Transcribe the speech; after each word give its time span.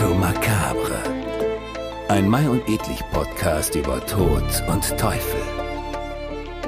Memento 0.00 0.14
Macabre. 0.14 1.02
Ein 2.08 2.26
Mai 2.26 2.48
und 2.48 2.66
Edlich 2.66 3.02
Podcast 3.12 3.74
über 3.74 4.04
Tod 4.06 4.42
und 4.66 4.98
Teufel. 4.98 5.42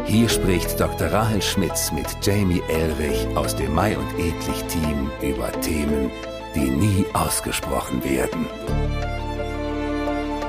Hier 0.04 0.28
spricht 0.28 0.78
Dr. 0.78 1.10
Rahel 1.10 1.40
Schmitz 1.40 1.90
mit 1.92 2.06
Jamie 2.20 2.62
Elrich 2.68 3.26
aus 3.34 3.56
dem 3.56 3.74
Mai 3.74 3.96
und 3.96 4.10
Edlich 4.18 4.62
Team 4.64 5.10
über 5.22 5.50
Themen, 5.62 6.10
die 6.54 6.68
nie 6.68 7.06
ausgesprochen 7.14 8.04
werden. 8.04 8.46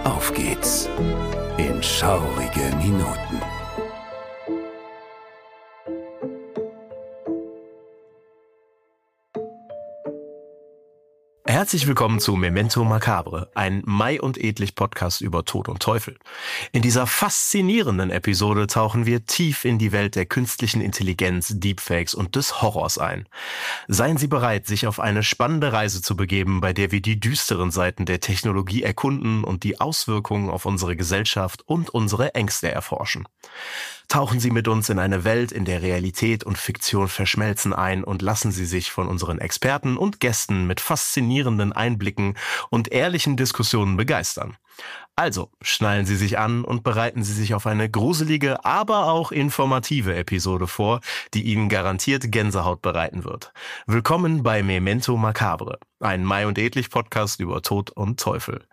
Auf 0.04 0.34
geht's 0.34 0.89
in 1.57 1.81
schaurige 1.81 2.76
Minuten. 2.77 3.42
Herzlich 11.63 11.88
willkommen 11.88 12.20
zu 12.20 12.35
Memento 12.35 12.84
Macabre, 12.84 13.49
ein 13.55 13.84
Mai 13.85 14.20
und 14.20 14.38
Edlich 14.38 14.76
Podcast 14.76 15.21
über 15.21 15.45
Tod 15.45 15.70
und 15.70 15.81
Teufel. 15.81 16.17
In 16.73 16.81
dieser 16.81 17.08
faszinierenden 17.08 18.09
Episode 18.09 18.67
tauchen 18.67 19.05
wir 19.05 19.26
tief 19.26 19.63
in 19.63 19.80
die 19.80 19.94
Welt 19.94 20.18
der 20.18 20.26
künstlichen 20.26 20.81
Intelligenz, 20.81 21.54
Deepfakes 21.55 22.16
und 22.16 22.35
des 22.35 22.62
Horrors 22.62 22.98
ein. 22.98 23.30
Seien 23.88 24.18
Sie 24.18 24.27
bereit, 24.27 24.68
sich 24.68 24.88
auf 24.88 24.99
eine 24.99 25.23
spannende 25.23 25.71
Reise 25.71 26.02
zu 26.02 26.18
begeben, 26.18 26.59
bei 26.59 26.73
der 26.73 26.91
wir 26.91 27.02
die 27.02 27.18
düsteren 27.18 27.71
Seiten 27.71 28.05
der 28.05 28.20
Technologie 28.20 28.84
erkunden 28.84 29.45
und 29.45 29.63
die 29.63 29.80
Auswirkungen 29.80 30.49
auf 30.49 30.66
unsere 30.66 30.98
Gesellschaft 30.98 31.62
und 31.66 31.90
unsere 31.91 32.35
Ängste 32.35 32.73
erforschen. 32.73 33.26
Tauchen 34.13 34.39
Sie 34.39 34.51
mit 34.51 34.67
uns 34.67 34.89
in 34.89 34.99
eine 34.99 35.23
Welt, 35.23 35.51
in 35.51 35.65
der 35.65 35.81
Realität 35.81 36.43
und 36.43 36.55
Fiktion 36.55 37.07
verschmelzen 37.07 37.73
ein 37.73 38.03
und 38.03 38.21
lassen 38.21 38.51
Sie 38.51 38.67
sich 38.67 38.91
von 38.91 39.07
unseren 39.07 39.39
Experten 39.39 39.97
und 39.97 40.19
Gästen 40.19 40.67
mit 40.67 40.81
faszinierenden 40.81 41.73
Einblicken 41.73 42.37
und 42.69 42.91
ehrlichen 42.91 43.37
Diskussionen 43.37 43.97
begeistern. 43.97 44.55
Also, 45.15 45.49
schnallen 45.63 46.05
Sie 46.05 46.15
sich 46.15 46.37
an 46.37 46.63
und 46.63 46.84
bereiten 46.84 47.23
Sie 47.23 47.34
sich 47.34 47.55
auf 47.55 47.65
eine 47.65 47.89
gruselige, 47.89 48.63
aber 48.63 49.07
auch 49.07 49.31
informative 49.31 50.13
Episode 50.13 50.67
vor, 50.67 51.01
die 51.34 51.41
Ihnen 51.41 51.67
garantiert 51.67 52.31
Gänsehaut 52.31 52.84
bereiten 52.84 53.23
wird. 53.23 53.51
Willkommen 53.87 54.43
bei 54.43 54.61
Memento 54.61 55.17
Macabre, 55.17 55.79
ein 55.99 56.23
Mai 56.23 56.45
und 56.45 56.59
Edlich 56.59 56.91
Podcast 56.91 57.39
über 57.39 57.63
Tod 57.63 57.89
und 57.89 58.19
Teufel. 58.19 58.67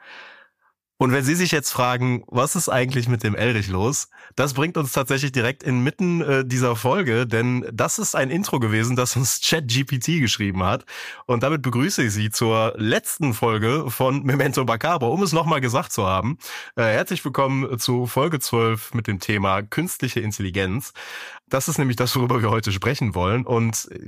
Und 1.01 1.13
wenn 1.13 1.25
Sie 1.25 1.35
sich 1.35 1.51
jetzt 1.51 1.71
fragen, 1.71 2.25
was 2.27 2.57
ist 2.57 2.69
eigentlich 2.69 3.09
mit 3.09 3.23
dem 3.23 3.35
Elrich 3.35 3.69
los? 3.69 4.11
Das 4.37 4.53
bringt 4.53 4.77
uns 4.77 4.93
tatsächlich 4.93 5.33
direkt 5.33 5.63
inmitten 5.63 6.21
äh, 6.21 6.45
dieser 6.45 6.77
Folge, 6.77 7.27
denn 7.27 7.67
das 7.73 7.99
ist 7.99 8.15
ein 8.15 8.29
Intro 8.29 8.61
gewesen, 8.61 8.97
das 8.97 9.17
uns 9.17 9.41
ChatGPT 9.43 10.21
geschrieben 10.21 10.63
hat. 10.63 10.85
Und 11.25 11.43
damit 11.43 11.63
begrüße 11.63 12.03
ich 12.03 12.13
Sie 12.13 12.29
zur 12.29 12.75
letzten 12.77 13.33
Folge 13.33 13.87
von 13.91 14.25
Memento 14.25 14.63
Macabre, 14.67 15.09
um 15.09 15.23
es 15.23 15.33
nochmal 15.33 15.63
gesagt 15.63 15.91
zu 15.91 16.05
haben. 16.05 16.37
Äh, 16.77 16.83
herzlich 16.83 17.25
willkommen 17.25 17.79
zu 17.79 18.07
Folge 18.07 18.39
12 18.39 18.93
mit 18.93 19.07
dem 19.07 19.21
Thema 19.21 19.63
künstliche 19.63 20.21
Intelligenz. 20.21 20.93
Das 21.51 21.69
ist 21.69 21.79
nämlich 21.79 21.97
das, 21.97 22.17
worüber 22.17 22.41
wir 22.41 22.51
heute 22.51 22.73
sprechen 22.73 23.15
wollen. 23.15 23.45
Und 23.45 23.89
äh, 23.93 23.99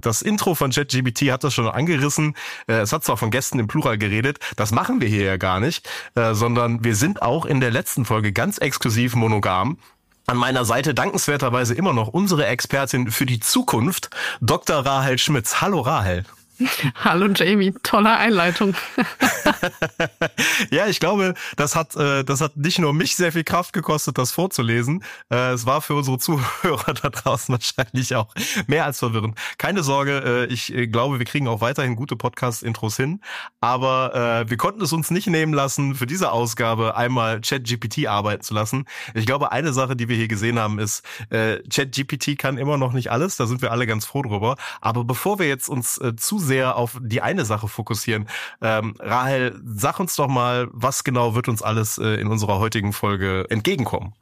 das 0.00 0.20
Intro 0.20 0.54
von 0.54 0.70
ChatGPT 0.70 1.30
hat 1.30 1.44
das 1.44 1.54
schon 1.54 1.68
angerissen. 1.68 2.34
Äh, 2.66 2.74
es 2.80 2.92
hat 2.92 3.04
zwar 3.04 3.16
von 3.16 3.30
Gästen 3.30 3.58
im 3.58 3.68
Plural 3.68 3.96
geredet, 3.96 4.38
das 4.56 4.72
machen 4.72 5.00
wir 5.00 5.08
hier 5.08 5.24
ja 5.24 5.36
gar 5.36 5.60
nicht, 5.60 5.88
äh, 6.14 6.34
sondern 6.34 6.84
wir 6.84 6.94
sind 6.94 7.22
auch 7.22 7.46
in 7.46 7.60
der 7.60 7.70
letzten 7.70 8.04
Folge 8.04 8.32
ganz 8.32 8.58
exklusiv 8.58 9.14
monogam. 9.14 9.78
An 10.26 10.36
meiner 10.36 10.66
Seite 10.66 10.92
dankenswerterweise 10.92 11.74
immer 11.74 11.94
noch 11.94 12.08
unsere 12.08 12.44
Expertin 12.46 13.10
für 13.10 13.24
die 13.24 13.40
Zukunft, 13.40 14.10
Dr. 14.42 14.84
Rahel 14.84 15.16
Schmitz. 15.16 15.62
Hallo 15.62 15.80
Rahel. 15.80 16.24
Hallo 17.04 17.28
Jamie, 17.28 17.72
tolle 17.82 18.16
Einleitung. 18.16 18.74
ja, 20.70 20.86
ich 20.88 20.98
glaube, 20.98 21.34
das 21.56 21.76
hat, 21.76 21.94
äh, 21.94 22.24
das 22.24 22.40
hat 22.40 22.56
nicht 22.56 22.78
nur 22.78 22.92
mich 22.92 23.16
sehr 23.16 23.32
viel 23.32 23.44
Kraft 23.44 23.72
gekostet, 23.72 24.18
das 24.18 24.32
vorzulesen. 24.32 25.04
Äh, 25.30 25.52
es 25.52 25.66
war 25.66 25.80
für 25.80 25.94
unsere 25.94 26.18
Zuhörer 26.18 26.94
da 27.02 27.10
draußen 27.10 27.52
wahrscheinlich 27.52 28.14
auch 28.14 28.34
mehr 28.66 28.84
als 28.84 28.98
verwirrend. 28.98 29.38
Keine 29.58 29.82
Sorge, 29.82 30.46
äh, 30.48 30.52
ich 30.52 30.72
glaube, 30.90 31.18
wir 31.18 31.26
kriegen 31.26 31.46
auch 31.46 31.60
weiterhin 31.60 31.94
gute 31.94 32.16
Podcast-Intros 32.16 32.96
hin. 32.96 33.20
Aber 33.60 34.46
wir 34.48 34.56
konnten 34.56 34.82
es 34.82 34.92
uns 34.92 35.10
nicht 35.10 35.26
nehmen 35.26 35.52
lassen, 35.52 35.94
für 35.94 36.06
diese 36.06 36.32
Ausgabe 36.32 36.96
einmal 36.96 37.40
ChatGPT 37.40 38.06
arbeiten 38.06 38.42
zu 38.42 38.54
lassen. 38.54 38.86
Ich 39.14 39.26
glaube, 39.26 39.52
eine 39.52 39.72
Sache, 39.72 39.96
die 39.96 40.08
wir 40.08 40.16
hier 40.16 40.28
gesehen 40.28 40.58
haben, 40.58 40.78
ist, 40.78 41.02
ChatGPT 41.30 42.38
kann 42.38 42.58
immer 42.58 42.78
noch 42.78 42.92
nicht 42.92 43.10
alles. 43.10 43.36
Da 43.36 43.46
sind 43.46 43.62
wir 43.62 43.72
alle 43.72 43.86
ganz 43.86 44.04
froh 44.04 44.22
drüber. 44.22 44.56
Aber 44.80 45.04
bevor 45.04 45.38
wir 45.38 45.48
jetzt 45.48 45.68
uns 45.68 46.00
zu 46.16 46.38
sehr 46.48 46.76
auf 46.76 46.98
die 47.00 47.22
eine 47.22 47.44
Sache 47.44 47.68
fokussieren. 47.68 48.28
Ähm, 48.60 48.96
Rahel, 48.98 49.60
sag 49.64 50.00
uns 50.00 50.16
doch 50.16 50.26
mal, 50.26 50.66
was 50.72 51.04
genau 51.04 51.36
wird 51.36 51.48
uns 51.48 51.62
alles 51.62 51.98
äh, 51.98 52.20
in 52.20 52.26
unserer 52.26 52.58
heutigen 52.58 52.92
Folge 52.92 53.46
entgegenkommen? 53.48 54.14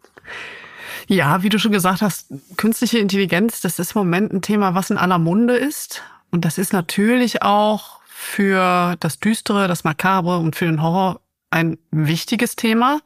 Ja, 1.08 1.42
wie 1.42 1.48
du 1.48 1.58
schon 1.58 1.72
gesagt 1.72 2.02
hast, 2.02 2.26
künstliche 2.56 2.98
Intelligenz, 2.98 3.60
das 3.60 3.78
ist 3.78 3.94
im 3.94 4.00
Moment 4.00 4.32
ein 4.32 4.42
Thema, 4.42 4.74
was 4.74 4.90
in 4.90 4.98
aller 4.98 5.18
Munde 5.18 5.54
ist. 5.54 6.02
Und 6.30 6.44
das 6.44 6.58
ist 6.58 6.72
natürlich 6.72 7.42
auch 7.42 8.00
für 8.06 8.96
das 8.98 9.20
Düstere, 9.20 9.68
das 9.68 9.84
Makabre 9.84 10.38
und 10.38 10.56
für 10.56 10.64
den 10.64 10.82
Horror 10.82 11.20
ein 11.50 11.78
wichtiges 11.90 12.56
Thema. 12.56 13.00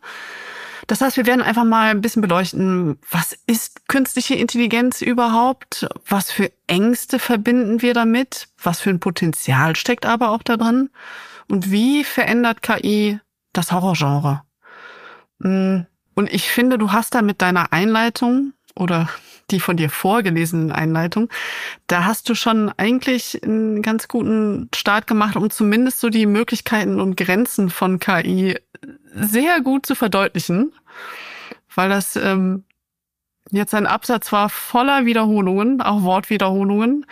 Das 0.87 1.01
heißt, 1.01 1.17
wir 1.17 1.27
werden 1.27 1.43
einfach 1.43 1.65
mal 1.65 1.91
ein 1.91 2.01
bisschen 2.01 2.23
beleuchten, 2.23 2.99
was 3.11 3.39
ist 3.47 3.89
künstliche 3.89 4.35
Intelligenz 4.35 5.03
überhaupt? 5.03 5.89
Was 6.07 6.31
für 6.31 6.51
Ängste 6.67 7.19
verbinden 7.19 7.83
wir 7.83 7.95
damit? 7.95 8.49
Was 8.63 8.81
für 8.81 8.91
ein 8.91 9.01
Potenzial 9.01 9.77
steckt 9.77 10.07
aber 10.07 10.31
auch 10.31 10.43
da 10.43 10.57
drin? 10.57 10.91
Und 11.49 11.71
wie 11.71 12.05
verändert 12.05 12.63
KI 12.63 13.21
das 13.53 13.73
Horrorgenre? 13.73 14.43
Mm, 15.39 15.81
und 16.15 16.33
ich 16.33 16.49
finde, 16.51 16.79
du 16.79 16.93
hast 16.93 17.15
da 17.15 17.23
mit 17.23 17.43
deiner 17.43 17.73
Einleitung 17.73 18.53
oder 18.77 19.09
die 19.51 19.61
von 19.61 19.77
dir 19.77 19.91
vorgelesenen 19.91 20.73
Einleitung, 20.73 21.29
da 21.87 22.05
hast 22.05 22.29
du 22.29 22.35
schon 22.35 22.71
eigentlich 22.77 23.43
einen 23.43 23.83
ganz 23.83 24.07
guten 24.09 24.69
Start 24.75 25.07
gemacht, 25.07 25.37
um 25.37 25.51
zumindest 25.51 26.01
so 26.01 26.09
die 26.09 26.27
Möglichkeiten 26.27 27.01
und 27.01 27.17
Grenzen 27.17 27.69
von 27.69 27.99
KI 27.99 28.57
sehr 29.12 29.60
gut 29.60 29.87
zu 29.87 29.94
verdeutlichen, 29.94 30.72
weil 31.75 31.88
das 31.88 32.16
ähm, 32.16 32.65
jetzt 33.50 33.75
ein 33.75 33.87
Absatz 33.87 34.32
war 34.32 34.48
voller 34.48 35.06
Wiederholungen, 35.06 35.81
auch 35.81 36.03
Wortwiederholungen, 36.03 37.06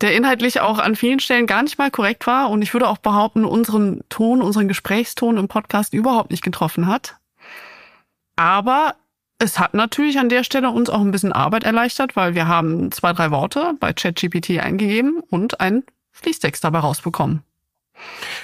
der 0.00 0.16
inhaltlich 0.16 0.60
auch 0.60 0.78
an 0.78 0.96
vielen 0.96 1.20
Stellen 1.20 1.46
gar 1.46 1.62
nicht 1.62 1.78
mal 1.78 1.90
korrekt 1.90 2.26
war 2.26 2.50
und 2.50 2.62
ich 2.62 2.72
würde 2.72 2.88
auch 2.88 2.98
behaupten, 2.98 3.44
unseren 3.44 4.02
Ton, 4.08 4.42
unseren 4.42 4.68
Gesprächston 4.68 5.36
im 5.36 5.48
Podcast 5.48 5.94
überhaupt 5.94 6.30
nicht 6.30 6.42
getroffen 6.42 6.86
hat. 6.86 7.16
Aber 8.36 8.96
es 9.38 9.58
hat 9.58 9.74
natürlich 9.74 10.18
an 10.18 10.28
der 10.28 10.44
Stelle 10.44 10.70
uns 10.70 10.90
auch 10.90 11.00
ein 11.00 11.10
bisschen 11.10 11.32
Arbeit 11.32 11.64
erleichtert, 11.64 12.16
weil 12.16 12.34
wir 12.34 12.48
haben 12.48 12.90
zwei, 12.92 13.12
drei 13.12 13.30
Worte 13.30 13.74
bei 13.78 13.92
ChatGPT 13.92 14.58
eingegeben 14.60 15.20
und 15.30 15.60
einen 15.60 15.84
Fließtext 16.12 16.62
dabei 16.64 16.80
rausbekommen. 16.80 17.42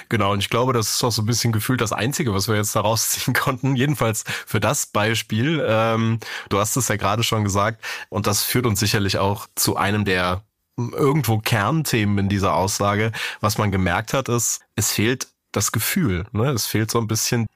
Genau, 0.09 0.31
und 0.31 0.39
ich 0.39 0.49
glaube, 0.49 0.73
das 0.73 0.95
ist 0.95 1.03
auch 1.03 1.11
so 1.11 1.21
ein 1.21 1.25
bisschen 1.25 1.51
gefühlt 1.51 1.81
das 1.81 1.93
Einzige, 1.93 2.33
was 2.33 2.47
wir 2.47 2.55
jetzt 2.55 2.75
da 2.75 2.81
rausziehen 2.81 3.33
konnten. 3.39 3.75
Jedenfalls 3.75 4.23
für 4.45 4.59
das 4.59 4.85
Beispiel. 4.85 5.63
Ähm, 5.67 6.19
du 6.49 6.59
hast 6.59 6.75
es 6.75 6.87
ja 6.87 6.95
gerade 6.95 7.23
schon 7.23 7.43
gesagt, 7.43 7.83
und 8.09 8.27
das 8.27 8.43
führt 8.43 8.65
uns 8.65 8.79
sicherlich 8.79 9.17
auch 9.17 9.47
zu 9.55 9.77
einem 9.77 10.05
der 10.05 10.43
irgendwo 10.77 11.39
Kernthemen 11.39 12.17
in 12.17 12.29
dieser 12.29 12.53
Aussage. 12.55 13.11
Was 13.39 13.57
man 13.57 13.71
gemerkt 13.71 14.13
hat, 14.13 14.29
ist, 14.29 14.61
es 14.75 14.91
fehlt 14.91 15.27
das 15.51 15.71
Gefühl. 15.71 16.25
Ne? 16.31 16.49
Es 16.49 16.65
fehlt 16.65 16.91
so 16.91 16.99
ein 16.99 17.07
bisschen 17.07 17.47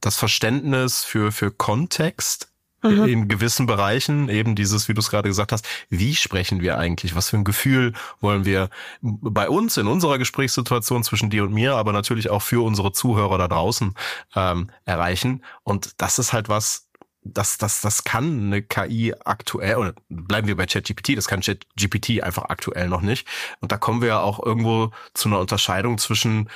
das 0.00 0.16
Verständnis 0.16 1.04
für, 1.04 1.32
für 1.32 1.50
Kontext 1.50 2.51
in 2.82 3.28
gewissen 3.28 3.66
Bereichen, 3.66 4.28
eben 4.28 4.54
dieses, 4.54 4.88
wie 4.88 4.94
du 4.94 5.00
es 5.00 5.10
gerade 5.10 5.28
gesagt 5.28 5.52
hast, 5.52 5.66
wie 5.88 6.14
sprechen 6.14 6.60
wir 6.60 6.78
eigentlich? 6.78 7.14
Was 7.14 7.30
für 7.30 7.36
ein 7.36 7.44
Gefühl 7.44 7.92
wollen 8.20 8.44
wir 8.44 8.70
bei 9.00 9.48
uns 9.48 9.76
in 9.76 9.86
unserer 9.86 10.18
Gesprächssituation 10.18 11.04
zwischen 11.04 11.30
dir 11.30 11.44
und 11.44 11.52
mir, 11.52 11.74
aber 11.76 11.92
natürlich 11.92 12.30
auch 12.30 12.42
für 12.42 12.64
unsere 12.64 12.92
Zuhörer 12.92 13.38
da 13.38 13.48
draußen 13.48 13.94
ähm, 14.34 14.70
erreichen? 14.84 15.44
Und 15.62 16.00
das 16.00 16.18
ist 16.18 16.32
halt 16.32 16.48
was, 16.48 16.88
das, 17.24 17.58
das, 17.58 17.80
das 17.80 18.04
kann 18.04 18.46
eine 18.46 18.62
KI 18.62 19.14
aktuell, 19.24 19.76
oder 19.76 19.94
bleiben 20.08 20.48
wir 20.48 20.56
bei 20.56 20.66
ChatGPT, 20.66 21.16
das 21.16 21.28
kann 21.28 21.40
ChatGPT 21.40 22.22
einfach 22.22 22.44
aktuell 22.44 22.88
noch 22.88 23.00
nicht. 23.00 23.26
Und 23.60 23.70
da 23.70 23.76
kommen 23.76 24.00
wir 24.00 24.08
ja 24.08 24.20
auch 24.20 24.44
irgendwo 24.44 24.90
zu 25.14 25.28
einer 25.28 25.38
Unterscheidung 25.38 25.98
zwischen 25.98 26.50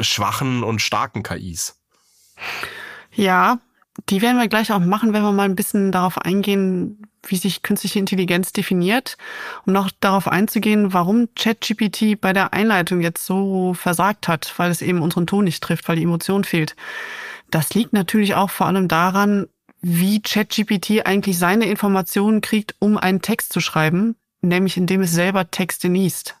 schwachen 0.00 0.64
und 0.64 0.80
starken 0.82 1.22
KIs. 1.22 1.80
Ja, 3.12 3.58
die 4.08 4.22
werden 4.22 4.38
wir 4.38 4.48
gleich 4.48 4.72
auch 4.72 4.78
machen, 4.78 5.12
wenn 5.12 5.22
wir 5.22 5.32
mal 5.32 5.44
ein 5.44 5.56
bisschen 5.56 5.92
darauf 5.92 6.18
eingehen, 6.18 7.02
wie 7.26 7.36
sich 7.36 7.62
künstliche 7.62 7.98
Intelligenz 7.98 8.52
definiert, 8.52 9.18
um 9.66 9.72
noch 9.72 9.90
darauf 10.00 10.28
einzugehen, 10.28 10.92
warum 10.92 11.28
ChatGPT 11.34 12.20
bei 12.20 12.32
der 12.32 12.52
Einleitung 12.52 13.00
jetzt 13.00 13.26
so 13.26 13.74
versagt 13.74 14.28
hat, 14.28 14.54
weil 14.56 14.70
es 14.70 14.82
eben 14.82 15.02
unseren 15.02 15.26
Ton 15.26 15.44
nicht 15.44 15.62
trifft, 15.62 15.88
weil 15.88 15.96
die 15.96 16.04
Emotion 16.04 16.44
fehlt. 16.44 16.76
Das 17.50 17.74
liegt 17.74 17.92
natürlich 17.92 18.34
auch 18.34 18.50
vor 18.50 18.66
allem 18.66 18.88
daran, 18.88 19.46
wie 19.80 20.20
ChatGPT 20.22 21.06
eigentlich 21.06 21.38
seine 21.38 21.66
Informationen 21.66 22.40
kriegt, 22.40 22.74
um 22.78 22.96
einen 22.96 23.22
Text 23.22 23.52
zu 23.52 23.60
schreiben, 23.60 24.16
nämlich 24.40 24.76
indem 24.76 25.02
es 25.02 25.12
selber 25.12 25.50
Texte 25.50 25.88
liest. 25.88 26.36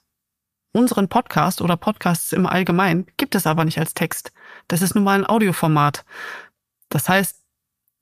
Unseren 0.72 1.08
Podcast 1.08 1.60
oder 1.60 1.76
Podcasts 1.76 2.32
im 2.32 2.46
Allgemeinen 2.46 3.06
gibt 3.16 3.34
es 3.34 3.46
aber 3.46 3.64
nicht 3.64 3.78
als 3.78 3.94
Text. 3.94 4.32
Das 4.68 4.82
ist 4.82 4.94
nun 4.94 5.04
mal 5.04 5.18
ein 5.18 5.28
Audioformat. 5.28 6.04
Das 6.88 7.08
heißt, 7.08 7.38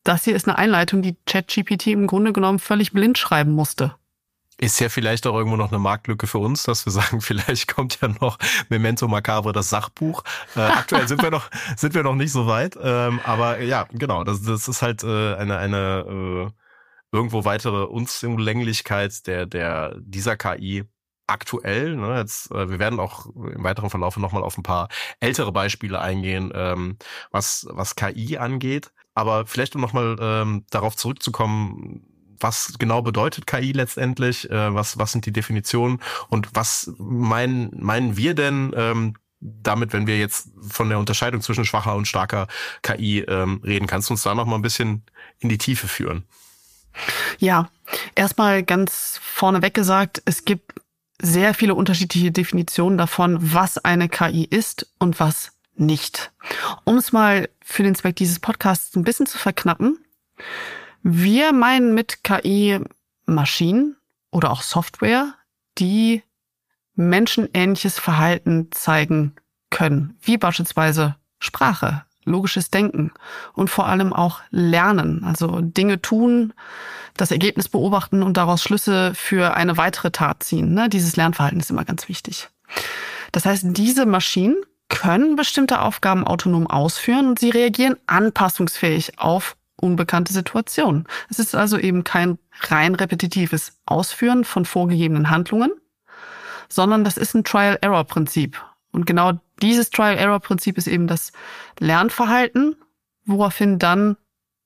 das 0.08 0.24
hier 0.24 0.36
ist 0.36 0.48
eine 0.48 0.58
Einleitung, 0.58 1.02
die 1.02 1.16
ChatGPT 1.26 1.88
im 1.88 2.06
Grunde 2.06 2.32
genommen 2.32 2.58
völlig 2.58 2.92
blind 2.92 3.18
schreiben 3.18 3.52
musste. 3.52 3.94
Ist 4.58 4.80
ja 4.80 4.88
vielleicht 4.88 5.26
auch 5.26 5.36
irgendwo 5.36 5.56
noch 5.56 5.70
eine 5.70 5.78
Marktlücke 5.78 6.26
für 6.26 6.38
uns, 6.38 6.62
dass 6.62 6.86
wir 6.86 6.92
sagen, 6.92 7.20
vielleicht 7.20 7.74
kommt 7.74 8.00
ja 8.00 8.08
noch 8.08 8.38
Memento 8.68 9.06
Macabre, 9.08 9.52
das 9.52 9.68
Sachbuch. 9.68 10.22
Äh, 10.54 10.60
aktuell 10.60 11.06
sind 11.08 11.22
wir 11.22 11.30
noch, 11.30 11.50
sind 11.76 11.94
wir 11.94 12.02
noch 12.02 12.14
nicht 12.14 12.32
so 12.32 12.46
weit. 12.46 12.78
Ähm, 12.80 13.20
aber 13.24 13.60
ja, 13.60 13.86
genau, 13.92 14.24
das, 14.24 14.42
das 14.42 14.68
ist 14.68 14.80
halt 14.80 15.02
äh, 15.04 15.34
eine, 15.34 15.58
eine 15.58 16.04
äh, 16.08 16.50
irgendwo 17.12 17.44
weitere 17.44 17.84
Unzulänglichkeit 17.84 19.26
der, 19.26 19.46
der, 19.46 19.96
dieser 19.98 20.36
KI 20.36 20.84
aktuell. 21.26 21.96
Ne, 21.96 22.18
jetzt, 22.18 22.50
äh, 22.50 22.70
wir 22.70 22.78
werden 22.78 23.00
auch 23.00 23.26
im 23.26 23.64
weiteren 23.64 23.90
Verlauf 23.90 24.16
nochmal 24.16 24.42
auf 24.42 24.56
ein 24.58 24.62
paar 24.62 24.88
ältere 25.20 25.52
Beispiele 25.52 26.00
eingehen, 26.00 26.52
ähm, 26.54 26.96
was, 27.30 27.66
was 27.70 27.96
KI 27.96 28.38
angeht. 28.38 28.92
Aber 29.14 29.46
vielleicht 29.46 29.74
um 29.74 29.80
nochmal 29.80 30.16
ähm, 30.20 30.64
darauf 30.70 30.96
zurückzukommen, 30.96 32.02
was 32.38 32.74
genau 32.78 33.02
bedeutet 33.02 33.46
KI 33.46 33.72
letztendlich, 33.72 34.50
äh, 34.50 34.74
was, 34.74 34.98
was 34.98 35.12
sind 35.12 35.26
die 35.26 35.32
Definitionen 35.32 36.02
und 36.28 36.50
was 36.54 36.92
meinen, 36.98 37.70
meinen 37.80 38.16
wir 38.16 38.34
denn 38.34 38.72
ähm, 38.76 39.14
damit, 39.40 39.92
wenn 39.92 40.06
wir 40.06 40.18
jetzt 40.18 40.48
von 40.60 40.88
der 40.88 40.98
Unterscheidung 40.98 41.40
zwischen 41.40 41.64
schwacher 41.64 41.94
und 41.94 42.06
starker 42.06 42.46
KI 42.82 43.20
ähm, 43.20 43.60
reden? 43.64 43.86
Kannst 43.86 44.10
du 44.10 44.14
uns 44.14 44.22
da 44.22 44.34
noch 44.34 44.46
mal 44.46 44.56
ein 44.56 44.62
bisschen 44.62 45.04
in 45.38 45.48
die 45.48 45.58
Tiefe 45.58 45.88
führen? 45.88 46.24
Ja, 47.38 47.68
erstmal 48.14 48.62
ganz 48.62 49.20
vorneweg 49.22 49.74
gesagt, 49.74 50.22
es 50.24 50.44
gibt 50.44 50.80
sehr 51.20 51.54
viele 51.54 51.74
unterschiedliche 51.74 52.32
Definitionen 52.32 52.98
davon, 52.98 53.38
was 53.54 53.78
eine 53.78 54.08
KI 54.08 54.44
ist 54.44 54.92
und 54.98 55.20
was 55.20 55.52
nicht. 55.74 56.32
Um 56.84 56.96
es 56.96 57.12
mal 57.12 57.48
für 57.62 57.82
den 57.82 57.94
Zweck 57.94 58.16
dieses 58.16 58.38
Podcasts 58.38 58.94
ein 58.96 59.04
bisschen 59.04 59.26
zu 59.26 59.38
verknappen. 59.38 59.98
Wir 61.02 61.52
meinen 61.52 61.94
mit 61.94 62.24
KI 62.24 62.80
Maschinen 63.26 63.96
oder 64.30 64.50
auch 64.50 64.62
Software, 64.62 65.34
die 65.78 66.22
menschenähnliches 66.94 67.98
Verhalten 67.98 68.68
zeigen 68.72 69.34
können, 69.70 70.16
wie 70.22 70.38
beispielsweise 70.38 71.16
Sprache, 71.38 72.05
logisches 72.26 72.70
Denken 72.70 73.12
und 73.54 73.70
vor 73.70 73.86
allem 73.86 74.12
auch 74.12 74.40
Lernen, 74.50 75.24
also 75.24 75.60
Dinge 75.60 76.02
tun, 76.02 76.52
das 77.16 77.30
Ergebnis 77.30 77.68
beobachten 77.68 78.22
und 78.22 78.36
daraus 78.36 78.62
Schlüsse 78.62 79.12
für 79.14 79.54
eine 79.54 79.76
weitere 79.76 80.10
Tat 80.10 80.42
ziehen. 80.42 80.74
Ne? 80.74 80.88
Dieses 80.88 81.16
Lernverhalten 81.16 81.60
ist 81.60 81.70
immer 81.70 81.84
ganz 81.84 82.08
wichtig. 82.08 82.48
Das 83.32 83.46
heißt, 83.46 83.64
diese 83.68 84.06
Maschinen 84.06 84.56
können 84.88 85.36
bestimmte 85.36 85.80
Aufgaben 85.80 86.26
autonom 86.26 86.66
ausführen 86.66 87.28
und 87.28 87.38
sie 87.38 87.50
reagieren 87.50 87.96
anpassungsfähig 88.06 89.18
auf 89.18 89.56
unbekannte 89.76 90.32
Situationen. 90.32 91.06
Es 91.28 91.38
ist 91.38 91.54
also 91.54 91.78
eben 91.78 92.04
kein 92.04 92.38
rein 92.60 92.94
repetitives 92.94 93.78
Ausführen 93.84 94.44
von 94.44 94.64
vorgegebenen 94.64 95.30
Handlungen, 95.30 95.70
sondern 96.68 97.04
das 97.04 97.16
ist 97.16 97.34
ein 97.34 97.44
Trial-Error-Prinzip. 97.44 98.62
Und 98.96 99.04
genau 99.04 99.32
dieses 99.60 99.90
Trial-Error-Prinzip 99.90 100.78
ist 100.78 100.86
eben 100.86 101.06
das 101.06 101.32
Lernverhalten, 101.78 102.76
woraufhin 103.26 103.78
dann 103.78 104.16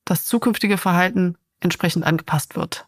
das 0.05 0.25
zukünftige 0.25 0.79
Verhalten 0.79 1.37
entsprechend 1.59 2.05
angepasst 2.07 2.55
wird. 2.55 2.87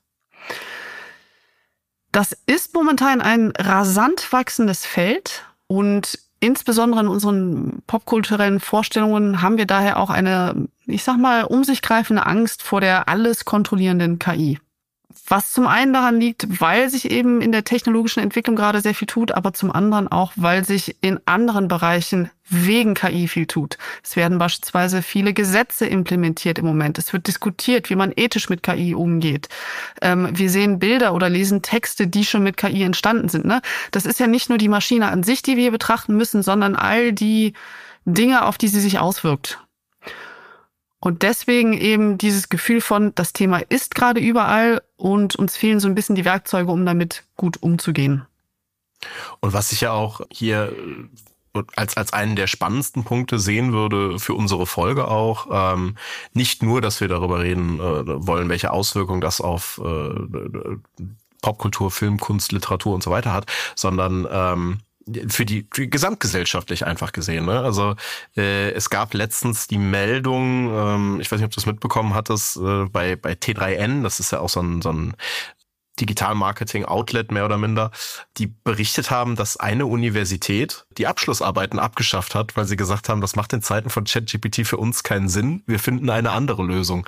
Das 2.12 2.36
ist 2.46 2.74
momentan 2.74 3.20
ein 3.20 3.52
rasant 3.58 4.32
wachsendes 4.32 4.86
Feld 4.86 5.44
und 5.66 6.16
insbesondere 6.38 7.00
in 7.00 7.08
unseren 7.08 7.82
popkulturellen 7.88 8.60
Vorstellungen 8.60 9.42
haben 9.42 9.58
wir 9.58 9.66
daher 9.66 9.98
auch 9.98 10.10
eine, 10.10 10.68
ich 10.86 11.02
sag 11.02 11.16
mal, 11.16 11.42
um 11.42 11.64
sich 11.64 11.82
greifende 11.82 12.24
Angst 12.24 12.62
vor 12.62 12.80
der 12.80 13.08
alles 13.08 13.44
kontrollierenden 13.44 14.20
KI. 14.20 14.60
Was 15.28 15.52
zum 15.52 15.68
einen 15.68 15.92
daran 15.92 16.18
liegt, 16.18 16.60
weil 16.60 16.90
sich 16.90 17.10
eben 17.10 17.40
in 17.40 17.52
der 17.52 17.64
technologischen 17.64 18.20
Entwicklung 18.20 18.56
gerade 18.56 18.80
sehr 18.80 18.94
viel 18.94 19.06
tut, 19.06 19.32
aber 19.32 19.52
zum 19.52 19.70
anderen 19.70 20.08
auch, 20.08 20.32
weil 20.34 20.64
sich 20.64 20.96
in 21.00 21.20
anderen 21.26 21.68
Bereichen 21.68 22.30
wegen 22.48 22.94
KI 22.94 23.28
viel 23.28 23.46
tut. 23.46 23.78
Es 24.02 24.16
werden 24.16 24.38
beispielsweise 24.38 25.00
viele 25.00 25.32
Gesetze 25.32 25.86
implementiert 25.86 26.58
im 26.58 26.66
Moment. 26.66 26.98
Es 26.98 27.12
wird 27.12 27.28
diskutiert, 27.28 27.88
wie 27.88 27.94
man 27.94 28.12
ethisch 28.14 28.50
mit 28.50 28.62
KI 28.62 28.94
umgeht. 28.94 29.48
Ähm, 30.02 30.28
wir 30.32 30.50
sehen 30.50 30.80
Bilder 30.80 31.14
oder 31.14 31.30
lesen 31.30 31.62
Texte, 31.62 32.08
die 32.08 32.24
schon 32.24 32.42
mit 32.42 32.56
KI 32.56 32.82
entstanden 32.82 33.28
sind. 33.28 33.44
Ne? 33.44 33.62
Das 33.92 34.06
ist 34.06 34.18
ja 34.18 34.26
nicht 34.26 34.48
nur 34.48 34.58
die 34.58 34.68
Maschine 34.68 35.08
an 35.08 35.22
sich, 35.22 35.40
die 35.42 35.56
wir 35.56 35.70
betrachten 35.70 36.16
müssen, 36.16 36.42
sondern 36.42 36.74
all 36.74 37.12
die 37.12 37.54
Dinge, 38.04 38.44
auf 38.44 38.58
die 38.58 38.68
sie 38.68 38.80
sich 38.80 38.98
auswirkt. 38.98 39.60
Und 41.04 41.22
deswegen 41.22 41.72
eben 41.72 42.16
dieses 42.16 42.48
Gefühl 42.48 42.80
von, 42.80 43.12
das 43.16 43.32
Thema 43.32 43.58
ist 43.58 43.96
gerade 43.96 44.20
überall 44.20 44.82
und 44.96 45.34
uns 45.34 45.56
fehlen 45.56 45.80
so 45.80 45.88
ein 45.88 45.96
bisschen 45.96 46.14
die 46.14 46.24
Werkzeuge, 46.24 46.70
um 46.70 46.86
damit 46.86 47.24
gut 47.36 47.60
umzugehen. 47.60 48.24
Und 49.40 49.52
was 49.52 49.72
ich 49.72 49.80
ja 49.80 49.90
auch 49.90 50.20
hier 50.30 50.72
äh, 51.56 51.62
als, 51.74 51.96
als 51.96 52.12
einen 52.12 52.36
der 52.36 52.46
spannendsten 52.46 53.02
Punkte 53.02 53.40
sehen 53.40 53.72
würde 53.72 54.20
für 54.20 54.34
unsere 54.34 54.64
Folge 54.64 55.08
auch, 55.08 55.48
ähm, 55.50 55.96
nicht 56.34 56.62
nur, 56.62 56.80
dass 56.80 57.00
wir 57.00 57.08
darüber 57.08 57.40
reden 57.40 57.80
äh, 57.80 58.26
wollen, 58.28 58.48
welche 58.48 58.70
Auswirkungen 58.70 59.20
das 59.20 59.40
auf 59.40 59.80
äh, 59.84 60.76
Popkultur, 61.42 61.90
Film, 61.90 62.20
Kunst, 62.20 62.52
Literatur 62.52 62.94
und 62.94 63.02
so 63.02 63.10
weiter 63.10 63.32
hat, 63.32 63.46
sondern 63.74 64.28
ähm, 64.30 64.78
für 65.28 65.44
die, 65.44 65.68
gesamtgesellschaftlich 65.68 66.86
einfach 66.86 67.12
gesehen. 67.12 67.46
Ne? 67.46 67.60
Also 67.60 67.94
äh, 68.36 68.70
es 68.72 68.90
gab 68.90 69.14
letztens 69.14 69.66
die 69.66 69.78
Meldung, 69.78 70.72
ähm, 70.74 71.20
ich 71.20 71.30
weiß 71.30 71.38
nicht, 71.38 71.46
ob 71.46 71.52
du 71.52 71.60
es 71.60 71.66
mitbekommen 71.66 72.14
hattest, 72.14 72.56
äh, 72.56 72.84
bei, 72.86 73.16
bei 73.16 73.32
T3N, 73.32 74.02
das 74.02 74.20
ist 74.20 74.32
ja 74.32 74.40
auch 74.40 74.48
so 74.48 74.60
ein, 74.60 74.82
so 74.82 74.92
ein 74.92 75.14
Digital-Marketing-Outlet 76.00 77.32
mehr 77.32 77.44
oder 77.44 77.58
minder, 77.58 77.90
die 78.38 78.46
berichtet 78.46 79.10
haben, 79.10 79.36
dass 79.36 79.58
eine 79.58 79.86
Universität 79.86 80.86
die 80.96 81.06
Abschlussarbeiten 81.06 81.78
abgeschafft 81.78 82.34
hat, 82.34 82.56
weil 82.56 82.64
sie 82.64 82.76
gesagt 82.76 83.08
haben, 83.08 83.20
das 83.20 83.36
macht 83.36 83.52
in 83.52 83.62
Zeiten 83.62 83.90
von 83.90 84.04
ChatGPT 84.04 84.66
für 84.66 84.78
uns 84.78 85.02
keinen 85.02 85.28
Sinn, 85.28 85.62
wir 85.66 85.78
finden 85.78 86.08
eine 86.10 86.30
andere 86.30 86.62
Lösung. 86.62 87.06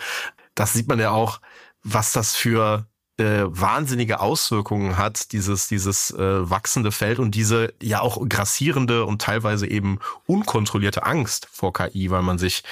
Das 0.55 0.73
sieht 0.73 0.89
man 0.89 1.01
ja 1.01 1.11
auch, 1.11 1.41
was 1.83 2.13
das 2.13 2.37
für 2.37 2.87
äh, 3.19 3.45
wahnsinnige 3.47 4.21
Auswirkungen 4.21 4.99
hat, 4.99 5.33
dieses, 5.33 5.69
dieses 5.69 6.11
äh, 6.11 6.51
wachsende 6.51 6.93
Feld 6.93 7.19
und 7.19 7.35
diese 7.35 7.73
ja 7.81 8.01
auch 8.01 8.21
grassierende 8.29 9.05
und 9.05 9.23
teilweise 9.23 9.67
eben 9.67 10.01
unkontrollierte 10.27 11.05
Angst 11.05 11.49
vor 11.53 11.73
KI, 11.73 12.11
weil 12.11 12.23
man 12.23 12.39
sich 12.39 12.65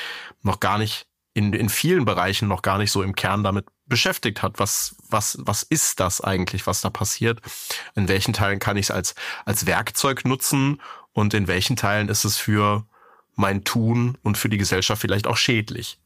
noch 0.42 0.60
gar 0.60 0.78
nicht 0.78 1.06
in, 1.34 1.52
in 1.52 1.68
vielen 1.68 2.04
Bereichen 2.04 2.48
noch 2.48 2.62
gar 2.62 2.78
nicht 2.78 2.90
so 2.90 3.02
im 3.02 3.14
Kern 3.14 3.44
damit 3.44 3.66
beschäftigt 3.86 4.42
hat. 4.42 4.58
Was, 4.58 4.96
was, 5.08 5.38
was 5.40 5.62
ist 5.62 6.00
das 6.00 6.20
eigentlich, 6.20 6.66
was 6.66 6.80
da 6.80 6.90
passiert? 6.90 7.40
In 7.94 8.08
welchen 8.08 8.32
Teilen 8.32 8.58
kann 8.58 8.76
ich 8.76 8.86
es 8.86 8.90
als, 8.90 9.14
als 9.44 9.66
Werkzeug 9.66 10.24
nutzen 10.24 10.80
und 11.12 11.34
in 11.34 11.46
welchen 11.46 11.76
Teilen 11.76 12.08
ist 12.08 12.24
es 12.24 12.36
für 12.36 12.84
mein 13.34 13.64
Tun 13.64 14.18
und 14.22 14.36
für 14.36 14.48
die 14.48 14.58
Gesellschaft 14.58 15.00
vielleicht 15.00 15.26
auch 15.26 15.36
schädlich? 15.36 15.98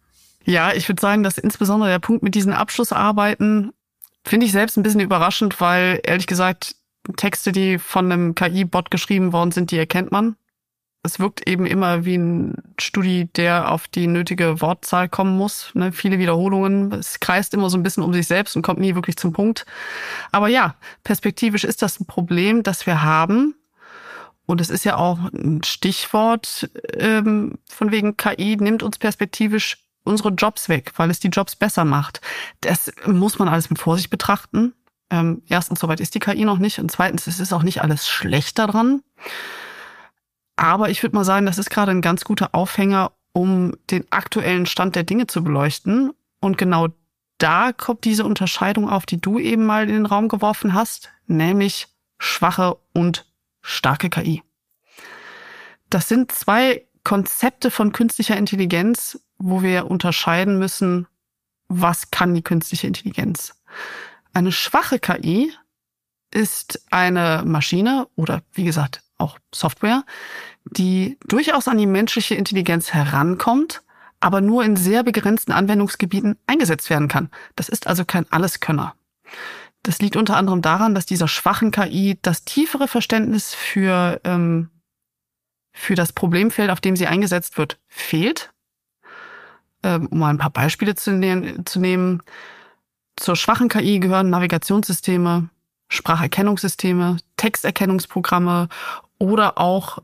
Ja, 0.45 0.73
ich 0.73 0.89
würde 0.89 1.01
sagen, 1.01 1.25
dass 1.25 1.39
insbesondere 1.39 1.91
der 1.91 1.99
Punkt 1.99 2.23
mit 2.23 2.37
diesen 2.37 2.53
Abschlussarbeiten 2.53 3.73
Finde 4.27 4.47
ich 4.47 4.53
selbst 4.53 4.77
ein 4.77 4.83
bisschen 4.83 5.01
überraschend, 5.01 5.61
weil 5.61 6.01
ehrlich 6.03 6.27
gesagt, 6.27 6.75
Texte, 7.17 7.53
die 7.53 7.79
von 7.79 8.11
einem 8.11 8.35
KI-Bot 8.35 8.91
geschrieben 8.91 9.33
worden 9.33 9.53
sind, 9.53 9.71
die 9.71 9.79
erkennt 9.79 10.11
man. 10.11 10.35
Es 11.05 11.21
wirkt 11.21 11.49
eben 11.49 11.65
immer 11.65 12.05
wie 12.05 12.19
ein 12.19 12.55
Studi, 12.81 13.29
der 13.37 13.71
auf 13.71 13.87
die 13.87 14.09
nötige 14.09 14.61
Wortzahl 14.61 15.09
kommen 15.09 15.37
muss. 15.37 15.71
Ne? 15.75 15.93
Viele 15.93 16.19
Wiederholungen. 16.19 16.93
Es 16.93 17.21
kreist 17.21 17.55
immer 17.55 17.71
so 17.71 17.79
ein 17.79 17.85
bisschen 17.85 18.03
um 18.03 18.13
sich 18.13 18.27
selbst 18.27 18.57
und 18.57 18.63
kommt 18.63 18.81
nie 18.81 18.97
wirklich 18.97 19.17
zum 19.17 19.33
Punkt. 19.33 19.65
Aber 20.33 20.49
ja, 20.49 20.75
perspektivisch 21.05 21.63
ist 21.63 21.83
das 21.83 22.01
ein 22.01 22.07
Problem, 22.07 22.65
das 22.65 22.85
wir 22.85 23.05
haben. 23.05 23.55
Und 24.45 24.61
es 24.61 24.71
ist 24.71 24.85
ja 24.85 24.97
auch 24.97 25.21
ein 25.33 25.63
Stichwort 25.63 26.69
ähm, 26.95 27.59
von 27.69 27.93
wegen 27.93 28.17
KI 28.17 28.57
nimmt 28.57 28.83
uns 28.83 28.99
perspektivisch 28.99 29.86
unsere 30.07 30.31
Jobs 30.31 30.69
weg, 30.69 30.93
weil 30.97 31.11
es 31.11 31.21
die 31.21 31.29
Jobs 31.29 31.57
besser 31.57 31.85
macht. 31.85 32.21
Das 32.61 32.93
muss 33.07 33.39
man 33.39 33.49
alles 33.49 33.71
mit 33.71 33.79
Vorsicht 33.79 34.11
betrachten. 34.11 34.75
Ähm, 35.11 35.43
erstens, 35.49 35.81
soweit 35.81 36.01
ist 36.01 36.15
die 36.15 36.21
KI 36.21 36.45
noch 36.45 36.59
nicht. 36.59 36.79
Und 36.79 36.91
zweitens, 36.91 37.27
es 37.27 37.41
ist 37.41 37.53
auch 37.53 37.63
nicht 37.63 37.83
alles 37.83 38.09
schlecht 38.09 38.59
daran. 38.59 39.03
Aber 40.57 40.91
ich 40.91 41.03
würde 41.03 41.17
mal 41.17 41.25
sagen, 41.25 41.47
das 41.47 41.59
ist 41.59 41.71
gerade 41.71 41.91
ein 41.91 42.01
ganz 42.01 42.25
guter 42.25 42.55
Aufhänger, 42.55 43.13
um 43.33 43.75
den 43.91 44.05
aktuellen 44.11 44.67
Stand 44.67 44.97
der 44.97 45.05
Dinge 45.05 45.27
zu 45.27 45.45
beleuchten. 45.45 46.13
Und 46.41 46.57
genau 46.57 46.89
da 47.39 47.73
kommt 47.73 48.05
diese 48.05 48.25
Unterscheidung 48.25 48.89
auf, 48.89 49.07
die 49.07 49.21
du 49.21 49.39
eben 49.39 49.67
mal 49.67 49.89
in 49.89 49.95
den 49.95 50.07
Raum 50.07 50.29
geworfen 50.29 50.73
hast, 50.73 51.11
nämlich 51.27 51.89
schwache 52.19 52.79
und 52.95 53.27
starke 53.61 54.09
KI. 54.09 54.43
Das 55.91 56.09
sind 56.09 56.33
zwei 56.33 56.87
Konzepte 57.05 57.71
von 57.71 57.93
künstlicher 57.93 58.37
Intelligenz, 58.37 59.21
wo 59.39 59.63
wir 59.63 59.91
unterscheiden 59.91 60.59
müssen, 60.59 61.07
was 61.69 62.11
kann 62.11 62.35
die 62.35 62.43
künstliche 62.43 62.87
Intelligenz. 62.87 63.55
Eine 64.33 64.53
schwache 64.53 64.99
KI 64.99 65.53
ist 66.31 66.83
eine 66.91 67.43
Maschine 67.45 68.09
oder 68.15 68.43
wie 68.53 68.65
gesagt 68.65 69.03
auch 69.19 69.39
Software, 69.55 70.05
die 70.65 71.19
durchaus 71.27 71.69
an 71.69 71.79
die 71.79 71.87
menschliche 71.87 72.35
Intelligenz 72.35 72.93
herankommt, 72.93 73.83
aber 74.21 74.41
nur 74.41 74.65
in 74.65 74.77
sehr 74.77 75.03
begrenzten 75.03 75.53
Anwendungsgebieten 75.53 76.37
eingesetzt 76.47 76.91
werden 76.91 77.09
kann. 77.09 77.31
Das 77.55 77.69
ist 77.69 77.87
also 77.87 78.05
kein 78.05 78.31
Alleskönner. 78.31 78.95
Das 79.83 80.01
liegt 80.01 80.17
unter 80.17 80.37
anderem 80.37 80.63
daran, 80.63 80.95
dass 80.95 81.07
dieser 81.07 81.29
schwachen 81.29 81.71
KI 81.71 82.19
das 82.23 82.45
tiefere 82.45 82.89
Verständnis 82.89 83.55
für, 83.55 84.21
ähm, 84.25 84.71
für 85.73 85.95
das 85.95 86.13
Problemfeld, 86.13 86.71
auf 86.71 86.81
dem 86.81 86.97
sie 86.97 87.07
eingesetzt 87.07 87.57
wird, 87.57 87.79
fehlt. 87.87 88.53
Ähm, 89.87 90.09
um 90.09 90.19
mal 90.19 90.31
ein 90.31 90.39
paar 90.39 90.51
Beispiele 90.51 90.97
zu, 90.97 91.13
ne 91.13 91.65
zu 91.65 91.79
nehmen. 91.79 92.21
Zur 93.15 93.37
schwachen 93.37 93.69
KI 93.69 94.01
gehören 94.01 94.31
Navigationssysteme, 94.31 95.49
Spracherkennungssysteme, 95.89 97.19
Texterkennungsprogramme 97.37 98.69
oder 99.19 99.59
auch 99.59 99.99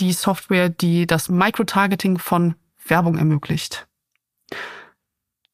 die 0.00 0.12
Software, 0.12 0.68
die 0.68 1.06
das 1.06 1.28
Microtargeting 1.28 2.18
von 2.18 2.56
Werbung 2.84 3.16
ermöglicht. 3.16 3.86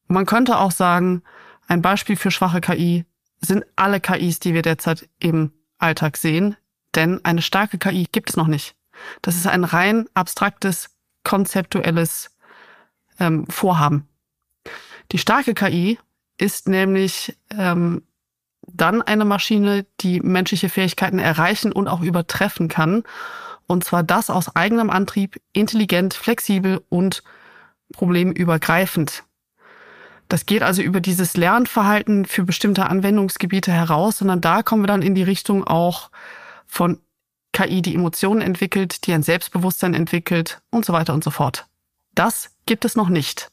Man 0.07 0.25
könnte 0.25 0.57
auch 0.57 0.71
sagen, 0.71 1.21
ein 1.67 1.83
Beispiel 1.83 2.15
für 2.15 2.31
schwache 2.31 2.61
KI 2.61 3.05
sind 3.39 3.65
alle 3.75 3.99
KIs, 3.99 4.39
die 4.39 4.55
wir 4.55 4.63
derzeit 4.63 5.07
im 5.19 5.51
Alltag 5.77 6.17
sehen, 6.17 6.57
denn 6.95 7.23
eine 7.23 7.43
starke 7.43 7.77
KI 7.77 8.07
gibt 8.11 8.31
es 8.31 8.35
noch 8.35 8.47
nicht. 8.47 8.75
Das 9.21 9.35
ist 9.35 9.45
ein 9.45 9.63
rein 9.63 10.07
abstraktes, 10.15 10.89
konzeptuelles 11.23 12.34
ähm, 13.19 13.45
Vorhaben. 13.47 14.07
Die 15.11 15.17
starke 15.17 15.53
KI 15.53 15.99
ist 16.37 16.67
nämlich 16.67 17.37
ähm, 17.51 18.03
dann 18.67 19.01
eine 19.01 19.25
Maschine, 19.25 19.85
die 20.01 20.19
menschliche 20.19 20.69
Fähigkeiten 20.69 21.19
erreichen 21.19 21.71
und 21.71 21.87
auch 21.87 22.01
übertreffen 22.01 22.67
kann. 22.67 23.03
Und 23.67 23.83
zwar 23.83 24.03
das 24.03 24.29
aus 24.29 24.55
eigenem 24.55 24.89
Antrieb, 24.89 25.39
intelligent, 25.53 26.13
flexibel 26.13 26.83
und 26.89 27.23
problemübergreifend. 27.93 29.23
Das 30.27 30.45
geht 30.45 30.63
also 30.63 30.81
über 30.81 31.01
dieses 31.01 31.37
Lernverhalten 31.37 32.25
für 32.25 32.43
bestimmte 32.43 32.87
Anwendungsgebiete 32.87 33.71
heraus, 33.71 34.17
sondern 34.17 34.41
da 34.41 34.63
kommen 34.63 34.83
wir 34.83 34.87
dann 34.87 35.03
in 35.03 35.15
die 35.15 35.23
Richtung 35.23 35.63
auch 35.63 36.09
von 36.65 36.99
KI, 37.53 37.81
die 37.81 37.95
Emotionen 37.95 38.41
entwickelt, 38.41 39.05
die 39.05 39.13
ein 39.13 39.23
Selbstbewusstsein 39.23 39.93
entwickelt 39.93 40.61
und 40.71 40.83
so 40.83 40.93
weiter 40.93 41.13
und 41.13 41.23
so 41.23 41.31
fort. 41.31 41.67
Das 42.15 42.49
gibt 42.65 42.85
es 42.85 42.95
noch 42.95 43.09
nicht. 43.09 43.49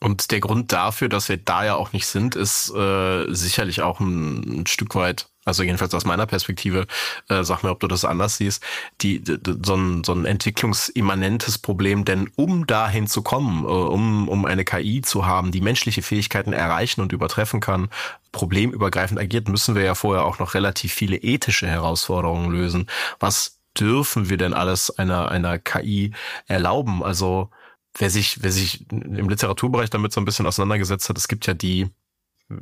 Und 0.00 0.30
der 0.30 0.40
Grund 0.40 0.72
dafür, 0.72 1.08
dass 1.08 1.28
wir 1.28 1.38
da 1.38 1.64
ja 1.64 1.76
auch 1.76 1.92
nicht 1.92 2.06
sind, 2.06 2.36
ist 2.36 2.74
äh, 2.74 3.32
sicherlich 3.32 3.80
auch 3.80 4.00
ein, 4.00 4.60
ein 4.60 4.66
Stück 4.66 4.94
weit 4.94 5.28
also 5.44 5.62
jedenfalls 5.62 5.94
aus 5.94 6.04
meiner 6.04 6.26
Perspektive, 6.26 6.86
äh, 7.28 7.44
sag 7.44 7.62
mir, 7.62 7.70
ob 7.70 7.80
du 7.80 7.86
das 7.86 8.04
anders 8.04 8.38
siehst, 8.38 8.62
die, 9.00 9.20
die, 9.20 9.38
so, 9.62 9.74
ein, 9.74 10.04
so 10.04 10.12
ein 10.12 10.24
entwicklungsimmanentes 10.24 11.58
Problem, 11.58 12.04
denn 12.04 12.30
um 12.36 12.66
dahin 12.66 13.06
zu 13.06 13.22
kommen, 13.22 13.64
äh, 13.64 13.66
um, 13.66 14.28
um 14.28 14.46
eine 14.46 14.64
KI 14.64 15.02
zu 15.02 15.26
haben, 15.26 15.52
die 15.52 15.60
menschliche 15.60 16.02
Fähigkeiten 16.02 16.52
erreichen 16.52 17.02
und 17.02 17.12
übertreffen 17.12 17.60
kann, 17.60 17.90
problemübergreifend 18.32 19.20
agiert, 19.20 19.48
müssen 19.48 19.74
wir 19.74 19.82
ja 19.82 19.94
vorher 19.94 20.24
auch 20.24 20.38
noch 20.38 20.54
relativ 20.54 20.92
viele 20.92 21.16
ethische 21.16 21.66
Herausforderungen 21.66 22.50
lösen. 22.50 22.88
Was 23.20 23.60
dürfen 23.78 24.28
wir 24.30 24.38
denn 24.38 24.54
alles 24.54 24.90
einer, 24.90 25.30
einer 25.30 25.58
KI 25.58 26.12
erlauben? 26.46 27.02
Also 27.02 27.50
wer 27.98 28.10
sich, 28.10 28.42
wer 28.42 28.52
sich 28.52 28.90
im 28.90 29.28
Literaturbereich 29.28 29.90
damit 29.90 30.12
so 30.12 30.20
ein 30.20 30.24
bisschen 30.24 30.46
auseinandergesetzt 30.46 31.08
hat, 31.08 31.18
es 31.18 31.28
gibt 31.28 31.46
ja 31.46 31.54
die 31.54 31.90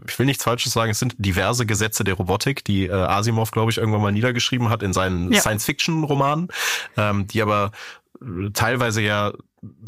ich 0.06 0.16
will 0.18 0.26
nichts 0.26 0.44
Falsches 0.44 0.72
sagen, 0.72 0.92
es 0.92 1.00
sind 1.00 1.16
diverse 1.18 1.66
Gesetze 1.66 2.04
der 2.04 2.14
Robotik, 2.14 2.64
die 2.64 2.86
äh, 2.86 2.92
Asimov, 2.92 3.50
glaube 3.50 3.72
ich, 3.72 3.78
irgendwann 3.78 4.00
mal 4.02 4.12
niedergeschrieben 4.12 4.68
hat 4.68 4.82
in 4.82 4.92
seinen 4.92 5.32
ja. 5.32 5.40
Science-Fiction-Romanen, 5.40 6.48
ähm, 6.96 7.26
die 7.26 7.42
aber 7.42 7.72
äh, 8.20 8.50
teilweise 8.52 9.02
ja 9.02 9.32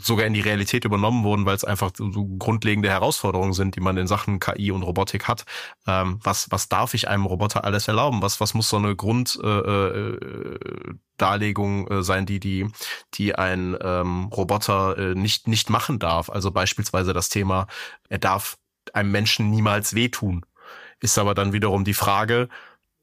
sogar 0.00 0.26
in 0.26 0.34
die 0.34 0.40
Realität 0.40 0.84
übernommen 0.84 1.24
wurden, 1.24 1.46
weil 1.46 1.56
es 1.56 1.64
einfach 1.64 1.90
so 1.96 2.26
grundlegende 2.38 2.88
Herausforderungen 2.88 3.54
sind, 3.54 3.74
die 3.74 3.80
man 3.80 3.96
in 3.96 4.06
Sachen 4.06 4.38
KI 4.38 4.70
und 4.70 4.84
Robotik 4.84 5.26
hat. 5.26 5.44
Ähm, 5.86 6.20
was, 6.22 6.48
was 6.50 6.68
darf 6.68 6.94
ich 6.94 7.08
einem 7.08 7.26
Roboter 7.26 7.64
alles 7.64 7.88
erlauben? 7.88 8.22
Was, 8.22 8.40
was 8.40 8.54
muss 8.54 8.68
so 8.68 8.76
eine 8.76 8.94
Grunddarlegung 8.94 11.88
äh, 11.88 11.94
äh, 11.94 11.98
äh, 11.98 12.02
sein, 12.02 12.24
die, 12.24 12.38
die, 12.38 12.68
die 13.14 13.34
ein 13.34 13.76
ähm, 13.80 14.26
Roboter 14.26 14.96
äh, 14.96 15.16
nicht, 15.16 15.48
nicht 15.48 15.70
machen 15.70 15.98
darf? 15.98 16.30
Also 16.30 16.52
beispielsweise 16.52 17.12
das 17.12 17.28
Thema, 17.28 17.66
er 18.08 18.18
darf 18.18 18.58
einem 18.92 19.10
Menschen 19.10 19.50
niemals 19.50 19.94
wehtun. 19.94 20.46
Ist 21.00 21.18
aber 21.18 21.34
dann 21.34 21.52
wiederum 21.52 21.82
die 21.84 21.94
Frage, 21.94 22.48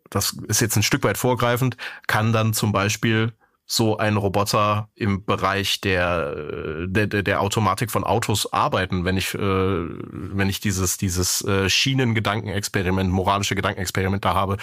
das 0.09 0.37
ist 0.47 0.61
jetzt 0.61 0.77
ein 0.77 0.83
Stück 0.83 1.03
weit 1.03 1.17
vorgreifend, 1.17 1.75
kann 2.07 2.31
dann 2.31 2.53
zum 2.53 2.71
Beispiel 2.71 3.33
so 3.71 3.97
ein 3.97 4.17
Roboter 4.17 4.89
im 4.95 5.23
Bereich 5.23 5.79
der, 5.79 6.87
der, 6.87 7.07
der 7.07 7.39
Automatik 7.39 7.89
von 7.89 8.03
Autos 8.03 8.51
arbeiten, 8.51 9.05
wenn 9.05 9.15
ich, 9.15 9.33
äh, 9.33 9.39
wenn 9.39 10.49
ich 10.49 10.59
dieses, 10.59 10.97
dieses 10.97 11.41
äh, 11.45 11.69
Schienengedankenexperiment, 11.69 13.09
moralische 13.09 13.55
Gedankenexperiment 13.55 14.25
da 14.25 14.33
habe. 14.33 14.57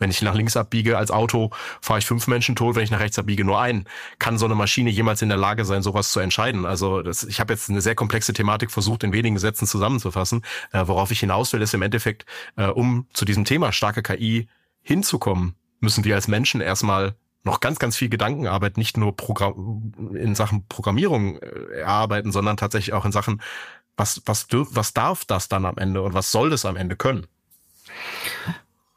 Wenn 0.00 0.10
ich 0.10 0.22
nach 0.22 0.34
links 0.34 0.56
abbiege 0.56 0.98
als 0.98 1.12
Auto, 1.12 1.50
fahre 1.80 2.00
ich 2.00 2.06
fünf 2.06 2.26
Menschen 2.26 2.56
tot, 2.56 2.74
wenn 2.74 2.82
ich 2.82 2.90
nach 2.90 2.98
rechts 2.98 3.16
abbiege 3.16 3.44
nur 3.44 3.60
einen. 3.60 3.84
Kann 4.18 4.38
so 4.38 4.46
eine 4.46 4.56
Maschine 4.56 4.90
jemals 4.90 5.22
in 5.22 5.28
der 5.28 5.38
Lage 5.38 5.64
sein, 5.64 5.84
sowas 5.84 6.10
zu 6.10 6.18
entscheiden? 6.18 6.66
Also 6.66 7.02
das, 7.02 7.22
ich 7.22 7.38
habe 7.38 7.52
jetzt 7.52 7.70
eine 7.70 7.80
sehr 7.80 7.94
komplexe 7.94 8.32
Thematik 8.32 8.72
versucht, 8.72 9.04
in 9.04 9.12
wenigen 9.12 9.38
Sätzen 9.38 9.68
zusammenzufassen. 9.68 10.42
Äh, 10.72 10.82
worauf 10.88 11.12
ich 11.12 11.20
hinaus 11.20 11.52
will, 11.52 11.62
ist 11.62 11.74
im 11.74 11.82
Endeffekt, 11.82 12.26
äh, 12.56 12.66
um 12.66 13.06
zu 13.12 13.24
diesem 13.24 13.44
Thema 13.44 13.70
starke 13.70 14.02
KI 14.02 14.48
hinzukommen, 14.82 15.54
müssen 15.78 16.02
wir 16.02 16.16
als 16.16 16.26
Menschen 16.26 16.60
erstmal 16.60 17.14
noch 17.44 17.60
ganz, 17.60 17.78
ganz 17.78 17.96
viel 17.96 18.08
Gedankenarbeit 18.08 18.76
nicht 18.76 18.96
nur 18.96 19.16
Programm, 19.16 19.92
in 20.14 20.34
Sachen 20.34 20.66
Programmierung 20.68 21.38
äh, 21.38 21.80
erarbeiten, 21.80 22.32
sondern 22.32 22.56
tatsächlich 22.56 22.92
auch 22.94 23.04
in 23.04 23.12
Sachen, 23.12 23.40
was, 23.96 24.22
was, 24.26 24.46
was 24.50 24.94
darf 24.94 25.24
das 25.24 25.48
dann 25.48 25.64
am 25.64 25.78
Ende 25.78 26.02
und 26.02 26.14
was 26.14 26.30
soll 26.30 26.50
das 26.50 26.64
am 26.64 26.76
Ende 26.76 26.96
können? 26.96 27.26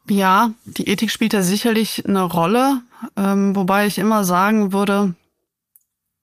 Ja, 0.08 0.50
die 0.64 0.88
Ethik 0.88 1.10
spielt 1.10 1.32
da 1.32 1.42
sicherlich 1.42 2.06
eine 2.06 2.22
Rolle, 2.22 2.82
ähm, 3.16 3.54
wobei 3.54 3.86
ich 3.86 3.98
immer 3.98 4.24
sagen 4.24 4.72
würde, 4.72 5.14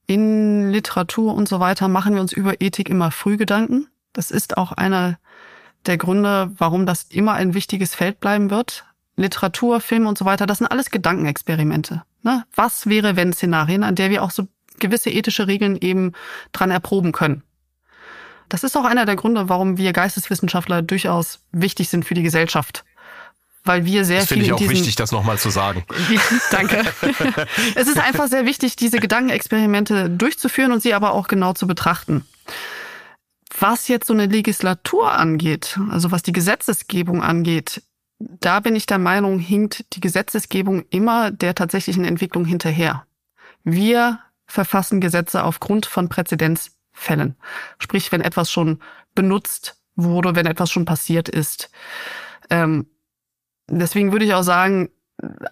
in 0.05 0.71
Literatur 0.71 1.33
und 1.33 1.47
so 1.47 1.59
weiter 1.59 1.87
machen 1.87 2.15
wir 2.15 2.21
uns 2.21 2.33
über 2.33 2.61
Ethik 2.61 2.89
immer 2.89 3.11
früh 3.11 3.37
Gedanken. 3.37 3.87
Das 4.11 4.31
ist 4.31 4.57
auch 4.57 4.71
einer 4.71 5.19
der 5.85 5.97
Gründe, 5.97 6.51
warum 6.57 6.85
das 6.85 7.03
immer 7.03 7.33
ein 7.33 7.53
wichtiges 7.53 7.95
Feld 7.95 8.19
bleiben 8.19 8.49
wird. 8.49 8.85
Literatur, 9.19 9.81
Film 9.81 10.07
und 10.07 10.17
so 10.17 10.25
weiter, 10.25 10.45
das 10.45 10.59
sind 10.59 10.67
alles 10.67 10.91
Gedankenexperimente. 10.91 12.03
Ne? 12.23 12.43
Was 12.55 12.87
wäre, 12.87 13.15
wenn 13.15 13.33
Szenarien, 13.33 13.83
an 13.83 13.95
der 13.95 14.09
wir 14.09 14.23
auch 14.23 14.31
so 14.31 14.47
gewisse 14.79 15.09
ethische 15.09 15.47
Regeln 15.47 15.77
eben 15.79 16.13
dran 16.51 16.71
erproben 16.71 17.11
können. 17.11 17.43
Das 18.47 18.63
ist 18.63 18.75
auch 18.75 18.85
einer 18.85 19.05
der 19.05 19.15
Gründe, 19.15 19.47
warum 19.47 19.77
wir 19.77 19.93
Geisteswissenschaftler 19.93 20.81
durchaus 20.81 21.41
wichtig 21.51 21.89
sind 21.89 22.05
für 22.05 22.15
die 22.15 22.23
Gesellschaft. 22.23 22.83
Weil 23.63 23.85
wir 23.85 24.05
sehr 24.05 24.21
das 24.21 24.29
viel. 24.29 24.43
Finde 24.43 24.45
ich 24.47 24.53
auch 24.53 24.69
wichtig, 24.69 24.95
das 24.95 25.11
nochmal 25.11 25.37
zu 25.37 25.49
sagen. 25.49 25.83
Danke. 26.51 26.83
es 27.75 27.87
ist 27.87 27.99
einfach 27.99 28.27
sehr 28.27 28.45
wichtig, 28.45 28.75
diese 28.75 28.99
Gedankenexperimente 28.99 30.09
durchzuführen 30.09 30.71
und 30.71 30.81
sie 30.81 30.93
aber 30.93 31.11
auch 31.13 31.27
genau 31.27 31.53
zu 31.53 31.67
betrachten. 31.67 32.25
Was 33.59 33.87
jetzt 33.87 34.07
so 34.07 34.13
eine 34.13 34.27
Legislatur 34.27 35.11
angeht, 35.11 35.77
also 35.91 36.11
was 36.11 36.23
die 36.23 36.31
Gesetzesgebung 36.31 37.21
angeht, 37.21 37.83
da 38.19 38.59
bin 38.59 38.75
ich 38.75 38.85
der 38.85 38.97
Meinung, 38.97 39.39
hinkt 39.39 39.95
die 39.95 40.01
Gesetzesgebung 40.01 40.83
immer 40.89 41.31
der 41.31 41.55
tatsächlichen 41.55 42.03
Entwicklung 42.03 42.45
hinterher. 42.45 43.05
Wir 43.63 44.19
verfassen 44.45 44.99
Gesetze 44.99 45.43
aufgrund 45.43 45.85
von 45.85 46.09
Präzedenzfällen. 46.09 47.35
Sprich, 47.77 48.11
wenn 48.11 48.21
etwas 48.21 48.51
schon 48.51 48.79
benutzt 49.15 49.77
wurde, 49.95 50.35
wenn 50.35 50.45
etwas 50.45 50.69
schon 50.69 50.85
passiert 50.85 51.29
ist. 51.29 51.71
Ähm, 52.49 52.87
deswegen 53.69 54.11
würde 54.11 54.25
ich 54.25 54.33
auch 54.33 54.43
sagen, 54.43 54.89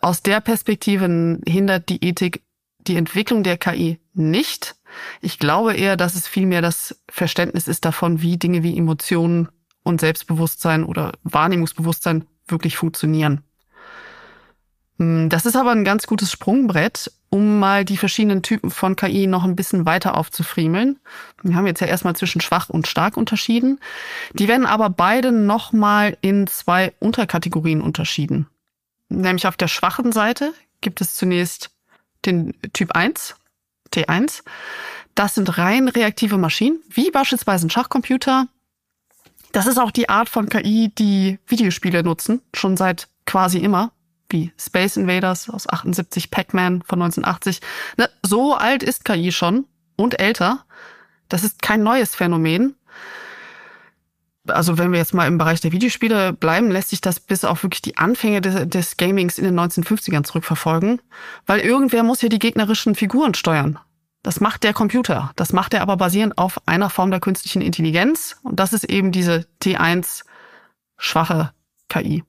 aus 0.02 0.22
der 0.22 0.42
Perspektive 0.42 1.40
hindert 1.46 1.90
die 1.90 2.04
Ethik 2.04 2.44
die 2.80 2.96
Entwicklung 2.96 3.44
der 3.44 3.58
KI 3.58 4.00
nicht. 4.14 4.76
Ich 5.22 5.40
glaube 5.40 5.74
eher, 5.74 5.98
dass 5.98 6.16
es 6.16 6.28
vielmehr 6.28 6.62
das 6.62 7.02
Verständnis 7.10 7.68
ist 7.68 7.84
davon, 7.86 8.22
wie 8.22 8.38
Dinge 8.38 8.64
wie 8.64 8.78
Emotionen 8.78 9.50
und 9.84 10.00
Selbstbewusstsein 10.00 10.84
oder 10.84 11.14
Wahrnehmungsbewusstsein 11.24 12.26
wirklich 12.48 12.78
funktionieren. 12.78 13.44
Hm, 15.00 15.30
das 15.30 15.46
ist 15.46 15.56
aber 15.56 15.72
ein 15.72 15.84
ganz 15.84 16.08
gutes 16.08 16.32
Sprungbrett, 16.32 17.12
um 17.30 17.60
mal 17.60 17.86
die 17.86 17.98
verschiedenen 17.98 18.42
Typen 18.42 18.72
von 18.72 18.96
KI 18.96 19.28
noch 19.28 19.44
ein 19.44 19.56
bisschen 19.56 19.86
weiter 19.86 20.16
aufzufriemeln. 20.16 21.00
Wir 21.44 21.56
haben 21.56 21.68
jetzt 21.68 21.82
ja 21.82 21.88
erstmal 21.88 22.16
zwischen 22.16 22.42
schwach 22.42 22.70
und 22.70 22.88
stark 22.88 23.18
unterschieden. 23.18 23.80
Die 24.34 24.48
werden 24.48 24.66
aber 24.66 24.90
beide 24.90 25.32
nochmal 25.32 26.18
in 26.22 26.48
zwei 26.48 26.94
Unterkategorien 27.00 27.82
unterschieden. 27.82 28.48
Nämlich 29.10 29.48
auf 29.48 29.58
der 29.58 29.68
schwachen 29.68 30.12
Seite 30.12 30.54
gibt 30.82 31.02
es 31.02 31.16
zunächst 31.16 31.72
den 32.26 32.54
Typ 32.74 32.94
1, 32.94 33.36
T1. 33.94 34.44
Das 35.16 35.36
sind 35.36 35.58
rein 35.58 35.88
reaktive 35.88 36.38
Maschinen, 36.38 36.80
wie 36.90 37.10
beispielsweise 37.12 37.68
ein 37.68 37.70
Schachcomputer, 37.70 38.48
das 39.52 39.68
ist 39.68 39.78
auch 39.78 39.92
die 39.92 40.10
Art 40.10 40.30
von 40.30 40.50
KI, 40.50 40.92
die 40.98 41.40
Videospiele 41.48 42.04
nutzen, 42.04 42.42
schon 42.54 42.78
seit 42.78 43.08
quasi 43.26 43.60
immer. 43.60 43.92
wie 44.30 44.52
Space 44.60 44.98
Invaders 44.98 45.50
aus 45.50 45.70
78, 45.70 46.32
Pac-Man 46.32 46.82
von 46.82 47.02
1980. 47.02 47.62
Ne, 47.98 48.10
so 48.24 48.56
alt 48.56 48.84
ist 48.84 49.06
KI 49.06 49.32
schon 49.32 49.66
und 49.96 50.20
älter. 50.20 50.66
Das 51.30 51.46
ist 51.46 51.62
kein 51.62 51.82
neues 51.82 52.14
Phänomen. 52.14 52.76
Also 54.46 54.78
wenn 54.78 54.92
wir 54.92 55.00
jetzt 55.00 55.14
mal 55.14 55.28
im 55.28 55.38
Bereich 55.38 55.62
der 55.62 55.72
Videospiele 55.72 56.34
bleiben, 56.34 56.72
lässt 56.72 56.90
sich 56.90 57.00
das 57.00 57.20
bis 57.22 57.46
auf 57.46 57.64
wirklich 57.64 57.82
die 57.82 57.98
Anfänge 57.98 58.42
des, 58.42 58.68
des 58.68 58.98
Gamings 58.98 59.38
in 59.38 59.46
den 59.46 59.60
1950ern 59.60 60.24
zurückverfolgen, 60.24 61.02
weil 61.46 61.60
irgendwer 61.60 62.04
muss 62.04 62.22
ja 62.22 62.30
die 62.30 62.40
gegnerischen 62.40 62.96
Figuren 62.96 63.34
steuern. 63.34 63.80
Das 64.28 64.42
macht 64.42 64.66
der 64.66 64.74
Computer. 64.74 65.32
Das 65.38 65.54
macht 65.54 65.74
er 65.74 65.82
aber 65.82 65.96
basierend 65.96 66.38
auf 66.38 66.60
einer 66.68 66.90
Form 66.90 67.12
der 67.12 67.22
künstlichen 67.22 67.62
Intelligenz. 67.62 68.36
Und 68.44 68.60
das 68.60 68.74
ist 68.74 68.84
eben 68.84 69.14
diese 69.14 69.48
T1 69.62 70.26
schwache 70.98 71.54
KI. 71.88 72.26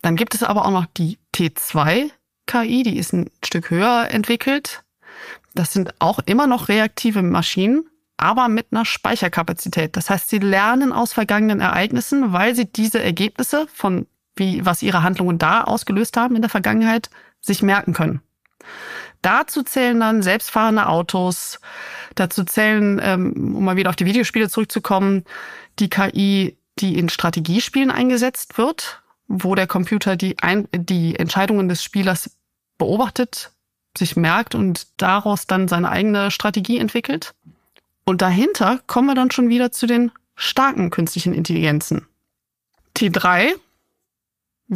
Dann 0.00 0.16
gibt 0.16 0.34
es 0.34 0.42
aber 0.42 0.66
auch 0.66 0.72
noch 0.72 0.86
die 0.86 1.20
T2 1.36 2.10
KI, 2.46 2.82
die 2.82 2.98
ist 2.98 3.12
ein 3.12 3.30
Stück 3.44 3.70
höher 3.70 4.08
entwickelt. 4.10 4.82
Das 5.54 5.72
sind 5.72 5.94
auch 6.00 6.18
immer 6.26 6.48
noch 6.48 6.66
reaktive 6.66 7.22
Maschinen, 7.22 7.88
aber 8.16 8.48
mit 8.48 8.66
einer 8.72 8.84
Speicherkapazität. 8.84 9.96
Das 9.96 10.10
heißt, 10.10 10.30
sie 10.30 10.40
lernen 10.40 10.92
aus 10.92 11.12
vergangenen 11.12 11.60
Ereignissen, 11.60 12.32
weil 12.32 12.56
sie 12.56 12.64
diese 12.64 13.00
Ergebnisse 13.00 13.68
von 13.72 14.08
wie, 14.34 14.66
was 14.66 14.82
ihre 14.82 15.04
Handlungen 15.04 15.38
da 15.38 15.62
ausgelöst 15.62 16.16
haben 16.16 16.34
in 16.34 16.42
der 16.42 16.50
Vergangenheit, 16.50 17.08
sich 17.40 17.62
merken 17.62 17.92
können. 17.92 18.20
Dazu 19.22 19.62
zählen 19.62 19.98
dann 20.00 20.22
selbstfahrende 20.22 20.86
Autos, 20.86 21.60
dazu 22.16 22.44
zählen, 22.44 23.00
ähm, 23.02 23.54
um 23.56 23.64
mal 23.64 23.76
wieder 23.76 23.90
auf 23.90 23.96
die 23.96 24.06
Videospiele 24.06 24.48
zurückzukommen, 24.48 25.24
die 25.78 25.88
KI, 25.88 26.56
die 26.78 26.98
in 26.98 27.08
Strategiespielen 27.08 27.90
eingesetzt 27.90 28.58
wird, 28.58 29.02
wo 29.28 29.54
der 29.54 29.66
Computer 29.68 30.16
die, 30.16 30.38
Ein 30.40 30.68
die 30.74 31.16
Entscheidungen 31.16 31.68
des 31.68 31.82
Spielers 31.84 32.36
beobachtet, 32.78 33.52
sich 33.96 34.16
merkt 34.16 34.54
und 34.54 34.88
daraus 34.96 35.46
dann 35.46 35.68
seine 35.68 35.90
eigene 35.90 36.30
Strategie 36.30 36.78
entwickelt. 36.78 37.34
Und 38.04 38.22
dahinter 38.22 38.80
kommen 38.86 39.08
wir 39.08 39.14
dann 39.14 39.30
schon 39.30 39.48
wieder 39.48 39.70
zu 39.70 39.86
den 39.86 40.10
starken 40.34 40.90
künstlichen 40.90 41.34
Intelligenzen. 41.34 42.06
T3 42.96 43.52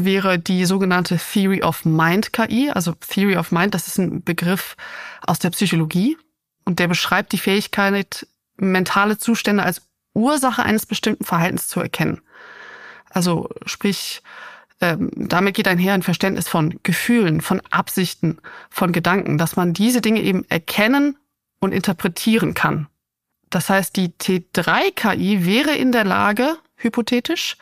wäre 0.04 0.38
die 0.38 0.66
sogenannte 0.66 1.16
Theory 1.16 1.62
of 1.62 1.86
Mind 1.86 2.32
KI. 2.32 2.70
Also 2.70 2.92
Theory 2.92 3.36
of 3.36 3.50
Mind, 3.50 3.74
das 3.74 3.88
ist 3.88 3.98
ein 3.98 4.22
Begriff 4.22 4.76
aus 5.26 5.38
der 5.38 5.50
Psychologie 5.50 6.18
und 6.64 6.78
der 6.78 6.88
beschreibt 6.88 7.32
die 7.32 7.38
Fähigkeit, 7.38 8.26
mentale 8.56 9.16
Zustände 9.16 9.62
als 9.62 9.82
Ursache 10.12 10.62
eines 10.62 10.84
bestimmten 10.84 11.24
Verhaltens 11.24 11.66
zu 11.68 11.80
erkennen. 11.80 12.20
Also 13.08 13.48
sprich, 13.64 14.22
ähm, 14.82 15.10
damit 15.14 15.54
geht 15.54 15.68
einher 15.68 15.94
ein 15.94 16.02
Verständnis 16.02 16.46
von 16.46 16.78
Gefühlen, 16.82 17.40
von 17.40 17.62
Absichten, 17.70 18.38
von 18.68 18.92
Gedanken, 18.92 19.38
dass 19.38 19.56
man 19.56 19.72
diese 19.72 20.02
Dinge 20.02 20.20
eben 20.20 20.44
erkennen 20.50 21.16
und 21.58 21.72
interpretieren 21.72 22.52
kann. 22.52 22.88
Das 23.48 23.70
heißt, 23.70 23.96
die 23.96 24.10
T3-KI 24.10 25.46
wäre 25.46 25.74
in 25.74 25.92
der 25.92 26.04
Lage, 26.04 26.58
hypothetisch, 26.76 27.56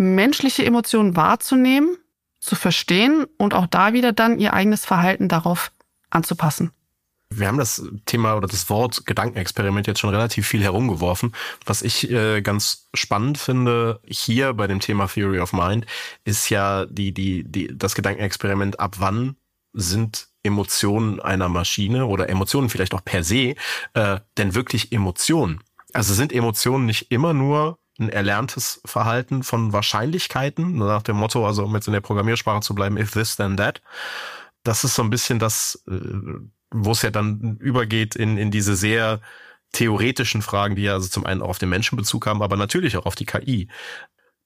menschliche 0.00 0.64
Emotionen 0.64 1.14
wahrzunehmen, 1.14 1.96
zu 2.40 2.56
verstehen 2.56 3.26
und 3.36 3.54
auch 3.54 3.66
da 3.66 3.92
wieder 3.92 4.12
dann 4.12 4.38
ihr 4.38 4.54
eigenes 4.54 4.84
Verhalten 4.86 5.28
darauf 5.28 5.72
anzupassen. 6.08 6.72
Wir 7.32 7.46
haben 7.46 7.58
das 7.58 7.86
Thema 8.06 8.34
oder 8.34 8.48
das 8.48 8.68
Wort 8.70 9.06
Gedankenexperiment 9.06 9.86
jetzt 9.86 10.00
schon 10.00 10.10
relativ 10.10 10.48
viel 10.48 10.64
herumgeworfen. 10.64 11.32
Was 11.64 11.82
ich 11.82 12.10
äh, 12.10 12.40
ganz 12.42 12.88
spannend 12.92 13.38
finde 13.38 14.00
hier 14.04 14.52
bei 14.54 14.66
dem 14.66 14.80
Thema 14.80 15.06
Theory 15.06 15.38
of 15.38 15.52
Mind 15.52 15.86
ist 16.24 16.48
ja 16.48 16.86
die 16.86 17.12
die 17.12 17.44
die 17.44 17.70
das 17.72 17.94
Gedankenexperiment 17.94 18.80
ab 18.80 18.96
wann 18.98 19.36
sind 19.72 20.28
Emotionen 20.42 21.20
einer 21.20 21.48
Maschine 21.48 22.06
oder 22.06 22.28
Emotionen 22.28 22.68
vielleicht 22.68 22.94
auch 22.94 23.04
per 23.04 23.22
se 23.22 23.54
äh, 23.94 24.18
denn 24.36 24.56
wirklich 24.56 24.90
Emotionen? 24.90 25.60
Also 25.92 26.14
sind 26.14 26.32
Emotionen 26.32 26.86
nicht 26.86 27.12
immer 27.12 27.32
nur 27.32 27.79
ein 28.00 28.08
erlerntes 28.08 28.80
Verhalten 28.84 29.42
von 29.42 29.72
Wahrscheinlichkeiten, 29.72 30.76
nach 30.76 31.02
dem 31.02 31.16
Motto, 31.16 31.46
also 31.46 31.64
um 31.64 31.74
jetzt 31.74 31.86
in 31.86 31.92
der 31.92 32.00
Programmiersprache 32.00 32.60
zu 32.60 32.74
bleiben, 32.74 32.96
if 32.96 33.12
this 33.12 33.36
then 33.36 33.56
that. 33.56 33.82
Das 34.64 34.84
ist 34.84 34.94
so 34.94 35.02
ein 35.02 35.10
bisschen 35.10 35.38
das, 35.38 35.82
äh, 35.88 35.98
wo 36.70 36.92
es 36.92 37.02
ja 37.02 37.10
dann 37.10 37.56
übergeht 37.58 38.16
in, 38.16 38.36
in 38.36 38.50
diese 38.50 38.76
sehr 38.76 39.20
theoretischen 39.72 40.42
Fragen, 40.42 40.76
die 40.76 40.82
ja 40.82 40.94
also 40.94 41.08
zum 41.08 41.24
einen 41.26 41.42
auch 41.42 41.50
auf 41.50 41.58
den 41.58 41.68
Menschen 41.68 41.96
Bezug 41.96 42.26
haben, 42.26 42.42
aber 42.42 42.56
natürlich 42.56 42.96
auch 42.96 43.06
auf 43.06 43.14
die 43.14 43.26
KI. 43.26 43.68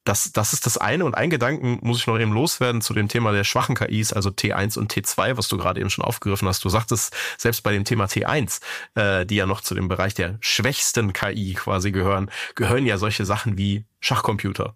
Das, 0.04 0.32
das 0.32 0.52
ist 0.52 0.66
das 0.66 0.76
eine. 0.76 1.04
Und 1.04 1.14
ein 1.14 1.30
Gedanken 1.30 1.78
muss 1.82 1.98
ich 1.98 2.06
noch 2.06 2.18
eben 2.18 2.32
loswerden 2.32 2.82
zu 2.82 2.92
dem 2.92 3.08
Thema 3.08 3.32
der 3.32 3.44
schwachen 3.44 3.74
KIs, 3.74 4.12
also 4.12 4.30
T1 4.30 4.78
und 4.78 4.92
T2, 4.92 5.38
was 5.38 5.48
du 5.48 5.56
gerade 5.56 5.80
eben 5.80 5.90
schon 5.90 6.04
aufgegriffen 6.04 6.46
hast. 6.46 6.64
Du 6.64 6.68
sagtest 6.68 7.16
selbst 7.38 7.62
bei 7.62 7.72
dem 7.72 7.84
Thema 7.84 8.04
T1, 8.04 8.60
äh, 8.94 9.24
die 9.24 9.36
ja 9.36 9.46
noch 9.46 9.62
zu 9.62 9.74
dem 9.74 9.88
Bereich 9.88 10.14
der 10.14 10.36
schwächsten 10.40 11.14
KI 11.14 11.54
quasi 11.54 11.90
gehören, 11.90 12.30
gehören 12.54 12.84
ja 12.84 12.98
solche 12.98 13.24
Sachen 13.24 13.56
wie 13.56 13.84
Schachcomputer. 14.00 14.74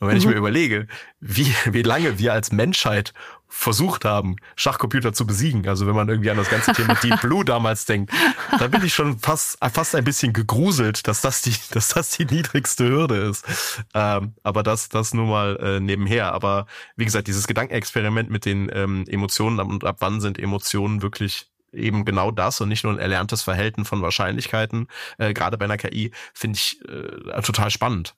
Und 0.00 0.08
wenn 0.08 0.14
mhm. 0.14 0.20
ich 0.20 0.26
mir 0.26 0.34
überlege, 0.34 0.86
wie, 1.20 1.54
wie 1.66 1.82
lange 1.82 2.18
wir 2.18 2.32
als 2.32 2.52
Menschheit 2.52 3.12
versucht 3.48 4.04
haben, 4.04 4.36
Schachcomputer 4.56 5.12
zu 5.12 5.26
besiegen, 5.26 5.68
also 5.68 5.86
wenn 5.86 5.94
man 5.94 6.08
irgendwie 6.08 6.30
an 6.30 6.36
das 6.38 6.48
ganze 6.48 6.72
Thema 6.72 6.94
Deep 6.94 7.20
Blue 7.20 7.44
damals 7.44 7.84
denkt, 7.84 8.12
da 8.58 8.68
bin 8.68 8.82
ich 8.82 8.94
schon 8.94 9.18
fast, 9.18 9.58
fast 9.72 9.94
ein 9.94 10.04
bisschen 10.04 10.32
gegruselt, 10.32 11.06
dass 11.06 11.20
das 11.20 11.42
die, 11.42 11.54
dass 11.72 11.88
das 11.88 12.10
die 12.10 12.24
niedrigste 12.24 12.88
Hürde 12.88 13.16
ist. 13.16 13.44
Ähm, 13.92 14.34
aber 14.42 14.62
das, 14.62 14.88
das 14.88 15.12
nur 15.12 15.26
mal 15.26 15.56
äh, 15.56 15.80
nebenher. 15.80 16.32
Aber 16.32 16.66
wie 16.96 17.04
gesagt, 17.04 17.28
dieses 17.28 17.46
Gedankenexperiment 17.46 18.30
mit 18.30 18.46
den 18.46 18.70
ähm, 18.72 19.04
Emotionen 19.06 19.60
und 19.60 19.84
ab 19.84 19.96
wann 19.98 20.20
sind 20.20 20.38
Emotionen 20.38 21.02
wirklich 21.02 21.50
eben 21.72 22.04
genau 22.04 22.30
das 22.30 22.60
und 22.60 22.68
nicht 22.68 22.84
nur 22.84 22.92
ein 22.94 22.98
erlerntes 22.98 23.42
Verhalten 23.42 23.84
von 23.84 24.00
Wahrscheinlichkeiten, 24.00 24.88
äh, 25.18 25.34
gerade 25.34 25.58
bei 25.58 25.66
einer 25.66 25.76
KI, 25.76 26.12
finde 26.32 26.56
ich 26.56 26.80
äh, 26.88 27.42
total 27.42 27.70
spannend. 27.70 28.14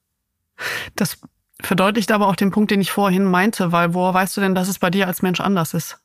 Das 0.95 1.19
verdeutlicht 1.61 2.13
aber 2.13 2.29
auch 2.29 2.37
den 2.37 2.51
Punkt, 2.51 2.71
den 2.71 2.81
ich 2.81 2.91
vorhin 2.91 3.25
meinte, 3.25 3.73
weil 3.73 3.95
woher 3.95 4.15
weißt 4.15 4.37
du 4.37 4.41
denn, 4.41 4.55
dass 4.55 4.69
es 4.69 4.79
bei 4.79 4.91
dir 4.91 5.07
als 5.07 5.23
Mensch 5.23 5.41
anders 5.41 5.75
ist? 5.75 5.99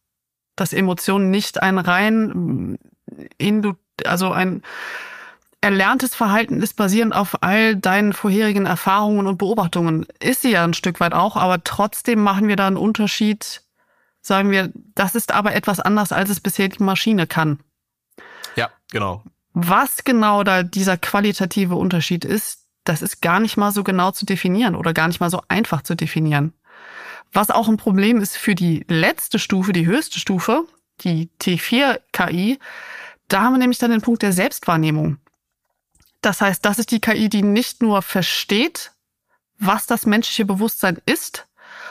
Dass 0.56 0.74
Emotionen 0.74 1.30
nicht 1.30 1.62
ein 1.62 1.78
rein, 1.78 2.78
in 3.38 3.76
also 4.06 4.32
ein 4.32 4.64
erlerntes 5.62 6.14
Verhalten 6.16 6.62
ist 6.62 6.76
basierend 6.76 7.16
auf 7.16 7.42
all 7.42 7.76
deinen 7.76 8.14
vorherigen 8.14 8.66
Erfahrungen 8.66 9.28
und 9.28 9.38
Beobachtungen. 9.38 10.06
Ist 10.20 10.42
sie 10.42 10.52
ja 10.52 10.64
ein 10.64 10.74
Stück 10.74 11.00
weit 11.00 11.14
auch, 11.14 11.36
aber 11.36 11.64
trotzdem 11.64 12.22
machen 12.22 12.48
wir 12.48 12.56
da 12.56 12.68
einen 12.68 12.78
Unterschied. 12.78 13.64
Sagen 14.22 14.52
wir, 14.52 14.72
das 14.74 15.16
ist 15.16 15.32
aber 15.32 15.56
etwas 15.56 15.80
anders, 15.80 16.12
als 16.12 16.30
es 16.30 16.40
bisher 16.40 16.68
die 16.70 16.84
Maschine 16.84 17.28
kann. 17.28 17.60
Ja, 18.56 18.70
genau. 18.92 19.24
Was 19.54 20.04
genau 20.04 20.44
da 20.44 20.64
dieser 20.64 20.98
qualitative 20.98 21.76
Unterschied 21.76 22.24
ist, 22.24 22.67
das 22.88 23.02
ist 23.02 23.22
gar 23.22 23.40
nicht 23.40 23.58
mal 23.58 23.72
so 23.72 23.84
genau 23.84 24.12
zu 24.12 24.26
definieren 24.26 24.76
oder 24.76 24.94
gar 24.94 25.08
nicht 25.08 25.20
mal 25.20 25.30
so 25.30 25.42
einfach 25.48 25.82
zu 25.82 25.96
definieren. 25.96 26.54
Was 27.34 27.50
auch 27.50 27.68
ein 27.68 27.78
Problem 27.78 28.22
ist 28.22 28.38
für 28.38 28.56
die 28.56 28.86
letzte 28.88 29.40
Stufe, 29.40 29.74
die 29.74 29.86
höchste 29.86 30.20
Stufe, 30.20 30.66
die 31.02 31.30
T4 31.42 32.00
KI, 32.14 32.60
da 33.28 33.42
haben 33.42 33.54
wir 33.54 33.60
nämlich 33.60 33.80
dann 33.80 33.92
den 33.92 34.02
Punkt 34.02 34.22
der 34.22 34.32
Selbstwahrnehmung. 34.32 35.18
Das 36.22 36.40
heißt, 36.40 36.64
das 36.64 36.80
ist 36.80 36.92
die 36.92 37.02
KI, 37.02 37.30
die 37.30 37.44
nicht 37.44 37.82
nur 37.82 38.02
versteht, 38.02 38.94
was 39.60 39.86
das 39.86 40.06
menschliche 40.06 40.46
Bewusstsein 40.46 41.02
ist, 41.06 41.48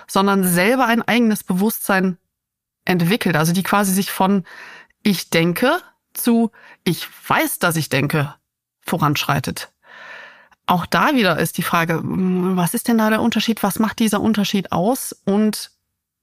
sondern 0.06 0.44
selber 0.44 0.86
ein 0.86 1.02
eigenes 1.02 1.44
Bewusstsein 1.44 2.16
entwickelt. 2.84 3.36
Also 3.36 3.52
die 3.52 3.62
quasi 3.62 3.92
sich 3.92 4.10
von 4.10 4.44
ich 5.02 5.30
denke 5.30 5.80
zu 6.14 6.50
ich 6.84 7.06
weiß, 7.28 7.58
dass 7.58 7.76
ich 7.76 7.90
denke 7.90 8.34
voranschreitet 8.80 9.70
auch 10.66 10.86
da 10.86 11.14
wieder 11.14 11.38
ist 11.38 11.58
die 11.58 11.62
Frage, 11.62 12.00
was 12.02 12.74
ist 12.74 12.88
denn 12.88 12.98
da 12.98 13.10
der 13.10 13.22
Unterschied? 13.22 13.62
Was 13.62 13.78
macht 13.78 14.00
dieser 14.00 14.20
Unterschied 14.20 14.72
aus? 14.72 15.14
Und 15.24 15.70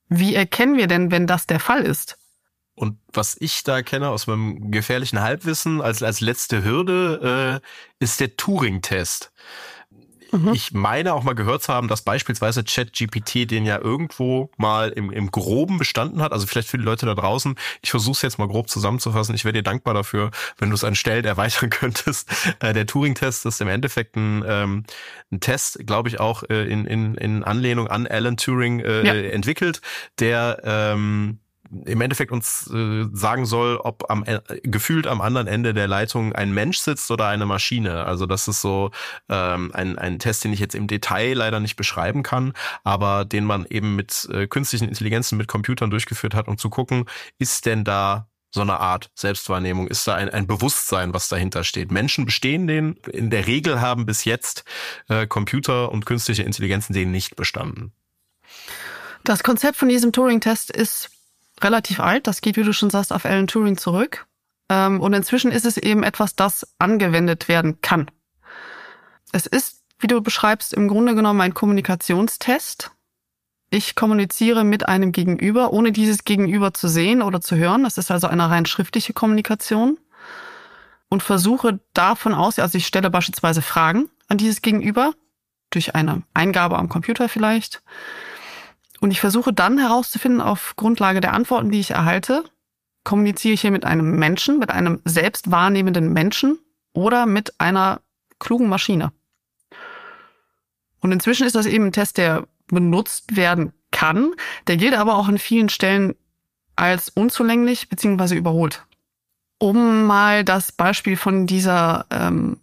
wie 0.10 0.36
erkennen 0.36 0.77
wir 0.77 0.88
denn, 0.88 1.12
wenn 1.12 1.27
das 1.27 1.47
der 1.47 1.60
Fall 1.60 1.82
ist? 1.82 2.17
Und 2.75 2.97
was 3.12 3.38
ich 3.39 3.63
da 3.63 3.84
kenne 3.84 4.10
aus 4.10 4.27
meinem 4.27 4.71
gefährlichen 4.71 5.21
Halbwissen 5.21 5.82
als, 5.82 6.01
als 6.01 6.21
letzte 6.21 6.63
Hürde, 6.63 7.62
äh, 7.62 8.03
ist 8.03 8.19
der 8.19 8.36
Turing-Test. 8.36 9.32
Mhm. 10.34 10.54
Ich 10.54 10.74
meine 10.74 11.13
auch 11.13 11.24
mal 11.24 11.36
gehört 11.36 11.63
zu 11.63 11.74
haben, 11.74 11.88
dass 11.88 12.02
beispielsweise 12.02 12.63
ChatGPT 12.63 13.50
den 13.50 13.65
ja 13.65 13.80
irgendwo 13.80 14.50
mal 14.58 14.89
im, 14.89 15.12
im 15.12 15.32
Groben 15.32 15.78
bestanden 15.78 16.22
hat. 16.22 16.32
Also 16.32 16.48
vielleicht 16.48 16.67
für 16.67 16.78
die 16.78 16.84
Leute 16.84 17.06
da 17.06 17.13
draußen. 17.13 17.56
Ich 17.82 17.91
versuche 17.91 18.13
es 18.13 18.22
jetzt 18.24 18.39
mal 18.39 18.48
grob 18.48 18.69
zusammenzufassen. 18.69 19.36
Ich 19.36 19.46
wäre 19.46 19.54
dir 19.54 19.63
dankbar 19.63 19.93
dafür, 19.93 20.32
wenn 20.58 20.69
du 20.69 20.76
es 20.76 20.84
an 20.84 20.96
Stellen 20.96 21.26
erweitern 21.34 21.69
könntest. 21.69 22.30
Äh, 22.60 22.74
der 22.74 22.88
Turing-Test 22.88 23.46
ist 23.46 23.62
im 23.62 23.67
Endeffekt 23.67 24.15
ein, 24.15 24.43
ähm, 24.48 24.84
ein 25.32 25.39
Test, 25.39 25.86
glaube 25.86 26.10
ich, 26.10 26.19
auch 26.19 26.43
äh, 26.50 26.65
in, 26.67 26.86
in, 26.86 27.15
in 27.15 27.43
Anlehnung 27.43 27.88
an 27.88 28.08
Alan 28.08 28.38
Turing 28.38 28.80
äh, 28.80 29.06
ja. 29.06 29.13
entwickelt, 29.13 29.82
der 30.19 30.62
ähm, 30.63 31.39
im 31.86 32.02
Endeffekt 32.02 32.32
uns 32.32 32.70
äh, 32.72 33.06
sagen 33.12 33.46
soll, 33.46 33.78
ob 33.78 34.10
am 34.10 34.24
äh, 34.26 34.40
gefühlt 34.64 35.08
am 35.08 35.22
anderen 35.22 35.48
Ende 35.48 35.74
der 35.74 35.88
Leitung 35.88 36.34
ein 36.34 36.54
Mensch 36.54 36.78
sitzt 36.78 37.10
oder 37.12 37.28
eine 37.28 37.46
Maschine. 37.46 38.06
Also 38.06 38.26
das 38.26 38.48
ist 38.48 38.62
so 38.62 38.92
ähm, 39.30 39.72
ein, 39.74 39.98
ein 39.98 40.20
Test, 40.20 40.44
den 40.44 40.54
ich 40.54 40.60
jetzt 40.60 40.76
im 40.76 40.88
Detail 40.88 41.34
leider 41.34 41.60
nicht 41.60 41.76
beschreiben 41.76 42.24
kann, 42.24 42.54
aber 42.84 43.26
den 43.26 43.46
man 43.46 43.66
eben 43.70 43.96
mit 43.96 44.28
äh, 44.32 44.48
künstlichen 44.48 44.88
Intelligenzen, 44.88 45.38
mit 45.38 45.48
Computern 45.48 45.90
durchgeführt 45.90 46.36
hat, 46.36 46.48
um 46.48 46.58
zu 46.58 46.70
gucken, 46.70 47.06
ist 47.40 47.66
denn 47.66 47.84
da 47.84 48.28
so 48.52 48.62
eine 48.62 48.80
Art 48.80 49.10
Selbstwahrnehmung? 49.16 49.88
Ist 49.88 50.08
da 50.08 50.16
ein, 50.16 50.30
ein 50.30 50.46
Bewusstsein, 50.46 51.14
was 51.14 51.28
dahinter 51.28 51.64
steht? 51.64 51.92
Menschen 51.92 52.26
bestehen 52.26 52.68
den, 52.68 52.94
in 53.12 53.30
der 53.30 53.48
Regel 53.48 53.82
haben 53.82 54.06
bis 54.06 54.26
jetzt 54.26 54.64
äh, 55.10 55.26
Computer 55.26 55.92
und 55.92 56.06
künstliche 56.06 56.44
Intelligenzen 56.44 56.94
den 56.94 57.12
nicht 57.12 57.36
bestanden. 57.36 57.94
Das 59.24 59.42
Konzept 59.42 59.78
von 59.78 59.90
diesem 59.90 60.12
Turing-Test 60.12 60.70
ist 60.70 61.10
relativ 61.62 62.00
alt. 62.00 62.28
Das 62.28 62.42
geht, 62.42 62.58
wie 62.58 62.63
du 62.63 62.74
schon 62.74 62.89
sagst, 62.89 63.13
auf 63.13 63.26
Alan 63.26 63.48
Turing 63.48 63.78
zurück. 63.78 64.26
Ähm, 64.70 65.02
und 65.02 65.13
inzwischen 65.13 65.52
ist 65.52 65.66
es 65.66 65.78
eben 65.78 66.04
etwas, 66.04 66.36
das 66.36 66.68
angewendet 66.80 67.48
werden 67.48 67.82
kann. 67.82 68.10
Es 69.32 69.46
ist, 69.46 69.84
wie 70.00 70.08
du 70.08 70.22
beschreibst, 70.22 70.74
im 70.74 70.88
Grunde 70.88 71.16
genommen 71.16 71.42
ein 71.42 71.54
Kommunikationstest 71.54 72.92
ich 73.74 73.96
kommuniziere 73.96 74.63
mit 74.63 74.88
einem 74.88 75.12
Gegenüber, 75.12 75.74
ohne 75.74 75.92
dieses 75.92 76.26
Gegenüber 76.26 76.76
zu 76.76 76.88
sehen 76.88 77.24
oder 77.24 77.42
zu 77.42 77.56
hören. 77.56 77.84
Das 77.84 77.98
ist 77.98 78.12
also 78.12 78.28
eine 78.28 78.48
rein 78.48 78.68
schriftliche 78.68 79.13
Kommunikation. 79.13 79.98
Und 81.10 81.24
versuche 81.24 81.80
davon 81.94 82.36
aus, 82.36 82.60
also 82.60 82.78
ich 82.78 82.86
stelle 82.86 83.10
beispielsweise 83.10 83.63
Fragen 83.63 84.10
an 84.28 84.38
dieses 84.38 84.62
Gegenüber, 84.62 85.13
durch 85.72 85.96
eine 85.96 86.22
Eingabe 86.36 86.78
am 86.78 86.88
Computer 86.88 87.28
vielleicht. 87.30 87.82
Und 89.04 89.12
ich 89.12 89.20
versuche 89.20 89.52
dann 89.52 89.80
herauszufinden, 89.80 90.39
auf 90.39 90.78
Grundlage 90.78 91.20
der 91.20 91.34
Antworten, 91.34 91.72
die 91.72 91.82
ich 91.82 91.92
erhalte, 91.92 92.46
kommuniziere 93.04 93.54
ich 93.54 93.60
hier 93.60 93.72
mit 93.72 93.84
einem 93.84 94.16
Menschen, 94.16 94.60
mit 94.60 94.70
einem 94.70 95.02
selbst 95.04 95.52
wahrnehmenden 95.52 96.13
Menschen 96.13 96.58
oder 96.94 97.26
mit 97.26 97.60
einer 97.60 98.00
klugen 98.39 98.70
Maschine. 98.70 99.12
Und 101.02 101.12
inzwischen 101.12 101.46
ist 101.46 101.58
das 101.58 101.66
eben 101.66 101.88
ein 101.88 101.92
Test, 101.92 102.18
der 102.18 102.48
benutzt 102.68 103.36
werden 103.36 103.74
kann. 103.92 104.36
Der 104.68 104.78
gilt 104.78 104.94
aber 104.94 105.18
auch 105.18 105.28
an 105.28 105.38
vielen 105.38 105.68
Stellen 105.68 106.16
als 106.78 107.10
unzulänglich 107.10 107.89
bzw. 107.89 108.36
überholt. 108.36 108.86
Um 109.60 110.06
mal 110.06 110.46
das 110.46 110.72
Beispiel 110.72 111.18
von 111.18 111.46
dieser 111.46 112.06
ähm, 112.10 112.62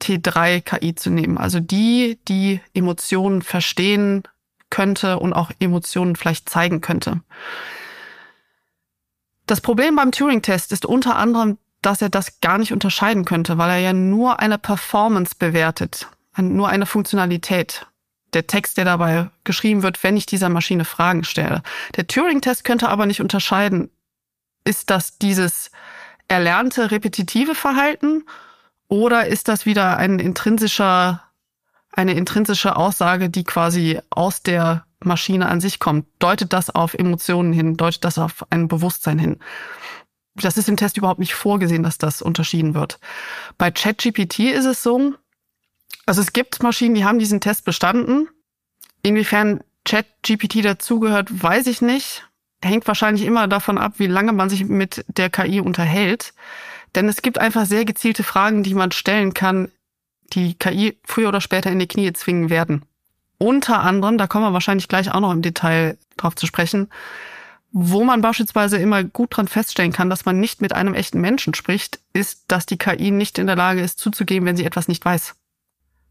T3-KI 0.00 0.94
zu 0.94 1.10
nehmen, 1.10 1.36
also 1.36 1.60
die, 1.60 2.18
die 2.28 2.62
Emotionen 2.72 3.42
verstehen 3.42 4.22
könnte 4.72 5.20
und 5.20 5.32
auch 5.34 5.52
Emotionen 5.60 6.16
vielleicht 6.16 6.48
zeigen 6.48 6.80
könnte. 6.80 7.20
Das 9.46 9.60
Problem 9.60 9.94
beim 9.94 10.10
Turing-Test 10.10 10.72
ist 10.72 10.86
unter 10.86 11.16
anderem, 11.16 11.58
dass 11.82 12.00
er 12.00 12.08
das 12.08 12.40
gar 12.40 12.58
nicht 12.58 12.72
unterscheiden 12.72 13.24
könnte, 13.24 13.58
weil 13.58 13.70
er 13.70 13.78
ja 13.78 13.92
nur 13.92 14.40
eine 14.40 14.58
Performance 14.58 15.34
bewertet, 15.38 16.08
nur 16.36 16.68
eine 16.68 16.86
Funktionalität 16.86 17.86
der 18.32 18.46
Text, 18.46 18.78
der 18.78 18.86
dabei 18.86 19.28
geschrieben 19.44 19.82
wird, 19.82 20.02
wenn 20.02 20.16
ich 20.16 20.24
dieser 20.24 20.48
Maschine 20.48 20.86
Fragen 20.86 21.22
stelle. 21.22 21.62
Der 21.96 22.06
Turing-Test 22.06 22.64
könnte 22.64 22.88
aber 22.88 23.04
nicht 23.04 23.20
unterscheiden, 23.20 23.90
ist 24.64 24.88
das 24.88 25.18
dieses 25.18 25.70
erlernte 26.28 26.90
repetitive 26.90 27.54
Verhalten 27.54 28.24
oder 28.88 29.26
ist 29.26 29.48
das 29.48 29.66
wieder 29.66 29.98
ein 29.98 30.18
intrinsischer, 30.18 31.22
eine 31.92 32.14
intrinsische 32.14 32.76
Aussage, 32.76 33.30
die 33.30 33.44
quasi 33.44 34.00
aus 34.10 34.42
der 34.42 34.84
Maschine 35.00 35.48
an 35.48 35.60
sich 35.60 35.78
kommt? 35.78 36.06
Deutet 36.18 36.52
das 36.52 36.70
auf 36.70 36.94
Emotionen 36.94 37.52
hin? 37.52 37.76
Deutet 37.76 38.04
das 38.04 38.18
auf 38.18 38.44
ein 38.50 38.68
Bewusstsein 38.68 39.18
hin? 39.18 39.38
Das 40.34 40.56
ist 40.56 40.68
im 40.68 40.78
Test 40.78 40.96
überhaupt 40.96 41.20
nicht 41.20 41.34
vorgesehen, 41.34 41.82
dass 41.82 41.98
das 41.98 42.22
unterschieden 42.22 42.74
wird. 42.74 42.98
Bei 43.58 43.70
ChatGPT 43.70 44.40
ist 44.40 44.64
es 44.64 44.82
so, 44.82 45.14
also 46.06 46.20
es 46.20 46.32
gibt 46.32 46.62
Maschinen, 46.62 46.94
die 46.94 47.04
haben 47.04 47.18
diesen 47.18 47.40
Test 47.40 47.64
bestanden. 47.64 48.28
Inwiefern 49.02 49.62
ChatGPT 49.84 50.64
dazugehört, 50.64 51.42
weiß 51.42 51.66
ich 51.66 51.82
nicht. 51.82 52.26
Hängt 52.62 52.86
wahrscheinlich 52.86 53.24
immer 53.24 53.48
davon 53.48 53.76
ab, 53.76 53.94
wie 53.98 54.06
lange 54.06 54.32
man 54.32 54.48
sich 54.48 54.64
mit 54.64 55.04
der 55.08 55.30
KI 55.30 55.60
unterhält. 55.60 56.32
Denn 56.94 57.08
es 57.08 57.22
gibt 57.22 57.38
einfach 57.38 57.66
sehr 57.66 57.84
gezielte 57.84 58.22
Fragen, 58.22 58.62
die 58.62 58.74
man 58.74 58.92
stellen 58.92 59.34
kann, 59.34 59.70
die 60.32 60.54
KI 60.54 60.98
früher 61.04 61.28
oder 61.28 61.40
später 61.40 61.70
in 61.70 61.78
die 61.78 61.88
Knie 61.88 62.12
zwingen 62.12 62.50
werden. 62.50 62.84
Unter 63.38 63.80
anderem, 63.80 64.18
da 64.18 64.26
kommen 64.26 64.44
wir 64.44 64.52
wahrscheinlich 64.52 64.88
gleich 64.88 65.12
auch 65.12 65.20
noch 65.20 65.32
im 65.32 65.42
Detail 65.42 65.98
drauf 66.16 66.36
zu 66.36 66.46
sprechen, 66.46 66.88
wo 67.72 68.04
man 68.04 68.20
beispielsweise 68.20 68.76
immer 68.76 69.02
gut 69.02 69.36
dran 69.36 69.48
feststellen 69.48 69.92
kann, 69.92 70.10
dass 70.10 70.24
man 70.24 70.38
nicht 70.38 70.60
mit 70.60 70.74
einem 70.74 70.94
echten 70.94 71.20
Menschen 71.20 71.54
spricht, 71.54 72.00
ist, 72.12 72.44
dass 72.48 72.66
die 72.66 72.76
KI 72.76 73.10
nicht 73.10 73.38
in 73.38 73.46
der 73.46 73.56
Lage 73.56 73.80
ist 73.80 73.98
zuzugeben, 73.98 74.46
wenn 74.46 74.56
sie 74.56 74.64
etwas 74.64 74.88
nicht 74.88 75.04
weiß. 75.04 75.34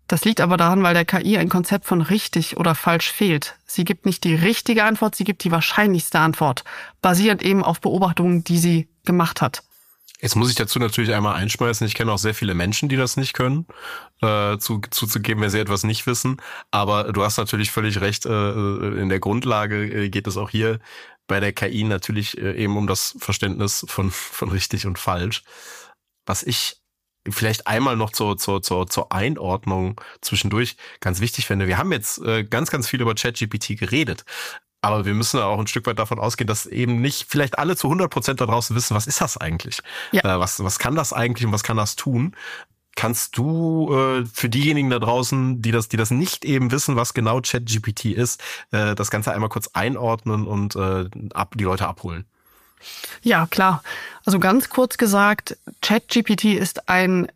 Das 0.07 0.25
liegt 0.25 0.41
aber 0.41 0.57
daran, 0.57 0.83
weil 0.83 0.93
der 0.93 1.05
KI 1.05 1.37
ein 1.37 1.47
Konzept 1.47 1.85
von 1.85 2.01
richtig 2.01 2.57
oder 2.57 2.75
falsch 2.75 3.11
fehlt. 3.11 3.55
Sie 3.65 3.85
gibt 3.85 4.05
nicht 4.05 4.25
die 4.25 4.35
richtige 4.35 4.83
Antwort, 4.83 5.15
sie 5.15 5.23
gibt 5.23 5.43
die 5.45 5.51
wahrscheinlichste 5.51 6.19
Antwort, 6.19 6.65
basierend 7.01 7.43
eben 7.43 7.63
auf 7.63 7.79
Beobachtungen, 7.79 8.43
die 8.43 8.57
sie 8.57 8.89
gemacht 9.05 9.41
hat. 9.41 9.63
Jetzt 10.21 10.35
muss 10.35 10.49
ich 10.49 10.55
dazu 10.55 10.77
natürlich 10.77 11.13
einmal 11.13 11.35
einschmeißen. 11.35 11.85
Ich 11.87 11.95
kenne 11.95 12.11
auch 12.11 12.19
sehr 12.19 12.35
viele 12.35 12.53
Menschen, 12.53 12.89
die 12.89 12.95
das 12.95 13.17
nicht 13.17 13.33
können, 13.33 13.65
äh, 14.21 14.57
zu, 14.59 14.79
zuzugeben, 14.91 15.41
wenn 15.41 15.49
sie 15.49 15.59
etwas 15.59 15.83
nicht 15.83 16.05
wissen. 16.05 16.37
Aber 16.69 17.11
du 17.11 17.23
hast 17.23 17.37
natürlich 17.37 17.71
völlig 17.71 17.99
recht. 18.01 18.27
Äh, 18.27 18.51
in 19.01 19.09
der 19.09 19.19
Grundlage 19.19 19.83
äh, 19.83 20.09
geht 20.09 20.27
es 20.27 20.37
auch 20.37 20.51
hier 20.51 20.79
bei 21.27 21.39
der 21.39 21.53
KI 21.53 21.83
natürlich 21.83 22.37
äh, 22.37 22.53
eben 22.53 22.77
um 22.77 22.85
das 22.85 23.15
Verständnis 23.19 23.83
von, 23.87 24.11
von 24.11 24.49
richtig 24.49 24.85
und 24.85 24.99
falsch. 24.99 25.43
Was 26.27 26.43
ich 26.43 26.77
vielleicht 27.29 27.67
einmal 27.67 27.95
noch 27.95 28.11
zur, 28.11 28.37
zur, 28.37 28.61
zur, 28.61 28.87
zur 28.87 29.11
Einordnung 29.11 29.99
zwischendurch 30.21 30.75
ganz 30.99 31.19
wichtig 31.19 31.47
finde. 31.47 31.67
Wir 31.67 31.77
haben 31.77 31.91
jetzt 31.91 32.19
äh, 32.19 32.43
ganz, 32.43 32.69
ganz 32.71 32.87
viel 32.87 33.01
über 33.01 33.15
ChatGPT 33.15 33.77
geredet. 33.77 34.25
Aber 34.81 35.05
wir 35.05 35.13
müssen 35.13 35.39
auch 35.39 35.59
ein 35.59 35.67
Stück 35.67 35.85
weit 35.85 35.99
davon 35.99 36.19
ausgehen, 36.19 36.47
dass 36.47 36.65
eben 36.65 37.01
nicht 37.01 37.27
vielleicht 37.29 37.59
alle 37.59 37.75
zu 37.75 37.87
100 37.87 38.09
Prozent 38.09 38.41
da 38.41 38.47
draußen 38.47 38.75
wissen, 38.75 38.95
was 38.95 39.07
ist 39.07 39.21
das 39.21 39.37
eigentlich? 39.37 39.79
Ja. 40.11 40.21
Äh, 40.23 40.39
was, 40.39 40.63
was 40.63 40.79
kann 40.79 40.95
das 40.95 41.13
eigentlich 41.13 41.45
und 41.45 41.53
was 41.53 41.63
kann 41.63 41.77
das 41.77 41.95
tun? 41.95 42.35
Kannst 42.95 43.37
du 43.37 43.93
äh, 43.93 44.25
für 44.25 44.49
diejenigen 44.49 44.89
da 44.89 44.99
draußen, 44.99 45.61
die 45.61 45.71
das, 45.71 45.87
die 45.87 45.97
das 45.97 46.11
nicht 46.11 46.43
eben 46.43 46.71
wissen, 46.71 46.95
was 46.95 47.13
genau 47.13 47.41
ChatGPT 47.41 48.05
ist, 48.05 48.41
äh, 48.71 48.95
das 48.95 49.11
Ganze 49.11 49.31
einmal 49.31 49.49
kurz 49.49 49.69
einordnen 49.73 50.45
und 50.45 50.75
äh, 50.75 51.09
ab, 51.33 51.53
die 51.55 51.63
Leute 51.63 51.87
abholen? 51.87 52.25
Ja, 53.21 53.45
klar. 53.47 53.83
Also 54.25 54.39
ganz 54.39 54.69
kurz 54.69 54.97
gesagt, 54.97 55.57
ChatGPT 55.81 56.45
ist 56.45 56.89
ein 56.89 57.31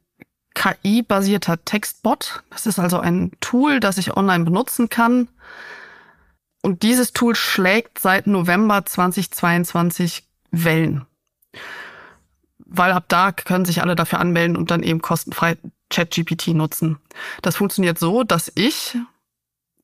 KI-basierter 0.56 1.64
Textbot. 1.64 2.44
Das 2.50 2.66
ist 2.66 2.80
also 2.80 3.00
ein 3.00 3.32
Tool, 3.40 3.80
das 3.80 3.98
ich 3.98 4.18
online 4.18 4.46
benutzen 4.46 4.90
kann. 4.90 5.28
Und 6.66 6.82
dieses 6.82 7.14
Tool 7.14 7.36
schlägt 7.36 8.00
seit 8.00 8.26
November 8.26 8.84
2022 8.84 10.28
Wellen. 10.50 11.06
Weil 12.58 12.92
ab 12.92 13.06
da 13.08 13.34
können 13.34 13.66
sich 13.66 13.84
alle 13.84 13.96
dafür 13.96 14.20
anmelden 14.20 14.58
und 14.58 14.72
dann 14.72 14.82
eben 14.82 15.00
kostenfrei 15.00 15.58
ChatGPT 15.92 16.56
nutzen. 16.56 16.98
Das 17.44 17.56
funktioniert 17.58 18.00
so, 18.00 18.24
dass 18.24 18.52
ich 18.56 18.98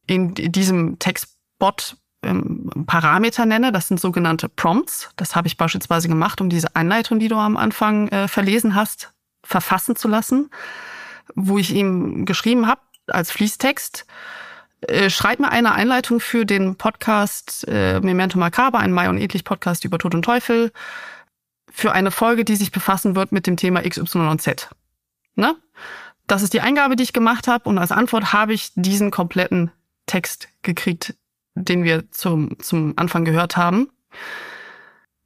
in 0.08 0.34
diesem 0.34 0.98
Textbot 0.98 1.98
ähm, 2.24 2.72
Parameter 2.88 3.46
nenne. 3.46 3.72
Das 3.72 3.88
sind 3.88 4.00
sogenannte 4.00 4.50
Prompts. 4.50 5.12
Das 5.18 5.36
habe 5.36 5.48
ich 5.48 5.58
beispielsweise 5.58 6.08
gemacht, 6.08 6.42
um 6.42 6.50
diese 6.50 6.76
Einleitung, 6.76 7.20
die 7.20 7.28
du 7.28 7.36
am 7.36 7.58
Anfang 7.58 8.08
äh, 8.08 8.28
verlesen 8.28 8.74
hast, 8.74 9.14
verfassen 9.44 9.96
zu 9.96 10.08
lassen, 10.08 10.50
wo 11.36 11.60
ich 11.60 11.76
ihm 11.76 12.26
geschrieben 12.26 12.66
habe 12.66 12.82
als 13.06 13.30
Fließtext. 13.30 14.08
Äh, 14.82 15.10
schreib 15.10 15.40
mir 15.40 15.50
eine 15.50 15.74
Einleitung 15.74 16.20
für 16.20 16.46
den 16.46 16.76
Podcast 16.76 17.68
äh, 17.68 18.00
Memento 18.00 18.40
Macabre, 18.40 18.80
ein 18.80 18.92
Mai 18.92 19.10
und 19.10 19.20
Edlich 19.20 19.44
Podcast 19.44 19.86
über 19.86 20.00
Tod 20.00 20.16
und 20.16 20.24
Teufel, 20.24 20.72
für 21.72 21.92
eine 21.92 22.12
Folge, 22.12 22.44
die 22.44 22.56
sich 22.56 22.72
befassen 22.72 23.16
wird 23.16 23.32
mit 23.32 23.48
dem 23.48 23.58
Thema 23.58 23.86
X, 23.86 23.98
Y 23.98 24.28
und 24.28 24.42
Z. 24.42 24.70
Ne? 25.36 25.56
Das 26.28 26.42
ist 26.42 26.54
die 26.54 26.62
Eingabe, 26.62 26.96
die 26.96 27.04
ich 27.04 27.14
gemacht 27.14 27.48
habe 27.48 27.70
und 27.70 27.78
als 27.78 27.92
Antwort 27.92 28.34
habe 28.34 28.54
ich 28.54 28.72
diesen 28.76 29.12
kompletten 29.12 29.72
Text 30.08 30.50
gekriegt, 30.64 31.16
den 31.56 31.84
wir 31.84 32.12
zum, 32.12 32.60
zum 32.60 32.94
Anfang 32.98 33.24
gehört 33.24 33.58
haben. 33.58 33.90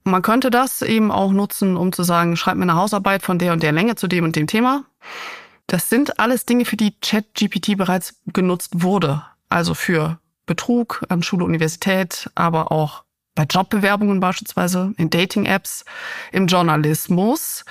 Man 0.04 0.22
könnte 0.22 0.52
das 0.52 0.82
eben 0.82 1.12
auch 1.12 1.32
nutzen, 1.32 1.78
um 1.78 1.92
zu 1.92 2.04
sagen, 2.04 2.36
schreib 2.38 2.58
mir 2.58 2.64
eine 2.64 2.76
Hausarbeit 2.76 3.24
von 3.24 3.40
der 3.40 3.54
und 3.54 3.64
der 3.64 3.72
Länge 3.72 3.96
zu 3.96 4.08
dem 4.08 4.26
und 4.26 4.36
dem 4.36 4.48
Thema. 4.48 4.84
Das 5.68 5.90
sind 5.90 6.20
alles 6.20 6.46
Dinge, 6.46 6.66
für 6.66 6.78
die 6.78 7.00
ChatGPT 7.00 7.78
bereits 7.78 8.22
genutzt 8.28 8.84
wurde. 8.84 9.24
Also 9.50 9.74
für 9.74 10.20
Betrug 10.46 11.04
an 11.10 11.24
Schule, 11.24 11.46
Universität, 11.46 12.30
aber 12.36 12.72
auch 12.72 13.04
bei 13.36 13.44
Jobbewerbungen 13.44 14.20
beispielsweise, 14.20 14.94
in 14.98 15.10
Dating-Apps, 15.10 15.86
im 16.32 16.48
Journalismus. 16.48 17.66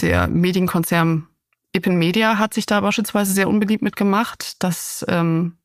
Der 0.00 0.26
Medienkonzern 0.28 1.26
Ippen 1.72 1.98
Media 1.98 2.38
hat 2.38 2.54
sich 2.54 2.66
da 2.66 2.80
beispielsweise 2.80 3.32
sehr 3.32 3.48
unbeliebt 3.48 3.82
mitgemacht, 3.82 4.62
dass 4.62 5.04
ähm, 5.08 5.58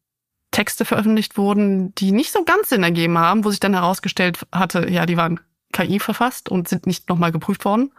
Texte 0.51 0.85
veröffentlicht 0.85 1.37
wurden, 1.37 1.95
die 1.95 2.11
nicht 2.11 2.31
so 2.31 2.43
ganz 2.43 2.69
Sinn 2.69 2.83
ergeben 2.83 3.17
haben, 3.17 3.43
wo 3.43 3.49
sich 3.49 3.59
dann 3.59 3.73
herausgestellt 3.73 4.45
hatte, 4.51 4.89
ja, 4.89 5.05
die 5.05 5.17
waren 5.17 5.39
KI 5.73 5.99
verfasst 5.99 6.49
und 6.49 6.67
sind 6.67 6.85
nicht 6.85 7.09
nochmal 7.09 7.31
geprüft 7.31 7.65
worden. 7.65 7.91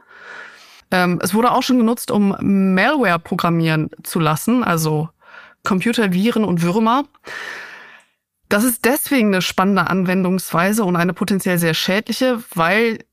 Ähm, 0.90 1.18
es 1.22 1.34
wurde 1.34 1.50
auch 1.50 1.62
schon 1.62 1.78
genutzt, 1.78 2.10
um 2.10 2.36
Malware 2.74 3.18
programmieren 3.18 3.90
zu 4.04 4.20
lassen, 4.20 4.62
also 4.62 5.08
Computerviren 5.66 6.44
und 6.44 6.62
Würmer. 6.62 7.05
Das 8.48 8.64
ist 8.64 8.85
deswegen 8.85 9.29
eine 9.29 9.42
spannende 9.42 9.90
Anwendungsweise 9.90 10.85
und 10.85 10.96
eine 10.96 11.12
potenziell 11.12 11.59
sehr 11.59 11.74
schädliche, 11.74 12.42
weil 12.55 13.05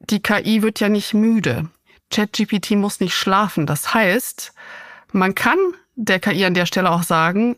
die 0.00 0.20
KI 0.20 0.62
wird 0.62 0.78
ja 0.78 0.90
nicht 0.90 1.14
müde. 1.14 1.70
ChatGPT 2.10 2.72
muss 2.72 3.00
nicht 3.00 3.14
schlafen. 3.14 3.66
Das 3.66 3.94
heißt, 3.94 4.52
man 5.12 5.34
kann 5.34 5.58
der 5.94 6.20
KI 6.20 6.44
an 6.44 6.54
der 6.54 6.66
Stelle 6.66 6.90
auch 6.90 7.02
sagen, 7.02 7.56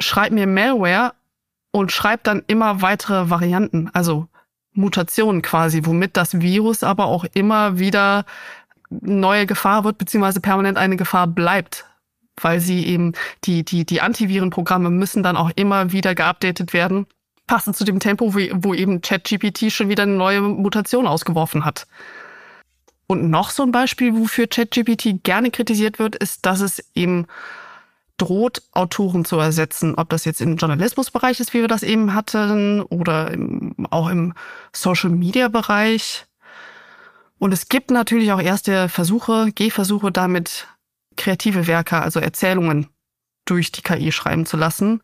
schreib 0.00 0.32
mir 0.32 0.48
Malware 0.48 1.14
und 1.70 1.92
schreib 1.92 2.24
dann 2.24 2.42
immer 2.48 2.82
weitere 2.82 3.30
Varianten, 3.30 3.90
also 3.92 4.26
Mutationen 4.72 5.40
quasi, 5.40 5.86
womit 5.86 6.16
das 6.16 6.40
Virus 6.40 6.82
aber 6.82 7.06
auch 7.06 7.24
immer 7.34 7.78
wieder 7.78 8.24
neue 8.90 9.46
Gefahr 9.46 9.84
wird, 9.84 9.98
beziehungsweise 9.98 10.40
permanent 10.40 10.78
eine 10.78 10.96
Gefahr 10.96 11.28
bleibt, 11.28 11.87
weil 12.44 12.60
sie 12.60 12.86
eben 12.86 13.12
die, 13.44 13.64
die, 13.64 13.84
die 13.84 14.00
Antivirenprogramme 14.00 14.90
müssen 14.90 15.22
dann 15.22 15.36
auch 15.36 15.50
immer 15.56 15.92
wieder 15.92 16.14
geupdatet 16.14 16.72
werden, 16.72 17.06
passend 17.46 17.76
zu 17.76 17.84
dem 17.84 18.00
Tempo, 18.00 18.34
wo, 18.34 18.38
wo 18.52 18.74
eben 18.74 19.00
ChatGPT 19.00 19.72
schon 19.72 19.88
wieder 19.88 20.04
eine 20.04 20.14
neue 20.14 20.40
Mutation 20.40 21.06
ausgeworfen 21.06 21.64
hat. 21.64 21.86
Und 23.06 23.30
noch 23.30 23.50
so 23.50 23.62
ein 23.62 23.72
Beispiel, 23.72 24.14
wofür 24.14 24.46
ChatGPT 24.46 25.24
gerne 25.24 25.50
kritisiert 25.50 25.98
wird, 25.98 26.14
ist, 26.14 26.44
dass 26.44 26.60
es 26.60 26.84
eben 26.94 27.26
droht, 28.18 28.62
Autoren 28.72 29.24
zu 29.24 29.38
ersetzen. 29.38 29.94
Ob 29.94 30.10
das 30.10 30.26
jetzt 30.26 30.42
im 30.42 30.56
Journalismusbereich 30.56 31.40
ist, 31.40 31.54
wie 31.54 31.60
wir 31.60 31.68
das 31.68 31.82
eben 31.82 32.14
hatten, 32.14 32.82
oder 32.82 33.30
im, 33.30 33.74
auch 33.90 34.08
im 34.08 34.34
Social-Media-Bereich. 34.72 36.26
Und 37.38 37.52
es 37.52 37.68
gibt 37.68 37.90
natürlich 37.90 38.32
auch 38.32 38.42
erste 38.42 38.88
Versuche, 38.88 39.52
Gehversuche 39.54 40.12
damit, 40.12 40.66
kreative 41.18 41.66
Werke, 41.66 42.00
also 42.00 42.20
Erzählungen 42.20 42.88
durch 43.44 43.72
die 43.72 43.82
KI 43.82 44.12
schreiben 44.12 44.46
zu 44.46 44.56
lassen. 44.56 45.02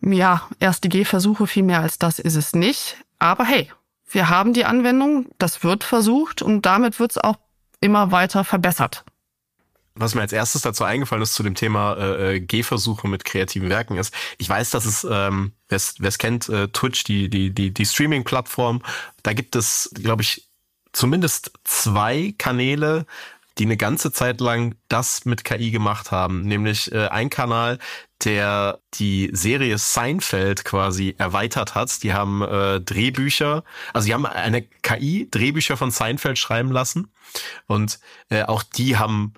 Ja, 0.00 0.48
erste 0.60 0.88
Gehversuche, 0.88 1.46
viel 1.46 1.62
mehr 1.62 1.80
als 1.80 1.98
das 1.98 2.18
ist 2.18 2.36
es 2.36 2.54
nicht. 2.54 2.96
Aber 3.18 3.44
hey, 3.44 3.70
wir 4.08 4.28
haben 4.28 4.52
die 4.52 4.64
Anwendung, 4.64 5.26
das 5.38 5.64
wird 5.64 5.84
versucht 5.84 6.42
und 6.42 6.66
damit 6.66 7.00
wird 7.00 7.12
es 7.12 7.18
auch 7.18 7.36
immer 7.80 8.12
weiter 8.12 8.44
verbessert. 8.44 9.04
Was 9.94 10.14
mir 10.14 10.22
als 10.22 10.32
erstes 10.32 10.62
dazu 10.62 10.84
eingefallen 10.84 11.22
ist 11.22 11.34
zu 11.34 11.42
dem 11.42 11.54
Thema 11.54 11.94
äh, 11.96 12.36
äh 12.36 12.40
Gehversuche 12.40 13.08
mit 13.08 13.24
kreativen 13.24 13.68
Werken 13.68 13.96
ist, 13.98 14.14
ich 14.38 14.48
weiß, 14.48 14.70
dass 14.70 14.86
es, 14.86 15.06
ähm, 15.08 15.52
wer 15.68 16.08
es 16.08 16.18
kennt, 16.18 16.48
äh, 16.48 16.68
Twitch, 16.68 17.04
die, 17.04 17.28
die, 17.28 17.50
die, 17.50 17.72
die 17.72 17.86
Streaming-Plattform, 17.86 18.82
da 19.22 19.34
gibt 19.34 19.54
es, 19.54 19.90
glaube 19.94 20.22
ich, 20.22 20.48
zumindest 20.92 21.52
zwei 21.64 22.34
Kanäle, 22.38 23.06
die 23.58 23.64
eine 23.64 23.76
ganze 23.76 24.12
Zeit 24.12 24.40
lang 24.40 24.74
das 24.88 25.24
mit 25.24 25.44
KI 25.44 25.70
gemacht 25.70 26.10
haben. 26.10 26.42
Nämlich 26.42 26.92
äh, 26.92 27.08
ein 27.08 27.30
Kanal, 27.30 27.78
der 28.24 28.80
die 28.94 29.30
Serie 29.32 29.78
Seinfeld 29.78 30.64
quasi 30.64 31.14
erweitert 31.18 31.74
hat. 31.74 32.02
Die 32.02 32.12
haben 32.12 32.42
äh, 32.42 32.80
Drehbücher, 32.80 33.64
also 33.92 34.06
die 34.06 34.14
haben 34.14 34.26
eine 34.26 34.62
KI 34.62 35.28
Drehbücher 35.30 35.76
von 35.76 35.90
Seinfeld 35.90 36.38
schreiben 36.38 36.70
lassen 36.70 37.12
und 37.66 38.00
äh, 38.30 38.42
auch 38.44 38.62
die 38.62 38.96
haben 38.96 39.34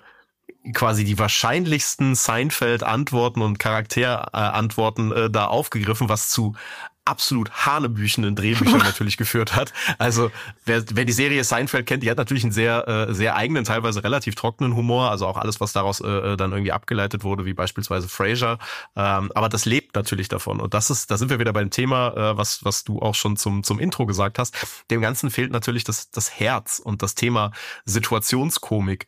quasi 0.73 1.03
die 1.03 1.19
wahrscheinlichsten 1.19 2.15
Seinfeld-Antworten 2.15 3.41
und 3.41 3.59
Charakterantworten 3.59 5.11
äh, 5.11 5.29
da 5.29 5.45
aufgegriffen, 5.45 6.09
was 6.09 6.29
zu 6.29 6.55
absolut 7.05 7.51
hanebüchenden 7.51 8.35
Drehbüchern 8.35 8.79
natürlich 8.83 9.15
geführt 9.17 9.55
hat. 9.55 9.71
Also 9.99 10.31
wer, 10.65 10.83
wer 10.93 11.05
die 11.05 11.13
Serie 11.13 11.43
Seinfeld 11.43 11.85
kennt, 11.85 12.03
die 12.03 12.09
hat 12.09 12.17
natürlich 12.17 12.43
einen 12.43 12.51
sehr, 12.51 12.87
äh, 12.87 13.13
sehr 13.13 13.35
eigenen, 13.35 13.63
teilweise 13.63 14.03
relativ 14.03 14.35
trockenen 14.35 14.75
Humor, 14.75 15.11
also 15.11 15.27
auch 15.27 15.37
alles, 15.37 15.61
was 15.61 15.71
daraus 15.71 16.01
äh, 16.01 16.07
äh, 16.07 16.37
dann 16.37 16.51
irgendwie 16.51 16.71
abgeleitet 16.71 17.23
wurde, 17.23 17.45
wie 17.45 17.53
beispielsweise 17.53 18.09
Frasier. 18.09 18.57
Ähm, 18.95 19.31
aber 19.35 19.49
das 19.49 19.65
lebt 19.65 19.95
natürlich 19.95 20.27
davon. 20.27 20.59
Und 20.59 20.73
das 20.73 20.89
ist, 20.89 21.11
da 21.11 21.17
sind 21.17 21.29
wir 21.29 21.39
wieder 21.39 21.53
beim 21.53 21.69
Thema, 21.69 22.13
äh, 22.15 22.37
was, 22.37 22.65
was 22.65 22.83
du 22.83 22.99
auch 22.99 23.15
schon 23.15 23.37
zum, 23.37 23.63
zum 23.63 23.79
Intro 23.79 24.05
gesagt 24.07 24.39
hast. 24.39 24.55
Dem 24.89 25.01
Ganzen 25.01 25.29
fehlt 25.29 25.51
natürlich 25.51 25.83
das, 25.83 26.09
das 26.09 26.39
Herz 26.39 26.79
und 26.79 27.03
das 27.03 27.13
Thema 27.13 27.51
Situationskomik. 27.85 29.05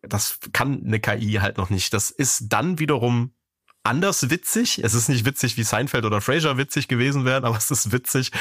Das 0.00 0.38
kann 0.52 0.82
eine 0.84 1.00
KI 1.00 1.34
halt 1.40 1.58
noch 1.58 1.70
nicht. 1.70 1.92
Das 1.92 2.10
ist 2.10 2.46
dann 2.48 2.78
wiederum 2.78 3.32
anders 3.84 4.30
witzig. 4.30 4.82
Es 4.82 4.94
ist 4.94 5.08
nicht 5.08 5.24
witzig, 5.24 5.56
wie 5.56 5.62
Seinfeld 5.62 6.04
oder 6.04 6.20
Frasier 6.20 6.56
witzig 6.56 6.88
gewesen 6.88 7.24
wären, 7.24 7.44
aber 7.44 7.56
es 7.56 7.70
ist 7.70 7.92
witzig 7.92 8.32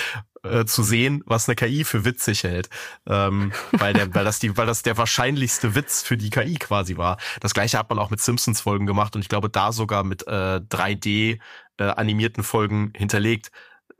äh, 0.44 0.66
zu 0.66 0.82
sehen, 0.82 1.22
was 1.26 1.48
eine 1.48 1.56
KI 1.56 1.84
für 1.84 2.06
witzig 2.06 2.44
hält, 2.44 2.70
ähm, 3.06 3.52
weil 3.72 3.94
der, 3.94 4.14
weil 4.16 4.26
das 4.26 4.40
die, 4.40 4.58
weil 4.58 4.66
das 4.66 4.82
der 4.82 4.98
wahrscheinlichste 4.98 5.76
Witz 5.76 6.02
für 6.02 6.18
die 6.18 6.30
KI 6.30 6.56
quasi 6.56 6.98
war. 6.98 7.18
Das 7.42 7.54
gleiche 7.54 7.78
hat 7.78 7.90
man 7.90 8.00
auch 8.00 8.10
mit 8.10 8.22
Simpsons 8.22 8.62
Folgen 8.62 8.86
gemacht 8.86 9.16
und 9.16 9.22
ich 9.22 9.30
glaube 9.30 9.50
da 9.50 9.72
sogar 9.72 10.04
mit 10.04 10.26
äh, 10.28 10.62
3D 10.62 11.40
äh, 11.78 11.84
animierten 11.84 12.44
Folgen 12.44 12.94
hinterlegt. 12.96 13.52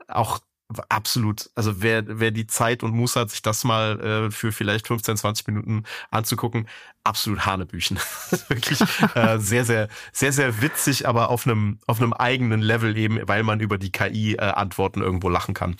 Auch 0.08 0.40
absolut, 0.88 1.50
also 1.54 1.82
wer, 1.82 2.04
wer 2.06 2.30
die 2.30 2.46
Zeit 2.46 2.82
und 2.82 2.92
Muße 2.92 3.18
hat, 3.18 3.30
sich 3.30 3.42
das 3.42 3.64
mal 3.64 4.00
äh, 4.00 4.30
für 4.30 4.52
vielleicht 4.52 4.86
15, 4.86 5.16
20 5.16 5.46
Minuten 5.46 5.84
anzugucken, 6.10 6.68
absolut 7.04 7.46
Hanebüchen. 7.46 7.98
Wirklich 8.48 8.80
äh, 9.14 9.38
sehr, 9.38 9.64
sehr, 9.64 9.88
sehr, 10.12 10.32
sehr 10.32 10.60
witzig, 10.62 11.06
aber 11.08 11.30
auf 11.30 11.46
einem, 11.46 11.78
auf 11.86 12.00
einem 12.00 12.12
eigenen 12.12 12.60
Level 12.60 12.96
eben, 12.96 13.20
weil 13.26 13.42
man 13.42 13.60
über 13.60 13.78
die 13.78 13.92
KI-Antworten 13.92 15.00
äh, 15.00 15.04
irgendwo 15.04 15.28
lachen 15.28 15.54
kann. 15.54 15.76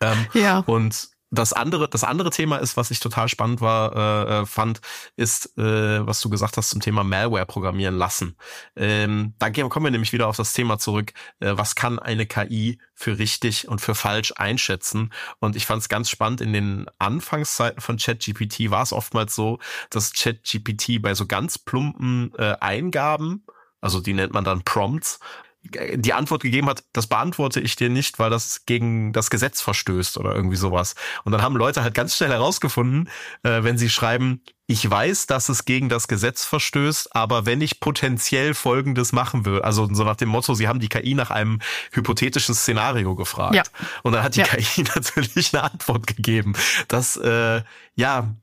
Ähm, 0.00 0.26
ja. 0.34 0.60
Und 0.60 1.10
das 1.30 1.52
andere, 1.52 1.88
das 1.88 2.04
andere 2.04 2.30
Thema 2.30 2.56
ist, 2.56 2.76
was 2.76 2.90
ich 2.90 2.98
total 3.00 3.28
spannend 3.28 3.60
war, 3.60 3.94
äh, 3.94 4.40
äh, 4.40 4.46
fand, 4.46 4.80
ist, 5.16 5.56
äh, 5.56 6.04
was 6.06 6.20
du 6.20 6.28
gesagt 6.28 6.56
hast 6.56 6.70
zum 6.70 6.80
Thema 6.80 7.04
Malware 7.04 7.46
programmieren 7.46 7.96
lassen. 7.96 8.36
Ähm, 8.74 9.34
da 9.38 9.50
kommen 9.50 9.86
wir 9.86 9.90
nämlich 9.90 10.12
wieder 10.12 10.26
auf 10.26 10.36
das 10.36 10.52
Thema 10.52 10.78
zurück. 10.78 11.12
Äh, 11.38 11.52
was 11.56 11.76
kann 11.76 11.98
eine 11.98 12.26
KI 12.26 12.78
für 12.94 13.18
richtig 13.18 13.68
und 13.68 13.80
für 13.80 13.94
falsch 13.94 14.32
einschätzen? 14.36 15.12
Und 15.38 15.54
ich 15.54 15.66
fand 15.66 15.82
es 15.82 15.88
ganz 15.88 16.10
spannend. 16.10 16.40
In 16.40 16.52
den 16.52 16.86
Anfangszeiten 16.98 17.80
von 17.80 17.96
ChatGPT 17.96 18.70
war 18.70 18.82
es 18.82 18.92
oftmals 18.92 19.34
so, 19.34 19.58
dass 19.90 20.12
ChatGPT 20.12 21.00
bei 21.00 21.14
so 21.14 21.26
ganz 21.26 21.58
plumpen 21.58 22.32
äh, 22.38 22.56
Eingaben, 22.60 23.44
also 23.80 24.00
die 24.00 24.14
nennt 24.14 24.34
man 24.34 24.44
dann 24.44 24.62
Prompts, 24.62 25.20
die 25.62 26.12
Antwort 26.14 26.42
gegeben 26.42 26.68
hat, 26.68 26.84
das 26.92 27.06
beantworte 27.06 27.60
ich 27.60 27.76
dir 27.76 27.90
nicht, 27.90 28.18
weil 28.18 28.30
das 28.30 28.64
gegen 28.64 29.12
das 29.12 29.28
Gesetz 29.28 29.60
verstößt 29.60 30.16
oder 30.16 30.34
irgendwie 30.34 30.56
sowas. 30.56 30.94
Und 31.24 31.32
dann 31.32 31.42
haben 31.42 31.54
Leute 31.54 31.82
halt 31.82 31.94
ganz 31.94 32.16
schnell 32.16 32.30
herausgefunden, 32.30 33.10
äh, 33.42 33.62
wenn 33.62 33.76
sie 33.76 33.90
schreiben, 33.90 34.42
ich 34.66 34.88
weiß, 34.88 35.26
dass 35.26 35.48
es 35.48 35.64
gegen 35.64 35.88
das 35.88 36.08
Gesetz 36.08 36.44
verstößt, 36.44 37.14
aber 37.14 37.44
wenn 37.44 37.60
ich 37.60 37.80
potenziell 37.80 38.54
Folgendes 38.54 39.12
machen 39.12 39.44
will, 39.44 39.60
also 39.60 39.92
so 39.92 40.04
nach 40.04 40.16
dem 40.16 40.28
Motto, 40.28 40.54
sie 40.54 40.68
haben 40.68 40.80
die 40.80 40.88
KI 40.88 41.14
nach 41.14 41.30
einem 41.30 41.58
hypothetischen 41.92 42.54
Szenario 42.54 43.14
gefragt. 43.14 43.56
Ja. 43.56 43.62
Und 44.02 44.12
dann 44.12 44.22
hat 44.22 44.36
die 44.36 44.40
ja. 44.40 44.46
KI 44.46 44.82
natürlich 44.94 45.52
eine 45.52 45.64
Antwort 45.64 46.06
gegeben. 46.06 46.54
Das, 46.88 47.16
äh, 47.16 47.62
ja, 47.96 48.34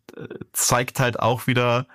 zeigt 0.54 1.00
halt 1.00 1.20
auch 1.20 1.48
wieder, 1.48 1.88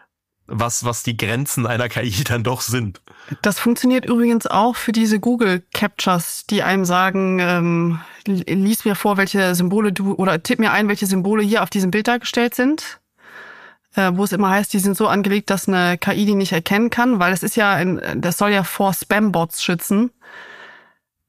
was, 0.47 0.85
was 0.85 1.03
die 1.03 1.17
Grenzen 1.17 1.67
einer 1.67 1.89
KI 1.89 2.25
dann 2.29 2.43
doch 2.43 2.61
sind. 2.61 3.01
Das 3.43 3.59
funktioniert 3.59 4.05
übrigens 4.05 4.47
auch 4.47 4.77
für 4.77 4.93
diese 4.93 5.21
Google 5.21 5.63
Captures, 5.73 6.45
die 6.49 6.63
einem 6.63 6.85
sagen, 6.85 7.39
ähm, 7.41 8.01
lies 8.27 8.85
mir 8.85 8.95
vor, 8.95 9.17
welche 9.17 9.55
Symbole 9.55 9.93
du 9.93 10.15
oder 10.15 10.43
tipp 10.43 10.59
mir 10.59 10.73
ein, 10.73 10.89
welche 10.89 11.07
Symbole 11.07 11.43
hier 11.43 11.63
auf 11.63 11.71
diesem 11.71 11.91
Bild 11.91 12.09
dargestellt 12.09 12.55
sind. 12.55 13.01
Äh, 13.95 14.13
wo 14.15 14.25
es 14.25 14.33
immer 14.33 14.49
heißt, 14.49 14.73
die 14.73 14.79
sind 14.79 14.97
so 14.97 15.07
angelegt, 15.07 15.51
dass 15.51 15.69
eine 15.69 15.99
KI 15.99 16.25
die 16.25 16.35
nicht 16.35 16.53
erkennen 16.53 16.89
kann, 16.89 17.19
weil 17.19 17.33
es 17.33 17.43
ist 17.43 17.57
ja, 17.57 17.75
ein, 17.75 18.01
das 18.17 18.39
soll 18.39 18.51
ja 18.51 18.65
vor 18.65 18.95
Spam-Bots 18.95 19.63
schützen. 19.63 20.11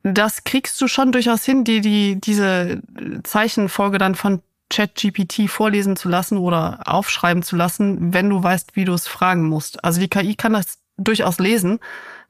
Das 0.03 0.43
kriegst 0.43 0.79
du 0.81 0.87
schon 0.87 1.11
durchaus 1.11 1.43
hin, 1.43 1.63
die, 1.63 1.81
die, 1.81 2.19
diese 2.19 2.81
Zeichenfolge 3.23 3.97
dann 3.97 4.15
von 4.15 4.41
ChatGPT 4.73 5.49
vorlesen 5.49 5.95
zu 5.95 6.09
lassen 6.09 6.37
oder 6.37 6.79
aufschreiben 6.85 7.43
zu 7.43 7.55
lassen, 7.55 8.13
wenn 8.13 8.29
du 8.29 8.41
weißt, 8.41 8.75
wie 8.75 8.85
du 8.85 8.93
es 8.93 9.07
fragen 9.07 9.47
musst. 9.47 9.83
Also 9.83 9.99
die 9.99 10.07
KI 10.07 10.35
kann 10.35 10.53
das 10.53 10.79
durchaus 10.97 11.39
lesen. 11.39 11.79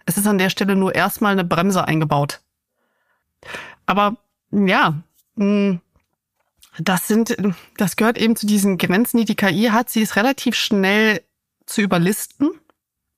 Es 0.05 0.17
ist 0.17 0.27
an 0.27 0.37
der 0.37 0.49
Stelle 0.49 0.75
nur 0.75 0.93
erstmal 0.93 1.31
eine 1.31 1.45
Bremse 1.45 1.85
eingebaut. 1.87 2.41
Aber 3.85 4.17
ja, 4.51 5.01
hm, 5.37 5.79
das 6.79 7.07
sind, 7.07 7.35
das 7.77 7.95
gehört 7.95 8.17
eben 8.17 8.35
zu 8.35 8.45
diesen 8.45 8.77
Grenzen, 8.77 9.17
die 9.17 9.25
die 9.25 9.35
KI 9.35 9.69
hat. 9.71 9.89
Sie 9.89 10.01
ist 10.01 10.15
relativ 10.15 10.55
schnell 10.55 11.21
zu 11.65 11.81
überlisten 11.81 12.51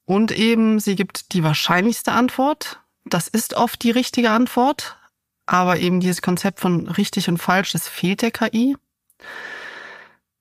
und 0.06 0.32
eben 0.32 0.80
sie 0.80 0.96
gibt 0.96 1.34
die 1.34 1.44
wahrscheinlichste 1.44 2.12
Antwort. 2.12 2.80
Das 3.06 3.28
ist 3.28 3.56
oft 3.56 3.82
die 3.84 3.92
richtige 3.92 4.32
Antwort, 4.32 4.98
aber 5.46 5.80
eben 5.80 6.00
dieses 6.00 6.22
Konzept 6.22 6.60
von 6.60 6.88
richtig 6.88 7.30
und 7.30 7.38
falsch, 7.38 7.72
das 7.72 7.88
fehlt 7.88 8.22
der 8.22 8.32
KI. 8.32 8.78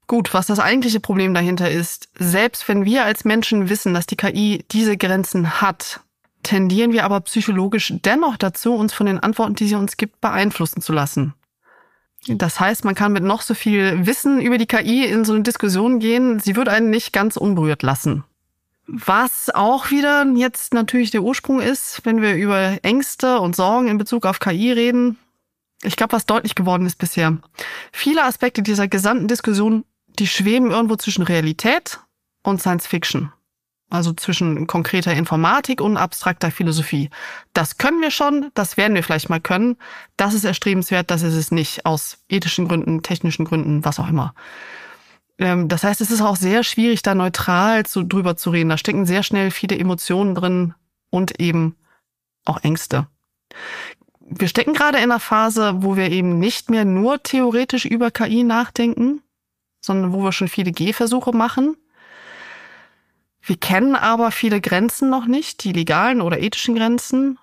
Gut, 0.06 0.34
was 0.34 0.46
das 0.46 0.60
eigentliche 0.60 1.00
Problem 1.00 1.32
dahinter 1.32 1.70
ist, 1.70 2.08
selbst 2.18 2.68
wenn 2.68 2.84
wir 2.84 3.04
als 3.04 3.24
Menschen 3.24 3.68
wissen, 3.70 3.94
dass 3.94 4.06
die 4.06 4.16
KI 4.16 4.64
diese 4.70 4.96
Grenzen 4.96 5.62
hat, 5.62 6.00
tendieren 6.42 6.92
wir 6.92 7.04
aber 7.04 7.20
psychologisch 7.22 7.92
dennoch 8.04 8.36
dazu, 8.36 8.74
uns 8.74 8.92
von 8.92 9.06
den 9.06 9.18
Antworten, 9.18 9.54
die 9.54 9.66
sie 9.66 9.74
uns 9.76 9.96
gibt, 9.96 10.20
beeinflussen 10.20 10.82
zu 10.82 10.92
lassen. 10.92 11.34
Das 12.28 12.60
heißt, 12.60 12.84
man 12.84 12.94
kann 12.94 13.12
mit 13.12 13.22
noch 13.22 13.42
so 13.42 13.54
viel 13.54 14.06
Wissen 14.06 14.40
über 14.40 14.58
die 14.58 14.66
KI 14.66 15.04
in 15.04 15.24
so 15.24 15.34
eine 15.34 15.42
Diskussion 15.42 15.98
gehen. 15.98 16.40
Sie 16.40 16.56
wird 16.56 16.68
einen 16.68 16.90
nicht 16.90 17.12
ganz 17.12 17.36
unberührt 17.36 17.82
lassen. 17.82 18.24
Was 18.86 19.50
auch 19.54 19.90
wieder 19.90 20.26
jetzt 20.34 20.74
natürlich 20.74 21.10
der 21.10 21.22
Ursprung 21.22 21.60
ist, 21.60 22.00
wenn 22.04 22.20
wir 22.20 22.34
über 22.34 22.78
Ängste 22.82 23.40
und 23.40 23.56
Sorgen 23.56 23.88
in 23.88 23.98
Bezug 23.98 24.26
auf 24.26 24.40
KI 24.40 24.72
reden. 24.72 25.18
Ich 25.84 25.96
glaube, 25.96 26.12
was 26.12 26.26
deutlich 26.26 26.54
geworden 26.54 26.86
ist 26.86 26.98
bisher. 26.98 27.38
Viele 27.92 28.24
Aspekte 28.24 28.62
dieser 28.62 28.88
gesamten 28.88 29.28
Diskussion, 29.28 29.84
die 30.18 30.26
schweben 30.26 30.70
irgendwo 30.70 30.96
zwischen 30.96 31.22
Realität 31.22 32.00
und 32.42 32.60
Science 32.60 32.86
Fiction. 32.86 33.32
Also 33.90 34.12
zwischen 34.12 34.66
konkreter 34.66 35.12
Informatik 35.12 35.80
und 35.80 35.96
abstrakter 35.96 36.50
Philosophie. 36.50 37.10
Das 37.52 37.76
können 37.78 38.00
wir 38.00 38.10
schon, 38.10 38.50
das 38.54 38.76
werden 38.76 38.94
wir 38.94 39.04
vielleicht 39.04 39.28
mal 39.28 39.40
können. 39.40 39.76
Das 40.16 40.34
ist 40.34 40.44
erstrebenswert, 40.44 41.10
das 41.10 41.22
ist 41.22 41.34
es 41.34 41.50
nicht. 41.50 41.84
Aus 41.86 42.18
ethischen 42.28 42.66
Gründen, 42.66 43.02
technischen 43.02 43.44
Gründen, 43.44 43.84
was 43.84 44.00
auch 44.00 44.08
immer. 44.08 44.34
Ähm, 45.38 45.68
das 45.68 45.84
heißt, 45.84 46.00
es 46.00 46.10
ist 46.10 46.22
auch 46.22 46.36
sehr 46.36 46.64
schwierig, 46.64 47.02
da 47.02 47.14
neutral 47.14 47.84
zu, 47.84 48.02
drüber 48.02 48.36
zu 48.36 48.50
reden. 48.50 48.70
Da 48.70 48.78
stecken 48.78 49.06
sehr 49.06 49.22
schnell 49.22 49.50
viele 49.50 49.78
Emotionen 49.78 50.34
drin 50.34 50.74
und 51.10 51.38
eben 51.40 51.76
auch 52.44 52.64
Ängste. 52.64 53.06
Wir 54.36 54.48
stecken 54.48 54.74
gerade 54.74 54.98
in 54.98 55.04
einer 55.04 55.20
Phase, 55.20 55.82
wo 55.82 55.96
wir 55.96 56.10
eben 56.10 56.38
nicht 56.38 56.70
mehr 56.70 56.84
nur 56.84 57.22
theoretisch 57.22 57.84
über 57.84 58.10
KI 58.10 58.42
nachdenken, 58.42 59.22
sondern 59.80 60.12
wo 60.12 60.22
wir 60.22 60.32
schon 60.32 60.48
viele 60.48 60.72
Gehversuche 60.72 61.32
machen 61.32 61.76
wir 63.46 63.56
kennen 63.56 63.94
aber 63.94 64.30
viele 64.30 64.60
Grenzen 64.60 65.10
noch 65.10 65.26
nicht, 65.26 65.64
die 65.64 65.72
legalen 65.72 66.22
oder 66.22 66.40
ethischen 66.40 66.74
Grenzen. 66.74 67.38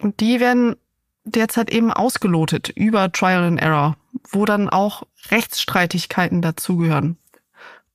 Und 0.00 0.20
die 0.20 0.40
werden 0.40 0.76
derzeit 1.24 1.70
eben 1.70 1.92
ausgelotet 1.92 2.70
über 2.70 3.12
Trial 3.12 3.44
and 3.44 3.60
Error, 3.60 3.96
wo 4.30 4.46
dann 4.46 4.70
auch 4.70 5.02
Rechtsstreitigkeiten 5.30 6.40
dazugehören. 6.40 7.18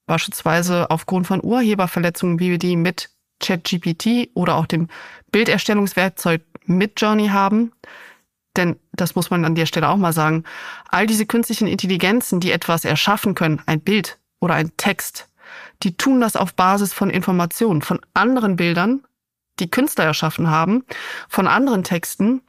Beispielsweise 0.06 0.90
aufgrund 0.92 1.28
von 1.28 1.44
Urheberverletzungen, 1.44 2.40
wie 2.40 2.52
wir 2.52 2.60
die 2.60 2.76
mit 2.76 3.10
ChatGPT 3.40 4.30
oder 4.36 4.56
auch 4.56 4.68
dem 4.68 4.88
Bilderstellungswerkzeug 5.32 6.44
Midjourney 6.68 7.30
haben. 7.30 7.72
Denn 8.56 8.78
das 8.92 9.16
muss 9.16 9.30
man 9.30 9.46
an 9.46 9.56
der 9.56 9.66
Stelle 9.68 9.90
auch 9.90 9.98
mal 9.98 10.14
sagen. 10.14 10.44
All 10.90 11.06
diese 11.06 11.26
künstlichen 11.26 11.68
Intelligenzen, 11.68 12.40
die 12.40 12.52
etwas 12.52 12.86
erschaffen 12.86 13.36
können, 13.36 13.62
ein 13.66 13.82
Bild 13.82 14.18
oder 14.40 14.56
ein 14.56 14.76
Text, 14.78 15.30
die 15.84 15.96
tun 15.96 16.22
das 16.22 16.36
auf 16.36 16.56
Basis 16.56 16.94
von 16.94 17.10
Informationen, 17.10 17.82
von 17.82 18.00
anderen 18.14 18.56
Bildern, 18.56 19.04
die 19.60 19.70
Künstler 19.70 20.06
erschaffen 20.06 20.50
haben, 20.50 20.84
von 21.30 21.48
anderen 21.48 21.84
Texten, 21.84 22.42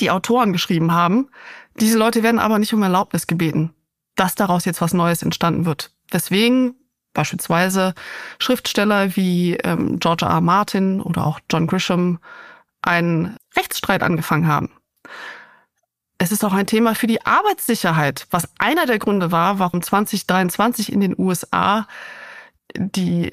die 0.00 0.10
Autoren 0.10 0.52
geschrieben 0.52 0.92
haben. 0.92 1.28
Diese 1.78 1.98
Leute 1.98 2.22
werden 2.22 2.40
aber 2.40 2.58
nicht 2.58 2.74
um 2.74 2.82
Erlaubnis 2.82 3.26
gebeten, 3.26 3.72
dass 4.16 4.34
daraus 4.34 4.64
jetzt 4.64 4.80
was 4.80 4.94
Neues 4.94 5.22
entstanden 5.22 5.64
wird. 5.64 5.92
Deswegen 6.12 6.74
beispielsweise 7.14 7.94
Schriftsteller 8.38 9.16
wie 9.16 9.54
ähm, 9.54 9.98
George 10.00 10.24
R. 10.24 10.32
R. 10.32 10.40
Martin 10.40 11.00
oder 11.00 11.26
auch 11.26 11.40
John 11.50 11.66
Grisham 11.66 12.18
einen 12.84 13.36
Rechtsstreit 13.56 14.02
angefangen 14.02 14.46
haben. 14.46 14.70
Es 16.18 16.32
ist 16.32 16.44
auch 16.44 16.52
ein 16.52 16.66
Thema 16.66 16.94
für 16.94 17.06
die 17.06 17.24
Arbeitssicherheit, 17.26 18.26
was 18.30 18.48
einer 18.58 18.86
der 18.86 18.98
Gründe 18.98 19.32
war, 19.32 19.58
warum 19.58 19.82
2023 19.82 20.92
in 20.92 21.00
den 21.00 21.14
USA 21.18 21.86
die 22.76 23.30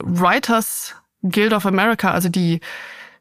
Writers 0.00 0.96
Guild 1.22 1.52
of 1.52 1.66
America, 1.66 2.10
also 2.10 2.28
die 2.28 2.60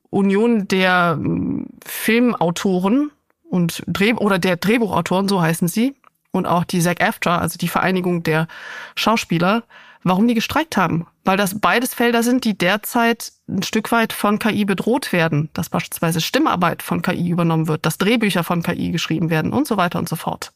Union 0.10 0.68
der 0.68 1.18
hm, 1.20 1.68
Filmautoren 1.86 3.12
und 3.44 3.84
Dreh 3.88 4.14
oder 4.14 4.40
der 4.40 4.58
Drehbuchautoren, 4.58 5.28
so 5.28 5.42
heißen 5.42 5.68
sie, 5.68 5.96
und 6.32 6.46
auch 6.46 6.64
die 6.64 6.82
SAG-AFTRA, 6.82 7.40
also 7.40 7.58
die 7.58 7.68
Vereinigung 7.68 8.24
der 8.24 8.48
Schauspieler, 8.96 9.64
warum 10.04 10.28
die 10.28 10.34
gestreikt 10.34 10.78
haben. 10.78 11.08
Weil 11.24 11.38
das 11.38 11.60
beides 11.60 11.94
Felder 11.94 12.24
sind, 12.24 12.46
die 12.46 12.58
derzeit 12.58 13.32
ein 13.48 13.64
Stück 13.64 13.92
weit 13.92 14.14
von 14.14 14.40
KI 14.40 14.66
bedroht 14.66 15.14
werden, 15.14 15.50
dass 15.54 15.70
beispielsweise 15.70 16.22
Stimmarbeit 16.22 16.82
von 16.82 17.02
KI 17.02 17.30
übernommen 17.30 17.68
wird, 17.68 17.86
dass 17.86 17.98
Drehbücher 17.98 18.44
von 18.44 18.64
KI 18.64 18.92
geschrieben 18.92 19.30
werden 19.30 19.54
und 19.54 19.68
so 19.68 19.78
weiter 19.78 20.00
und 20.00 20.10
so 20.10 20.16
fort. 20.16 20.52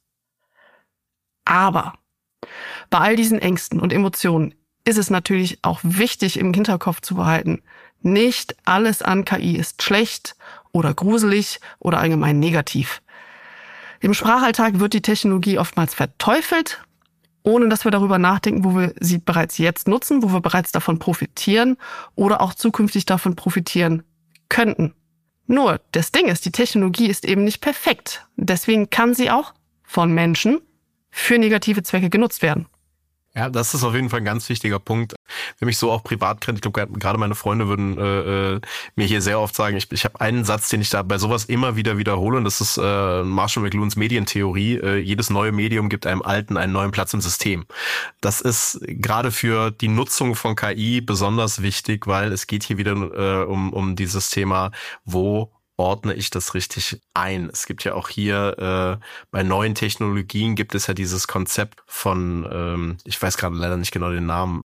Aber 1.46 1.94
bei 2.90 3.00
all 3.00 3.16
diesen 3.16 3.40
Ängsten 3.40 3.80
und 3.80 3.94
Emotionen 3.94 4.56
ist 4.84 4.98
es 4.98 5.10
natürlich 5.10 5.60
auch 5.64 5.80
wichtig 5.84 6.38
im 6.38 6.54
Hinterkopf 6.54 7.02
zu 7.02 7.16
behalten, 7.16 7.62
nicht 8.02 8.56
alles 8.66 9.02
an 9.02 9.26
KI 9.26 9.58
ist 9.58 9.82
schlecht 9.82 10.36
oder 10.72 10.94
gruselig 10.94 11.60
oder 11.80 12.00
allgemein 12.00 12.40
negativ. 12.40 13.02
Im 14.00 14.14
Sprachalltag 14.14 14.80
wird 14.80 14.94
die 14.94 15.02
Technologie 15.02 15.58
oftmals 15.58 15.96
verteufelt, 15.96 16.84
ohne 17.46 17.70
dass 17.70 17.86
wir 17.86 17.92
darüber 17.92 18.18
nachdenken, 18.18 18.64
wo 18.64 18.76
wir 18.76 18.94
sie 19.00 19.20
bereits 19.20 19.58
jetzt 19.58 19.88
nutzen, 19.88 20.24
wo 20.24 20.34
wir 20.34 20.42
bereits 20.42 20.72
davon 20.72 21.00
profitieren 21.00 21.78
oder 22.16 22.42
auch 22.42 22.54
zukünftig 22.54 23.06
davon 23.06 23.36
profitieren 23.36 24.04
könnten. 24.50 24.94
Nur, 25.48 25.80
das 25.92 26.12
Ding 26.12 26.26
ist, 26.28 26.46
die 26.46 26.52
Technologie 26.52 27.08
ist 27.08 27.24
eben 27.24 27.44
nicht 27.44 27.62
perfekt. 27.62 28.28
Deswegen 28.36 28.90
kann 28.90 29.14
sie 29.14 29.30
auch 29.30 29.54
von 29.84 30.12
Menschen 30.12 30.60
für 31.12 31.38
negative 31.38 31.84
Zwecke 31.84 32.10
genutzt 32.10 32.42
werden. 32.42 32.66
Ja, 33.38 33.50
das 33.50 33.74
ist 33.74 33.84
auf 33.84 33.94
jeden 33.94 34.10
Fall 34.10 34.22
ein 34.22 34.26
ganz 34.26 34.48
wichtiger 34.48 34.80
Punkt. 34.80 35.14
Wenn 35.60 35.66
mich 35.66 35.78
so 35.78 35.92
auch 35.92 36.04
privat 36.04 36.40
kennt, 36.40 36.58
ich 36.58 36.62
glaube, 36.62 36.88
gerade 36.98 37.20
meine 37.20 37.36
Freunde 37.36 37.68
würden 37.68 37.98
äh, 37.98 38.54
äh, 38.56 38.62
mir 38.96 39.06
hier 39.06 39.22
sehr 39.22 39.42
oft 39.42 39.54
sagen, 39.54 39.76
ich, 39.76 39.92
ich 39.92 40.06
habe 40.06 40.22
einen 40.22 40.46
Satz, 40.46 40.70
den 40.70 40.80
ich 40.80 40.90
da 40.90 41.04
bei 41.04 41.18
sowas 41.18 41.44
immer 41.44 41.76
wieder 41.76 41.98
wiederhole, 41.98 42.38
und 42.38 42.46
das 42.46 42.62
ist 42.62 42.78
äh, 42.78 43.24
Marshall 43.24 43.64
McLuhans 43.64 43.98
Medientheorie. 43.98 44.76
Äh, 44.76 44.98
jedes 45.00 45.30
neue 45.30 45.52
Medium 45.52 45.90
gibt 45.90 46.08
einem 46.08 46.22
alten 46.22 46.56
einen 46.56 46.72
neuen 46.72 46.92
Platz 46.92 47.14
im 47.14 47.20
System. 47.20 47.66
Das 48.22 48.40
ist 48.40 48.80
gerade 48.88 49.32
für 49.32 49.70
die 49.70 49.90
Nutzung 49.90 50.36
von 50.36 50.56
KI 50.56 51.02
besonders 51.02 51.62
wichtig, 51.62 52.08
weil 52.08 52.32
es 52.32 52.48
geht 52.48 52.64
hier 52.64 52.78
wieder 52.78 52.94
äh, 52.94 53.46
um, 53.46 53.74
um 53.74 53.98
dieses 53.98 54.30
Thema, 54.30 54.72
wo 55.04 55.52
ordne 55.78 56.14
ich 56.14 56.30
das 56.30 56.54
richtig 56.54 57.02
ein? 57.14 57.50
Es 57.52 57.66
gibt 57.66 57.84
ja 57.84 57.94
auch 57.94 58.10
hier 58.10 59.00
äh, 59.02 59.06
bei 59.32 59.44
neuen 59.44 59.76
Technologien 59.76 60.56
gibt 60.56 60.76
es 60.76 60.88
ja 60.88 60.94
dieses 60.94 61.28
Konzept 61.28 61.84
von, 61.88 62.48
ähm, 62.52 62.98
ich 63.04 63.22
weiß 63.22 63.38
gerade 63.38 63.56
leider 63.56 63.78
nicht 63.78 63.92
genau 63.92 64.12
den 64.12 64.26
Namen, 64.26 64.62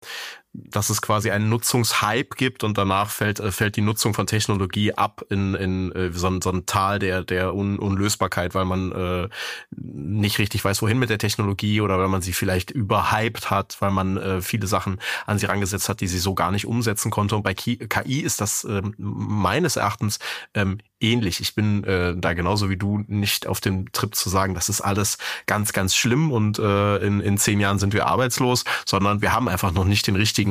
dass 0.69 0.89
es 0.89 1.01
quasi 1.01 1.31
einen 1.31 1.49
Nutzungshype 1.49 2.35
gibt 2.35 2.63
und 2.63 2.77
danach 2.77 3.09
fällt, 3.09 3.39
äh, 3.39 3.51
fällt 3.51 3.75
die 3.75 3.81
Nutzung 3.81 4.13
von 4.13 4.27
Technologie 4.27 4.93
ab 4.93 5.23
in, 5.29 5.55
in 5.55 5.91
äh, 5.91 6.11
so, 6.11 6.27
ein, 6.27 6.41
so 6.41 6.51
ein 6.51 6.65
Tal 6.65 6.99
der, 6.99 7.23
der 7.23 7.53
Un 7.53 7.79
Unlösbarkeit, 7.79 8.55
weil 8.55 8.65
man 8.65 8.91
äh, 8.91 9.29
nicht 9.71 10.39
richtig 10.39 10.63
weiß, 10.63 10.81
wohin 10.81 10.99
mit 10.99 11.09
der 11.09 11.17
Technologie 11.17 11.81
oder 11.81 11.99
weil 11.99 12.07
man 12.07 12.21
sie 12.21 12.33
vielleicht 12.33 12.71
überhyped 12.71 13.49
hat, 13.49 13.77
weil 13.79 13.91
man 13.91 14.17
äh, 14.17 14.41
viele 14.41 14.67
Sachen 14.67 14.99
an 15.25 15.37
sie 15.37 15.45
rangesetzt 15.45 15.89
hat, 15.89 16.01
die 16.01 16.07
sie 16.07 16.19
so 16.19 16.33
gar 16.33 16.51
nicht 16.51 16.65
umsetzen 16.65 17.11
konnte. 17.11 17.35
Und 17.35 17.43
bei 17.43 17.53
KI 17.53 18.21
ist 18.21 18.41
das 18.41 18.63
äh, 18.63 18.81
meines 18.97 19.75
Erachtens 19.75 20.19
ähm, 20.53 20.77
ähnlich. 20.99 21.39
Ich 21.39 21.55
bin 21.55 21.83
äh, 21.83 22.15
da 22.15 22.33
genauso 22.33 22.69
wie 22.69 22.77
du 22.77 23.03
nicht 23.07 23.47
auf 23.47 23.61
dem 23.61 23.91
Trip 23.91 24.15
zu 24.15 24.29
sagen, 24.29 24.53
das 24.53 24.69
ist 24.69 24.81
alles 24.81 25.17
ganz, 25.45 25.73
ganz 25.73 25.95
schlimm 25.95 26.31
und 26.31 26.59
äh, 26.59 26.97
in, 26.97 27.19
in 27.19 27.37
zehn 27.37 27.59
Jahren 27.59 27.79
sind 27.79 27.93
wir 27.93 28.07
arbeitslos, 28.07 28.63
sondern 28.85 29.21
wir 29.21 29.33
haben 29.33 29.49
einfach 29.49 29.71
noch 29.71 29.85
nicht 29.85 30.07
den 30.07 30.15
richtigen 30.15 30.44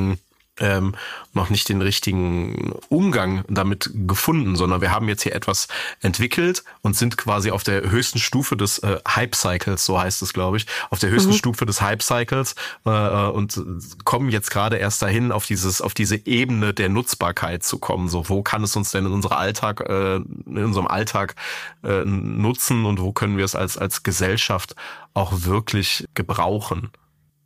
ähm, 0.59 0.95
noch 1.33 1.49
nicht 1.49 1.67
den 1.67 1.81
richtigen 1.81 2.71
Umgang 2.87 3.43
damit 3.49 3.89
gefunden, 3.93 4.55
sondern 4.55 4.81
wir 4.81 4.91
haben 4.91 5.09
jetzt 5.09 5.23
hier 5.23 5.35
etwas 5.35 5.67
entwickelt 6.01 6.63
und 6.81 6.95
sind 6.95 7.17
quasi 7.17 7.51
auf 7.51 7.63
der 7.63 7.89
höchsten 7.89 8.19
Stufe 8.19 8.55
des 8.55 8.79
äh, 8.79 8.99
Hype-Cycles, 9.07 9.85
so 9.85 9.99
heißt 9.99 10.21
es, 10.21 10.33
glaube 10.33 10.57
ich, 10.57 10.65
auf 10.89 10.99
der 10.99 11.09
höchsten 11.09 11.31
mhm. 11.31 11.37
Stufe 11.37 11.65
des 11.65 11.81
Hype-Cycles 11.81 12.55
äh, 12.85 12.89
und 12.89 13.61
kommen 14.05 14.29
jetzt 14.29 14.49
gerade 14.49 14.77
erst 14.77 15.01
dahin, 15.01 15.31
auf 15.31 15.45
dieses, 15.45 15.81
auf 15.81 15.93
diese 15.93 16.25
Ebene 16.25 16.73
der 16.73 16.89
Nutzbarkeit 16.89 17.63
zu 17.63 17.77
kommen. 17.77 18.07
So, 18.07 18.29
wo 18.29 18.41
kann 18.41 18.63
es 18.63 18.75
uns 18.75 18.91
denn 18.91 19.05
in 19.05 19.11
unserem 19.11 19.37
Alltag, 19.37 19.81
äh, 19.81 20.15
in 20.15 20.63
unserem 20.63 20.87
Alltag 20.87 21.35
äh, 21.83 22.05
nutzen 22.05 22.85
und 22.85 23.01
wo 23.01 23.11
können 23.11 23.37
wir 23.37 23.45
es 23.45 23.55
als 23.55 23.77
als 23.77 24.03
Gesellschaft 24.03 24.75
auch 25.13 25.43
wirklich 25.43 26.07
gebrauchen? 26.13 26.91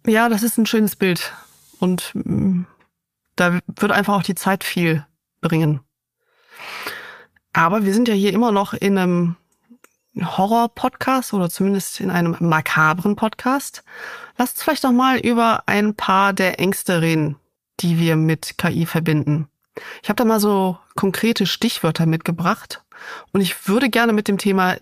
Ja, 0.06 0.30
das 0.30 0.43
ist 0.43 0.58
ein 0.58 0.66
schönes 0.66 0.95
Bild 0.95 1.34
und 1.80 2.11
mm, 2.13 2.63
da 3.36 3.59
wird 3.67 3.91
einfach 3.91 4.15
auch 4.15 4.23
die 4.23 4.36
Zeit 4.36 4.63
viel 4.63 5.05
bringen. 5.41 5.80
Aber 7.53 7.86
wir 7.86 7.93
sind 7.93 8.07
ja 8.07 8.13
hier 8.13 8.34
immer 8.34 8.51
noch 8.51 8.73
in 8.73 8.97
einem 8.97 9.36
Horror-Podcast 10.15 11.34
oder 11.34 11.49
zumindest 11.49 11.99
in 11.99 12.09
einem 12.09 12.36
makabren 12.39 13.15
Podcast. 13.15 13.84
Lasst 14.38 14.55
uns 14.55 14.63
vielleicht 14.63 14.84
noch 14.84 14.91
mal 14.91 15.17
über 15.17 15.63
ein 15.65 15.95
paar 15.95 16.34
der 16.34 16.59
Ängste 16.59 17.01
reden, 17.01 17.38
die 17.80 17.99
wir 17.99 18.15
mit 18.15 18.57
KI 18.57 18.86
verbinden. 18.86 19.47
Ich 20.03 20.09
habe 20.09 20.17
da 20.17 20.25
mal 20.25 20.39
so 20.39 20.77
konkrete 20.95 21.45
Stichwörter 21.45 22.05
mitgebracht 22.05 22.84
und 23.32 23.41
ich 23.41 23.67
würde 23.67 23.89
gerne 23.89 24.13
mit 24.13 24.27
dem 24.27 24.38
Thema 24.38 24.77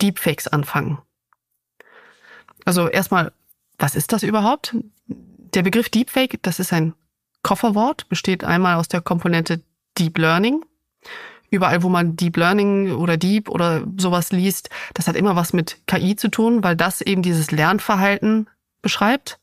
Deepfakes 0.00 0.48
anfangen. 0.48 0.98
Also 2.64 2.88
erstmal, 2.88 3.32
was 3.78 3.94
ist 3.94 4.12
das 4.12 4.22
überhaupt? 4.22 4.74
Der 5.54 5.62
Begriff 5.62 5.88
Deepfake, 5.90 6.42
das 6.42 6.58
ist 6.58 6.72
ein 6.72 6.94
Kofferwort 7.42 8.08
besteht 8.08 8.44
einmal 8.44 8.76
aus 8.76 8.88
der 8.88 9.00
Komponente 9.00 9.62
Deep 9.98 10.18
Learning. 10.18 10.64
überall, 11.50 11.82
wo 11.82 11.90
man 11.90 12.16
Deep 12.16 12.38
Learning 12.38 12.92
oder 12.92 13.18
Deep 13.18 13.50
oder 13.50 13.86
sowas 13.98 14.32
liest, 14.32 14.70
das 14.94 15.06
hat 15.06 15.16
immer 15.16 15.36
was 15.36 15.52
mit 15.52 15.86
KI 15.86 16.16
zu 16.16 16.28
tun, 16.28 16.64
weil 16.64 16.76
das 16.76 17.02
eben 17.02 17.20
dieses 17.20 17.50
Lernverhalten 17.50 18.48
beschreibt. 18.80 19.38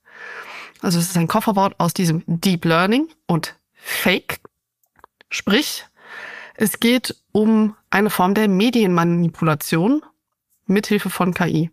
Also 0.82 0.98
es 0.98 1.10
ist 1.10 1.18
ein 1.18 1.28
Kofferwort 1.28 1.80
aus 1.80 1.94
diesem 1.94 2.24
Deep 2.26 2.66
Learning 2.66 3.10
und 3.28 3.60
Fake. 3.74 4.40
Sprich, 5.30 5.86
es 6.56 6.80
geht 6.80 7.16
um 7.32 7.76
eine 7.92 8.10
Form 8.10 8.34
der 8.34 8.48
Medienmanipulation 8.48 10.02
mithilfe 10.66 11.12
von 11.12 11.36
KI. 11.36 11.70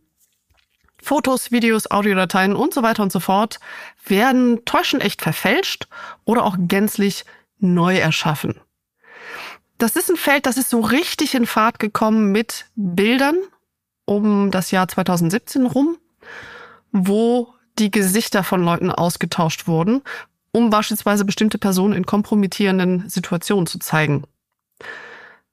Fotos, 1.07 1.53
Videos, 1.53 1.89
Audiodateien 1.89 2.57
und 2.57 2.75
so 2.75 2.83
weiter 2.83 3.01
und 3.01 3.13
so 3.13 3.21
fort 3.21 3.61
werden 4.07 4.65
täuschend 4.65 5.05
echt 5.05 5.23
verfälscht 5.23 5.87
oder 6.25 6.45
auch 6.45 6.57
gänzlich 6.59 7.25
neu 7.61 7.97
erschaffen. 7.97 8.61
Das 9.79 9.95
ist 9.95 10.11
ein 10.11 10.17
Feld, 10.17 10.47
das 10.47 10.57
ist 10.57 10.69
so 10.69 10.81
richtig 10.81 11.37
in 11.37 11.47
Fahrt 11.47 11.79
gekommen 11.79 12.33
mit 12.33 12.67
Bildern 12.75 13.37
um 14.05 14.51
das 14.51 14.73
Jahr 14.73 14.89
2017 14.89 15.67
rum, 15.67 15.97
wo 16.91 17.55
die 17.79 17.93
Gesichter 17.93 18.43
von 18.43 18.65
Leuten 18.65 18.91
ausgetauscht 18.91 19.69
wurden, 19.69 20.03
um 20.51 20.71
beispielsweise 20.71 21.25
bestimmte 21.25 21.59
Personen 21.59 21.95
in 21.95 22.05
kompromittierenden 22.05 23.09
Situationen 23.09 23.69
zu 23.69 23.79
zeigen. 23.79 24.25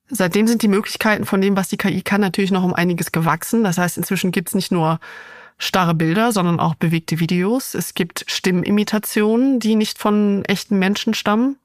Seitdem 0.08 0.48
sind 0.48 0.64
die 0.64 0.68
Möglichkeiten 0.68 1.26
von 1.26 1.42
dem, 1.42 1.56
was 1.56 1.68
die 1.68 1.78
KI 1.78 2.02
kann, 2.02 2.22
natürlich 2.22 2.52
noch 2.52 2.64
um 2.64 2.74
einiges 2.74 3.12
gewachsen. 3.12 3.64
Das 3.64 3.78
heißt, 3.78 3.98
inzwischen 3.98 4.32
gibt 4.32 4.50
es 4.50 4.56
nicht 4.56 4.72
nur 4.72 5.00
starre 5.64 5.94
Bilder, 5.94 6.32
sondern 6.32 6.60
auch 6.60 6.76
bewegte 6.76 7.20
Videos. 7.20 7.74
Es 7.74 7.94
gibt 7.94 8.26
Stimmimitationen, 8.28 9.60
die 9.60 9.76
nicht 9.76 9.98
von 9.98 10.44
echten 10.46 10.78
Menschen 10.78 11.14
stammen. 11.14 11.58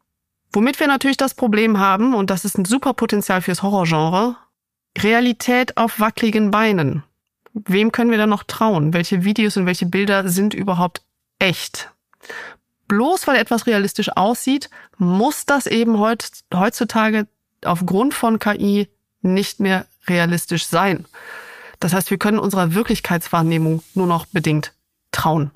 Womit 0.53 0.81
wir 0.81 0.87
natürlich 0.87 1.17
das 1.17 1.35
Problem 1.35 1.79
haben, 1.79 2.15
und 2.15 2.31
das 2.31 2.45
ist 2.45 2.57
ein 2.57 2.65
super 2.65 2.95
Potenzial 2.95 3.43
fürs 3.43 3.63
Horrorgenre, 3.63 4.37
Realität 4.97 5.77
auf 5.77 6.01
wackeligen 6.01 6.51
Beinen. 6.51 7.03
Wem 7.53 7.93
können 7.93 8.11
wir 8.11 8.19
da 8.19 8.27
noch 8.27 8.45
trauen? 8.45 8.93
Welche 8.95 9.25
Videos 9.25 9.57
und 9.57 9.67
welche 9.67 9.87
Bilder 9.87 10.29
sind 10.29 10.55
überhaupt 10.55 11.03
echt? 11.39 11.91
Bloß 12.87 13.27
weil 13.27 13.37
etwas 13.37 13.67
realistisch 13.67 14.11
aussieht, 14.17 14.71
muss 14.97 15.45
das 15.45 15.67
eben 15.67 15.99
heutzutage 15.99 17.27
aufgrund 17.65 18.15
von 18.15 18.39
KI 18.39 18.89
nicht 19.21 19.61
mehr 19.61 19.87
realistisch 20.07 20.67
sein. 20.67 21.05
Das 21.81 21.93
heißt, 21.93 22.11
wir 22.11 22.19
können 22.19 22.39
unserer 22.39 22.75
Wirklichkeitswahrnehmung 22.75 23.83
nur 23.95 24.07
noch 24.07 24.27
bedingt 24.27 24.75
trauen. 25.13 25.53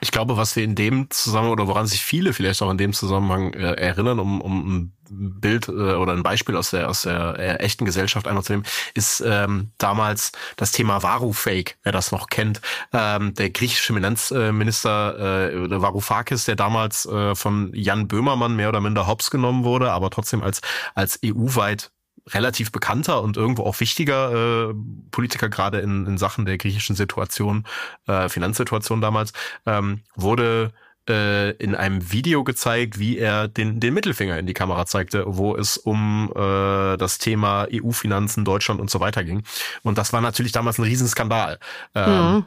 Ich 0.00 0.10
glaube, 0.10 0.36
was 0.36 0.54
wir 0.56 0.64
in 0.64 0.74
dem 0.74 1.10
Zusammenhang 1.10 1.52
oder 1.52 1.68
woran 1.68 1.86
sich 1.86 2.02
viele 2.02 2.32
vielleicht 2.32 2.62
auch 2.62 2.70
in 2.70 2.78
dem 2.78 2.92
Zusammenhang 2.92 3.54
äh, 3.54 3.72
erinnern, 3.72 4.18
um, 4.18 4.40
um 4.40 4.76
ein 4.76 4.92
Bild 5.08 5.68
äh, 5.68 5.72
oder 5.72 6.12
ein 6.12 6.22
Beispiel 6.22 6.56
aus 6.56 6.70
der 6.70 6.88
aus 6.88 7.02
der 7.02 7.38
äh, 7.38 7.56
echten 7.56 7.84
Gesellschaft 7.84 8.28
einmal 8.28 8.44
zu 8.44 8.52
nehmen, 8.52 8.64
ist 8.94 9.22
ähm, 9.24 9.70
damals 9.78 10.32
das 10.56 10.72
Thema 10.72 11.02
Varoufake, 11.02 11.74
wer 11.82 11.92
das 11.92 12.12
noch 12.12 12.28
kennt. 12.28 12.60
Ähm, 12.92 13.34
der 13.34 13.50
griechische 13.50 13.94
Finanzminister 13.94 15.50
äh, 15.52 15.70
Varoufakis, 15.70 16.44
der 16.44 16.56
damals 16.56 17.06
äh, 17.06 17.34
von 17.34 17.70
Jan 17.74 18.06
Böhmermann 18.06 18.56
mehr 18.56 18.68
oder 18.68 18.80
minder 18.80 19.06
hops 19.06 19.30
genommen 19.30 19.64
wurde, 19.64 19.92
aber 19.92 20.10
trotzdem 20.10 20.42
als 20.42 20.60
als 20.94 21.18
EU-weit 21.24 21.90
relativ 22.30 22.72
bekannter 22.72 23.22
und 23.22 23.36
irgendwo 23.36 23.62
auch 23.62 23.78
wichtiger 23.80 24.70
äh, 24.70 24.74
Politiker, 25.10 25.48
gerade 25.48 25.80
in, 25.80 26.06
in 26.06 26.18
Sachen 26.18 26.44
der 26.44 26.58
griechischen 26.58 26.96
Situation, 26.96 27.64
äh, 28.06 28.28
Finanzsituation 28.28 29.00
damals, 29.00 29.32
ähm, 29.64 30.00
wurde 30.14 30.72
äh, 31.08 31.50
in 31.52 31.74
einem 31.74 32.10
Video 32.10 32.42
gezeigt, 32.42 32.98
wie 32.98 33.18
er 33.18 33.48
den, 33.48 33.78
den 33.78 33.94
Mittelfinger 33.94 34.38
in 34.38 34.46
die 34.46 34.54
Kamera 34.54 34.86
zeigte, 34.86 35.24
wo 35.26 35.54
es 35.54 35.76
um 35.76 36.32
äh, 36.34 36.96
das 36.96 37.18
Thema 37.18 37.68
EU-Finanzen, 37.72 38.44
Deutschland 38.44 38.80
und 38.80 38.90
so 38.90 38.98
weiter 39.00 39.22
ging. 39.22 39.42
Und 39.82 39.98
das 39.98 40.12
war 40.12 40.20
natürlich 40.20 40.52
damals 40.52 40.78
ein 40.78 40.84
Riesenskandal. 40.84 41.58
Ähm, 41.94 42.34
mhm. 42.34 42.46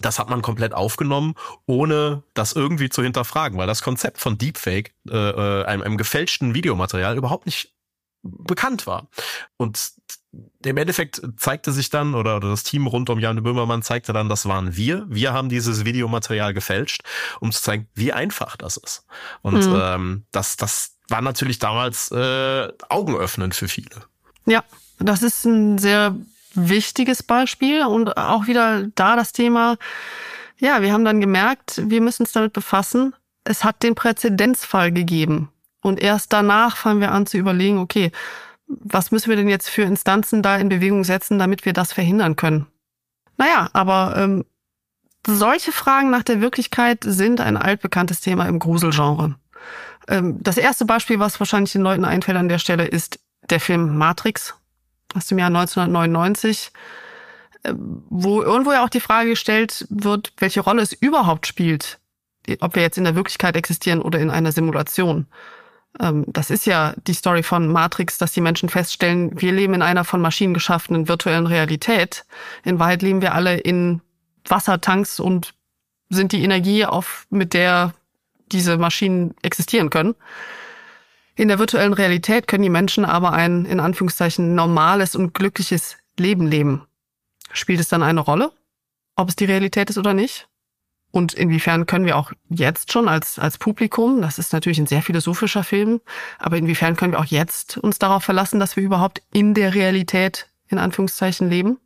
Das 0.00 0.18
hat 0.18 0.30
man 0.30 0.42
komplett 0.42 0.74
aufgenommen, 0.74 1.34
ohne 1.66 2.22
das 2.32 2.52
irgendwie 2.52 2.88
zu 2.88 3.02
hinterfragen, 3.02 3.58
weil 3.58 3.66
das 3.66 3.82
Konzept 3.82 4.18
von 4.18 4.38
Deepfake, 4.38 4.94
äh, 5.10 5.16
äh 5.16 5.64
einem, 5.64 5.82
einem 5.82 5.96
gefälschten 5.98 6.54
Videomaterial, 6.54 7.16
überhaupt 7.16 7.46
nicht 7.46 7.72
bekannt 8.22 8.86
war. 8.86 9.08
Und 9.56 9.92
im 10.64 10.76
Endeffekt 10.76 11.22
zeigte 11.36 11.72
sich 11.72 11.90
dann, 11.90 12.14
oder, 12.14 12.36
oder 12.36 12.50
das 12.50 12.62
Team 12.62 12.86
rund 12.86 13.10
um 13.10 13.18
Jan 13.18 13.42
Böhmermann 13.42 13.82
zeigte 13.82 14.12
dann, 14.12 14.28
das 14.28 14.46
waren 14.46 14.76
wir. 14.76 15.06
Wir 15.08 15.32
haben 15.32 15.48
dieses 15.48 15.84
Videomaterial 15.84 16.52
gefälscht, 16.52 17.02
um 17.40 17.52
zu 17.52 17.62
zeigen, 17.62 17.88
wie 17.94 18.12
einfach 18.12 18.56
das 18.56 18.76
ist. 18.76 19.04
Und 19.42 19.66
mhm. 19.66 19.80
ähm, 19.80 20.24
das, 20.30 20.56
das 20.56 20.96
war 21.08 21.22
natürlich 21.22 21.58
damals 21.58 22.10
äh, 22.10 22.68
augenöffnend 22.88 23.54
für 23.54 23.68
viele. 23.68 24.04
Ja, 24.46 24.62
das 24.98 25.22
ist 25.22 25.44
ein 25.44 25.78
sehr 25.78 26.14
wichtiges 26.54 27.22
Beispiel 27.22 27.84
und 27.86 28.16
auch 28.16 28.46
wieder 28.46 28.88
da 28.94 29.16
das 29.16 29.32
Thema, 29.32 29.76
ja, 30.58 30.82
wir 30.82 30.92
haben 30.92 31.04
dann 31.04 31.20
gemerkt, 31.20 31.80
wir 31.84 32.00
müssen 32.00 32.22
uns 32.22 32.32
damit 32.32 32.52
befassen. 32.52 33.14
Es 33.44 33.64
hat 33.64 33.82
den 33.82 33.94
Präzedenzfall 33.94 34.92
gegeben. 34.92 35.50
Und 35.80 36.00
erst 36.00 36.32
danach 36.32 36.76
fangen 36.76 37.00
wir 37.00 37.12
an 37.12 37.26
zu 37.26 37.38
überlegen, 37.38 37.78
okay, 37.78 38.10
was 38.66 39.10
müssen 39.10 39.30
wir 39.30 39.36
denn 39.36 39.48
jetzt 39.48 39.70
für 39.70 39.82
Instanzen 39.82 40.42
da 40.42 40.56
in 40.56 40.68
Bewegung 40.68 41.04
setzen, 41.04 41.38
damit 41.38 41.64
wir 41.64 41.72
das 41.72 41.92
verhindern 41.92 42.36
können? 42.36 42.66
Naja, 43.36 43.70
aber 43.72 44.14
ähm, 44.16 44.44
solche 45.26 45.72
Fragen 45.72 46.10
nach 46.10 46.22
der 46.22 46.40
Wirklichkeit 46.40 47.04
sind 47.04 47.40
ein 47.40 47.56
altbekanntes 47.56 48.20
Thema 48.20 48.46
im 48.46 48.58
Gruselgenre. 48.58 49.36
Ähm, 50.08 50.42
das 50.42 50.56
erste 50.56 50.84
Beispiel, 50.84 51.18
was 51.18 51.40
wahrscheinlich 51.40 51.72
den 51.72 51.82
Leuten 51.82 52.04
einfällt 52.04 52.36
an 52.36 52.48
der 52.48 52.58
Stelle, 52.58 52.86
ist 52.86 53.20
der 53.48 53.60
Film 53.60 53.96
Matrix 53.96 54.54
aus 55.14 55.26
dem 55.26 55.38
Jahr 55.38 55.48
1999, 55.48 56.72
äh, 57.62 57.72
wo 57.74 58.42
irgendwo 58.42 58.72
ja 58.72 58.84
auch 58.84 58.90
die 58.90 59.00
Frage 59.00 59.30
gestellt 59.30 59.86
wird, 59.90 60.32
welche 60.38 60.60
Rolle 60.60 60.82
es 60.82 60.92
überhaupt 60.92 61.46
spielt, 61.46 61.98
ob 62.60 62.74
wir 62.74 62.82
jetzt 62.82 62.98
in 62.98 63.04
der 63.04 63.14
Wirklichkeit 63.14 63.56
existieren 63.56 64.00
oder 64.00 64.18
in 64.18 64.30
einer 64.30 64.52
Simulation. 64.52 65.26
Ähm, 66.00 66.24
das 66.26 66.50
ist 66.50 66.66
ja 66.66 66.94
die 67.06 67.14
Story 67.14 67.42
von 67.42 67.68
Matrix, 67.68 68.18
dass 68.18 68.32
die 68.32 68.40
Menschen 68.40 68.68
feststellen, 68.68 69.40
wir 69.40 69.52
leben 69.52 69.74
in 69.74 69.82
einer 69.82 70.04
von 70.04 70.20
Maschinen 70.20 70.54
geschaffenen 70.54 71.08
virtuellen 71.08 71.46
Realität. 71.46 72.24
In 72.64 72.78
Wahrheit 72.78 73.02
leben 73.02 73.22
wir 73.22 73.34
alle 73.34 73.58
in 73.58 74.00
Wassertanks 74.46 75.20
und 75.20 75.54
sind 76.10 76.32
die 76.32 76.42
Energie, 76.42 76.84
auf, 76.84 77.26
mit 77.30 77.52
der 77.54 77.92
diese 78.50 78.78
Maschinen 78.78 79.34
existieren 79.42 79.90
können. 79.90 80.14
In 81.34 81.48
der 81.48 81.58
virtuellen 81.58 81.92
Realität 81.92 82.48
können 82.48 82.62
die 82.62 82.70
Menschen 82.70 83.04
aber 83.04 83.32
ein, 83.32 83.64
in 83.64 83.78
Anführungszeichen, 83.78 84.54
normales 84.54 85.14
und 85.14 85.34
glückliches 85.34 85.96
Leben 86.18 86.46
leben. 86.46 86.86
Spielt 87.52 87.80
es 87.80 87.88
dann 87.88 88.02
eine 88.02 88.20
Rolle, 88.20 88.52
ob 89.14 89.28
es 89.28 89.36
die 89.36 89.44
Realität 89.44 89.90
ist 89.90 89.98
oder 89.98 90.14
nicht? 90.14 90.48
Und 91.10 91.32
inwiefern 91.32 91.86
können 91.86 92.04
wir 92.04 92.16
auch 92.16 92.32
jetzt 92.50 92.92
schon 92.92 93.08
als, 93.08 93.38
als 93.38 93.56
Publikum, 93.56 94.20
das 94.20 94.38
ist 94.38 94.52
natürlich 94.52 94.78
ein 94.78 94.86
sehr 94.86 95.02
philosophischer 95.02 95.64
Film, 95.64 96.00
aber 96.38 96.58
inwiefern 96.58 96.96
können 96.96 97.12
wir 97.12 97.20
auch 97.20 97.24
jetzt 97.24 97.78
uns 97.78 97.98
darauf 97.98 98.24
verlassen, 98.24 98.60
dass 98.60 98.76
wir 98.76 98.84
überhaupt 98.84 99.22
in 99.32 99.54
der 99.54 99.74
Realität 99.74 100.50
in 100.68 100.78
Anführungszeichen 100.78 101.48
leben? 101.48 101.78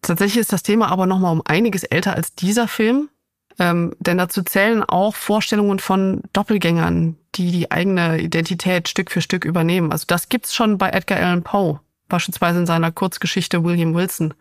Tatsächlich 0.00 0.38
ist 0.38 0.52
das 0.52 0.62
Thema 0.62 0.88
aber 0.90 1.06
nochmal 1.06 1.32
um 1.32 1.42
einiges 1.44 1.84
älter 1.84 2.14
als 2.14 2.34
dieser 2.34 2.68
Film, 2.68 3.10
ähm, 3.58 3.94
denn 3.98 4.16
dazu 4.16 4.42
zählen 4.42 4.82
auch 4.82 5.14
Vorstellungen 5.14 5.78
von 5.78 6.22
Doppelgängern, 6.32 7.16
die 7.34 7.50
die 7.50 7.70
eigene 7.70 8.18
Identität 8.18 8.88
Stück 8.88 9.10
für 9.10 9.20
Stück 9.20 9.44
übernehmen. 9.44 9.92
Also 9.92 10.04
das 10.06 10.28
gibt's 10.28 10.54
schon 10.54 10.78
bei 10.78 10.90
Edgar 10.90 11.18
Allan 11.18 11.42
Poe, 11.42 11.80
beispielsweise 12.08 12.60
in 12.60 12.66
seiner 12.66 12.92
Kurzgeschichte 12.92 13.62
William 13.64 13.94
Wilson. 13.94 14.32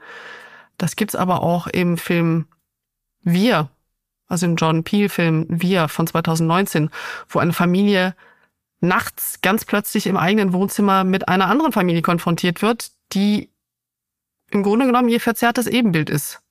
Das 0.77 0.95
gibt's 0.95 1.15
aber 1.15 1.41
auch 1.41 1.67
im 1.67 1.97
Film 1.97 2.45
Wir 3.23 3.69
also 4.28 4.45
im 4.45 4.55
John 4.55 4.84
Peel-Film 4.84 5.45
Wir 5.49 5.88
von 5.88 6.07
2019, 6.07 6.89
wo 7.30 7.39
eine 7.39 7.53
Familie 7.53 8.15
nachts 8.80 9.41
ganz 9.41 9.65
plötzlich 9.65 10.07
im 10.07 10.17
eigenen 10.17 10.53
Wohnzimmer 10.53 11.03
mit 11.03 11.28
einer 11.28 11.47
anderen 11.47 11.71
Familie 11.71 12.01
konfrontiert 12.01 12.61
wird, 12.61 12.91
die 13.13 13.49
im 14.51 14.63
Grunde 14.63 14.86
genommen 14.86 15.09
ihr 15.09 15.19
verzerrtes 15.19 15.67
Ebenbild 15.67 16.09
ist. 16.09 16.41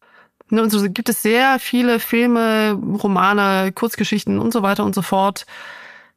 Ne, 0.49 0.63
und 0.63 0.71
so 0.71 0.83
gibt 0.91 1.09
es 1.09 1.23
sehr 1.23 1.59
viele 1.59 1.99
Filme, 1.99 2.73
Romane, 2.73 3.73
Kurzgeschichten 3.73 4.39
und 4.39 4.53
so 4.53 4.63
weiter 4.63 4.85
und 4.85 4.95
so 4.95 5.03
fort, 5.03 5.47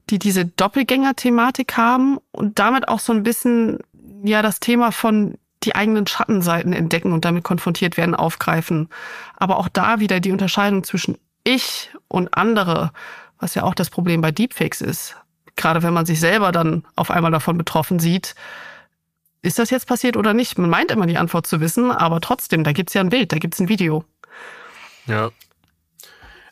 die 0.10 0.20
diese 0.20 0.46
Doppelgänger-Thematik 0.46 1.78
haben 1.78 2.20
und 2.32 2.60
damit 2.60 2.88
auch 2.88 3.00
so 3.00 3.14
ein 3.14 3.24
bisschen 3.24 3.80
ja 4.24 4.42
das 4.42 4.60
Thema 4.60 4.92
von 4.92 5.38
die 5.64 5.76
eigenen 5.76 6.08
Schattenseiten 6.08 6.74
entdecken 6.74 7.12
und 7.12 7.26
damit 7.26 7.44
konfrontiert 7.44 7.98
werden, 7.98 8.16
aufgreifen. 8.16 8.90
Aber 9.36 9.58
auch 9.58 9.68
da 9.68 10.00
wieder 10.00 10.20
die 10.20 10.32
Unterscheidung 10.32 10.84
zwischen 10.84 11.18
ich 11.44 11.92
und 12.08 12.36
andere, 12.36 12.92
was 13.40 13.56
ja 13.56 13.64
auch 13.64 13.74
das 13.74 13.90
Problem 13.90 14.22
bei 14.22 14.32
Deepfakes 14.32 14.82
ist, 14.82 15.16
gerade 15.56 15.84
wenn 15.84 15.94
man 15.94 16.06
sich 16.06 16.20
selber 16.20 16.52
dann 16.52 16.86
auf 16.96 17.12
einmal 17.12 17.32
davon 17.32 17.58
betroffen 17.58 18.00
sieht, 18.00 18.36
ist 19.42 19.60
das 19.60 19.70
jetzt 19.70 19.88
passiert 19.88 20.18
oder 20.18 20.34
nicht? 20.34 20.58
Man 20.58 20.70
meint 20.70 20.92
immer 20.92 21.06
die 21.06 21.18
Antwort 21.18 21.48
zu 21.48 21.62
wissen, 21.62 21.92
aber 21.92 22.20
trotzdem, 22.22 22.64
da 22.64 22.74
gibt's 22.74 22.94
ja 22.94 23.02
ein 23.02 23.10
Bild, 23.10 23.32
da 23.32 23.38
gibt's 23.38 23.60
ein 23.60 23.70
Video. 23.70 24.04
Ja. 25.06 25.32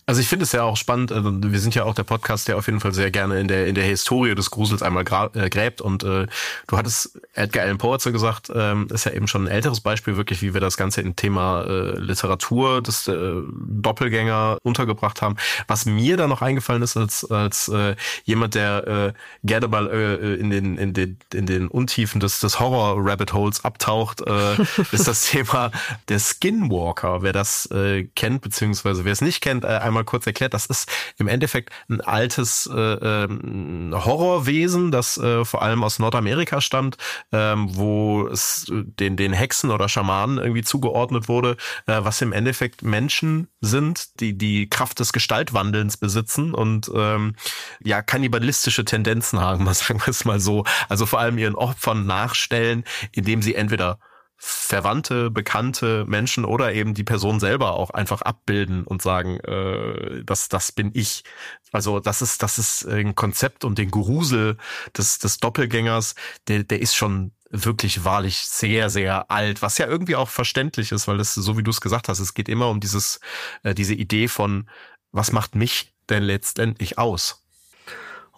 Also 0.10 0.22
ich 0.22 0.30
finde 0.30 0.44
es 0.44 0.54
ja 0.54 0.64
auch 0.64 0.78
spannend, 0.78 1.12
also 1.12 1.34
wir 1.44 1.60
sind 1.60 1.76
ja 1.76 1.84
auch 1.84 1.94
der 1.94 2.06
Podcast, 2.06 2.48
der 2.48 2.58
auf 2.58 2.68
jeden 2.68 2.80
Fall 2.80 2.94
sehr 2.94 3.12
gerne 3.12 3.42
in 3.42 3.50
der 3.50 3.68
in 3.68 3.76
der 3.76 3.84
Historie 3.84 4.36
des 4.36 4.52
Grusels 4.52 4.82
einmal 4.82 5.04
äh, 5.34 5.50
gräbt 5.50 5.82
und 5.82 6.02
äh, 6.04 6.28
du 6.66 6.78
hattest 6.78 7.20
Edgar 7.34 7.66
Allan 7.66 7.78
Poe 7.78 8.00
so 8.00 8.14
gesagt, 8.14 8.50
ähm, 8.56 8.88
ist 8.90 9.04
ja 9.04 9.12
eben 9.12 9.28
schon 9.28 9.44
ein 9.44 9.52
älteres 9.52 9.82
Beispiel 9.82 10.16
wirklich, 10.16 10.42
wie 10.42 10.54
wir 10.54 10.62
das 10.62 10.78
Ganze 10.78 11.02
im 11.02 11.18
Thema 11.18 11.64
äh, 11.64 12.00
Literatur 12.00 12.82
des 12.82 13.10
äh, 13.10 13.34
Doppelgänger 13.52 14.60
untergebracht 14.64 15.22
haben. 15.22 15.36
Was 15.68 15.86
mir 15.86 16.16
da 16.16 16.28
noch 16.28 16.42
eingefallen 16.42 16.84
ist 16.84 16.96
als 16.96 17.30
als 17.30 17.68
äh, 17.68 17.98
jemand, 18.24 18.56
der 18.56 18.88
äh, 18.88 19.14
gerne 19.44 19.68
mal 19.68 19.88
äh, 19.88 20.36
in 20.36 20.50
den 20.52 20.78
in 20.78 20.94
den 20.94 21.18
in 21.34 21.48
den 21.48 21.68
Untiefen 21.68 22.22
des 22.22 22.40
des 22.40 22.62
Horror 22.62 22.96
Rabbit 22.98 23.34
Holes 23.34 23.66
abtaucht, 23.66 24.22
äh, 24.22 24.54
ist 24.94 25.10
das 25.10 25.30
Thema 25.30 25.70
der 26.08 26.20
Skinwalker. 26.20 27.24
Wer 27.24 27.34
das 27.34 27.66
äh, 27.72 28.06
kennt 28.16 28.40
beziehungsweise 28.40 29.04
wer 29.04 29.12
es 29.12 29.20
nicht 29.20 29.42
kennt, 29.42 29.66
äh, 29.66 29.68
einmal 29.68 29.97
kurz 30.04 30.28
erklärt. 30.28 30.54
Das 30.54 30.66
ist 30.66 30.90
im 31.18 31.28
Endeffekt 31.28 31.72
ein 31.90 32.02
altes 32.02 32.70
äh, 32.72 32.78
ähm, 32.80 33.94
Horrorwesen, 33.94 34.92
das 34.92 35.18
äh, 35.18 35.46
vor 35.46 35.62
allem 35.62 35.84
aus 35.84 36.00
Nordamerika 36.00 36.62
stammt, 36.62 36.98
ähm, 37.32 37.76
wo 37.76 38.28
es 38.28 38.66
den, 38.70 39.18
den 39.18 39.34
Hexen 39.34 39.72
oder 39.72 39.90
Schamanen 39.90 40.38
irgendwie 40.38 40.64
zugeordnet 40.64 41.28
wurde, 41.28 41.58
äh, 41.86 42.00
was 42.00 42.22
im 42.22 42.34
Endeffekt 42.34 42.84
Menschen 42.84 43.48
sind, 43.62 44.20
die 44.20 44.38
die 44.38 44.70
Kraft 44.70 45.00
des 45.00 45.14
Gestaltwandelns 45.14 45.98
besitzen 45.98 46.54
und 46.54 46.92
ähm, 46.94 47.36
ja 47.84 48.02
kannibalistische 48.02 48.86
Tendenzen 48.86 49.40
haben, 49.40 49.66
sagen 49.74 50.00
wir 50.00 50.10
es 50.10 50.26
mal 50.26 50.40
so. 50.40 50.64
Also 50.90 51.06
vor 51.06 51.20
allem 51.20 51.38
ihren 51.38 51.56
Opfern 51.56 52.06
nachstellen, 52.06 52.84
indem 53.12 53.42
sie 53.42 53.56
entweder 53.56 54.00
Verwandte, 54.40 55.32
bekannte 55.32 56.06
Menschen 56.08 56.46
oder 56.46 56.74
eben 56.74 56.94
die 56.94 57.04
Person 57.04 57.40
selber 57.40 57.74
auch 57.74 57.90
einfach 57.90 58.22
abbilden 58.22 58.84
und 58.84 59.02
sagen, 59.02 59.40
äh, 59.40 60.24
das, 60.24 60.48
das 60.48 60.72
bin 60.72 60.92
ich. 60.94 61.24
Also 61.72 62.00
das 62.00 62.22
ist, 62.22 62.44
das 62.44 62.60
ist 62.60 62.86
ein 62.86 63.16
Konzept 63.16 63.66
und 63.66 63.80
den 63.80 63.90
Grusel 63.90 64.58
des, 64.96 65.18
des 65.18 65.40
Doppelgängers, 65.40 66.14
der, 66.48 66.64
der 66.64 66.82
ist 66.82 66.96
schon 66.96 67.32
wirklich 67.50 68.04
wahrlich 68.04 68.38
sehr, 68.40 68.90
sehr 68.92 69.32
alt, 69.32 69.62
was 69.62 69.80
ja 69.80 69.88
irgendwie 69.88 70.16
auch 70.16 70.30
verständlich 70.30 70.92
ist, 70.92 71.08
weil 71.08 71.18
das, 71.18 71.34
so 71.34 71.58
wie 71.58 71.64
du 71.64 71.72
es 71.72 71.82
gesagt 71.82 72.08
hast, 72.08 72.20
es 72.20 72.36
geht 72.36 72.50
immer 72.50 72.70
um 72.70 72.80
dieses, 72.80 73.20
äh, 73.64 73.74
diese 73.74 73.96
Idee 73.96 74.28
von, 74.28 74.70
was 75.12 75.32
macht 75.32 75.56
mich 75.56 75.94
denn 76.10 76.24
letztendlich 76.24 77.00
aus? 77.00 77.44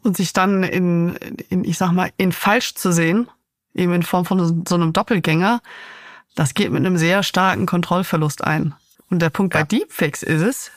Und 0.02 0.16
sich 0.16 0.32
dann 0.32 0.64
in, 0.64 1.16
in 1.50 1.66
ich 1.66 1.78
sag 1.78 1.92
mal, 1.92 2.12
in 2.16 2.32
falsch 2.32 2.76
zu 2.76 2.94
sehen 2.94 3.30
eben 3.80 3.94
in 3.94 4.04
Form 4.04 4.26
von 4.26 4.66
so 4.68 4.76
einem 4.76 4.94
Doppelgänger, 4.94 5.62
das 6.36 6.54
geht 6.54 6.72
mit 6.72 6.86
einem 6.86 6.98
sehr 6.98 7.24
starken 7.24 7.66
Kontrollverlust 7.66 8.44
ein. 8.44 8.76
Und 9.10 9.22
der 9.22 9.30
Punkt 9.30 9.56
ja. 9.56 9.62
bei 9.62 9.66
Deepfakes 9.66 10.24
ist 10.24 10.42
es, 10.42 10.72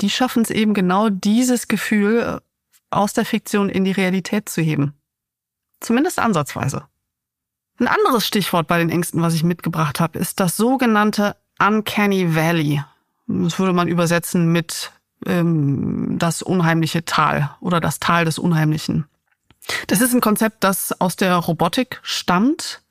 die 0.00 0.10
schaffen 0.10 0.42
es 0.42 0.50
eben 0.50 0.74
genau 0.74 1.08
dieses 1.08 1.68
Gefühl 1.68 2.20
äh, 2.20 2.40
aus 2.90 3.12
der 3.12 3.24
Fiktion 3.24 3.68
in 3.68 3.84
die 3.84 3.92
Realität 3.92 4.48
zu 4.48 4.62
heben. 4.62 4.94
Zumindest 5.80 6.18
ansatzweise. 6.18 6.86
Ein 7.78 7.88
anderes 7.88 8.26
Stichwort 8.26 8.68
bei 8.68 8.78
den 8.78 8.90
Ängsten, 8.90 9.20
was 9.20 9.34
ich 9.34 9.44
mitgebracht 9.44 10.00
habe, 10.00 10.18
ist 10.18 10.40
das 10.40 10.56
sogenannte 10.56 11.36
Uncanny 11.58 12.34
Valley. 12.34 12.82
Das 13.26 13.58
würde 13.58 13.72
man 13.72 13.88
übersetzen 13.88 14.50
mit 14.52 14.92
ähm, 15.26 16.16
das 16.18 16.42
unheimliche 16.42 17.04
Tal 17.04 17.54
oder 17.60 17.80
das 17.80 17.98
Tal 17.98 18.24
des 18.24 18.38
Unheimlichen. 18.38 19.06
Das 19.86 20.00
ist 20.00 20.14
ein 20.14 20.20
Konzept, 20.20 20.64
das 20.64 21.00
aus 21.00 21.16
der 21.16 21.34
Robotik 21.36 22.00
stammt, 22.02 22.82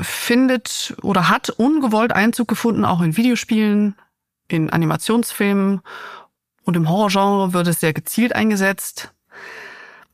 findet 0.00 0.94
oder 1.02 1.28
hat 1.28 1.50
ungewollt 1.50 2.12
Einzug 2.12 2.48
gefunden, 2.48 2.84
auch 2.84 3.00
in 3.00 3.16
Videospielen, 3.16 3.96
in 4.48 4.70
Animationsfilmen 4.70 5.80
und 6.64 6.76
im 6.76 6.88
Horrorgenre 6.88 7.52
wird 7.54 7.66
es 7.66 7.80
sehr 7.80 7.94
gezielt 7.94 8.34
eingesetzt. 8.34 9.12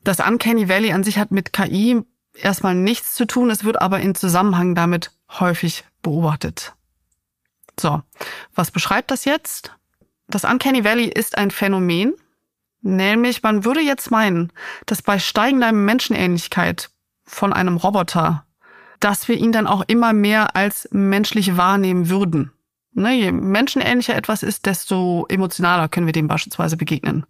Das 0.03 0.19
Uncanny 0.19 0.69
Valley 0.69 0.93
an 0.93 1.03
sich 1.03 1.17
hat 1.17 1.31
mit 1.31 1.51
KI 1.51 2.01
erstmal 2.33 2.75
nichts 2.75 3.13
zu 3.13 3.25
tun, 3.25 3.49
es 3.49 3.63
wird 3.63 3.81
aber 3.81 3.99
in 3.99 4.15
Zusammenhang 4.15 4.75
damit 4.75 5.11
häufig 5.39 5.83
beobachtet. 6.01 6.73
So, 7.77 8.01
was 8.53 8.71
beschreibt 8.71 9.11
das 9.11 9.25
jetzt? 9.25 9.73
Das 10.27 10.45
Uncanny 10.45 10.85
Valley 10.85 11.05
ist 11.07 11.37
ein 11.37 11.51
Phänomen, 11.51 12.13
Nämlich, 12.87 13.41
man 13.41 13.65
würde 13.65 13.81
jetzt 13.81 14.11
meinen, 14.11 14.53
dass 14.85 15.01
bei 15.01 15.17
steigender 15.17 15.71
Menschenähnlichkeit 15.71 16.91
von 17.23 17.51
einem 17.51 17.77
Roboter, 17.77 18.45
dass 18.99 19.27
wir 19.27 19.37
ihn 19.37 19.51
dann 19.51 19.65
auch 19.65 19.83
immer 19.87 20.13
mehr 20.13 20.55
als 20.55 20.87
menschlich 20.91 21.57
wahrnehmen 21.57 22.09
würden. 22.09 22.51
Ne, 22.93 23.15
je 23.15 23.31
menschenähnlicher 23.31 24.15
etwas 24.15 24.43
ist, 24.43 24.67
desto 24.67 25.25
emotionaler 25.29 25.89
können 25.89 26.05
wir 26.05 26.13
dem 26.13 26.27
beispielsweise 26.27 26.77
begegnen. 26.77 27.25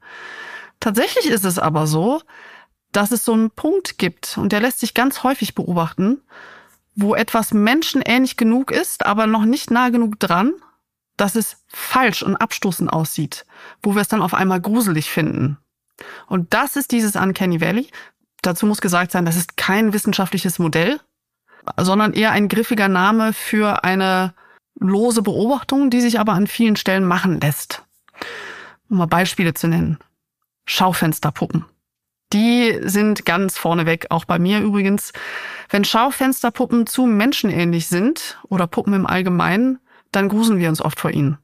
Tatsächlich 0.82 1.28
ist 1.28 1.46
es 1.46 1.58
aber 1.58 1.88
so, 1.88 2.22
dass 2.92 3.14
es 3.14 3.24
so 3.24 3.32
einen 3.32 3.50
Punkt 3.50 3.98
gibt, 3.98 4.38
und 4.38 4.52
der 4.52 4.60
lässt 4.60 4.82
sich 4.82 4.94
ganz 4.94 5.24
häufig 5.24 5.56
beobachten, 5.56 6.22
wo 6.96 7.16
etwas 7.16 7.54
menschenähnlich 7.54 8.36
genug 8.36 8.72
ist, 8.72 9.06
aber 9.06 9.26
noch 9.26 9.46
nicht 9.46 9.72
nah 9.72 9.88
genug 9.88 10.20
dran, 10.20 10.52
dass 11.16 11.36
es 11.36 11.64
falsch 11.68 12.24
und 12.24 12.36
abstoßend 12.36 12.92
aussieht, 12.92 13.46
wo 13.82 13.96
wir 13.96 14.02
es 14.02 14.08
dann 14.08 14.22
auf 14.22 14.34
einmal 14.34 14.62
gruselig 14.62 15.10
finden. 15.10 15.58
Und 16.28 16.54
das 16.54 16.76
ist 16.76 16.92
dieses 16.92 17.16
Uncanny 17.16 17.62
Valley. 17.62 17.88
Dazu 18.42 18.66
muss 18.66 18.82
gesagt 18.82 19.12
sein, 19.12 19.26
das 19.26 19.36
ist 19.36 19.58
kein 19.58 19.94
wissenschaftliches 19.94 20.60
Modell, 20.60 21.00
sondern 21.78 22.14
eher 22.14 22.32
ein 22.32 22.48
griffiger 22.48 22.88
Name 22.88 23.34
für 23.34 23.84
eine 23.84 24.34
lose 24.80 25.22
Beobachtung, 25.22 25.90
die 25.90 26.02
sich 26.02 26.20
aber 26.20 26.34
an 26.34 26.48
vielen 26.48 26.76
Stellen 26.76 27.06
machen 27.06 27.40
lässt. 27.40 27.84
Um 28.90 28.98
mal 28.98 29.08
Beispiele 29.08 29.54
zu 29.54 29.68
nennen. 29.68 29.98
Schaufensterpuppen. 30.66 31.66
Die 32.34 32.80
sind 32.84 33.26
ganz 33.26 33.58
vorneweg, 33.58 34.08
auch 34.10 34.26
bei 34.26 34.40
mir 34.40 34.60
übrigens. 34.60 35.14
Wenn 35.70 35.86
Schaufensterpuppen 35.86 36.88
zu 36.88 37.06
menschenähnlich 37.06 37.88
sind 37.88 38.40
oder 38.50 38.68
Puppen 38.68 38.94
im 38.94 39.06
Allgemeinen, 39.06 39.80
dann 40.12 40.30
gruseln 40.30 40.60
wir 40.60 40.70
uns 40.70 40.82
oft 40.82 41.00
vor 41.00 41.12
ihnen. 41.12 41.38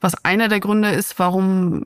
Was 0.00 0.24
einer 0.24 0.48
der 0.48 0.60
Gründe 0.60 0.90
ist, 0.90 1.18
warum 1.18 1.84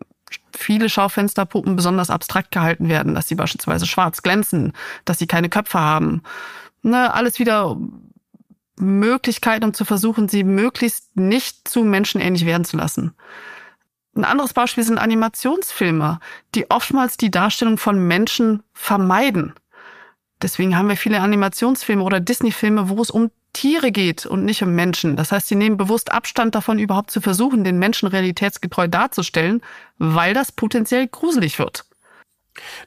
viele 0.56 0.88
Schaufensterpuppen 0.88 1.76
besonders 1.76 2.10
abstrakt 2.10 2.50
gehalten 2.50 2.88
werden, 2.88 3.14
dass 3.14 3.28
sie 3.28 3.34
beispielsweise 3.34 3.86
schwarz 3.86 4.22
glänzen, 4.22 4.72
dass 5.04 5.18
sie 5.18 5.26
keine 5.26 5.48
Köpfe 5.48 5.80
haben. 5.80 6.22
Ne, 6.82 7.12
alles 7.12 7.38
wieder 7.38 7.76
Möglichkeiten, 8.76 9.64
um 9.64 9.74
zu 9.74 9.84
versuchen, 9.84 10.28
sie 10.28 10.44
möglichst 10.44 11.16
nicht 11.16 11.68
zu 11.68 11.84
menschenähnlich 11.84 12.44
werden 12.46 12.64
zu 12.64 12.76
lassen. 12.76 13.14
Ein 14.16 14.24
anderes 14.24 14.52
Beispiel 14.52 14.84
sind 14.84 14.98
Animationsfilme, 14.98 16.20
die 16.54 16.70
oftmals 16.70 17.16
die 17.16 17.30
Darstellung 17.30 17.78
von 17.78 17.98
Menschen 18.06 18.62
vermeiden. 18.72 19.54
Deswegen 20.40 20.76
haben 20.76 20.88
wir 20.88 20.96
viele 20.96 21.20
Animationsfilme 21.20 22.02
oder 22.02 22.20
Disney-Filme, 22.20 22.88
wo 22.88 23.00
es 23.00 23.10
um 23.10 23.30
Tiere 23.54 23.90
geht 23.90 24.26
und 24.26 24.44
nicht 24.44 24.62
um 24.62 24.74
Menschen. 24.74 25.16
Das 25.16 25.32
heißt, 25.32 25.48
sie 25.48 25.54
nehmen 25.54 25.78
bewusst 25.78 26.12
Abstand 26.12 26.54
davon, 26.54 26.78
überhaupt 26.78 27.10
zu 27.10 27.22
versuchen, 27.22 27.64
den 27.64 27.78
Menschen 27.78 28.06
realitätsgetreu 28.08 28.88
darzustellen, 28.88 29.62
weil 29.96 30.34
das 30.34 30.52
potenziell 30.52 31.08
gruselig 31.08 31.58
wird. 31.58 31.86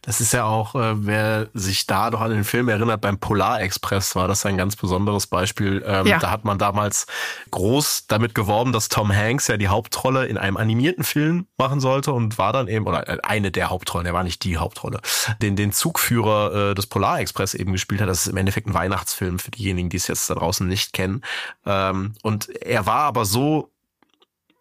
Das 0.01 0.21
ist 0.21 0.33
ja 0.33 0.45
auch, 0.45 0.75
äh, 0.75 1.05
wer 1.05 1.47
sich 1.53 1.87
da 1.87 2.09
doch 2.09 2.21
an 2.21 2.31
den 2.31 2.43
Film 2.43 2.69
erinnert, 2.69 3.01
beim 3.01 3.19
Polar 3.19 3.61
Express 3.61 4.15
war 4.15 4.27
das 4.27 4.45
ein 4.45 4.57
ganz 4.57 4.75
besonderes 4.75 5.27
Beispiel. 5.27 5.83
Ähm, 5.85 6.07
ja. 6.07 6.19
Da 6.19 6.31
hat 6.31 6.45
man 6.45 6.57
damals 6.57 7.05
groß 7.51 8.07
damit 8.07 8.35
geworben, 8.35 8.71
dass 8.71 8.89
Tom 8.89 9.13
Hanks 9.13 9.47
ja 9.47 9.57
die 9.57 9.67
Hauptrolle 9.67 10.25
in 10.27 10.37
einem 10.37 10.57
animierten 10.57 11.03
Film 11.03 11.47
machen 11.57 11.79
sollte 11.79 12.13
und 12.13 12.37
war 12.37 12.53
dann 12.53 12.67
eben, 12.67 12.87
oder 12.87 13.07
äh, 13.07 13.17
eine 13.23 13.51
der 13.51 13.69
Hauptrollen, 13.69 14.07
er 14.07 14.13
war 14.13 14.23
nicht 14.23 14.43
die 14.43 14.57
Hauptrolle, 14.57 14.99
den, 15.41 15.55
den 15.55 15.71
Zugführer 15.71 16.71
äh, 16.71 16.75
des 16.75 16.87
Polar 16.87 17.19
Express 17.19 17.53
eben 17.53 17.71
gespielt 17.71 18.01
hat. 18.01 18.09
Das 18.09 18.21
ist 18.21 18.27
im 18.27 18.37
Endeffekt 18.37 18.67
ein 18.67 18.73
Weihnachtsfilm 18.73 19.39
für 19.39 19.51
diejenigen, 19.51 19.89
die 19.89 19.97
es 19.97 20.07
jetzt 20.07 20.29
da 20.29 20.35
draußen 20.35 20.67
nicht 20.67 20.93
kennen. 20.93 21.21
Ähm, 21.65 22.13
und 22.23 22.49
er 22.49 22.85
war 22.85 23.01
aber 23.01 23.25
so 23.25 23.71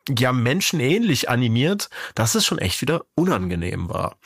ja 0.08 0.32
menschenähnlich 0.32 1.28
animiert, 1.28 1.90
dass 2.14 2.34
es 2.34 2.46
schon 2.46 2.58
echt 2.58 2.80
wieder 2.80 3.04
unangenehm 3.14 3.88
war. 3.88 4.16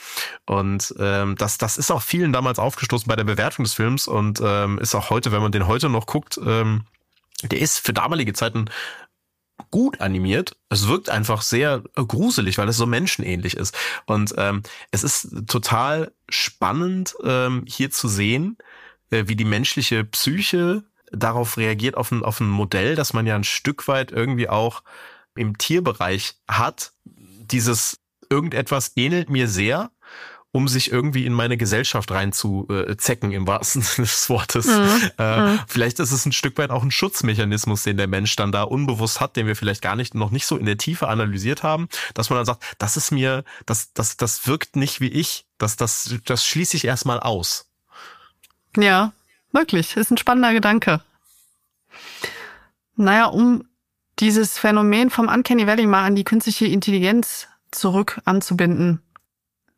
Und 0.47 0.95
ähm, 0.99 1.37
das, 1.37 1.59
das 1.59 1.79
ist 1.79 1.91
auch 1.91 2.03
vielen 2.03 2.33
damals 2.33 2.59
aufgestoßen 2.59 3.09
bei 3.09 3.17
der 3.17 3.25
Bewertung 3.25 3.65
des 3.65 3.75
Films 3.75 4.07
und 4.07 4.41
ähm, 4.45 4.79
ist 4.79 4.95
auch 4.95 5.11
heute, 5.11 5.33
wenn 5.33 5.43
man 5.43 5.53
den 5.53 5.67
heute 5.67 5.89
noch 5.89 6.07
guckt, 6.07 6.39
ähm, 6.45 6.85
der 7.43 7.61
ist 7.61 7.79
für 7.79 7.93
damalige 7.93 8.35
Zeiten 8.35 8.67
gut 9.71 10.01
animiert. 10.01 10.57
Es 10.69 10.89
wirkt 10.89 11.11
einfach 11.11 11.43
sehr 11.43 11.83
gruselig, 11.95 12.59
weil 12.59 12.69
es 12.69 12.77
so 12.77 12.87
menschenähnlich 12.87 13.57
ist. 13.57 13.77
Und 14.07 14.35
ähm, 14.37 14.63
es 14.91 15.05
ist 15.05 15.47
total 15.47 16.13
spannend, 16.29 17.15
ähm, 17.25 17.65
hier 17.67 17.91
zu 17.91 18.09
sehen, 18.09 18.57
äh, 19.11 19.25
wie 19.27 19.37
die 19.37 19.45
menschliche 19.45 20.05
Psyche 20.05 20.85
darauf 21.13 21.57
reagiert, 21.57 21.97
auf 21.97 22.11
ein, 22.13 22.23
auf 22.23 22.41
ein 22.41 22.49
Modell, 22.49 22.95
das 22.95 23.13
man 23.13 23.27
ja 23.27 23.35
ein 23.35 23.45
Stück 23.45 23.89
weit 23.89 24.13
irgendwie 24.13 24.49
auch 24.49 24.83
im 25.35 25.59
Tierbereich 25.59 26.35
hat. 26.49 26.93
Dieses 27.05 27.99
irgendetwas 28.29 28.93
ähnelt 28.97 29.31
mir 29.31 29.49
sehr 29.49 29.91
um 30.53 30.67
sich 30.67 30.91
irgendwie 30.91 31.27
in 31.27 31.33
meine 31.33 31.57
Gesellschaft 31.57 32.11
reinzuzecken, 32.11 33.31
im 33.31 33.47
wahrsten 33.47 33.83
Sinne 33.83 34.07
des 34.07 34.29
Wortes. 34.29 34.67
Mhm. 34.67 35.11
Äh, 35.19 35.41
mhm. 35.41 35.61
Vielleicht 35.69 36.01
ist 36.01 36.11
es 36.11 36.27
ein 36.27 36.33
Stück 36.33 36.59
weit 36.59 36.71
auch 36.71 36.83
ein 36.83 36.91
Schutzmechanismus, 36.91 37.85
den 37.85 37.97
der 37.97 38.09
Mensch 38.09 38.35
dann 38.37 38.51
da 38.51 38.63
unbewusst 38.63 39.21
hat, 39.21 39.37
den 39.37 39.47
wir 39.47 39.55
vielleicht 39.55 39.83
gar 39.83 39.97
nicht, 39.97 40.15
noch 40.15 40.31
nicht 40.31 40.47
so 40.47 40.57
in 40.57 40.67
der 40.67 40.77
Tiefe 40.77 41.09
analysiert 41.09 41.63
haben, 41.63 41.89
dass 42.15 42.31
man 42.31 42.39
dann 42.39 42.47
sagt, 42.47 42.65
das 42.79 42.97
ist 42.97 43.13
mir, 43.13 43.45
das, 43.67 43.93
das, 43.93 44.17
das 44.17 44.47
wirkt 44.47 44.77
nicht 44.77 45.01
wie 45.01 45.09
ich, 45.09 45.47
das, 45.59 45.77
das, 45.77 46.17
das 46.25 46.45
schließe 46.45 46.77
ich 46.77 46.85
erstmal 46.85 47.21
aus. 47.21 47.71
Ja, 48.77 49.13
wirklich, 49.53 49.97
ist 49.97 50.11
ein 50.11 50.19
spannender 50.19 50.53
Gedanke. 50.53 51.01
Naja, 52.97 53.27
um 53.27 53.65
dieses 54.21 54.59
Phänomen 54.59 55.11
vom 55.11 55.29
Uncanny 55.29 55.67
Valley 55.67 55.87
mal 55.87 56.05
an 56.05 56.15
die 56.15 56.25
künstliche 56.25 56.67
Intelligenz 56.67 57.49
zurück 57.71 58.21
anzubinden. 58.25 59.01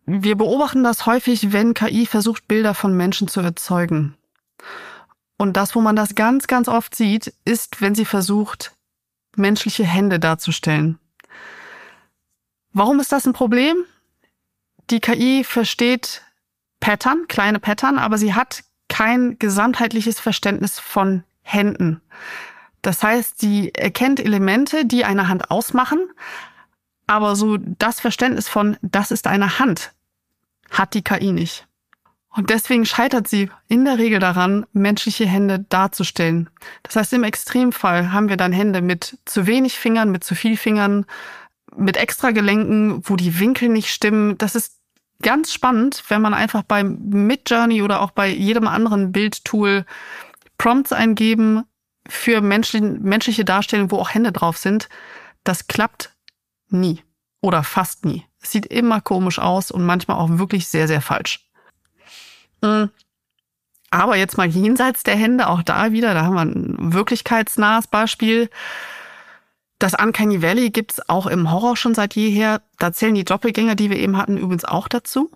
Wir 0.05 0.37
beobachten 0.37 0.83
das 0.83 1.07
häufig, 1.07 1.53
wenn 1.53 1.75
KI 1.75 2.07
versucht, 2.07 2.49
Bilder 2.49 2.75
von 2.75 2.97
Menschen 2.97 3.29
zu 3.29 3.41
erzeugen. 3.41 4.17
Und 5.37 5.57
das, 5.57 5.75
wo 5.75 5.81
man 5.81 5.97
das 5.97 6.15
ganz, 6.15 6.47
ganz 6.47 6.69
oft 6.69 6.95
sieht, 6.95 7.33
ist, 7.45 7.81
wenn 7.81 7.95
sie 7.95 8.05
versucht, 8.05 8.73
menschliche 9.37 9.85
Hände 9.85 10.19
darzustellen. 10.19 10.99
Warum 12.73 13.01
ist 13.01 13.13
das 13.13 13.27
ein 13.27 13.33
Problem? 13.33 13.77
Die 14.91 15.01
KI 15.01 15.45
versteht 15.45 16.23
Pattern, 16.81 17.27
kleine 17.29 17.61
Pattern, 17.61 17.99
aber 17.99 18.19
sie 18.19 18.35
hat 18.35 18.65
kein 18.89 19.39
gesamtheitliches 19.39 20.19
Verständnis 20.21 20.79
von 20.79 21.23
Händen. 21.43 22.01
Das 22.83 23.03
heißt, 23.03 23.41
sie 23.41 23.73
erkennt 23.75 24.21
Elemente, 24.21 24.85
die 24.85 25.05
eine 25.05 25.29
Hand 25.29 25.51
ausmachen, 25.51 26.01
aber 27.07 27.37
so 27.37 27.57
das 27.59 28.01
Verständnis 28.01 28.49
von, 28.49 28.77
das 28.83 29.11
ist 29.11 29.27
eine 29.27 29.59
Hand, 29.59 29.93
hat 30.71 30.95
die 30.95 31.03
KI 31.03 31.33
nicht. 31.33 31.67
Und 32.35 32.51
deswegen 32.51 32.87
scheitert 32.87 33.29
sie 33.29 33.51
in 33.69 33.85
der 33.85 33.99
Regel 33.99 34.19
daran, 34.19 34.67
menschliche 34.73 35.27
Hände 35.27 35.65
darzustellen. 35.69 36.49
Das 36.83 36.97
heißt, 36.97 37.13
im 37.13 37.25
Extremfall 37.25 38.11
haben 38.13 38.31
wir 38.31 38.39
dann 38.39 38.53
Hände 38.53 38.81
mit 38.81 39.19
zu 39.27 39.47
wenig 39.47 39.79
Fingern, 39.79 40.11
mit 40.11 40.25
zu 40.25 40.35
viel 40.35 40.57
Fingern, 40.57 41.05
mit 41.77 41.99
Extragelenken, 41.99 43.03
wo 43.05 43.17
die 43.17 43.39
Winkel 43.39 43.69
nicht 43.69 43.91
stimmen. 43.91 44.39
Das 44.39 44.55
ist 44.55 44.79
ganz 45.21 45.53
spannend, 45.53 46.03
wenn 46.09 46.23
man 46.23 46.33
einfach 46.33 46.63
beim 46.63 46.99
Midjourney 47.03 47.83
oder 47.83 48.01
auch 48.01 48.11
bei 48.11 48.29
jedem 48.29 48.67
anderen 48.67 49.13
Bildtool 49.13 49.85
Prompts 50.57 50.93
eingeben 50.93 51.65
für 52.09 52.41
menschliche 52.41 53.45
Darstellung, 53.45 53.91
wo 53.91 53.99
auch 53.99 54.15
Hände 54.15 54.33
drauf 54.33 54.57
sind. 54.57 54.89
Das 55.45 55.67
klappt 55.67 56.13
Nie. 56.73 57.05
Oder 57.41 57.63
fast 57.63 58.05
nie. 58.05 58.25
Es 58.41 58.51
sieht 58.51 58.67
immer 58.67 59.01
komisch 59.01 59.39
aus 59.39 59.71
und 59.71 59.85
manchmal 59.85 60.17
auch 60.17 60.31
wirklich 60.31 60.69
sehr, 60.69 60.89
sehr 60.89 61.03
falsch. 61.03 61.47
Hm. 62.65 62.91
Aber 63.91 64.17
jetzt 64.17 64.39
mal 64.39 64.47
jenseits 64.47 65.03
der 65.03 65.17
Hände, 65.17 65.49
auch 65.49 65.63
da 65.63 65.93
wieder, 65.93 66.15
da 66.15 66.23
haben 66.23 66.35
wir 66.35 66.41
ein 66.41 66.95
wirklichkeitsnahes 66.95 67.89
Beispiel. 67.89 68.49
Das 69.79 69.95
Uncanny 69.95 70.41
Valley 70.41 70.71
gibt's 70.71 71.07
auch 71.09 71.27
im 71.27 71.51
Horror 71.51 71.77
schon 71.77 71.95
seit 71.95 72.15
jeher. 72.15 72.63
Da 72.79 72.93
zählen 72.93 73.15
die 73.15 73.25
Doppelgänger, 73.25 73.75
die 73.75 73.91
wir 73.91 73.99
eben 73.99 74.17
hatten, 74.17 74.39
übrigens 74.39 74.65
auch 74.65 74.89
dazu. 74.89 75.31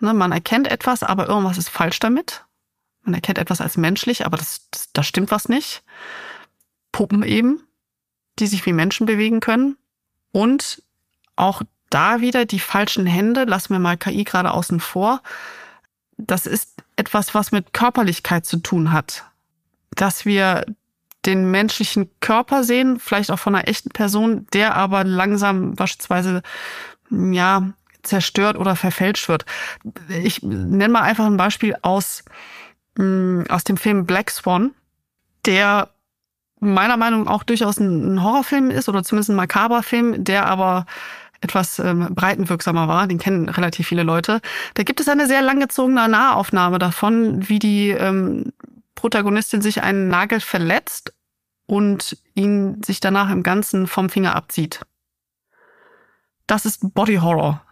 Ne, 0.00 0.12
man 0.12 0.32
erkennt 0.32 0.68
etwas, 0.68 1.02
aber 1.02 1.26
irgendwas 1.28 1.56
ist 1.56 1.70
falsch 1.70 2.00
damit. 2.00 2.44
Man 3.06 3.14
erkennt 3.14 3.38
etwas 3.38 3.60
als 3.60 3.76
menschlich, 3.76 4.26
aber 4.26 4.36
das, 4.36 4.68
das, 4.70 4.92
da 4.92 5.02
stimmt 5.02 5.30
was 5.30 5.48
nicht. 5.48 5.82
Puppen 6.90 7.22
eben, 7.22 7.62
die 8.38 8.48
sich 8.48 8.66
wie 8.66 8.72
Menschen 8.72 9.06
bewegen 9.06 9.40
können. 9.40 9.76
Und 10.32 10.82
auch 11.36 11.62
da 11.88 12.20
wieder 12.20 12.44
die 12.44 12.58
falschen 12.58 13.06
Hände, 13.06 13.44
lassen 13.44 13.72
wir 13.72 13.78
mal 13.78 13.96
KI 13.96 14.24
gerade 14.24 14.50
außen 14.50 14.80
vor. 14.80 15.22
Das 16.18 16.46
ist 16.46 16.82
etwas, 16.96 17.34
was 17.34 17.52
mit 17.52 17.72
Körperlichkeit 17.72 18.44
zu 18.44 18.56
tun 18.58 18.92
hat. 18.92 19.24
Dass 19.94 20.24
wir 20.24 20.66
den 21.26 21.50
menschlichen 21.50 22.10
Körper 22.20 22.64
sehen, 22.64 22.98
vielleicht 22.98 23.30
auch 23.30 23.38
von 23.38 23.54
einer 23.54 23.68
echten 23.68 23.90
Person, 23.90 24.46
der 24.52 24.74
aber 24.74 25.04
langsam 25.04 25.74
beispielsweise, 25.74 26.42
ja, 27.10 27.72
zerstört 28.02 28.56
oder 28.56 28.76
verfälscht 28.76 29.28
wird. 29.28 29.44
Ich 30.08 30.42
nenne 30.42 30.88
mal 30.88 31.02
einfach 31.02 31.26
ein 31.26 31.36
Beispiel 31.36 31.76
aus, 31.82 32.24
aus 32.98 33.64
dem 33.64 33.76
Film 33.76 34.06
Black 34.06 34.30
Swan, 34.30 34.74
der 35.44 35.90
meiner 36.60 36.96
Meinung 36.96 37.24
nach 37.24 37.32
auch 37.32 37.42
durchaus 37.42 37.78
ein 37.78 38.22
Horrorfilm 38.22 38.70
ist 38.70 38.88
oder 38.88 39.04
zumindest 39.04 39.30
ein 39.30 39.36
makaber 39.36 39.82
Film, 39.82 40.24
der 40.24 40.46
aber 40.46 40.86
etwas 41.40 41.78
ähm, 41.78 42.08
breitenwirksamer 42.14 42.88
war, 42.88 43.06
den 43.06 43.18
kennen 43.18 43.48
relativ 43.48 43.86
viele 43.86 44.02
Leute. 44.02 44.40
Da 44.74 44.82
gibt 44.82 45.00
es 45.00 45.08
eine 45.08 45.26
sehr 45.26 45.42
langgezogene 45.42 46.08
Nahaufnahme 46.08 46.78
davon, 46.78 47.48
wie 47.48 47.58
die 47.58 47.90
ähm, 47.90 48.52
Protagonistin 48.94 49.60
sich 49.60 49.82
einen 49.82 50.08
Nagel 50.08 50.40
verletzt 50.40 51.12
und 51.66 52.16
ihn 52.34 52.82
sich 52.82 53.00
danach 53.00 53.30
im 53.30 53.42
Ganzen 53.42 53.86
vom 53.86 54.08
Finger 54.08 54.34
abzieht. 54.34 54.80
Das 56.46 56.64
ist 56.64 56.94
Body 56.94 57.16
Horror, 57.16 57.62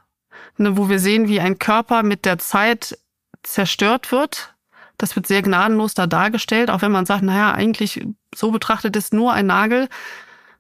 ne, 0.59 0.77
wo 0.77 0.89
wir 0.89 0.99
sehen, 0.99 1.29
wie 1.29 1.41
ein 1.41 1.59
Körper 1.59 2.03
mit 2.03 2.25
der 2.25 2.39
Zeit 2.39 2.99
zerstört 3.43 4.13
wird, 4.13 4.54
das 4.99 5.17
wird 5.17 5.27
sehr 5.27 5.43
gnadenlos 5.43 5.95
da 5.95 6.07
dargestellt, 6.07 6.71
auch 6.71 6.83
wenn 6.83 6.93
man 6.93 7.07
sagt, 7.07 7.23
naja, 7.23 7.53
eigentlich 7.53 8.07
so 8.35 8.51
betrachtet 8.51 8.97
ist 8.97 9.13
nur 9.13 9.33
ein 9.33 9.47
Nagel. 9.47 9.89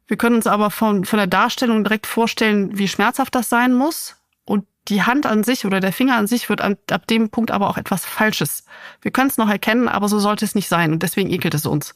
Wir 0.06 0.16
können 0.16 0.36
uns 0.36 0.46
aber 0.46 0.70
von, 0.70 1.04
von 1.04 1.16
der 1.16 1.26
Darstellung 1.26 1.84
direkt 1.84 2.06
vorstellen, 2.06 2.76
wie 2.76 2.88
schmerzhaft 2.88 3.34
das 3.34 3.48
sein 3.48 3.74
muss. 3.74 4.16
Und 4.44 4.66
die 4.88 5.02
Hand 5.02 5.24
an 5.24 5.44
sich 5.44 5.64
oder 5.64 5.80
der 5.80 5.92
Finger 5.92 6.16
an 6.16 6.26
sich 6.26 6.48
wird 6.48 6.60
an, 6.60 6.76
ab 6.90 7.06
dem 7.06 7.30
Punkt 7.30 7.50
aber 7.50 7.70
auch 7.70 7.78
etwas 7.78 8.04
Falsches. 8.04 8.64
Wir 9.00 9.10
können 9.10 9.30
es 9.30 9.38
noch 9.38 9.48
erkennen, 9.48 9.88
aber 9.88 10.08
so 10.08 10.18
sollte 10.18 10.44
es 10.44 10.54
nicht 10.54 10.68
sein. 10.68 10.92
Und 10.92 11.02
deswegen 11.02 11.30
ekelt 11.30 11.54
es 11.54 11.64
uns. 11.64 11.94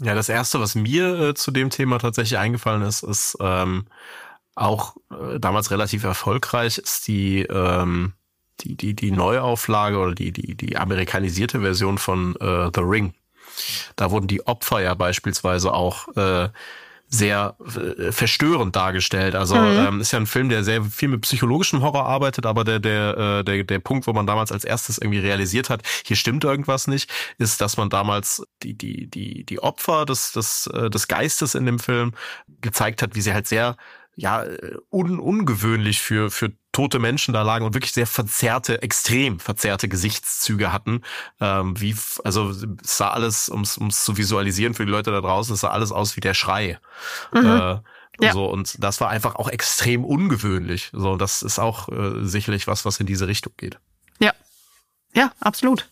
Ja, 0.00 0.14
das 0.14 0.28
erste, 0.28 0.58
was 0.58 0.74
mir 0.74 1.20
äh, 1.20 1.34
zu 1.34 1.52
dem 1.52 1.70
Thema 1.70 1.98
tatsächlich 1.98 2.38
eingefallen 2.38 2.82
ist, 2.82 3.04
ist 3.04 3.36
ähm, 3.40 3.86
auch 4.56 4.96
äh, 5.10 5.38
damals 5.38 5.70
relativ 5.70 6.02
erfolgreich, 6.02 6.78
ist 6.78 7.06
die 7.06 7.42
ähm, 7.42 8.14
die, 8.60 8.76
die, 8.76 8.94
die 8.94 9.10
Neuauflage 9.10 9.98
oder 9.98 10.14
die, 10.14 10.32
die, 10.32 10.54
die 10.54 10.76
amerikanisierte 10.76 11.60
Version 11.60 11.98
von 11.98 12.36
äh, 12.36 12.70
The 12.74 12.80
Ring. 12.80 13.14
Da 13.96 14.10
wurden 14.10 14.26
die 14.26 14.46
Opfer 14.46 14.80
ja 14.80 14.94
beispielsweise 14.94 15.72
auch 15.72 16.08
äh, 16.16 16.48
sehr 17.08 17.56
äh, 17.60 18.12
verstörend 18.12 18.74
dargestellt. 18.74 19.34
Also 19.34 19.56
mhm. 19.56 19.86
ähm, 19.86 20.00
ist 20.00 20.12
ja 20.12 20.18
ein 20.18 20.26
Film, 20.26 20.48
der 20.48 20.64
sehr 20.64 20.82
viel 20.84 21.08
mit 21.08 21.22
psychologischem 21.22 21.82
Horror 21.82 22.06
arbeitet, 22.06 22.46
aber 22.46 22.64
der 22.64 22.80
der 22.80 23.16
äh, 23.16 23.44
der 23.44 23.64
der 23.64 23.78
Punkt, 23.78 24.06
wo 24.06 24.12
man 24.12 24.26
damals 24.26 24.52
als 24.52 24.64
erstes 24.64 24.98
irgendwie 24.98 25.20
realisiert 25.20 25.70
hat, 25.70 25.82
hier 26.04 26.16
stimmt 26.16 26.44
irgendwas 26.44 26.86
nicht, 26.86 27.10
ist, 27.38 27.60
dass 27.60 27.76
man 27.76 27.90
damals 27.90 28.44
die 28.62 28.76
die 28.76 29.06
die 29.06 29.44
die 29.44 29.60
Opfer 29.60 30.06
des 30.06 30.32
des 30.32 30.66
äh, 30.68 30.90
des 30.90 31.08
Geistes 31.08 31.54
in 31.54 31.66
dem 31.66 31.78
Film 31.78 32.12
gezeigt 32.60 33.02
hat, 33.02 33.14
wie 33.14 33.20
sie 33.20 33.32
halt 33.32 33.46
sehr 33.46 33.76
ja 34.16 34.44
un, 34.90 35.18
ungewöhnlich 35.18 36.00
für 36.00 36.30
für 36.30 36.52
tote 36.74 36.98
Menschen 36.98 37.32
da 37.32 37.42
lagen 37.42 37.64
und 37.64 37.74
wirklich 37.74 37.92
sehr 37.92 38.06
verzerrte, 38.06 38.82
extrem 38.82 39.38
verzerrte 39.38 39.88
Gesichtszüge 39.88 40.72
hatten. 40.72 41.02
Ähm, 41.40 41.80
wie, 41.80 41.96
also 42.24 42.50
es 42.50 42.66
sah 42.82 43.10
alles, 43.10 43.48
um 43.48 43.62
es 43.62 44.04
zu 44.04 44.16
visualisieren 44.16 44.74
für 44.74 44.84
die 44.84 44.90
Leute 44.90 45.12
da 45.12 45.20
draußen, 45.20 45.54
es 45.54 45.60
sah 45.60 45.70
alles 45.70 45.92
aus 45.92 46.16
wie 46.16 46.20
der 46.20 46.34
Schrei. 46.34 46.78
Mhm. 47.32 47.46
Äh, 47.46 47.78
ja. 48.20 48.32
So, 48.32 48.46
und 48.46 48.82
das 48.82 49.00
war 49.00 49.08
einfach 49.08 49.36
auch 49.36 49.48
extrem 49.48 50.04
ungewöhnlich. 50.04 50.90
So, 50.92 51.16
das 51.16 51.42
ist 51.42 51.58
auch 51.58 51.88
äh, 51.88 52.24
sicherlich 52.24 52.66
was, 52.66 52.84
was 52.84 53.00
in 53.00 53.06
diese 53.06 53.26
Richtung 53.26 53.52
geht. 53.56 53.78
Ja. 54.20 54.32
Ja, 55.14 55.32
absolut. 55.40 55.88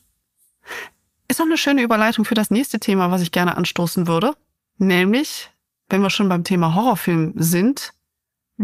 Ist 1.29 1.41
auch 1.41 1.47
eine 1.47 1.59
schöne 1.59 1.83
Überleitung 1.83 2.25
für 2.25 2.35
das 2.35 2.51
nächste 2.51 2.79
Thema, 2.79 3.11
was 3.11 3.23
ich 3.23 3.33
gerne 3.33 3.57
anstoßen 3.57 4.07
würde. 4.07 4.35
Nämlich, 4.79 5.51
wenn 5.89 6.03
wir 6.03 6.11
schon 6.11 6.29
beim 6.29 6.45
Thema 6.45 6.75
Horrorfilm 6.75 7.33
sind, 7.37 7.93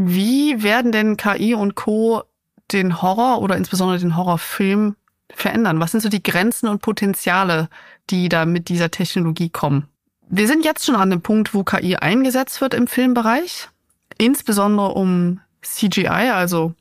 wie 0.00 0.62
werden 0.62 0.92
denn 0.92 1.16
KI 1.16 1.54
und 1.54 1.74
Co. 1.74 2.22
den 2.70 3.02
Horror 3.02 3.42
oder 3.42 3.56
insbesondere 3.56 3.98
den 3.98 4.16
Horrorfilm 4.16 4.94
verändern? 5.34 5.80
Was 5.80 5.90
sind 5.90 6.02
so 6.02 6.08
die 6.08 6.22
Grenzen 6.22 6.68
und 6.68 6.82
Potenziale, 6.82 7.68
die 8.08 8.28
da 8.28 8.46
mit 8.46 8.68
dieser 8.68 8.92
Technologie 8.92 9.50
kommen? 9.50 9.88
Wir 10.28 10.46
sind 10.46 10.64
jetzt 10.64 10.86
schon 10.86 10.94
an 10.94 11.10
dem 11.10 11.20
Punkt, 11.20 11.52
wo 11.52 11.64
KI 11.64 11.96
eingesetzt 11.96 12.60
wird 12.60 12.74
im 12.74 12.86
Filmbereich, 12.86 13.70
insbesondere 14.18 14.90
um 14.92 15.40
CGI, 15.62 16.06
also 16.06 16.74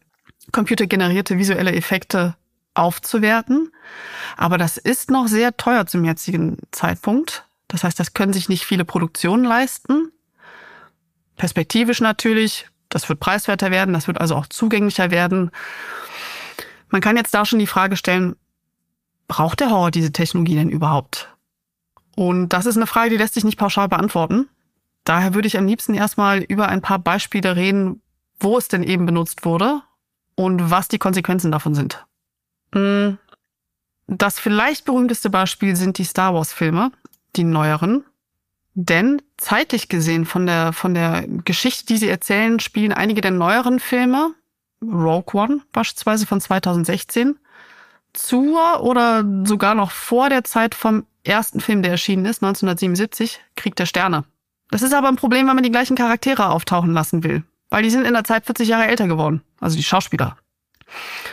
computergenerierte 0.51 1.39
visuelle 1.39 1.73
Effekte 1.73 2.35
aufzuwerten. 2.75 3.71
Aber 4.35 4.59
das 4.59 4.77
ist 4.77 5.09
noch 5.09 5.27
sehr 5.27 5.57
teuer 5.57 5.87
zum 5.87 6.05
jetzigen 6.05 6.57
Zeitpunkt. 6.69 7.45
Das 7.67 7.83
heißt, 7.83 7.99
das 7.99 8.13
können 8.13 8.33
sich 8.33 8.47
nicht 8.47 8.63
viele 8.63 8.85
Produktionen 8.85 9.43
leisten. 9.43 10.11
Perspektivisch 11.35 11.99
natürlich 11.99 12.67
das 12.89 13.07
wird 13.09 13.19
preiswerter 13.19 13.71
werden, 13.71 13.93
das 13.93 14.07
wird 14.07 14.19
also 14.19 14.35
auch 14.35 14.47
zugänglicher 14.47 15.11
werden. 15.11 15.51
Man 16.89 17.01
kann 17.01 17.17
jetzt 17.17 17.33
da 17.33 17.45
schon 17.45 17.59
die 17.59 17.67
Frage 17.67 17.97
stellen, 17.97 18.35
braucht 19.27 19.59
der 19.59 19.69
Horror 19.69 19.91
diese 19.91 20.11
Technologie 20.11 20.55
denn 20.55 20.69
überhaupt? 20.69 21.35
Und 22.15 22.49
das 22.49 22.65
ist 22.65 22.77
eine 22.77 22.87
Frage, 22.87 23.11
die 23.11 23.17
lässt 23.17 23.35
sich 23.35 23.43
nicht 23.43 23.59
pauschal 23.59 23.87
beantworten. 23.87 24.49
Daher 25.03 25.33
würde 25.33 25.47
ich 25.47 25.57
am 25.57 25.67
liebsten 25.67 25.93
erstmal 25.93 26.41
über 26.41 26.67
ein 26.67 26.81
paar 26.81 26.99
Beispiele 26.99 27.55
reden, 27.55 28.01
wo 28.39 28.57
es 28.57 28.67
denn 28.67 28.83
eben 28.83 29.05
benutzt 29.05 29.45
wurde 29.45 29.81
und 30.35 30.69
was 30.69 30.87
die 30.87 30.99
Konsequenzen 30.99 31.51
davon 31.51 31.75
sind. 31.75 32.05
Hm, 32.73 33.17
das 34.07 34.39
vielleicht 34.39 34.85
berühmteste 34.85 35.29
Beispiel 35.29 35.75
sind 35.75 35.97
die 35.97 36.03
Star 36.03 36.33
Wars-Filme, 36.33 36.91
die 37.35 37.43
neueren. 37.43 38.05
Denn 38.79 39.23
zeitlich 39.37 39.89
gesehen 39.89 40.27
von 40.27 40.45
der, 40.45 40.71
von 40.71 40.93
der 40.93 41.25
Geschichte, 41.27 41.87
die 41.87 41.97
sie 41.97 42.09
erzählen, 42.09 42.59
spielen 42.59 42.93
einige 42.93 43.21
der 43.21 43.31
neueren 43.31 43.79
Filme, 43.79 44.35
Rogue 44.83 45.33
One 45.33 45.61
beispielsweise 45.71 46.27
von 46.27 46.39
2016, 46.39 47.39
zur 48.13 48.83
oder 48.83 49.25
sogar 49.45 49.73
noch 49.73 49.89
vor 49.89 50.29
der 50.29 50.43
Zeit 50.43 50.75
vom 50.75 51.07
ersten 51.23 51.59
Film, 51.59 51.81
der 51.81 51.93
erschienen 51.93 52.25
ist, 52.25 52.43
1977, 52.43 53.39
Krieg 53.55 53.75
der 53.75 53.87
Sterne. 53.87 54.25
Das 54.69 54.83
ist 54.83 54.93
aber 54.93 55.07
ein 55.07 55.15
Problem, 55.15 55.47
wenn 55.47 55.55
man 55.55 55.63
die 55.63 55.71
gleichen 55.71 55.97
Charaktere 55.97 56.49
auftauchen 56.49 56.93
lassen 56.93 57.23
will. 57.23 57.41
Weil 57.71 57.81
die 57.81 57.89
sind 57.89 58.05
in 58.05 58.13
der 58.13 58.25
Zeit 58.25 58.45
40 58.45 58.67
Jahre 58.67 58.85
älter 58.85 59.07
geworden. 59.07 59.41
Also 59.59 59.75
die 59.75 59.83
Schauspieler. 59.83 60.37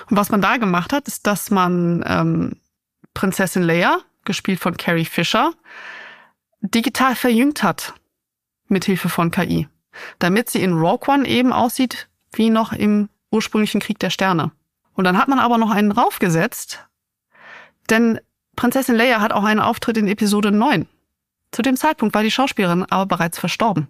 Und 0.08 0.16
was 0.16 0.30
man 0.30 0.40
da 0.40 0.56
gemacht 0.56 0.94
hat, 0.94 1.08
ist, 1.08 1.26
dass 1.26 1.50
man 1.50 2.02
ähm, 2.08 2.56
Prinzessin 3.12 3.62
Leia, 3.62 3.98
gespielt 4.24 4.60
von 4.60 4.78
Carrie 4.78 5.04
Fisher, 5.04 5.52
digital 6.70 7.14
verjüngt 7.14 7.62
hat. 7.62 7.94
Mithilfe 8.68 9.08
von 9.08 9.30
KI. 9.30 9.68
Damit 10.18 10.50
sie 10.50 10.62
in 10.62 10.72
Rogue 10.72 11.12
One 11.12 11.26
eben 11.28 11.52
aussieht 11.52 12.08
wie 12.32 12.50
noch 12.50 12.72
im 12.72 13.08
ursprünglichen 13.30 13.80
Krieg 13.80 13.98
der 13.98 14.10
Sterne. 14.10 14.50
Und 14.94 15.04
dann 15.04 15.18
hat 15.18 15.28
man 15.28 15.38
aber 15.38 15.58
noch 15.58 15.70
einen 15.70 15.90
draufgesetzt, 15.90 16.86
denn 17.90 18.20
Prinzessin 18.56 18.94
Leia 18.94 19.20
hat 19.20 19.32
auch 19.32 19.44
einen 19.44 19.60
Auftritt 19.60 19.96
in 19.96 20.08
Episode 20.08 20.52
9. 20.52 20.86
Zu 21.50 21.62
dem 21.62 21.76
Zeitpunkt 21.76 22.14
war 22.14 22.22
die 22.22 22.30
Schauspielerin 22.30 22.84
aber 22.84 23.06
bereits 23.06 23.38
verstorben. 23.38 23.88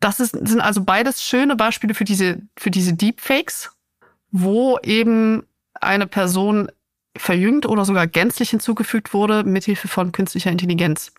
Das 0.00 0.20
ist, 0.20 0.32
sind 0.32 0.60
also 0.60 0.84
beides 0.84 1.22
schöne 1.22 1.56
Beispiele 1.56 1.94
für 1.94 2.04
diese, 2.04 2.42
für 2.56 2.70
diese 2.70 2.94
Deepfakes, 2.94 3.72
wo 4.30 4.78
eben 4.82 5.46
eine 5.74 6.06
Person 6.06 6.70
verjüngt 7.18 7.66
oder 7.66 7.84
sogar 7.84 8.06
gänzlich 8.06 8.50
hinzugefügt 8.50 9.14
wurde 9.14 9.44
mithilfe 9.44 9.88
von 9.88 10.12
künstlicher 10.12 10.50
Intelligenz. 10.50 11.12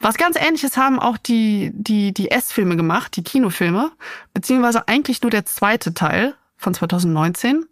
Was 0.00 0.16
ganz 0.16 0.36
ähnliches 0.36 0.76
haben 0.76 0.98
auch 0.98 1.16
die, 1.18 1.70
die, 1.74 2.12
die 2.12 2.30
S-Filme 2.30 2.76
gemacht, 2.76 3.16
die 3.16 3.22
Kinofilme, 3.22 3.90
beziehungsweise 4.34 4.88
eigentlich 4.88 5.22
nur 5.22 5.30
der 5.30 5.44
zweite 5.44 5.94
Teil 5.94 6.34
von 6.56 6.74
2019. 6.74 7.66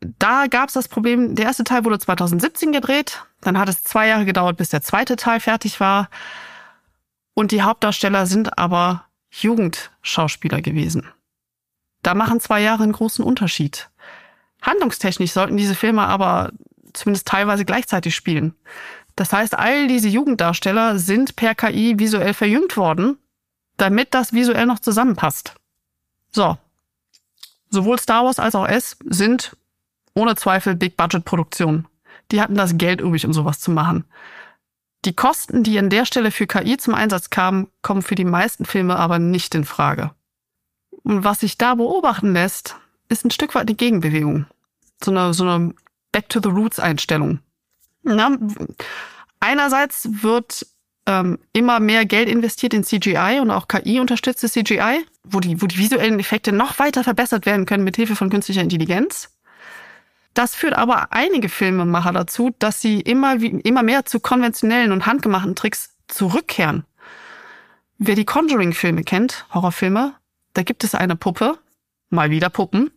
Da 0.00 0.46
gab 0.46 0.68
es 0.68 0.74
das 0.74 0.88
Problem, 0.88 1.34
der 1.34 1.46
erste 1.46 1.64
Teil 1.64 1.84
wurde 1.84 1.98
2017 1.98 2.72
gedreht, 2.72 3.22
dann 3.40 3.58
hat 3.58 3.68
es 3.68 3.82
zwei 3.82 4.08
Jahre 4.08 4.24
gedauert, 4.24 4.56
bis 4.56 4.70
der 4.70 4.82
zweite 4.82 5.16
Teil 5.16 5.40
fertig 5.40 5.78
war. 5.80 6.08
Und 7.34 7.50
die 7.50 7.62
Hauptdarsteller 7.62 8.26
sind 8.26 8.58
aber 8.58 9.04
Jugendschauspieler 9.30 10.62
gewesen. 10.62 11.08
Da 12.02 12.14
machen 12.14 12.40
zwei 12.40 12.60
Jahre 12.60 12.84
einen 12.84 12.92
großen 12.92 13.24
Unterschied. 13.24 13.90
Handlungstechnisch 14.62 15.32
sollten 15.32 15.56
diese 15.56 15.74
Filme 15.74 16.02
aber 16.02 16.52
zumindest 16.94 17.28
teilweise 17.28 17.64
gleichzeitig 17.64 18.14
spielen. 18.14 18.54
Das 19.16 19.32
heißt, 19.32 19.56
all 19.56 19.86
diese 19.86 20.08
Jugenddarsteller 20.08 20.98
sind 20.98 21.36
per 21.36 21.54
KI 21.54 21.98
visuell 21.98 22.34
verjüngt 22.34 22.76
worden, 22.76 23.18
damit 23.76 24.14
das 24.14 24.32
visuell 24.32 24.66
noch 24.66 24.78
zusammenpasst. 24.78 25.54
So. 26.32 26.58
Sowohl 27.70 27.98
Star 27.98 28.24
Wars 28.24 28.38
als 28.38 28.54
auch 28.54 28.66
S 28.66 28.96
sind 29.04 29.56
ohne 30.14 30.36
Zweifel 30.36 30.76
Big-Budget-Produktionen. 30.76 31.86
Die 32.30 32.40
hatten 32.40 32.54
das 32.54 32.78
Geld 32.78 33.00
übrig, 33.00 33.26
um 33.26 33.32
sowas 33.32 33.60
zu 33.60 33.70
machen. 33.70 34.04
Die 35.04 35.14
Kosten, 35.14 35.62
die 35.62 35.78
an 35.78 35.90
der 35.90 36.06
Stelle 36.06 36.30
für 36.30 36.46
KI 36.46 36.76
zum 36.76 36.94
Einsatz 36.94 37.30
kamen, 37.30 37.68
kommen 37.82 38.02
für 38.02 38.14
die 38.14 38.24
meisten 38.24 38.64
Filme 38.64 38.96
aber 38.96 39.18
nicht 39.18 39.54
in 39.54 39.64
Frage. 39.64 40.12
Und 41.02 41.24
was 41.24 41.40
sich 41.40 41.58
da 41.58 41.74
beobachten 41.74 42.32
lässt, 42.32 42.76
ist 43.08 43.24
ein 43.24 43.30
Stück 43.30 43.54
weit 43.54 43.68
eine 43.68 43.74
Gegenbewegung. 43.74 44.46
So 45.02 45.10
eine, 45.10 45.34
so 45.34 45.44
eine 45.44 45.74
Back 46.14 46.28
to 46.28 46.38
the 46.40 46.48
Roots 46.48 46.78
Einstellung. 46.78 47.40
Ja, 48.04 48.30
einerseits 49.40 50.08
wird 50.22 50.64
ähm, 51.06 51.40
immer 51.52 51.80
mehr 51.80 52.06
Geld 52.06 52.28
investiert 52.28 52.72
in 52.72 52.84
CGI 52.84 53.40
und 53.40 53.50
auch 53.50 53.66
KI 53.66 53.98
unterstützte 53.98 54.48
CGI, 54.48 55.04
wo 55.24 55.40
die, 55.40 55.60
wo 55.60 55.66
die 55.66 55.76
visuellen 55.76 56.20
Effekte 56.20 56.52
noch 56.52 56.78
weiter 56.78 57.02
verbessert 57.02 57.46
werden 57.46 57.66
können 57.66 57.82
mit 57.82 57.96
Hilfe 57.96 58.14
von 58.14 58.30
künstlicher 58.30 58.60
Intelligenz. 58.60 59.32
Das 60.34 60.54
führt 60.54 60.74
aber 60.74 61.12
einige 61.12 61.48
Filmemacher 61.48 62.12
dazu, 62.12 62.54
dass 62.60 62.80
sie 62.80 63.00
immer, 63.00 63.34
immer 63.34 63.82
mehr 63.82 64.04
zu 64.04 64.20
konventionellen 64.20 64.92
und 64.92 65.06
handgemachten 65.06 65.56
Tricks 65.56 65.96
zurückkehren. 66.06 66.84
Wer 67.98 68.14
die 68.14 68.24
Conjuring-Filme 68.24 69.02
kennt, 69.02 69.46
Horrorfilme, 69.52 70.14
da 70.52 70.62
gibt 70.62 70.84
es 70.84 70.94
eine 70.94 71.16
Puppe, 71.16 71.58
mal 72.08 72.30
wieder 72.30 72.50
Puppen, 72.50 72.92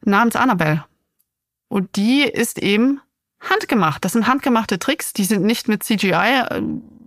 namens 0.00 0.34
Annabelle. 0.34 0.86
Und 1.68 1.96
die 1.96 2.22
ist 2.22 2.58
eben 2.58 3.00
handgemacht. 3.40 4.04
Das 4.04 4.12
sind 4.12 4.26
handgemachte 4.26 4.78
Tricks, 4.78 5.12
die 5.12 5.24
sind 5.24 5.44
nicht 5.44 5.68
mit 5.68 5.82
CGI 5.82 6.12
äh, 6.12 6.62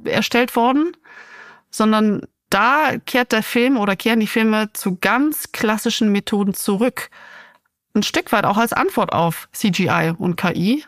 erstellt 0.05 0.55
worden, 0.55 0.95
sondern 1.70 2.28
da 2.49 2.97
kehrt 3.05 3.32
der 3.32 3.43
Film 3.43 3.78
oder 3.78 3.95
kehren 3.95 4.20
die 4.20 4.28
Filme 4.28 4.72
zu 4.74 4.97
ganz 4.99 5.51
klassischen 5.51 6.12
Methoden 6.12 6.53
zurück 6.53 7.09
ein 7.93 8.03
Stück 8.03 8.32
weit 8.32 8.45
auch 8.45 8.57
als 8.57 8.74
Antwort 8.74 9.12
auf 9.12 9.49
CGI 9.51 10.14
und 10.18 10.36
KI, 10.36 10.84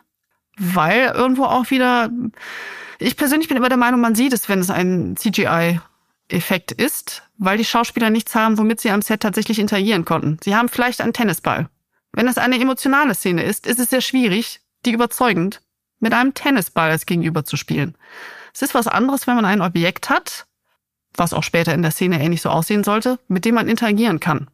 weil 0.58 1.12
irgendwo 1.14 1.46
auch 1.46 1.70
wieder, 1.72 2.10
ich 3.00 3.18
persönlich 3.18 3.48
bin 3.48 3.58
immer 3.58 3.70
der 3.70 3.78
Meinung, 3.78 4.02
man 4.02 4.16
sieht 4.16 4.34
es, 4.34 4.48
wenn 4.50 4.60
es 4.60 4.70
ein 4.70 5.16
CGI-Effekt 5.18 6.72
ist, 6.72 7.24
weil 7.38 7.58
die 7.58 7.66
Schauspieler 7.66 8.10
nichts 8.10 8.36
haben, 8.36 8.58
womit 8.58 8.80
sie 8.80 8.92
am 8.92 9.02
Set 9.02 9.22
tatsächlich 9.22 9.60
interagieren 9.60 10.06
konnten. 10.06 10.38
Sie 10.44 10.56
haben 10.56 10.70
vielleicht 10.70 11.02
einen 11.02 11.14
Tennisball. 11.14 11.70
Wenn 12.14 12.28
es 12.28 12.38
eine 12.38 12.60
emotionale 12.60 13.16
Szene 13.16 13.44
ist, 13.44 13.66
ist 13.66 13.80
es 13.80 13.90
sehr 13.90 14.02
schwierig, 14.02 14.62
die 14.86 14.92
überzeugend 14.92 15.62
mit 16.00 16.14
einem 16.14 16.34
Tennisball 16.34 16.92
als 16.92 17.06
Gegenüber 17.06 17.44
zu 17.44 17.58
spielen. 17.58 17.96
Es 18.54 18.62
ist 18.62 18.76
was 18.76 18.88
anderes, 18.88 19.26
wenn 19.26 19.36
man 19.36 19.46
ein 19.46 19.62
Objekt 19.62 20.10
hat, 20.10 20.46
was 21.16 21.34
auch 21.34 21.44
später 21.44 21.74
in 21.74 21.82
der 21.82 21.92
Szene 21.92 22.22
ähnlich 22.22 22.42
so 22.42 22.50
aussehen 22.50 22.84
sollte, 22.84 23.20
mit 23.28 23.46
dem 23.46 23.56
man 23.56 23.68
interagieren 23.68 24.20
kann. 24.20 24.48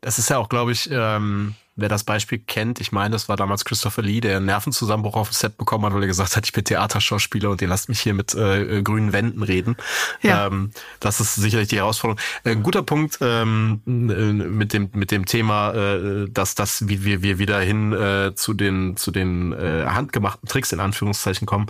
Das 0.00 0.18
ist 0.18 0.30
ja 0.30 0.38
auch, 0.38 0.48
glaube 0.48 0.70
ich, 0.70 0.88
ähm, 0.92 1.56
wer 1.78 1.88
das 1.88 2.04
Beispiel 2.04 2.38
kennt, 2.38 2.80
ich 2.80 2.92
meine, 2.92 3.12
das 3.12 3.28
war 3.28 3.36
damals 3.36 3.64
Christopher 3.64 4.02
Lee, 4.02 4.20
der 4.20 4.36
einen 4.36 4.46
Nervenzusammenbruch 4.46 5.16
auf 5.16 5.30
dem 5.30 5.34
Set 5.34 5.56
bekommen 5.56 5.86
hat, 5.86 5.94
weil 5.94 6.02
er 6.02 6.08
gesagt 6.08 6.36
hat, 6.36 6.44
ich 6.44 6.52
bin 6.52 6.64
Theaterschauspieler 6.64 7.50
und 7.50 7.62
ihr 7.62 7.68
lasst 7.68 7.88
mich 7.88 8.00
hier 8.00 8.14
mit 8.14 8.34
äh, 8.34 8.82
grünen 8.82 9.12
Wänden 9.12 9.42
reden. 9.42 9.76
Ja. 10.20 10.46
Ähm, 10.46 10.72
das 11.00 11.20
ist 11.20 11.36
sicherlich 11.36 11.68
die 11.68 11.76
Herausforderung. 11.76 12.20
Äh, 12.44 12.56
guter 12.56 12.82
Punkt 12.82 13.18
ähm, 13.20 13.80
äh, 13.86 13.90
mit 13.90 14.72
dem 14.72 14.90
mit 14.92 15.10
dem 15.10 15.24
Thema, 15.24 15.72
äh, 15.72 16.28
dass 16.28 16.54
das 16.54 16.88
wie 16.88 17.04
wir 17.04 17.22
wir 17.22 17.38
wieder 17.38 17.60
hin 17.60 17.92
äh, 17.92 18.34
zu 18.34 18.54
den 18.54 18.96
zu 18.96 19.10
den 19.10 19.52
äh, 19.52 19.86
handgemachten 19.86 20.48
Tricks 20.48 20.72
in 20.72 20.80
Anführungszeichen 20.80 21.46
kommen 21.46 21.66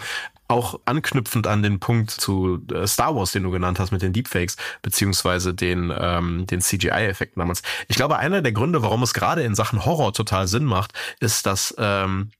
auch 0.49 0.81
anknüpfend 0.87 1.47
an 1.47 1.63
den 1.63 1.79
Punkt 1.79 2.11
zu 2.11 2.65
äh, 2.73 2.87
Star 2.87 3.15
Wars, 3.15 3.33
den 3.33 3.43
du 3.43 3.51
genannt 3.51 3.79
hast 3.79 3.93
mit 3.93 4.03
den 4.03 4.15
Deepfakes, 4.15 4.57
beziehungsweise 4.81 5.55
den, 5.55 5.93
ähm, 5.97 6.47
den 6.47 6.61
CGI-Effekten 6.61 7.39
damals. 7.39 7.63
Ich 7.87 7.97
glaube, 7.97 8.19
einer 8.19 8.41
der 8.41 8.53
Gründe, 8.53 8.83
warum 8.83 9.03
es 9.03 9.13
gerade 9.13 9.43
in 9.43 9.55
Sachen 9.55 9.85
Horror 9.85 10.13
total 10.15 10.49
Sinn 10.49 10.65
macht, 10.65 10.93
ist, 11.21 11.47
dass 11.47 11.75
ähm, 11.79 12.31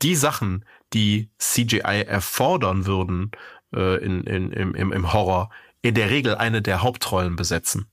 die 0.00 0.16
Sachen, 0.16 0.64
die 0.94 1.28
CGI 1.38 2.04
erfordern 2.06 2.86
würden 2.86 3.32
äh, 3.74 4.02
in, 4.02 4.24
in, 4.24 4.52
im, 4.52 4.92
im 4.92 5.12
Horror, 5.12 5.50
in 5.82 5.94
der 5.94 6.10
Regel 6.10 6.34
eine 6.34 6.62
der 6.62 6.82
Hauptrollen 6.82 7.36
besetzen. 7.36 7.86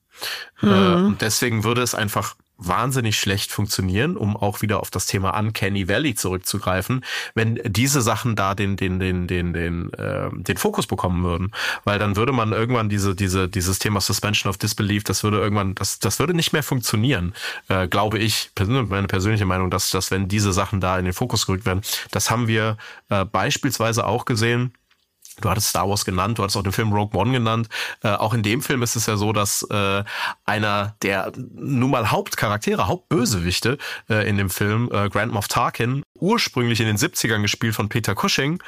Mhm. 0.61 0.69
Äh, 0.69 0.93
und 0.95 1.21
deswegen 1.21 1.63
würde 1.65 1.81
es 1.81 1.95
einfach 1.95 2.35
wahnsinnig 2.57 3.19
schlecht 3.19 3.51
funktionieren, 3.51 4.17
um 4.17 4.37
auch 4.37 4.61
wieder 4.61 4.79
auf 4.79 4.89
das 4.89 5.05
Thema 5.05 5.37
Uncanny 5.37 5.87
Valley 5.87 6.15
zurückzugreifen, 6.15 7.03
wenn 7.33 7.59
diese 7.65 8.01
Sachen 8.01 8.35
da 8.35 8.55
den 8.55 8.77
den 8.77 8.99
den 8.99 9.27
den 9.27 9.53
den 9.53 9.93
äh, 9.93 10.29
den 10.31 10.57
Fokus 10.57 10.87
bekommen 10.87 11.23
würden, 11.23 11.51
weil 11.83 11.99
dann 11.99 12.15
würde 12.15 12.31
man 12.31 12.51
irgendwann 12.51 12.89
diese 12.89 13.15
diese 13.15 13.49
dieses 13.49 13.79
Thema 13.79 14.01
Suspension 14.01 14.49
of 14.49 14.57
Disbelief, 14.57 15.03
das 15.03 15.23
würde 15.23 15.39
irgendwann 15.39 15.75
das 15.75 15.99
das 15.99 16.19
würde 16.19 16.33
nicht 16.33 16.53
mehr 16.53 16.63
funktionieren, 16.63 17.33
äh, 17.67 17.87
glaube 17.87 18.19
ich, 18.19 18.51
meine 18.57 19.07
persönliche 19.07 19.45
Meinung, 19.45 19.69
dass 19.69 19.89
dass 19.89 20.11
wenn 20.11 20.27
diese 20.27 20.53
Sachen 20.53 20.79
da 20.79 20.97
in 20.97 21.05
den 21.05 21.13
Fokus 21.13 21.45
gerückt 21.45 21.65
werden, 21.65 21.81
das 22.11 22.31
haben 22.31 22.47
wir 22.47 22.77
äh, 23.09 23.25
beispielsweise 23.25 24.05
auch 24.05 24.25
gesehen 24.25 24.73
Du 25.41 25.49
hattest 25.49 25.69
Star 25.69 25.89
Wars 25.89 26.05
genannt, 26.05 26.37
du 26.37 26.43
hattest 26.43 26.57
auch 26.57 26.63
den 26.63 26.71
Film 26.71 26.93
Rogue 26.93 27.19
One 27.19 27.31
genannt. 27.31 27.67
Äh, 28.03 28.09
auch 28.09 28.33
in 28.33 28.43
dem 28.43 28.61
Film 28.61 28.81
ist 28.83 28.95
es 28.95 29.05
ja 29.05 29.17
so, 29.17 29.33
dass 29.33 29.63
äh, 29.63 30.03
einer 30.45 30.95
der 31.01 31.31
nun 31.35 31.91
mal 31.91 32.11
Hauptcharaktere, 32.11 32.87
Hauptbösewichte 32.87 33.77
äh, 34.09 34.27
in 34.27 34.37
dem 34.37 34.49
Film, 34.49 34.89
äh, 34.91 35.09
Grand 35.09 35.33
Moff 35.33 35.47
Tarkin, 35.47 36.03
ursprünglich 36.15 36.79
in 36.79 36.87
den 36.87 36.97
70ern 36.97 37.41
gespielt 37.41 37.75
von 37.75 37.89
Peter 37.89 38.15
Cushing, 38.15 38.61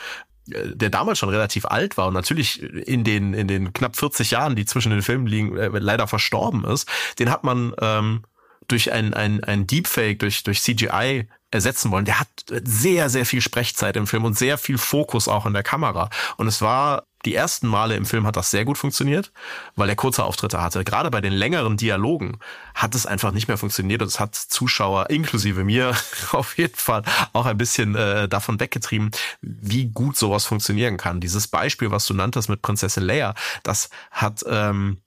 äh, 0.52 0.76
der 0.76 0.90
damals 0.90 1.20
schon 1.20 1.30
relativ 1.30 1.66
alt 1.66 1.98
war 1.98 2.08
und 2.08 2.14
natürlich 2.14 2.62
in 2.62 3.04
den 3.04 3.34
in 3.34 3.48
den 3.48 3.72
knapp 3.74 3.96
40 3.96 4.32
Jahren, 4.32 4.56
die 4.56 4.66
zwischen 4.66 4.90
den 4.92 5.02
Filmen 5.02 5.28
liegen, 5.28 5.58
äh, 5.58 5.70
leider 5.74 6.08
verstorben 6.08 6.66
ist, 6.66 6.90
den 7.20 7.30
hat 7.30 7.44
man 7.44 7.74
ähm, 7.82 8.24
durch 8.68 8.92
ein, 8.92 9.14
ein, 9.14 9.44
ein 9.44 9.66
Deepfake, 9.66 10.20
durch, 10.20 10.44
durch 10.44 10.62
CGI 10.62 11.28
ersetzen 11.52 11.92
wollen. 11.92 12.06
Der 12.06 12.20
hat 12.20 12.28
sehr, 12.48 13.10
sehr 13.10 13.26
viel 13.26 13.42
Sprechzeit 13.42 13.96
im 13.96 14.08
Film 14.08 14.26
und 14.26 14.38
sehr 14.38 14.58
viel 14.58 14.78
Fokus 14.78 15.28
auch 15.28 15.46
in 15.46 15.54
der 15.54 15.64
Kamera. 15.64 16.10
Und 16.38 16.48
es 16.48 16.62
war 16.62 17.04
die 17.26 17.36
ersten 17.36 17.68
Male 17.68 17.96
im 17.96 18.06
Film 18.06 18.26
hat 18.26 18.38
das 18.38 18.52
sehr 18.52 18.64
gut 18.64 18.78
funktioniert, 18.78 19.32
weil 19.76 19.90
er 19.90 19.96
kurze 19.96 20.24
Auftritte 20.24 20.62
hatte. 20.62 20.84
Gerade 20.84 21.12
bei 21.12 21.20
den 21.20 21.34
längeren 21.34 21.76
Dialogen 21.76 22.40
hat 22.76 22.96
es 22.96 23.06
einfach 23.06 23.32
nicht 23.32 23.48
mehr 23.48 23.58
funktioniert 23.58 24.02
und 24.02 24.08
es 24.08 24.20
hat 24.20 24.36
Zuschauer, 24.36 25.10
inklusive 25.10 25.64
mir, 25.64 25.94
auf 26.32 26.58
jeden 26.58 26.78
Fall 26.78 27.04
auch 27.34 27.46
ein 27.46 27.58
bisschen 27.58 27.96
äh, 27.96 28.30
davon 28.30 28.60
weggetrieben, 28.60 29.12
wie 29.42 29.88
gut 29.88 30.16
sowas 30.16 30.46
funktionieren 30.46 30.98
kann. 30.98 31.20
Dieses 31.20 31.48
Beispiel, 31.48 31.92
was 31.92 32.06
du 32.06 32.14
nanntest 32.14 32.50
mit 32.50 32.62
Prinzessin 32.62 33.04
Leia, 33.04 33.34
das 33.64 33.90
hat 34.12 34.46
ähm, 34.48 35.02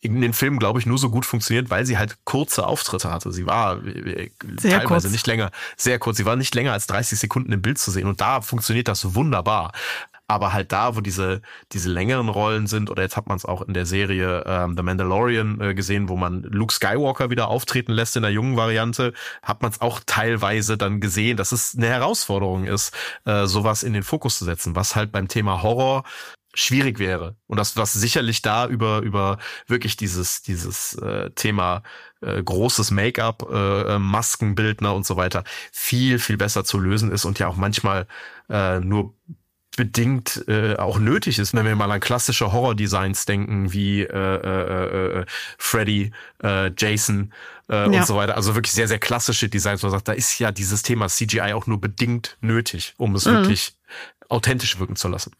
in 0.00 0.20
den 0.20 0.32
Filmen, 0.32 0.58
glaube 0.58 0.78
ich, 0.78 0.86
nur 0.86 0.98
so 0.98 1.10
gut 1.10 1.26
funktioniert, 1.26 1.70
weil 1.70 1.84
sie 1.84 1.98
halt 1.98 2.18
kurze 2.24 2.66
Auftritte 2.66 3.10
hatte. 3.10 3.32
Sie 3.32 3.46
war 3.46 3.84
äh, 3.84 4.30
sehr 4.58 4.78
teilweise 4.78 5.08
kurz. 5.08 5.12
nicht 5.12 5.26
länger, 5.26 5.50
sehr 5.76 5.98
kurz. 5.98 6.16
Sie 6.16 6.24
war 6.24 6.36
nicht 6.36 6.54
länger 6.54 6.72
als 6.72 6.86
30 6.86 7.18
Sekunden 7.18 7.52
im 7.52 7.60
Bild 7.60 7.78
zu 7.78 7.90
sehen. 7.90 8.06
Und 8.06 8.20
da 8.20 8.40
funktioniert 8.40 8.88
das 8.88 9.14
wunderbar. 9.14 9.72
Aber 10.26 10.52
halt 10.52 10.70
da, 10.70 10.94
wo 10.94 11.00
diese, 11.00 11.42
diese 11.72 11.90
längeren 11.90 12.28
Rollen 12.28 12.68
sind, 12.68 12.88
oder 12.88 13.02
jetzt 13.02 13.16
hat 13.16 13.26
man 13.26 13.36
es 13.36 13.44
auch 13.44 13.62
in 13.62 13.74
der 13.74 13.84
Serie 13.84 14.44
ähm, 14.46 14.76
The 14.76 14.84
Mandalorian 14.84 15.60
äh, 15.60 15.74
gesehen, 15.74 16.08
wo 16.08 16.16
man 16.16 16.44
Luke 16.44 16.72
Skywalker 16.72 17.30
wieder 17.30 17.48
auftreten 17.48 17.92
lässt 17.92 18.14
in 18.14 18.22
der 18.22 18.30
jungen 18.30 18.56
Variante, 18.56 19.12
hat 19.42 19.60
man 19.60 19.72
es 19.72 19.80
auch 19.80 20.00
teilweise 20.06 20.78
dann 20.78 21.00
gesehen, 21.00 21.36
dass 21.36 21.50
es 21.50 21.74
eine 21.76 21.88
Herausforderung 21.88 22.64
ist, 22.64 22.96
äh, 23.24 23.46
sowas 23.46 23.82
in 23.82 23.92
den 23.92 24.04
Fokus 24.04 24.38
zu 24.38 24.44
setzen, 24.44 24.76
was 24.76 24.94
halt 24.94 25.10
beim 25.10 25.26
Thema 25.26 25.62
Horror 25.64 26.04
schwierig 26.54 26.98
wäre 26.98 27.36
und 27.46 27.58
das 27.58 27.76
was 27.76 27.92
sicherlich 27.92 28.42
da 28.42 28.66
über 28.66 29.00
über 29.00 29.38
wirklich 29.66 29.96
dieses 29.96 30.42
dieses 30.42 30.94
äh, 30.94 31.30
Thema 31.30 31.82
äh, 32.20 32.42
großes 32.42 32.90
Make-up 32.90 33.46
äh, 33.52 33.98
Maskenbildner 33.98 34.94
und 34.94 35.06
so 35.06 35.16
weiter 35.16 35.44
viel 35.72 36.18
viel 36.18 36.36
besser 36.36 36.64
zu 36.64 36.78
lösen 36.78 37.12
ist 37.12 37.24
und 37.24 37.38
ja 37.38 37.46
auch 37.48 37.56
manchmal 37.56 38.06
äh, 38.48 38.80
nur 38.80 39.14
bedingt 39.76 40.44
äh, 40.48 40.76
auch 40.76 40.98
nötig 40.98 41.38
ist, 41.38 41.54
wenn 41.54 41.64
wir 41.64 41.76
mal 41.76 41.90
an 41.90 42.00
klassische 42.00 42.52
Horror-Designs 42.52 43.24
denken, 43.24 43.72
wie 43.72 44.02
äh, 44.02 44.06
äh, 44.14 45.20
äh, 45.20 45.26
Freddy, 45.58 46.10
äh, 46.42 46.70
Jason 46.76 47.32
äh, 47.70 47.76
ja. 47.76 47.84
und 47.86 48.06
so 48.06 48.16
weiter. 48.16 48.36
Also 48.36 48.54
wirklich 48.54 48.72
sehr, 48.72 48.88
sehr 48.88 48.98
klassische 48.98 49.48
Designs, 49.48 49.82
wo 49.82 49.86
man 49.86 49.92
sagt, 49.92 50.08
da 50.08 50.12
ist 50.12 50.38
ja 50.38 50.50
dieses 50.50 50.82
Thema 50.82 51.08
CGI 51.08 51.52
auch 51.54 51.66
nur 51.66 51.80
bedingt 51.80 52.36
nötig, 52.40 52.94
um 52.98 53.14
es 53.14 53.24
mhm. 53.26 53.32
wirklich 53.32 53.74
authentisch 54.28 54.78
wirken 54.78 54.96
zu 54.96 55.08
lassen. 55.08 55.32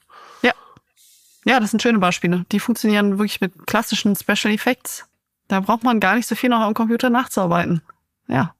Ja. 1.45 1.61
Das 1.61 1.70
sind 1.70 1.82
schöne 1.82 1.99
Beispiele. 1.99 2.45
Die 2.53 2.61
funktionieren 2.61 3.18
wirklich 3.18 3.41
mit 3.41 3.66
klassischen 3.66 4.16
Special 4.16 4.53
Effects. 4.53 5.07
Da 5.49 5.61
braucht 5.61 5.82
man 5.82 6.01
gar 6.01 6.14
nicht 6.14 6.28
so 6.28 6.34
viel 6.34 6.51
noch 6.51 6.61
am 6.61 6.74
Computer 6.74 7.11
nachzuarbeiten. 7.11 7.82
Ja. 8.28 8.55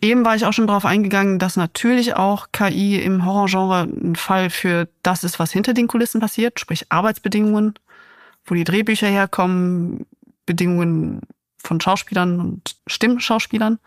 Eben 0.00 0.24
war 0.24 0.34
ich 0.34 0.46
auch 0.46 0.52
schon 0.52 0.66
darauf 0.66 0.86
eingegangen, 0.86 1.38
dass 1.38 1.56
natürlich 1.56 2.14
auch 2.14 2.48
KI 2.52 2.96
im 2.96 3.26
Horrorgenre 3.26 3.82
ein 3.82 4.16
Fall 4.16 4.48
für 4.48 4.88
das 5.02 5.24
ist, 5.24 5.38
was 5.38 5.52
hinter 5.52 5.74
den 5.74 5.88
Kulissen 5.88 6.20
passiert, 6.20 6.58
sprich 6.58 6.86
Arbeitsbedingungen, 6.90 7.74
wo 8.46 8.54
die 8.54 8.64
Drehbücher 8.64 9.08
herkommen, 9.08 10.06
Bedingungen 10.46 11.20
von 11.58 11.80
Schauspielern 11.80 12.40
und 12.40 12.76
Stimmschauspielern. 12.86 13.78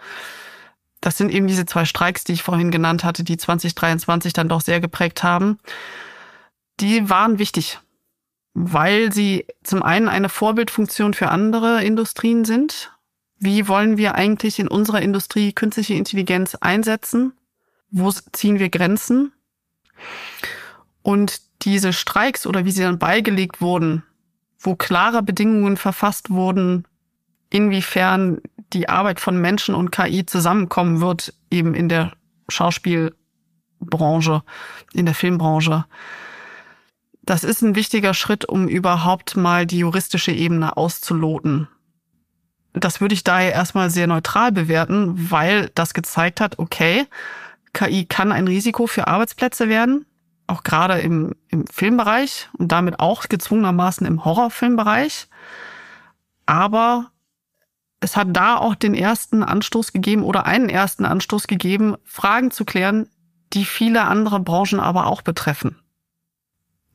Das 1.01 1.17
sind 1.17 1.31
eben 1.31 1.47
diese 1.47 1.65
zwei 1.65 1.85
Streiks, 1.85 2.23
die 2.23 2.33
ich 2.33 2.43
vorhin 2.43 2.69
genannt 2.69 3.03
hatte, 3.03 3.23
die 3.23 3.37
2023 3.37 4.33
dann 4.33 4.49
doch 4.49 4.61
sehr 4.61 4.79
geprägt 4.79 5.23
haben. 5.23 5.57
Die 6.79 7.09
waren 7.09 7.39
wichtig, 7.39 7.79
weil 8.53 9.11
sie 9.11 9.45
zum 9.63 9.83
einen 9.83 10.07
eine 10.07 10.29
Vorbildfunktion 10.29 11.13
für 11.13 11.29
andere 11.29 11.83
Industrien 11.83 12.45
sind, 12.45 12.91
wie 13.39 13.67
wollen 13.67 13.97
wir 13.97 14.15
eigentlich 14.15 14.59
in 14.59 14.67
unserer 14.67 15.01
Industrie 15.01 15.51
künstliche 15.53 15.95
Intelligenz 15.95 16.55
einsetzen? 16.55 17.33
Wo 17.91 18.09
ziehen 18.11 18.59
wir 18.59 18.69
Grenzen? 18.69 19.33
Und 21.01 21.41
diese 21.63 21.93
Streiks 21.93 22.47
oder 22.47 22.65
wie 22.65 22.71
sie 22.71 22.83
dann 22.83 22.99
beigelegt 22.99 23.61
wurden, 23.61 24.03
wo 24.59 24.75
klare 24.75 25.21
Bedingungen 25.23 25.77
verfasst 25.77 26.29
wurden, 26.29 26.85
inwiefern 27.49 28.41
die 28.71 28.89
Arbeit 28.89 29.19
von 29.19 29.39
Menschen 29.39 29.75
und 29.75 29.91
KI 29.91 30.25
zusammenkommen 30.25 31.01
wird, 31.01 31.33
eben 31.51 31.75
in 31.75 31.89
der 31.89 32.13
Schauspielbranche, 32.49 34.43
in 34.93 35.05
der 35.05 35.15
Filmbranche. 35.15 35.85
Das 37.25 37.45
ist 37.45 37.61
ein 37.61 37.75
wichtiger 37.75 38.13
Schritt, 38.13 38.47
um 38.47 38.67
überhaupt 38.67 39.37
mal 39.37 39.65
die 39.65 39.79
juristische 39.79 40.33
Ebene 40.33 40.75
auszuloten. 40.75 41.69
Das 42.73 42.99
würde 42.99 43.13
ich 43.13 43.23
daher 43.23 43.53
erstmal 43.53 43.89
sehr 43.89 44.07
neutral 44.07 44.51
bewerten, 44.51 45.31
weil 45.31 45.71
das 45.73 45.93
gezeigt 45.93 46.41
hat, 46.41 46.59
okay, 46.59 47.07
KI 47.71 48.05
kann 48.05 48.31
ein 48.31 48.47
Risiko 48.47 48.87
für 48.87 49.07
Arbeitsplätze 49.07 49.69
werden, 49.69 50.05
auch 50.47 50.63
gerade 50.63 50.99
im, 50.99 51.33
im 51.47 51.65
Filmbereich 51.67 52.49
und 52.57 52.71
damit 52.71 52.99
auch 52.99 53.29
gezwungenermaßen 53.29 54.05
im 54.05 54.25
Horrorfilmbereich. 54.25 55.27
Aber 56.45 57.11
es 58.01 58.17
hat 58.17 58.27
da 58.31 58.57
auch 58.57 58.75
den 58.75 58.95
ersten 58.95 59.43
Anstoß 59.43 59.93
gegeben 59.93 60.23
oder 60.23 60.45
einen 60.45 60.67
ersten 60.67 61.05
Anstoß 61.05 61.47
gegeben, 61.47 61.95
Fragen 62.03 62.51
zu 62.51 62.65
klären, 62.65 63.07
die 63.53 63.63
viele 63.65 64.03
andere 64.03 64.39
Branchen 64.41 64.79
aber 64.79 65.07
auch 65.07 65.21
betreffen. 65.21 65.82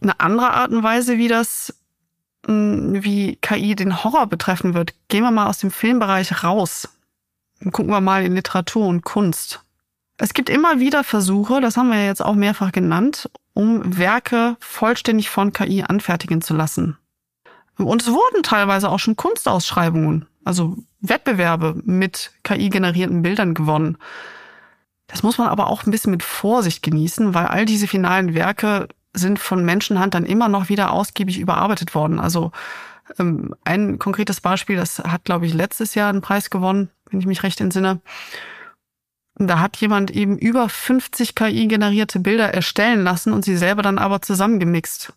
Eine 0.01 0.20
andere 0.20 0.51
Art 0.53 0.70
und 0.70 0.82
Weise, 0.82 1.18
wie 1.18 1.28
das 1.28 1.74
wie 2.46 3.36
KI 3.36 3.74
den 3.74 4.03
Horror 4.03 4.26
betreffen 4.26 4.72
wird, 4.72 4.94
gehen 5.09 5.22
wir 5.22 5.30
mal 5.30 5.49
aus 5.49 5.59
dem 5.59 5.70
Filmbereich 5.70 6.44
raus. 6.44 6.88
Gucken 7.72 7.90
wir 7.90 8.01
mal 8.01 8.24
in 8.24 8.34
Literatur 8.34 8.86
und 8.86 9.05
Kunst. 9.05 9.62
Es 10.16 10.34
gibt 10.34 10.49
immer 10.49 10.80
wieder 10.80 11.05
Versuche, 11.05 11.61
das 11.61 11.76
haben 11.76 11.90
wir 11.90 12.05
jetzt 12.05 12.24
auch 12.24 12.34
mehrfach 12.34 12.72
genannt, 12.72 13.30
um 13.55 13.99
Werke 13.99 14.57
vollständig 14.61 15.30
von 15.30 15.53
KI 15.53 15.82
anfertigen 15.82 16.40
zu 16.40 16.55
lassen. 16.55 16.96
Und 17.76 18.03
es 18.03 18.11
wurden 18.11 18.42
teilweise 18.42 18.88
auch 18.88 18.99
schon 18.99 19.16
Kunstausschreibungen, 19.16 20.26
also 20.44 20.76
Wettbewerbe 21.01 21.80
mit 21.84 22.32
KI-generierten 22.42 23.22
Bildern 23.22 23.55
gewonnen. 23.55 23.99
Das 25.07 25.22
muss 25.22 25.38
man 25.38 25.49
aber 25.49 25.68
auch 25.68 25.84
ein 25.84 25.90
bisschen 25.90 26.11
mit 26.11 26.22
Vorsicht 26.22 26.82
genießen, 26.82 27.34
weil 27.34 27.46
all 27.46 27.64
diese 27.64 27.86
finalen 27.86 28.34
Werke 28.34 28.88
sind 29.12 29.38
von 29.38 29.64
Menschenhand 29.64 30.14
dann 30.14 30.26
immer 30.26 30.48
noch 30.48 30.68
wieder 30.68 30.92
ausgiebig 30.92 31.38
überarbeitet 31.38 31.94
worden. 31.94 32.20
Also 32.20 32.52
ähm, 33.18 33.54
ein 33.64 33.98
konkretes 33.98 34.40
Beispiel, 34.40 34.76
das 34.76 34.98
hat, 34.98 35.24
glaube 35.24 35.46
ich, 35.46 35.54
letztes 35.54 35.94
Jahr 35.94 36.11
einen 36.11 36.20
Preis 36.20 36.50
gewonnen, 36.50 36.90
wenn 37.11 37.20
ich 37.20 37.26
mich 37.26 37.42
recht 37.42 37.61
entsinne. 37.61 38.00
Da 39.36 39.61
hat 39.61 39.76
jemand 39.76 40.11
eben 40.11 40.36
über 40.36 40.68
50 40.68 41.34
KI-generierte 41.34 42.18
Bilder 42.18 42.52
erstellen 42.52 43.04
lassen 43.04 43.32
und 43.32 43.44
sie 43.44 43.56
selber 43.56 43.82
dann 43.82 43.98
aber 43.98 44.20
zusammengemixt. 44.20 45.12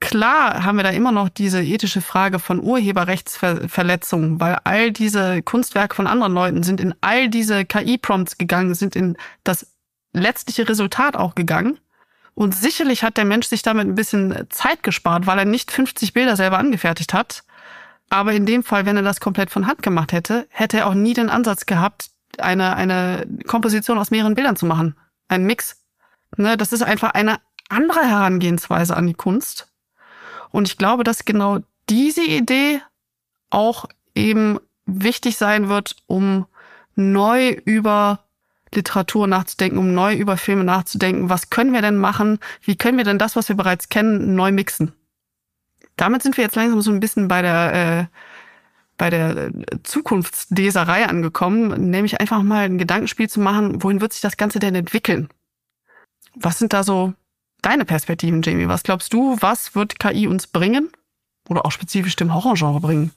Klar 0.00 0.64
haben 0.64 0.78
wir 0.78 0.82
da 0.82 0.90
immer 0.90 1.12
noch 1.12 1.28
diese 1.28 1.62
ethische 1.62 2.00
Frage 2.00 2.40
von 2.40 2.60
Urheberrechtsverletzungen, 2.60 4.40
weil 4.40 4.58
all 4.64 4.90
diese 4.90 5.42
Kunstwerke 5.42 5.94
von 5.94 6.08
anderen 6.08 6.32
Leuten 6.32 6.64
sind 6.64 6.80
in 6.80 6.92
all 7.00 7.28
diese 7.28 7.64
KI-Prompts 7.64 8.36
gegangen, 8.36 8.74
sind 8.74 8.96
in 8.96 9.16
das 9.44 9.68
letztliche 10.12 10.68
Resultat 10.68 11.16
auch 11.16 11.36
gegangen. 11.36 11.78
Und 12.34 12.54
sicherlich 12.54 13.02
hat 13.02 13.16
der 13.16 13.24
Mensch 13.24 13.46
sich 13.46 13.62
damit 13.62 13.86
ein 13.86 13.94
bisschen 13.94 14.46
Zeit 14.48 14.82
gespart, 14.82 15.26
weil 15.26 15.38
er 15.38 15.44
nicht 15.44 15.70
50 15.70 16.12
Bilder 16.12 16.36
selber 16.36 16.58
angefertigt 16.58 17.12
hat. 17.12 17.44
Aber 18.08 18.32
in 18.32 18.46
dem 18.46 18.62
Fall, 18.62 18.86
wenn 18.86 18.96
er 18.96 19.02
das 19.02 19.20
komplett 19.20 19.50
von 19.50 19.66
Hand 19.66 19.82
gemacht 19.82 20.12
hätte, 20.12 20.46
hätte 20.50 20.78
er 20.78 20.86
auch 20.86 20.94
nie 20.94 21.14
den 21.14 21.30
Ansatz 21.30 21.66
gehabt, 21.66 22.10
eine, 22.38 22.76
eine 22.76 23.26
Komposition 23.46 23.98
aus 23.98 24.10
mehreren 24.10 24.34
Bildern 24.34 24.56
zu 24.56 24.66
machen. 24.66 24.96
Ein 25.28 25.44
Mix. 25.44 25.82
Ne, 26.36 26.56
das 26.56 26.72
ist 26.72 26.82
einfach 26.82 27.10
eine 27.10 27.38
andere 27.68 28.00
Herangehensweise 28.00 28.96
an 28.96 29.06
die 29.06 29.14
Kunst. 29.14 29.68
Und 30.50 30.68
ich 30.68 30.78
glaube, 30.78 31.04
dass 31.04 31.24
genau 31.24 31.60
diese 31.88 32.22
Idee 32.22 32.80
auch 33.50 33.86
eben 34.14 34.58
wichtig 34.86 35.36
sein 35.36 35.68
wird, 35.68 35.96
um 36.06 36.46
neu 36.94 37.50
über 37.64 38.24
Literatur 38.74 39.26
nachzudenken, 39.26 39.78
um 39.78 39.94
neu 39.94 40.14
über 40.14 40.36
Filme 40.36 40.64
nachzudenken. 40.64 41.28
Was 41.28 41.50
können 41.50 41.72
wir 41.72 41.82
denn 41.82 41.96
machen? 41.96 42.38
Wie 42.62 42.76
können 42.76 42.98
wir 42.98 43.04
denn 43.04 43.18
das, 43.18 43.36
was 43.36 43.48
wir 43.48 43.56
bereits 43.56 43.88
kennen, 43.88 44.34
neu 44.34 44.52
mixen? 44.52 44.92
Damit 45.96 46.22
sind 46.22 46.36
wir 46.36 46.44
jetzt 46.44 46.56
langsam 46.56 46.80
so 46.80 46.90
ein 46.90 47.00
bisschen 47.00 47.28
bei 47.28 47.42
der 47.42 48.08
äh, 48.08 48.18
bei 48.98 49.10
der 49.10 49.50
Zukunftsleserei 49.82 51.06
angekommen, 51.08 51.90
nämlich 51.90 52.20
einfach 52.20 52.42
mal 52.42 52.66
ein 52.66 52.78
Gedankenspiel 52.78 53.28
zu 53.28 53.40
machen, 53.40 53.82
wohin 53.82 54.00
wird 54.00 54.12
sich 54.12 54.22
das 54.22 54.36
Ganze 54.36 54.60
denn 54.60 54.74
entwickeln? 54.74 55.28
Was 56.34 56.58
sind 56.58 56.72
da 56.72 56.84
so 56.84 57.12
deine 57.62 57.84
Perspektiven, 57.84 58.42
Jamie? 58.42 58.68
Was 58.68 58.82
glaubst 58.84 59.12
du, 59.12 59.36
was 59.40 59.74
wird 59.74 59.98
KI 59.98 60.28
uns 60.28 60.46
bringen? 60.46 60.90
Oder 61.48 61.66
auch 61.66 61.72
spezifisch 61.72 62.16
dem 62.16 62.32
Horrorgenre 62.32 62.80
bringen? 62.80 63.12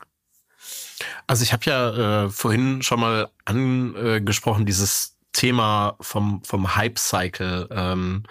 Also 1.27 1.43
ich 1.43 1.53
habe 1.53 1.65
ja 1.65 2.25
äh, 2.25 2.29
vorhin 2.29 2.81
schon 2.81 2.99
mal 2.99 3.29
angesprochen, 3.45 4.65
dieses 4.65 5.14
Thema 5.35 5.97
vom, 5.99 6.41
vom 6.43 6.75
Hype-Cycle. 6.75 7.67
Ähm, 7.69 8.23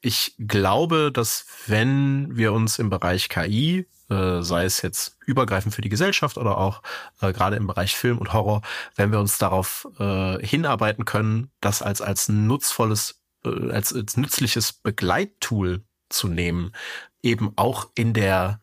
ich 0.00 0.34
glaube, 0.38 1.10
dass 1.12 1.46
wenn 1.66 2.36
wir 2.36 2.52
uns 2.52 2.78
im 2.78 2.90
Bereich 2.90 3.28
KI, 3.28 3.86
äh, 4.10 4.42
sei 4.42 4.64
es 4.64 4.82
jetzt 4.82 5.16
übergreifend 5.24 5.74
für 5.74 5.80
die 5.80 5.88
Gesellschaft 5.88 6.36
oder 6.36 6.58
auch 6.58 6.82
äh, 7.22 7.32
gerade 7.32 7.56
im 7.56 7.66
Bereich 7.66 7.96
Film 7.96 8.18
und 8.18 8.32
Horror, 8.34 8.60
wenn 8.96 9.10
wir 9.10 9.20
uns 9.20 9.38
darauf 9.38 9.88
äh, 9.98 10.38
hinarbeiten 10.46 11.06
können, 11.06 11.50
das 11.60 11.80
als, 11.80 12.02
als 12.02 12.28
nutzvolles, 12.28 13.22
äh, 13.44 13.70
als, 13.70 13.94
als 13.94 14.16
nützliches 14.18 14.72
Begleittool 14.74 15.82
zu 16.10 16.28
nehmen, 16.28 16.72
eben 17.22 17.52
auch 17.56 17.88
in 17.94 18.12
der 18.12 18.60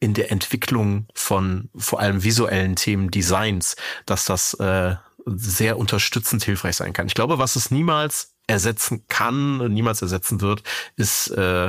in 0.00 0.14
der 0.14 0.30
Entwicklung 0.30 1.08
von 1.12 1.70
vor 1.74 1.98
allem 1.98 2.22
visuellen 2.22 2.76
Themen, 2.76 3.10
Designs, 3.10 3.74
dass 4.06 4.26
das 4.26 4.54
äh, 4.54 4.94
sehr 5.36 5.78
unterstützend 5.78 6.42
hilfreich 6.44 6.76
sein 6.76 6.92
kann. 6.92 7.06
Ich 7.06 7.14
glaube, 7.14 7.38
was 7.38 7.56
es 7.56 7.70
niemals 7.70 8.34
ersetzen 8.46 9.04
kann, 9.08 9.72
niemals 9.72 10.02
ersetzen 10.02 10.40
wird, 10.40 10.62
ist 10.96 11.28
äh, 11.28 11.68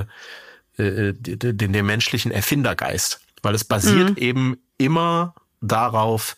äh, 0.77 1.13
den, 1.13 1.73
den 1.73 1.85
menschlichen 1.85 2.31
Erfindergeist, 2.31 3.21
weil 3.41 3.55
es 3.55 3.63
basiert 3.63 4.11
mhm. 4.11 4.17
eben 4.17 4.57
immer 4.77 5.35
darauf, 5.61 6.37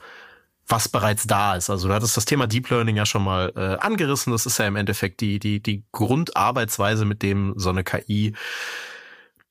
was 0.67 0.89
bereits 0.89 1.28
da 1.28 1.55
ist. 1.55 1.69
Also 1.69 1.88
du 1.88 1.93
hattest 1.93 2.17
das 2.17 2.26
Thema 2.26 2.47
Deep 2.47 2.69
Learning 2.69 2.95
ja 2.95 3.05
schon 3.05 3.24
mal 3.24 3.51
äh, 3.55 3.78
angerissen. 3.84 4.32
Das 4.32 4.45
ist 4.45 4.57
ja 4.57 4.65
im 4.65 4.76
Endeffekt 4.76 5.22
die, 5.22 5.38
die, 5.38 5.61
die 5.61 5.84
Grundarbeitsweise, 5.91 7.05
mit 7.05 7.22
dem 7.22 7.53
so 7.57 7.69
eine 7.69 7.84
KI 7.84 8.34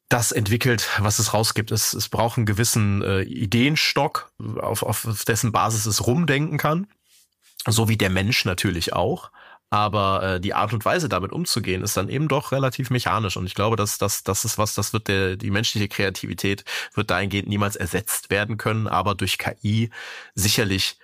das 0.09 0.33
entwickelt, 0.33 0.89
was 0.99 1.21
es 1.21 1.33
rausgibt. 1.33 1.71
Es, 1.71 1.95
es 1.95 2.09
braucht 2.09 2.37
einen 2.37 2.47
gewissen 2.47 3.01
äh, 3.03 3.23
Ideenstock, 3.23 4.33
auf, 4.61 4.83
auf 4.83 5.25
dessen 5.25 5.53
Basis 5.53 5.87
es 5.87 6.07
rumdenken 6.07 6.59
kann. 6.59 6.89
So 7.67 7.89
wie 7.89 7.97
der 7.97 8.11
Mensch 8.11 8.45
natürlich 8.45 8.93
auch. 8.93 9.31
Aber 9.73 10.23
äh, 10.23 10.41
die 10.41 10.53
Art 10.53 10.73
und 10.73 10.85
Weise, 10.85 11.09
damit 11.09 11.31
umzugehen, 11.31 11.83
ist 11.83 11.97
dann 11.97 12.09
eben 12.09 12.27
doch 12.27 12.51
relativ 12.51 12.91
mechanisch. 12.91 13.37
Und 13.37 13.47
ich 13.47 13.55
glaube, 13.55 13.77
dass 13.77 13.99
das, 13.99 14.25
das 14.25 14.45
ist 14.45 14.59
was, 14.59 14.75
das 14.75 14.93
wird 14.93 15.07
der, 15.07 15.37
die 15.37 15.53
menschliche 15.53 15.89
Kreativität 15.89 16.65
wird 16.95 17.11
dahingehend 17.11 17.49
niemals 17.49 17.77
ersetzt 17.77 18.31
werden 18.31 18.57
können, 18.57 18.89
aber 18.89 19.15
durch 19.15 19.39
KI 19.39 19.91
sicherlich 20.35 20.99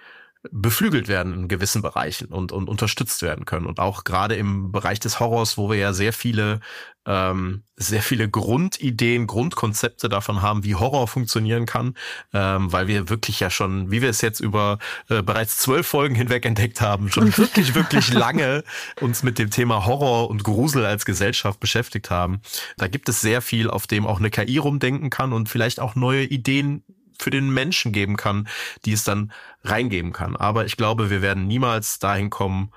beflügelt 0.53 1.09
werden 1.09 1.33
in 1.33 1.49
gewissen 1.49 1.83
Bereichen 1.83 2.29
und, 2.29 2.53
und 2.53 2.69
unterstützt 2.69 3.23
werden 3.23 3.45
können. 3.45 3.67
Und 3.67 3.79
auch 3.79 4.05
gerade 4.05 4.35
im 4.37 4.73
Bereich 4.73 5.01
des 5.01 5.21
Horrors, 5.21 5.57
wo 5.57 5.71
wir 5.71 5.77
ja 5.77 5.93
sehr 5.93 6.13
viele, 6.13 6.61
ähm, 7.07 7.63
sehr 7.77 8.03
viele 8.03 8.29
Grundideen, 8.29 9.27
Grundkonzepte 9.27 10.09
davon 10.09 10.43
haben, 10.43 10.65
wie 10.65 10.75
Horror 10.75 11.09
funktionieren 11.09 11.67
kann, 11.67 11.95
ähm, 12.33 12.73
weil 12.73 12.89
wir 12.89 13.09
wirklich 13.09 13.41
ja 13.41 13.51
schon, 13.51 13.91
wie 13.91 14.03
wir 14.03 14.11
es 14.11 14.21
jetzt 14.21 14.41
über 14.41 14.79
äh, 15.09 15.23
bereits 15.23 15.59
zwölf 15.59 15.87
Folgen 15.87 16.15
hinweg 16.15 16.45
entdeckt 16.45 16.81
haben, 16.81 17.11
schon 17.11 17.37
wirklich, 17.39 17.75
wirklich 17.75 18.13
lange 18.13 18.65
uns 19.01 19.23
mit 19.23 19.39
dem 19.39 19.51
Thema 19.51 19.87
Horror 19.87 20.29
und 20.31 20.45
Grusel 20.45 20.85
als 20.85 21.05
Gesellschaft 21.05 21.61
beschäftigt 21.61 22.11
haben. 22.11 22.41
Da 22.77 22.89
gibt 22.89 23.09
es 23.09 23.21
sehr 23.21 23.43
viel, 23.43 23.71
auf 23.71 23.87
dem 23.87 24.07
auch 24.07 24.19
eine 24.19 24.31
KI 24.31 24.59
rumdenken 24.59 25.11
kann 25.11 25.33
und 25.33 25.49
vielleicht 25.49 25.81
auch 25.81 25.95
neue 25.95 26.25
Ideen 26.25 26.83
für 27.23 27.31
den 27.31 27.51
Menschen 27.51 27.93
geben 27.93 28.17
kann, 28.17 28.49
die 28.85 28.93
es 28.93 29.05
dann 29.05 29.33
reingeben 29.63 30.13
kann. 30.13 30.37
Aber 30.37 30.65
ich 30.65 30.77
glaube, 30.77 31.11
wir 31.11 31.23
werden 31.23 31.47
niemals 31.47 31.99
dahin 31.99 32.31
kommen 32.31 32.73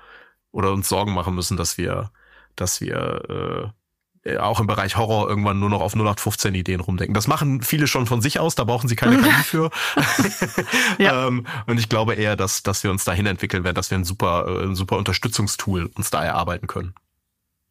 oder 0.52 0.72
uns 0.72 0.88
Sorgen 0.88 1.12
machen 1.12 1.34
müssen, 1.34 1.56
dass 1.56 1.78
wir, 1.78 2.10
dass 2.56 2.80
wir 2.80 3.72
äh, 4.24 4.36
auch 4.38 4.60
im 4.60 4.66
Bereich 4.66 4.96
Horror 4.96 5.28
irgendwann 5.28 5.60
nur 5.60 5.70
noch 5.70 5.80
auf 5.80 5.94
0815 5.94 6.54
Ideen 6.54 6.80
rumdenken. 6.80 7.14
Das 7.14 7.26
machen 7.26 7.62
viele 7.62 7.86
schon 7.86 8.06
von 8.06 8.20
sich 8.20 8.38
aus, 8.38 8.54
da 8.54 8.64
brauchen 8.64 8.88
sie 8.88 8.96
keine 8.96 9.16
KI 9.22 9.42
für. 9.42 9.70
ja. 10.98 11.26
ähm, 11.26 11.46
und 11.66 11.78
ich 11.78 11.88
glaube 11.88 12.14
eher, 12.14 12.36
dass, 12.36 12.62
dass 12.62 12.84
wir 12.84 12.90
uns 12.90 13.04
dahin 13.04 13.26
entwickeln 13.26 13.64
werden, 13.64 13.76
dass 13.76 13.90
wir 13.90 13.98
ein 13.98 14.04
super, 14.04 14.46
äh, 14.46 14.64
ein 14.64 14.74
super 14.74 14.98
Unterstützungstool 14.98 15.90
uns 15.94 16.10
da 16.10 16.22
erarbeiten 16.22 16.66
können. 16.66 16.94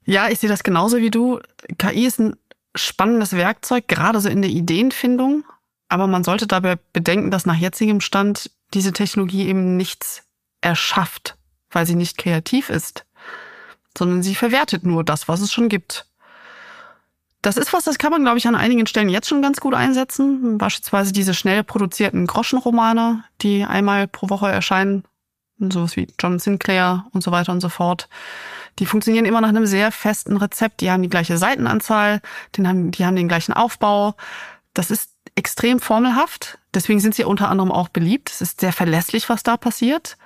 Ja, 0.06 0.30
ich 0.30 0.40
sehe 0.40 0.50
das 0.50 0.64
genauso 0.64 0.98
wie 0.98 1.12
du. 1.12 1.40
KI 1.78 2.06
ist 2.06 2.20
ein 2.20 2.36
spannendes 2.76 3.34
Werkzeug, 3.34 3.88
gerade 3.88 4.20
so 4.20 4.30
in 4.30 4.42
der 4.42 4.50
Ideenfindung. 4.50 5.44
Aber 5.90 6.08
man 6.08 6.24
sollte 6.24 6.48
dabei 6.48 6.78
bedenken, 6.94 7.32
dass 7.32 7.46
nach 7.46 7.56
jetzigem 7.56 8.00
Stand 8.00 8.52
diese 8.74 8.94
Technologie 8.94 9.48
eben 9.48 9.76
nichts 9.76 10.24
erschafft, 10.62 11.36
weil 11.72 11.86
sie 11.86 11.96
nicht 11.96 12.18
kreativ 12.18 12.70
ist, 12.70 13.06
sondern 13.98 14.24
sie 14.24 14.36
verwertet 14.36 14.84
nur 14.86 15.04
das, 15.04 15.28
was 15.28 15.42
es 15.42 15.52
schon 15.52 15.68
gibt. 15.68 16.06
Das 17.42 17.58
ist 17.58 17.72
was, 17.72 17.86
das 17.86 17.98
kann 17.98 18.12
man, 18.12 18.24
glaube 18.24 18.38
ich, 18.38 18.48
an 18.48 18.56
einigen 18.56 18.86
Stellen 18.86 19.10
jetzt 19.10 19.30
schon 19.30 19.42
ganz 19.42 19.62
gut 19.62 19.74
einsetzen. 19.74 20.58
Beispielsweise 20.58 21.14
diese 21.14 21.34
schnell 21.34 21.64
produzierten 21.64 22.28
Groschenromane, 22.28 23.24
die 23.42 23.64
einmal 23.64 24.08
pro 24.08 24.30
Woche 24.30 24.52
erscheinen, 24.52 25.06
sowas 25.58 25.96
wie 25.96 26.08
John 26.20 26.38
Sinclair 26.38 27.06
und 27.12 27.24
so 27.24 27.32
weiter 27.32 27.54
und 27.54 27.62
so 27.62 27.70
fort. 27.70 28.10
Die 28.78 28.86
funktionieren 28.86 29.26
immer 29.26 29.42
nach 29.42 29.50
einem 29.50 29.66
sehr 29.66 29.92
festen 29.92 30.38
Rezept. 30.38 30.82
Die 30.82 30.92
haben 30.92 31.02
die 31.02 31.10
gleiche 31.10 31.38
Seitenanzahl, 31.38 32.22
die 32.56 32.68
haben, 32.68 32.92
die 32.92 33.06
haben 33.06 33.16
den 33.16 33.30
gleichen 33.30 33.54
Aufbau. 33.54 34.16
Das 34.74 34.92
ist 34.92 35.10
extrem 35.40 35.80
formelhaft. 35.80 36.60
Deswegen 36.74 37.00
sind 37.00 37.16
sie 37.16 37.24
unter 37.24 37.50
anderem 37.50 37.72
auch 37.72 37.90
beliebt. 37.90 38.30
Es 38.30 38.42
ist 38.42 38.60
sehr 38.60 38.74
verlässlich, 38.74 39.30
was 39.30 39.42
da 39.42 39.58
passiert. 39.58 40.18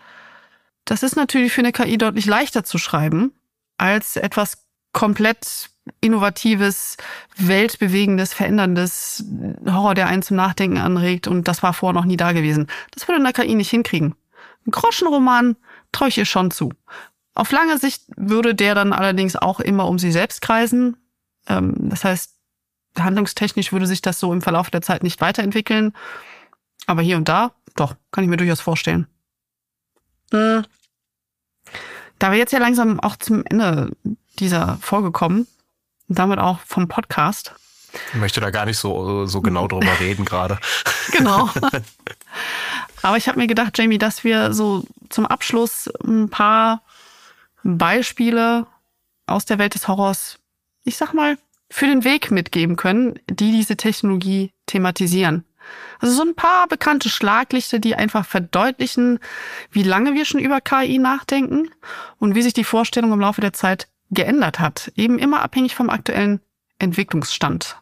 Das 0.86 1.04
ist 1.04 1.16
natürlich 1.16 1.54
für 1.54 1.62
eine 1.62 1.72
KI 1.72 1.98
deutlich 1.98 2.26
leichter 2.26 2.64
zu 2.64 2.78
schreiben 2.78 3.32
als 3.78 4.18
etwas 4.18 4.66
komplett 4.92 5.70
innovatives, 6.02 6.98
weltbewegendes, 7.38 8.34
veränderndes 8.34 9.26
Horror, 9.66 9.96
der 9.96 10.08
einen 10.08 10.24
zum 10.24 10.38
Nachdenken 10.38 10.78
anregt 10.78 11.28
und 11.28 11.48
das 11.48 11.64
war 11.64 11.74
vorher 11.74 12.00
noch 12.00 12.06
nie 12.06 12.18
da 12.18 12.32
gewesen. 12.32 12.68
Das 12.92 13.08
würde 13.08 13.22
eine 13.22 13.34
KI 13.34 13.56
nicht 13.56 13.70
hinkriegen. 13.70 14.16
Ein 14.66 14.72
Groschenroman 14.72 15.56
traue 15.92 16.08
ich 16.08 16.18
ihr 16.18 16.26
schon 16.26 16.52
zu. 16.52 16.72
Auf 17.36 17.52
lange 17.52 17.78
Sicht 17.78 18.04
würde 18.16 18.56
der 18.56 18.76
dann 18.76 18.94
allerdings 18.94 19.36
auch 19.36 19.60
immer 19.60 19.88
um 19.88 20.00
sie 20.00 20.12
selbst 20.12 20.42
kreisen. 20.42 20.98
Ähm, 21.48 21.74
das 21.78 22.04
heißt, 22.04 22.33
handlungstechnisch 22.98 23.72
würde 23.72 23.88
sich 23.88 24.02
das 24.02 24.20
so 24.20 24.34
im 24.34 24.42
Verlauf 24.42 24.70
der 24.70 24.82
Zeit 24.82 25.04
nicht 25.04 25.22
weiterentwickeln. 25.22 25.94
Aber 26.86 27.02
hier 27.02 27.18
und 27.18 27.30
da, 27.30 27.52
doch, 27.76 27.96
kann 28.12 28.24
ich 28.24 28.30
mir 28.30 28.38
durchaus 28.38 28.62
vorstellen. 28.62 29.08
Hm. 30.32 30.66
Da 32.20 32.32
wir 32.32 32.38
jetzt 32.38 32.54
ja 32.54 32.60
langsam 32.60 33.00
auch 33.00 33.16
zum 33.18 33.44
Ende 33.46 33.92
dieser 34.40 34.78
Folge 34.82 35.12
kommen, 35.12 35.48
damit 36.08 36.40
auch 36.40 36.60
vom 36.60 36.88
Podcast. 36.88 37.54
Ich 38.14 38.20
möchte 38.20 38.42
da 38.42 38.50
gar 38.50 38.66
nicht 38.66 38.78
so, 38.78 39.26
so 39.26 39.42
genau 39.42 39.68
drüber 39.68 39.92
reden 40.00 40.26
gerade. 40.26 40.60
Genau. 41.12 41.50
Aber 43.02 43.18
ich 43.18 43.28
habe 43.28 43.40
mir 43.40 43.48
gedacht, 43.48 43.78
Jamie, 43.78 43.98
dass 43.98 44.24
wir 44.24 44.54
so 44.54 44.86
zum 45.10 45.26
Abschluss 45.26 45.90
ein 46.04 46.30
paar 46.30 46.82
Beispiele 47.64 48.66
aus 49.28 49.46
der 49.46 49.58
Welt 49.60 49.76
des 49.76 49.88
Horrors, 49.88 50.40
ich 50.84 50.98
sag 50.98 51.14
mal, 51.14 51.38
für 51.74 51.88
den 51.88 52.04
Weg 52.04 52.30
mitgeben 52.30 52.76
können, 52.76 53.20
die 53.28 53.52
diese 53.52 53.76
Technologie 53.76 54.52
thematisieren. 54.68 55.44
Also 56.00 56.14
so 56.14 56.22
ein 56.22 56.36
paar 56.36 56.68
bekannte 56.68 57.10
Schlaglichter, 57.10 57.80
die 57.80 57.96
einfach 57.96 58.28
verdeutlichen, 58.28 59.18
wie 59.72 59.82
lange 59.82 60.14
wir 60.14 60.26
schon 60.26 60.40
über 60.40 60.62
KI 60.62 61.00
nachdenken 61.00 61.72
und 62.20 62.36
wie 62.36 62.44
sich 62.44 62.54
die 62.54 62.64
Vorstellung 62.64 63.12
im 63.12 63.20
Laufe 63.20 63.42
der 63.42 63.54
Zeit 63.54 63.88
geändert 64.12 64.60
hat, 64.60 64.92
eben 64.96 65.18
immer 65.18 65.42
abhängig 65.42 65.74
vom 65.74 65.90
aktuellen 65.90 66.42
Entwicklungsstand. 66.78 67.82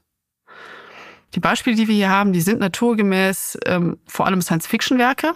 Die 1.35 1.41
Beispiele, 1.41 1.75
die 1.75 1.89
wir 1.89 1.95
hier 1.95 2.09
haben, 2.09 2.31
die 2.31 2.39
sind 2.39 2.61
naturgemäß 2.61 3.57
ähm, 3.65 3.99
vor 4.05 4.25
allem 4.25 4.41
Science-Fiction-Werke, 4.41 5.33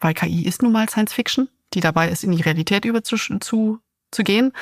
weil 0.00 0.14
KI 0.14 0.46
ist 0.46 0.62
nun 0.62 0.72
mal 0.72 0.88
Science-Fiction, 0.88 1.50
die 1.74 1.80
dabei 1.80 2.08
ist, 2.08 2.24
in 2.24 2.32
die 2.32 2.42
Realität 2.42 2.86
über 2.86 3.04
zu, 3.04 3.16
zu, 3.16 3.80
zu 4.10 4.22
gehen. 4.24 4.52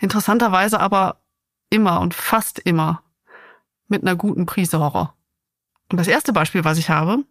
Interessanterweise 0.00 0.80
aber 0.80 1.20
immer 1.70 2.00
und 2.00 2.14
fast 2.14 2.58
immer 2.58 3.02
mit 3.88 4.02
einer 4.02 4.16
guten 4.16 4.46
Prise 4.46 4.78
Horror. 4.78 5.14
Und 5.90 5.98
das 5.98 6.08
erste 6.08 6.32
Beispiel, 6.32 6.64
was 6.64 6.78
ich 6.78 6.90
habe, 6.90 7.24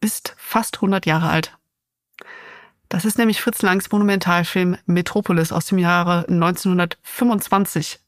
ist 0.00 0.34
fast 0.36 0.76
100 0.76 1.06
Jahre 1.06 1.28
alt. 1.28 1.56
Das 2.88 3.04
ist 3.04 3.18
nämlich 3.18 3.40
Fritz 3.40 3.62
Langs 3.62 3.90
Monumentalfilm 3.90 4.76
Metropolis 4.86 5.52
aus 5.52 5.66
dem 5.66 5.78
Jahre 5.78 6.26
1925. 6.28 7.98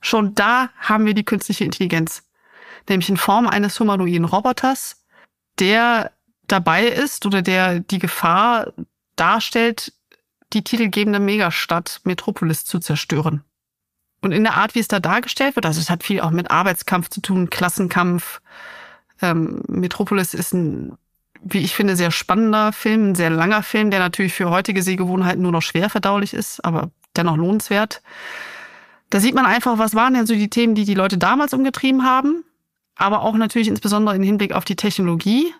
Schon 0.00 0.34
da 0.34 0.70
haben 0.78 1.06
wir 1.06 1.14
die 1.14 1.24
künstliche 1.24 1.64
Intelligenz, 1.64 2.22
nämlich 2.88 3.08
in 3.08 3.16
Form 3.16 3.46
eines 3.46 3.78
humanoiden 3.80 4.24
Roboters, 4.24 5.04
der 5.58 6.12
dabei 6.46 6.86
ist 6.86 7.26
oder 7.26 7.42
der 7.42 7.80
die 7.80 7.98
Gefahr 7.98 8.72
darstellt, 9.16 9.92
die 10.52 10.64
titelgebende 10.64 11.20
Megastadt 11.20 12.00
Metropolis 12.04 12.64
zu 12.64 12.80
zerstören. 12.80 13.44
Und 14.20 14.32
in 14.32 14.44
der 14.44 14.56
Art, 14.56 14.74
wie 14.74 14.80
es 14.80 14.88
da 14.88 15.00
dargestellt 15.00 15.56
wird, 15.56 15.66
also 15.66 15.80
es 15.80 15.90
hat 15.90 16.02
viel 16.02 16.20
auch 16.20 16.30
mit 16.30 16.50
Arbeitskampf 16.50 17.08
zu 17.08 17.20
tun, 17.20 17.48
Klassenkampf. 17.48 18.40
Ähm, 19.22 19.62
Metropolis 19.66 20.34
ist 20.34 20.52
ein, 20.52 20.96
wie 21.42 21.58
ich 21.60 21.74
finde, 21.74 21.96
sehr 21.96 22.10
spannender 22.10 22.72
Film, 22.72 23.10
ein 23.10 23.14
sehr 23.14 23.30
langer 23.30 23.62
Film, 23.62 23.90
der 23.90 24.00
natürlich 24.00 24.34
für 24.34 24.50
heutige 24.50 24.82
Sehgewohnheiten 24.82 25.42
nur 25.42 25.52
noch 25.52 25.62
schwer 25.62 25.88
verdaulich 25.88 26.34
ist, 26.34 26.64
aber 26.64 26.90
dennoch 27.16 27.36
lohnenswert. 27.36 28.02
Da 29.08 29.20
sieht 29.20 29.34
man 29.34 29.46
einfach, 29.46 29.78
was 29.78 29.94
waren 29.94 30.14
denn 30.14 30.26
so 30.26 30.34
die 30.34 30.50
Themen, 30.50 30.74
die 30.74 30.84
die 30.84 30.94
Leute 30.94 31.18
damals 31.18 31.54
umgetrieben 31.54 32.04
haben, 32.04 32.44
aber 32.94 33.22
auch 33.22 33.34
natürlich 33.34 33.68
insbesondere 33.68 34.14
im 34.16 34.22
Hinblick 34.22 34.52
auf 34.52 34.64
die 34.64 34.76
Technologie. 34.76 35.52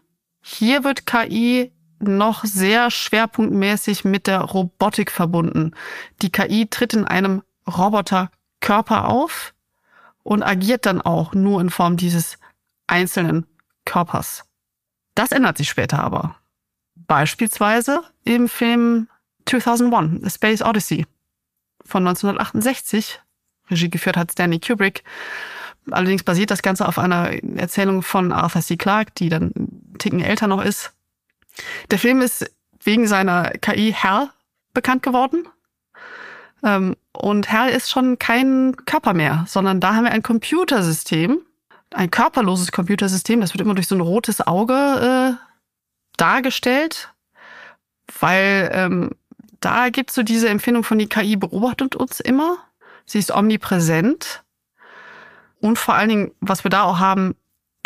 Hier 0.42 0.84
wird 0.84 1.06
KI 1.06 1.72
noch 1.98 2.44
sehr 2.44 2.90
schwerpunktmäßig 2.90 4.04
mit 4.04 4.26
der 4.26 4.40
Robotik 4.40 5.11
verbunden. 5.11 5.72
Die 6.22 6.30
KI 6.30 6.66
tritt 6.66 6.94
in 6.94 7.04
einem 7.04 7.42
Roboterkörper 8.61 9.08
auf 9.08 9.54
und 10.22 10.42
agiert 10.42 10.86
dann 10.86 11.00
auch 11.00 11.34
nur 11.34 11.61
in 11.61 11.70
Form 11.70 11.96
dieses 11.96 12.38
einzelnen 12.86 13.46
Körpers. 13.84 14.44
Das 15.14 15.32
ändert 15.32 15.58
sich 15.58 15.68
später 15.68 15.98
aber. 15.98 16.36
Beispielsweise 16.94 18.02
im 18.24 18.48
Film 18.48 19.08
2001, 19.46 20.22
The 20.22 20.30
Space 20.30 20.62
Odyssey 20.62 21.06
von 21.84 22.06
1968. 22.06 23.20
Regie 23.70 23.90
geführt 23.90 24.16
hat 24.16 24.32
Stanley 24.32 24.61
Kubrick. 24.61 25.02
Allerdings 25.90 26.22
basiert 26.22 26.50
das 26.50 26.62
Ganze 26.62 26.86
auf 26.86 26.98
einer 26.98 27.32
Erzählung 27.56 28.02
von 28.02 28.32
Arthur 28.32 28.62
C. 28.62 28.76
Clarke, 28.76 29.12
die 29.16 29.28
dann 29.28 29.52
einen 29.56 29.94
Ticken 29.98 30.20
älter 30.20 30.46
noch 30.46 30.62
ist. 30.62 30.92
Der 31.90 31.98
Film 31.98 32.20
ist 32.20 32.50
wegen 32.82 33.06
seiner 33.06 33.50
KI 33.50 33.92
Hal 33.92 34.30
bekannt 34.72 35.02
geworden. 35.02 35.48
Ähm, 36.62 36.96
und 37.12 37.50
Hal 37.52 37.70
ist 37.70 37.90
schon 37.90 38.18
kein 38.18 38.76
Körper 38.86 39.14
mehr, 39.14 39.44
sondern 39.48 39.80
da 39.80 39.94
haben 39.94 40.04
wir 40.04 40.12
ein 40.12 40.22
Computersystem, 40.22 41.40
ein 41.92 42.11
körperloses 42.11 42.72
Computersystem. 42.72 43.40
Das 43.40 43.52
wird 43.52 43.62
immer 43.62 43.74
durch 43.74 43.88
so 43.88 43.94
ein 43.94 44.00
rotes 44.00 44.46
Auge 44.46 44.74
äh, 44.74 45.44
dargestellt, 46.16 47.12
weil 48.20 48.70
ähm, 48.72 49.11
da 49.61 49.90
gibt's 49.90 50.14
so 50.14 50.22
diese 50.22 50.48
Empfindung 50.48 50.84
von 50.84 50.98
die 50.98 51.08
KI 51.08 51.36
beobachtet 51.36 51.96
uns 51.96 52.20
immer. 52.20 52.58
Sie 53.04 53.18
ist 53.18 53.30
omnipräsent. 53.30 54.42
Und 55.61 55.78
vor 55.78 55.94
allen 55.94 56.08
Dingen, 56.08 56.30
was 56.40 56.64
wir 56.64 56.70
da 56.70 56.84
auch 56.84 56.98
haben, 56.98 57.34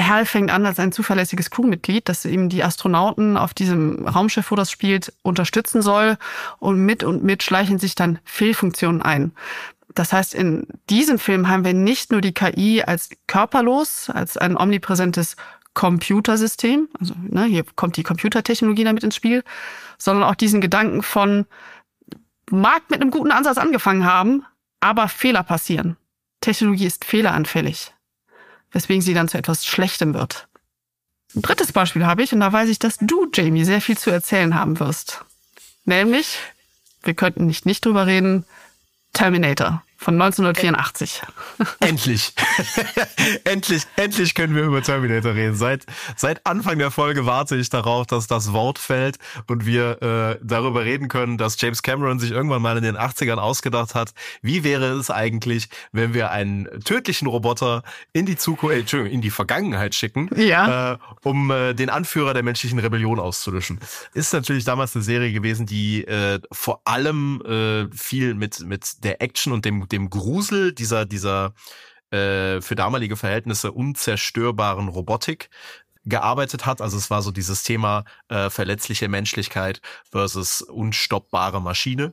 Hal 0.01 0.27
fängt 0.27 0.51
an 0.51 0.67
als 0.67 0.81
ein 0.81 0.91
zuverlässiges 0.91 1.51
Crewmitglied, 1.51 2.09
das 2.09 2.25
eben 2.25 2.49
die 2.49 2.65
Astronauten 2.65 3.37
auf 3.37 3.55
diesem 3.55 4.07
Raumschiff, 4.09 4.51
wo 4.51 4.57
das 4.57 4.71
spielt, 4.71 5.13
unterstützen 5.23 5.83
soll. 5.83 6.19
Und 6.59 6.85
mit 6.85 7.05
und 7.05 7.23
mit 7.23 7.43
schleichen 7.43 7.79
sich 7.79 7.95
dann 7.95 8.19
Fehlfunktionen 8.25 9.03
ein. 9.03 9.33
Das 9.95 10.13
heißt, 10.13 10.35
in 10.35 10.67
diesem 10.91 11.21
Film 11.21 11.49
haben 11.49 11.65
wir 11.65 11.75
nicht 11.75 12.11
nur 12.11 12.21
die 12.21 12.35
KI 12.35 12.83
als 12.83 13.11
körperlos, 13.29 14.11
als 14.11 14.37
ein 14.37 14.57
omnipräsentes 14.57 15.37
Computersystem, 15.75 16.89
also 16.99 17.15
ne, 17.21 17.45
hier 17.45 17.65
kommt 17.77 17.97
die 17.97 18.03
Computertechnologie 18.03 18.85
damit 18.85 19.05
ins 19.05 19.17
Spiel, 19.17 19.45
sondern 19.99 20.29
auch 20.29 20.35
diesen 20.35 20.61
Gedanken 20.61 21.03
von, 21.03 21.47
mag 22.51 22.83
mit 22.91 23.01
einem 23.01 23.11
guten 23.11 23.31
Ansatz 23.31 23.59
angefangen 23.59 24.05
haben, 24.05 24.45
aber 24.81 25.09
Fehler 25.09 25.43
passieren. 25.43 25.97
Technologie 26.41 26.87
ist 26.87 27.05
fehleranfällig 27.05 27.94
weswegen 28.75 29.01
sie 29.01 29.15
dann 29.15 29.29
zu 29.29 29.39
etwas 29.39 29.65
Schlechtem 29.65 30.13
wird. 30.13 30.49
Ein 31.35 31.43
drittes 31.43 31.73
Beispiel 31.73 32.07
habe 32.07 32.23
ich, 32.23 32.33
und 32.33 32.41
da 32.41 32.53
weiß 32.53 32.69
ich, 32.69 32.79
dass 32.79 32.99
du, 33.01 33.27
Jamie, 33.33 33.65
sehr 33.65 33.81
viel 33.81 33.97
zu 33.97 34.11
erzählen 34.11 34.55
haben 34.55 34.79
wirst. 34.79 35.25
Nämlich, 35.85 36.39
wir 37.03 37.15
könnten 37.15 37.47
nicht 37.47 37.67
nicht 37.67 37.85
drüber 37.85 38.07
reden, 38.07 38.45
Terminator 39.13 39.83
von 40.05 40.21
1984. 40.21 41.23
Endlich. 41.81 42.35
endlich, 43.45 43.85
endlich 43.97 44.35
können 44.35 44.55
wir 44.55 44.65
über 44.65 44.83
Terminator 44.83 45.35
reden. 45.35 45.57
Seit, 45.57 45.87
seit 46.15 46.45
Anfang 46.47 46.79
der 46.79 46.91
Folge 46.91 47.25
warte 47.25 47.57
ich 47.57 47.71
darauf, 47.71 48.07
dass 48.07 48.27
das 48.27 48.53
Wort 48.53 48.79
fällt 48.79 49.17
und 49.47 49.65
wir 49.65 50.03
äh, 50.03 50.39
darüber 50.43 50.85
reden 50.85 51.09
können, 51.09 51.39
dass 51.39 51.59
James 51.59 51.83
Cameron 51.83 52.19
sich 52.19 52.33
irgendwann 52.33 52.61
mal 52.61 52.77
in 52.77 52.83
den 52.83 52.99
80ern 52.99 53.37
ausgedacht 53.37 53.95
hat, 53.95 54.13
wie 54.43 54.63
wäre 54.63 54.93
es 54.93 55.11
eigentlich, 55.11 55.71
wenn 55.93 56.13
wir 56.13 56.31
einen 56.31 56.69
tödlichen 56.85 57.27
Roboter 57.27 57.83
in 58.13 58.27
die 58.27 58.37
Zukunft, 58.37 58.77
äh, 58.77 58.81
Entschuldigung, 58.81 59.15
in 59.15 59.23
die 59.23 59.31
Vergangenheit 59.31 59.95
schicken, 59.95 60.29
ja. 60.37 60.93
äh, 60.93 60.99
um 61.23 61.51
äh, 61.51 61.73
den 61.73 61.89
Anführer 61.89 62.35
der 62.35 62.43
menschlichen 62.43 62.79
Rebellion 62.79 63.19
auszulöschen. 63.19 63.81
Ist 64.13 64.35
natürlich 64.35 64.65
damals 64.65 64.95
eine 64.95 65.03
Serie 65.03 65.33
gewesen, 65.33 65.65
die 65.65 66.05
äh, 66.05 66.41
vor 66.53 66.83
allem 66.85 67.41
äh, 67.47 67.97
viel 67.97 68.35
mit, 68.35 68.61
mit 68.67 69.03
der 69.03 69.23
Action 69.23 69.55
und 69.55 69.65
dem 69.65 69.89
dem 69.95 70.11
Grusel 70.11 70.73
dieser, 70.73 71.07
dieser 71.07 71.55
äh, 72.11 72.61
für 72.61 72.75
damalige 72.75 73.17
Verhältnisse 73.17 73.73
unzerstörbaren 73.73 74.89
Robotik 74.89 75.51
gearbeitet 76.05 76.67
hat. 76.67 76.83
Also 76.83 76.99
es 76.99 77.11
war 77.11 77.23
so 77.23 77.31
dieses 77.31 77.63
Thema 77.63 78.05
äh, 78.29 78.51
verletzliche 78.51 79.09
Menschlichkeit 79.09 79.81
versus 80.11 80.61
unstoppbare 80.61 81.63
Maschine. 81.63 82.13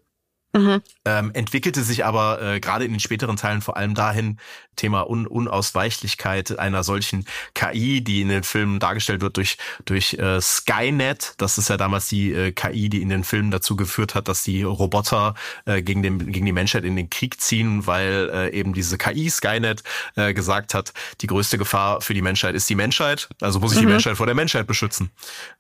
Mhm. 0.54 0.82
Ähm, 1.06 1.32
entwickelte 1.34 1.84
sich 1.84 2.04
aber 2.04 2.41
äh, 2.41 2.60
gerade 2.60 2.84
in 2.84 2.91
den 2.91 2.99
späteren 2.99 3.38
Teilen 3.38 3.62
vor 3.62 3.78
allem 3.78 3.95
dahin, 3.95 4.38
Thema 4.76 5.10
Un 5.10 5.28
Unausweichlichkeit 5.28 6.58
einer 6.60 6.84
solchen 6.84 7.26
KI, 7.54 8.02
die 8.02 8.22
in 8.22 8.30
den 8.30 8.43
Filmen 8.43 8.80
dargestellt 8.80 9.22
wird 9.22 9.38
durch, 9.38 9.58
durch 9.86 10.14
äh, 10.16 10.41
Skynet. 10.41 11.36
Das 11.38 11.58
ist 11.58 11.70
ja 11.70 11.78
damals 11.78 12.08
die 12.08 12.34
äh, 12.34 12.52
KI, 12.52 12.89
die 12.89 13.02
in 13.02 13.10
den 13.10 13.24
Filmen 13.24 13.52
dazu 13.52 13.76
geführt 13.76 14.16
hat, 14.16 14.28
dass 14.28 14.43
die 14.43 14.64
Roboter 14.64 15.36
äh, 15.66 15.82
gegen, 15.82 16.04
den, 16.04 16.32
gegen 16.32 16.45
die 16.45 16.52
Menschheit 16.52 16.84
in 16.84 16.95
den 16.95 17.10
Krieg 17.10 17.39
ziehen, 17.39 17.86
weil 17.88 18.30
äh, 18.34 18.49
eben 18.52 18.74
diese 18.74 18.97
KI 18.97 19.30
Skynet 19.30 19.84
äh, 20.16 20.34
gesagt 20.34 20.74
hat, 20.74 20.93
die 21.22 21.28
größte 21.28 21.58
Gefahr 21.58 22.02
für 22.02 22.14
die 22.14 22.22
Menschheit 22.22 22.56
ist 22.56 22.70
die 22.70 22.76
Menschheit. 22.76 23.30
Also 23.39 23.60
muss 23.60 23.74
ich 23.74 23.78
mhm. 23.78 23.84
die 23.84 23.91
Menschheit 23.91 24.18
vor 24.18 24.26
der 24.26 24.36
Menschheit 24.36 24.68
beschützen. 24.68 25.12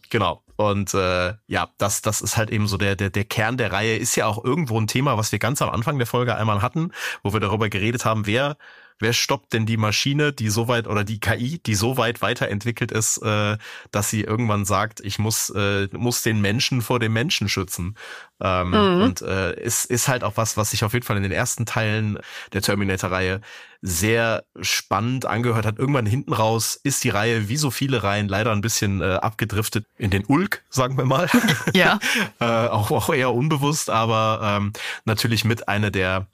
Genau. 0.09 0.43
Und 0.57 0.93
äh, 0.93 1.33
ja, 1.47 1.69
das, 1.77 2.01
das 2.01 2.21
ist 2.21 2.37
halt 2.37 2.51
eben 2.51 2.67
so 2.67 2.77
der, 2.77 2.95
der, 2.95 3.09
der 3.09 3.23
Kern 3.23 3.57
der 3.57 3.71
Reihe, 3.71 3.97
ist 3.97 4.15
ja 4.15 4.27
auch 4.27 4.43
irgendwo 4.43 4.77
ein 4.81 4.87
Thema, 4.87 5.17
was 5.17 5.31
wir 5.31 5.39
ganz 5.39 5.61
am 5.61 5.69
Anfang 5.69 5.97
der 5.97 6.07
Folge 6.07 6.35
einmal 6.35 6.61
hatten, 6.61 6.91
wo 7.23 7.33
wir 7.33 7.39
darüber 7.39 7.69
geredet 7.69 8.05
haben, 8.05 8.25
wer 8.25 8.57
wer 9.01 9.13
stoppt 9.13 9.53
denn 9.53 9.65
die 9.65 9.77
Maschine, 9.77 10.33
die 10.33 10.49
so 10.49 10.67
weit 10.67 10.87
oder 10.87 11.03
die 11.03 11.19
KI, 11.19 11.59
die 11.59 11.75
so 11.75 11.97
weit 11.97 12.21
weiterentwickelt 12.21 12.91
ist, 12.91 13.17
äh, 13.17 13.57
dass 13.91 14.09
sie 14.09 14.21
irgendwann 14.21 14.65
sagt, 14.65 14.99
ich 14.99 15.19
muss 15.19 15.49
äh, 15.49 15.87
muss 15.91 16.21
den 16.21 16.41
Menschen 16.41 16.81
vor 16.81 16.99
dem 16.99 17.13
Menschen 17.13 17.49
schützen. 17.49 17.95
Ähm, 18.39 18.69
mhm. 18.69 19.01
Und 19.03 19.21
äh, 19.21 19.59
ist 19.59 19.85
ist 19.85 20.07
halt 20.07 20.23
auch 20.23 20.37
was, 20.37 20.57
was 20.57 20.71
sich 20.71 20.83
auf 20.83 20.93
jeden 20.93 21.05
Fall 21.05 21.17
in 21.17 21.23
den 21.23 21.31
ersten 21.31 21.65
Teilen 21.65 22.17
der 22.53 22.61
Terminator-Reihe 22.61 23.41
sehr 23.81 24.43
spannend 24.61 25.25
angehört 25.25 25.65
hat. 25.65 25.79
Irgendwann 25.79 26.05
hinten 26.05 26.33
raus 26.33 26.79
ist 26.83 27.03
die 27.03 27.09
Reihe, 27.09 27.49
wie 27.49 27.57
so 27.57 27.71
viele 27.71 28.03
Reihen, 28.03 28.27
leider 28.27 28.51
ein 28.51 28.61
bisschen 28.61 29.01
äh, 29.01 29.15
abgedriftet 29.15 29.85
in 29.97 30.11
den 30.11 30.25
Ulk, 30.25 30.63
sagen 30.69 30.97
wir 30.97 31.05
mal. 31.05 31.27
Ja. 31.73 31.99
äh, 32.39 32.45
auch, 32.45 32.91
auch 32.91 33.13
eher 33.13 33.33
unbewusst, 33.33 33.89
aber 33.89 34.39
ähm, 34.43 34.73
natürlich 35.05 35.45
mit 35.45 35.67
einer 35.67 35.89
der 35.89 36.27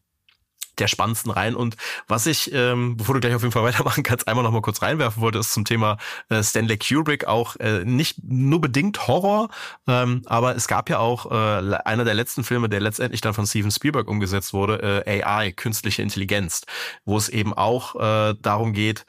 der 0.79 0.87
spannendsten 0.87 1.31
rein. 1.31 1.55
Und 1.55 1.75
was 2.07 2.25
ich, 2.25 2.51
ähm, 2.53 2.97
bevor 2.97 3.15
du 3.15 3.21
gleich 3.21 3.35
auf 3.35 3.41
jeden 3.41 3.51
Fall 3.51 3.63
weitermachen 3.77 4.03
kannst, 4.03 4.27
einmal 4.27 4.43
noch 4.43 4.51
mal 4.51 4.61
kurz 4.61 4.81
reinwerfen 4.81 5.21
wollte, 5.21 5.39
ist 5.39 5.53
zum 5.53 5.65
Thema 5.65 5.97
äh, 6.29 6.43
Stanley 6.43 6.77
Kubrick 6.77 7.25
auch 7.25 7.55
äh, 7.57 7.83
nicht 7.83 8.17
nur 8.23 8.61
bedingt 8.61 9.07
Horror, 9.07 9.49
ähm, 9.87 10.21
aber 10.25 10.55
es 10.55 10.67
gab 10.67 10.89
ja 10.89 10.99
auch 10.99 11.31
äh, 11.31 11.75
einer 11.85 12.05
der 12.05 12.13
letzten 12.13 12.43
Filme, 12.43 12.69
der 12.69 12.81
letztendlich 12.81 13.21
dann 13.21 13.33
von 13.33 13.45
Steven 13.45 13.71
Spielberg 13.71 14.07
umgesetzt 14.07 14.53
wurde, 14.53 15.03
äh, 15.05 15.23
AI, 15.23 15.51
künstliche 15.51 16.01
Intelligenz, 16.01 16.63
wo 17.05 17.17
es 17.17 17.29
eben 17.29 17.53
auch 17.53 17.95
äh, 17.95 18.35
darum 18.41 18.73
geht, 18.73 19.05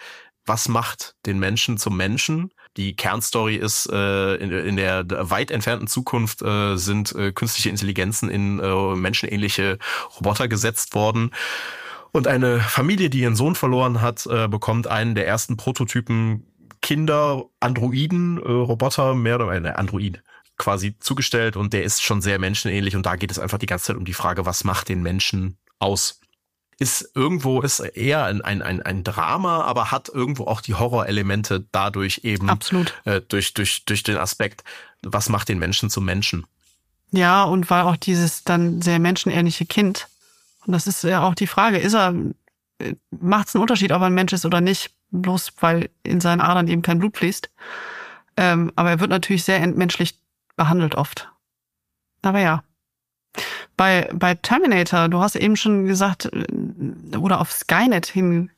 was 0.46 0.68
macht 0.68 1.14
den 1.26 1.38
Menschen 1.38 1.76
zum 1.78 1.96
Menschen 1.96 2.52
die 2.78 2.94
Kernstory 2.94 3.56
ist, 3.56 3.90
äh, 3.92 4.36
in, 4.36 4.52
in 4.52 4.76
der 4.76 5.04
weit 5.08 5.50
entfernten 5.50 5.88
Zukunft 5.88 6.42
äh, 6.42 6.76
sind 6.76 7.14
äh, 7.14 7.32
künstliche 7.32 7.68
Intelligenzen 7.68 8.30
in 8.30 8.60
äh, 8.60 8.94
menschenähnliche 8.94 9.78
Roboter 10.16 10.46
gesetzt 10.46 10.94
worden. 10.94 11.32
Und 12.12 12.28
eine 12.28 12.60
Familie, 12.60 13.10
die 13.10 13.20
ihren 13.20 13.36
Sohn 13.36 13.56
verloren 13.56 14.00
hat, 14.00 14.26
äh, 14.26 14.46
bekommt 14.48 14.86
einen 14.86 15.16
der 15.16 15.26
ersten 15.26 15.56
Prototypen 15.56 16.46
Kinder, 16.80 17.44
Androiden, 17.58 18.38
äh, 18.38 18.48
Roboter, 18.48 19.14
mehr 19.14 19.34
oder 19.34 19.50
weniger 19.50 19.78
Android 19.78 20.22
quasi 20.56 20.96
zugestellt 20.98 21.56
und 21.56 21.72
der 21.72 21.84
ist 21.84 22.02
schon 22.02 22.20
sehr 22.20 22.38
menschenähnlich 22.38 22.96
und 22.96 23.06
da 23.06 23.16
geht 23.16 23.30
es 23.30 23.38
einfach 23.38 23.58
die 23.58 23.66
ganze 23.66 23.86
Zeit 23.86 23.96
um 23.96 24.04
die 24.04 24.14
Frage, 24.14 24.46
was 24.46 24.64
macht 24.64 24.88
den 24.88 25.02
Menschen 25.02 25.56
aus? 25.78 26.20
Ist 26.78 27.10
irgendwo 27.14 27.60
ist 27.60 27.80
eher 27.80 28.24
ein, 28.24 28.40
ein, 28.40 28.62
ein, 28.62 28.82
ein 28.82 29.04
Drama, 29.04 29.62
aber 29.62 29.90
hat 29.90 30.08
irgendwo 30.08 30.44
auch 30.44 30.60
die 30.60 30.74
Horrorelemente 30.74 31.66
dadurch 31.72 32.20
eben 32.22 32.48
Absolut. 32.48 32.94
Äh, 33.04 33.20
durch, 33.20 33.52
durch, 33.54 33.84
durch 33.84 34.04
den 34.04 34.16
Aspekt, 34.16 34.62
was 35.02 35.28
macht 35.28 35.48
den 35.48 35.58
Menschen 35.58 35.90
zum 35.90 36.04
Menschen. 36.04 36.46
Ja, 37.10 37.44
und 37.44 37.70
war 37.70 37.86
auch 37.86 37.96
dieses 37.96 38.44
dann 38.44 38.80
sehr 38.82 38.98
menschenähnliche 38.98 39.66
Kind. 39.66 40.08
Und 40.66 40.72
das 40.72 40.86
ist 40.86 41.02
ja 41.02 41.22
auch 41.22 41.34
die 41.34 41.46
Frage, 41.46 41.78
ist 41.78 41.94
er, 41.94 42.14
äh, 42.78 42.94
macht 43.10 43.48
es 43.48 43.54
einen 43.54 43.62
Unterschied, 43.62 43.92
ob 43.92 44.02
er 44.02 44.06
ein 44.06 44.14
Mensch 44.14 44.32
ist 44.32 44.46
oder 44.46 44.60
nicht, 44.60 44.90
bloß 45.10 45.54
weil 45.60 45.90
in 46.02 46.20
seinen 46.20 46.40
Adern 46.40 46.68
eben 46.68 46.82
kein 46.82 46.98
Blut 46.98 47.16
fließt. 47.16 47.50
Ähm, 48.36 48.70
aber 48.76 48.90
er 48.90 49.00
wird 49.00 49.10
natürlich 49.10 49.42
sehr 49.42 49.60
entmenschlich 49.60 50.20
behandelt 50.56 50.94
oft. 50.94 51.28
Aber 52.22 52.40
ja. 52.40 52.62
Bei, 53.76 54.10
bei 54.12 54.34
Terminator, 54.34 55.08
du 55.08 55.20
hast 55.20 55.36
eben 55.36 55.56
schon 55.56 55.86
gesagt, 55.86 56.28
oder 57.16 57.40
auf 57.40 57.52
Skynet 57.52 58.06
hin, 58.06 58.50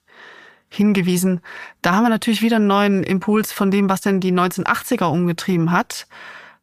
hingewiesen, 0.69 1.41
da 1.83 1.95
haben 1.95 2.05
wir 2.05 2.11
natürlich 2.11 2.43
wieder 2.43 2.57
einen 2.57 2.67
neuen 2.67 3.03
Impuls 3.03 3.53
von 3.53 3.71
dem, 3.71 3.89
was 3.89 4.01
denn 4.01 4.21
die 4.21 4.33
1980er 4.33 5.07
umgetrieben 5.07 5.73
hat. 5.73 6.07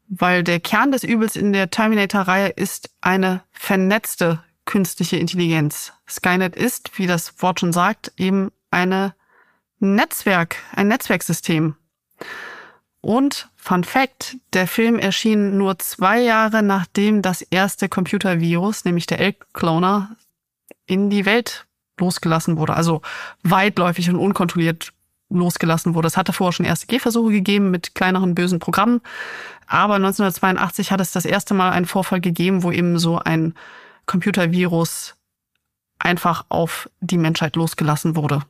Weil 0.10 0.44
der 0.44 0.62
Kern 0.62 0.94
des 0.94 1.04
Übels 1.04 1.36
in 1.36 1.52
der 1.52 1.70
Terminator-Reihe 1.70 2.50
ist 2.50 2.90
eine 3.02 3.44
vernetzte 3.52 4.42
künstliche 4.64 5.18
Intelligenz. 5.18 5.94
Skynet 6.08 6.56
ist, 6.56 6.98
wie 6.98 7.08
das 7.08 7.42
Wort 7.42 7.60
schon 7.60 7.74
sagt, 7.74 8.14
eben 8.16 8.52
eine 8.72 9.14
Netzwerk, 9.80 10.58
ein 10.74 10.88
Netzwerksystem. 10.88 11.76
Und 13.02 13.50
Fun 13.56 13.84
Fact, 13.84 14.38
der 14.54 14.68
Film 14.68 14.98
erschien 14.98 15.58
nur 15.58 15.78
zwei 15.80 16.22
Jahre 16.22 16.64
nachdem 16.64 17.22
das 17.22 17.42
erste 17.42 17.90
Computervirus, 17.90 18.86
nämlich 18.86 19.06
der 19.08 19.20
Elk-Cloner, 19.20 20.16
in 20.86 21.10
die 21.10 21.26
Welt 21.26 21.67
losgelassen 22.00 22.58
wurde. 22.58 22.76
Also 22.76 23.02
weitläufig 23.44 24.10
und 24.10 24.18
unkontrolliert 24.18 24.94
losgelassen 25.30 25.94
wurde. 25.94 26.08
Es 26.08 26.18
hatte 26.18 26.34
vorher 26.34 26.54
schon 26.54 26.66
erste 26.66 26.88
Gehversuche 26.88 27.32
gegeben 27.32 27.72
mit 27.72 27.96
kleineren 27.96 28.36
bösen 28.36 28.60
Programmen. 28.60 29.02
Aber 29.68 29.96
1982 29.96 30.92
hat 30.92 31.02
es 31.02 31.12
das 31.12 31.26
erste 31.26 31.54
Mal 31.54 31.72
einen 31.72 31.86
Vorfall 31.86 32.22
gegeben, 32.22 32.64
wo 32.64 32.72
eben 32.72 32.98
so 33.00 33.20
ein 33.20 33.54
Computervirus 34.06 35.16
einfach 36.00 36.46
auf 36.50 36.90
die 37.02 37.18
Menschheit 37.18 37.56
losgelassen 37.56 38.16
wurde. 38.16 38.44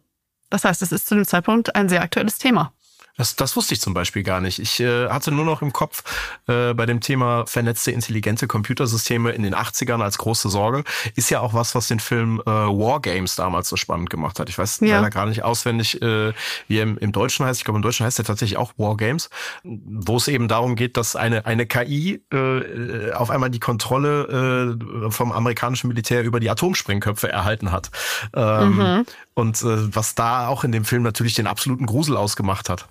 Das 0.49 0.63
heißt, 0.63 0.81
es 0.81 0.91
ist 0.91 1.07
zu 1.07 1.15
dem 1.15 1.25
Zeitpunkt 1.25 1.75
ein 1.75 1.89
sehr 1.89 2.01
aktuelles 2.01 2.37
Thema. 2.37 2.71
Das, 3.17 3.35
das 3.35 3.55
wusste 3.55 3.73
ich 3.73 3.81
zum 3.81 3.95
Beispiel 3.95 4.21
gar 4.21 4.39
nicht. 4.41 4.59
Ich 4.59 4.79
äh, 4.79 5.09
hatte 5.09 5.31
nur 5.31 5.43
noch 5.43 5.63
im 5.63 5.73
Kopf 5.73 6.03
äh, 6.47 6.73
bei 6.75 6.85
dem 6.85 7.01
Thema 7.01 7.45
vernetzte 7.47 7.91
intelligente 7.91 8.47
Computersysteme 8.47 9.31
in 9.31 9.41
den 9.41 9.55
80ern 9.55 10.03
als 10.03 10.19
große 10.19 10.49
Sorge. 10.49 10.83
Ist 11.15 11.31
ja 11.31 11.39
auch 11.39 11.55
was, 11.55 11.73
was 11.73 11.87
den 11.87 11.99
Film 11.99 12.41
äh, 12.45 12.49
War 12.49 13.01
Games 13.01 13.35
damals 13.35 13.69
so 13.69 13.75
spannend 13.75 14.11
gemacht 14.11 14.39
hat. 14.39 14.49
Ich 14.49 14.57
weiß 14.57 14.81
ja. 14.81 14.97
leider 14.97 15.09
gerade 15.09 15.29
nicht 15.29 15.43
auswendig, 15.43 15.99
äh, 16.01 16.33
wie 16.67 16.77
er 16.77 16.83
im, 16.83 16.97
im 16.99 17.11
Deutschen 17.11 17.43
heißt. 17.45 17.59
Ich 17.59 17.65
glaube, 17.65 17.79
im 17.79 17.81
Deutschen 17.81 18.05
heißt 18.05 18.19
er 18.19 18.25
tatsächlich 18.25 18.57
auch 18.57 18.73
War 18.77 18.95
Games, 18.95 19.31
wo 19.63 20.17
es 20.17 20.27
eben 20.27 20.47
darum 20.47 20.75
geht, 20.75 20.95
dass 20.95 21.15
eine, 21.15 21.47
eine 21.47 21.65
KI 21.65 22.21
äh, 22.31 23.11
auf 23.13 23.31
einmal 23.31 23.49
die 23.49 23.59
Kontrolle 23.59 24.77
äh, 25.07 25.11
vom 25.11 25.31
amerikanischen 25.31 25.87
Militär 25.87 26.23
über 26.23 26.39
die 26.39 26.51
Atomsprengköpfe 26.51 27.31
erhalten 27.31 27.71
hat. 27.71 27.89
Ähm, 28.35 28.77
mhm. 28.77 29.05
Und 29.33 29.61
äh, 29.63 29.95
was 29.95 30.13
da 30.13 30.47
auch 30.47 30.63
in 30.63 30.71
dem 30.71 30.85
Film 30.85 31.01
natürlich 31.01 31.33
den 31.33 31.47
absoluten 31.47 31.87
Grusel 31.87 32.15
ausgemacht 32.15 32.69
hat. 32.69 32.87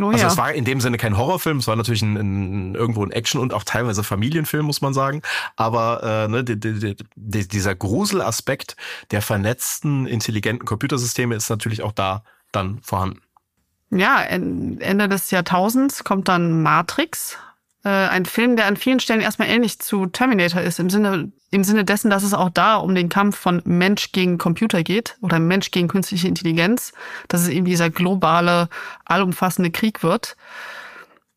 Oh, 0.00 0.08
also 0.08 0.24
ja. 0.24 0.28
es 0.28 0.36
war 0.36 0.52
in 0.52 0.64
dem 0.64 0.80
Sinne 0.80 0.98
kein 0.98 1.16
Horrorfilm, 1.16 1.58
es 1.58 1.66
war 1.66 1.76
natürlich 1.76 2.02
ein, 2.02 2.16
ein, 2.16 2.74
irgendwo 2.74 3.04
ein 3.04 3.12
Action- 3.12 3.40
und 3.40 3.52
auch 3.54 3.64
teilweise 3.64 4.02
Familienfilm, 4.04 4.64
muss 4.66 4.80
man 4.80 4.94
sagen. 4.94 5.22
Aber 5.56 6.02
äh, 6.02 6.28
ne, 6.28 6.44
die, 6.44 6.58
die, 6.58 6.96
die, 7.14 7.48
dieser 7.48 7.74
Gruselaspekt 7.74 8.76
der 9.10 9.22
vernetzten, 9.22 10.06
intelligenten 10.06 10.66
Computersysteme 10.66 11.34
ist 11.34 11.50
natürlich 11.50 11.82
auch 11.82 11.92
da 11.92 12.22
dann 12.52 12.80
vorhanden. 12.82 13.20
Ja, 13.90 14.20
Ende 14.22 15.08
des 15.08 15.30
Jahrtausends 15.30 16.02
kommt 16.02 16.28
dann 16.28 16.62
Matrix, 16.62 17.38
äh, 17.86 18.08
ein 18.08 18.24
Film, 18.24 18.56
der 18.56 18.66
an 18.66 18.76
vielen 18.76 18.98
Stellen 18.98 19.20
erstmal 19.20 19.48
ähnlich 19.48 19.78
zu 19.78 20.06
Terminator 20.06 20.60
ist, 20.60 20.80
im 20.80 20.90
Sinne, 20.90 21.30
im 21.52 21.62
Sinne 21.62 21.84
dessen, 21.84 22.10
dass 22.10 22.24
es 22.24 22.34
auch 22.34 22.50
da 22.50 22.74
um 22.74 22.96
den 22.96 23.08
Kampf 23.08 23.38
von 23.38 23.62
Mensch 23.64 24.10
gegen 24.10 24.38
Computer 24.38 24.82
geht 24.82 25.16
oder 25.20 25.38
Mensch 25.38 25.70
gegen 25.70 25.86
künstliche 25.86 26.26
Intelligenz, 26.26 26.92
dass 27.28 27.42
es 27.42 27.48
eben 27.48 27.64
dieser 27.64 27.88
globale, 27.88 28.68
allumfassende 29.04 29.70
Krieg 29.70 30.02
wird. 30.02 30.36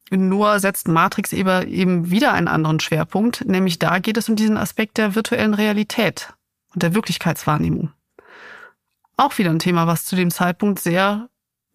Nur 0.09 0.59
setzt 0.59 0.87
Matrix 0.87 1.33
eben 1.33 2.09
wieder 2.09 2.33
einen 2.33 2.47
anderen 2.47 2.79
Schwerpunkt, 2.79 3.45
nämlich 3.45 3.77
da 3.77 3.99
geht 3.99 4.17
es 4.17 4.27
um 4.27 4.35
diesen 4.35 4.57
Aspekt 4.57 4.97
der 4.97 5.13
virtuellen 5.13 5.53
Realität 5.53 6.33
und 6.73 6.81
der 6.81 6.95
Wirklichkeitswahrnehmung. 6.95 7.91
Auch 9.17 9.37
wieder 9.37 9.51
ein 9.51 9.59
Thema, 9.59 9.85
was 9.85 10.05
zu 10.05 10.15
dem 10.15 10.31
Zeitpunkt 10.31 10.79
sehr 10.79 11.29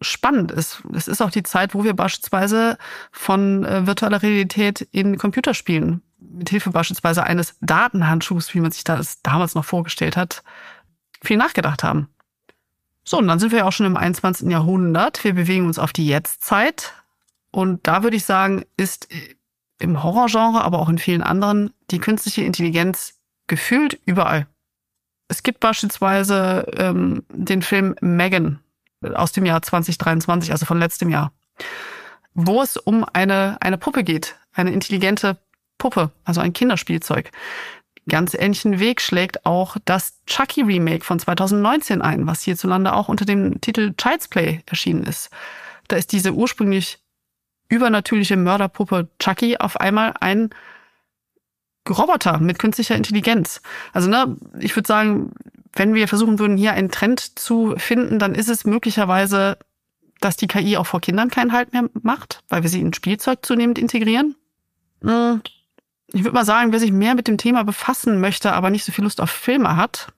spannend 0.05 0.51
ist. 0.51 0.83
Es 0.93 1.07
ist 1.07 1.21
auch 1.21 1.31
die 1.31 1.43
Zeit, 1.43 1.73
wo 1.73 1.83
wir 1.83 1.93
beispielsweise 1.93 2.77
von 3.11 3.65
äh, 3.65 3.85
virtueller 3.87 4.21
Realität 4.21 4.81
in 4.91 5.17
Computerspielen 5.17 6.01
mit 6.19 6.49
Hilfe 6.49 6.71
beispielsweise 6.71 7.23
eines 7.23 7.55
Datenhandschuhs, 7.61 8.53
wie 8.53 8.59
man 8.59 8.71
sich 8.71 8.83
das 8.83 9.21
damals 9.21 9.55
noch 9.55 9.65
vorgestellt 9.65 10.17
hat, 10.17 10.43
viel 11.21 11.37
nachgedacht 11.37 11.83
haben. 11.83 12.09
So, 13.03 13.17
und 13.19 13.27
dann 13.27 13.39
sind 13.39 13.51
wir 13.51 13.59
ja 13.59 13.65
auch 13.65 13.71
schon 13.71 13.85
im 13.85 13.97
21. 13.97 14.49
Jahrhundert. 14.49 15.23
Wir 15.23 15.33
bewegen 15.33 15.67
uns 15.67 15.77
auf 15.77 15.93
die 15.93 16.07
Jetztzeit. 16.07 16.93
Und 17.51 17.87
da 17.87 18.03
würde 18.03 18.17
ich 18.17 18.25
sagen, 18.25 18.65
ist 18.77 19.07
im 19.79 20.03
Horrorgenre, 20.03 20.63
aber 20.63 20.79
auch 20.79 20.89
in 20.89 20.97
vielen 20.97 21.21
anderen, 21.21 21.71
die 21.91 21.99
künstliche 21.99 22.43
Intelligenz 22.43 23.19
gefühlt 23.47 23.99
überall. 24.05 24.47
Es 25.27 25.43
gibt 25.43 25.59
beispielsweise 25.59 26.65
ähm, 26.77 27.23
den 27.29 27.61
Film 27.61 27.95
Megan 28.01 28.59
aus 29.01 29.31
dem 29.31 29.45
Jahr 29.45 29.61
2023, 29.61 30.51
also 30.51 30.65
von 30.65 30.79
letztem 30.79 31.09
Jahr, 31.09 31.31
wo 32.33 32.61
es 32.61 32.77
um 32.77 33.05
eine, 33.13 33.57
eine 33.61 33.77
Puppe 33.77 34.03
geht, 34.03 34.35
eine 34.53 34.71
intelligente 34.71 35.37
Puppe, 35.77 36.11
also 36.23 36.41
ein 36.41 36.53
Kinderspielzeug. 36.53 37.31
Ganz 38.07 38.35
ähnlichen 38.35 38.79
Weg 38.79 39.01
schlägt 39.01 39.45
auch 39.45 39.77
das 39.85 40.19
Chucky 40.27 40.61
Remake 40.61 41.03
von 41.03 41.19
2019 41.19 42.01
ein, 42.01 42.27
was 42.27 42.41
hierzulande 42.41 42.93
auch 42.93 43.09
unter 43.09 43.25
dem 43.25 43.59
Titel 43.61 43.93
Child's 43.97 44.27
Play 44.27 44.61
erschienen 44.67 45.03
ist. 45.03 45.31
Da 45.87 45.95
ist 45.95 46.11
diese 46.11 46.33
ursprünglich 46.33 46.99
übernatürliche 47.67 48.37
Mörderpuppe 48.37 49.09
Chucky 49.19 49.57
auf 49.57 49.79
einmal 49.79 50.13
ein 50.19 50.51
Roboter 51.89 52.39
mit 52.39 52.59
künstlicher 52.59 52.95
Intelligenz. 52.95 53.61
Also 53.93 54.09
ne, 54.09 54.37
ich 54.59 54.75
würde 54.75 54.87
sagen, 54.87 55.31
wenn 55.75 55.93
wir 55.93 56.07
versuchen 56.07 56.39
würden, 56.39 56.57
hier 56.57 56.73
einen 56.73 56.89
Trend 56.89 57.37
zu 57.37 57.75
finden, 57.77 58.19
dann 58.19 58.35
ist 58.35 58.49
es 58.49 58.65
möglicherweise, 58.65 59.57
dass 60.21 60.37
die 60.37 60.47
KI 60.47 60.77
auch 60.77 60.85
vor 60.85 61.01
Kindern 61.01 61.29
keinen 61.29 61.51
Halt 61.51 61.73
mehr 61.73 61.89
macht, 62.01 62.43
weil 62.49 62.63
wir 62.63 62.69
sie 62.69 62.81
in 62.81 62.93
Spielzeug 62.93 63.45
zunehmend 63.45 63.77
integrieren. 63.77 64.35
Hm, 65.03 65.41
ich 66.07 66.23
würde 66.23 66.35
mal 66.35 66.45
sagen, 66.45 66.71
wer 66.71 66.79
sich 66.79 66.91
mehr 66.91 67.15
mit 67.15 67.27
dem 67.27 67.37
Thema 67.37 67.63
befassen 67.63 68.21
möchte, 68.21 68.53
aber 68.53 68.69
nicht 68.69 68.85
so 68.85 68.91
viel 68.91 69.03
Lust 69.03 69.19
auf 69.19 69.29
Filme 69.29 69.75
hat, 69.75 70.13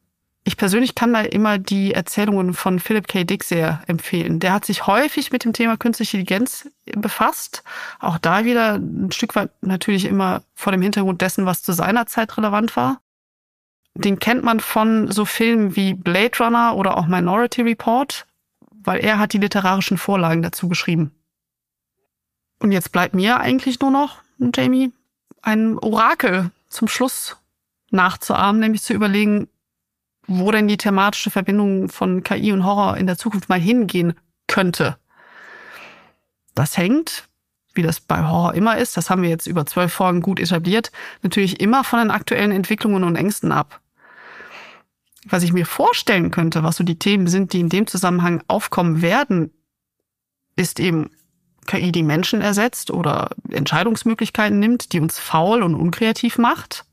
ich 0.47 0.55
persönlich 0.55 0.95
kann 0.95 1.11
da 1.11 1.19
immer 1.23 1.57
die 1.57 1.93
Erzählungen 1.93 2.53
von 2.53 2.79
Philip 2.79 3.05
K. 3.09 3.25
Dick 3.25 3.43
sehr 3.43 3.81
empfehlen. 3.85 4.39
Der 4.39 4.53
hat 4.53 4.63
sich 4.63 4.87
häufig 4.87 5.33
mit 5.33 5.43
dem 5.43 5.51
Thema 5.51 5.75
künstliche 5.75 6.19
Intelligenz 6.19 6.69
befasst. 6.85 7.65
Auch 7.99 8.17
da 8.17 8.45
wieder 8.45 8.75
ein 8.75 9.11
Stück 9.11 9.35
weit 9.35 9.49
natürlich 9.59 10.05
immer 10.05 10.43
vor 10.55 10.71
dem 10.71 10.81
Hintergrund 10.81 11.21
dessen, 11.21 11.45
was 11.45 11.63
zu 11.63 11.73
seiner 11.73 12.05
Zeit 12.05 12.37
relevant 12.37 12.77
war. 12.77 13.01
Den 13.97 14.19
kennt 14.19 14.43
man 14.43 14.59
von 14.59 15.11
so 15.11 15.25
Filmen 15.25 15.75
wie 15.75 15.95
Blade 15.95 16.37
Runner 16.39 16.75
oder 16.75 16.97
auch 16.97 17.07
Minority 17.07 17.63
Report, 17.63 18.27
weil 18.83 18.99
er 18.99 19.17
hat 19.17 19.33
die 19.33 19.39
literarischen 19.39 19.97
Vorlagen 19.97 20.43
dazu 20.43 20.69
geschrieben. 20.69 21.11
Und 22.59 22.71
jetzt 22.71 22.91
bleibt 22.91 23.15
mir 23.15 23.39
eigentlich 23.39 23.79
nur 23.79 23.89
noch, 23.89 24.21
Jamie, 24.55 24.91
ein 25.41 25.79
Orakel 25.79 26.51
zum 26.69 26.87
Schluss 26.87 27.37
nachzuahmen, 27.89 28.59
nämlich 28.59 28.83
zu 28.83 28.93
überlegen, 28.93 29.47
wo 30.27 30.51
denn 30.51 30.67
die 30.67 30.77
thematische 30.77 31.31
Verbindung 31.31 31.89
von 31.89 32.21
KI 32.21 32.51
und 32.51 32.65
Horror 32.65 32.97
in 32.97 33.07
der 33.07 33.17
Zukunft 33.17 33.49
mal 33.49 33.59
hingehen 33.59 34.13
könnte. 34.45 34.97
Das 36.53 36.77
hängt, 36.77 37.27
wie 37.73 37.81
das 37.81 37.99
bei 37.99 38.23
Horror 38.23 38.53
immer 38.53 38.77
ist, 38.77 38.95
das 38.95 39.09
haben 39.09 39.23
wir 39.23 39.29
jetzt 39.29 39.47
über 39.47 39.65
zwölf 39.65 39.91
Folgen 39.91 40.21
gut 40.21 40.39
etabliert, 40.39 40.91
natürlich 41.23 41.61
immer 41.61 41.83
von 41.83 41.99
den 41.99 42.11
aktuellen 42.11 42.51
Entwicklungen 42.51 43.03
und 43.03 43.15
Ängsten 43.15 43.51
ab 43.51 43.81
was 45.29 45.43
ich 45.43 45.53
mir 45.53 45.65
vorstellen 45.65 46.31
könnte, 46.31 46.63
was 46.63 46.77
so 46.77 46.83
die 46.83 46.99
Themen 46.99 47.27
sind, 47.27 47.53
die 47.53 47.59
in 47.59 47.69
dem 47.69 47.87
Zusammenhang 47.87 48.43
aufkommen 48.47 49.01
werden, 49.01 49.51
ist 50.55 50.79
eben 50.79 51.09
KI, 51.65 51.91
die 51.91 52.03
Menschen 52.03 52.41
ersetzt 52.41 52.91
oder 52.91 53.29
Entscheidungsmöglichkeiten 53.49 54.59
nimmt, 54.59 54.93
die 54.93 54.99
uns 54.99 55.19
faul 55.19 55.61
und 55.61 55.75
unkreativ 55.75 56.37
macht. 56.37 56.85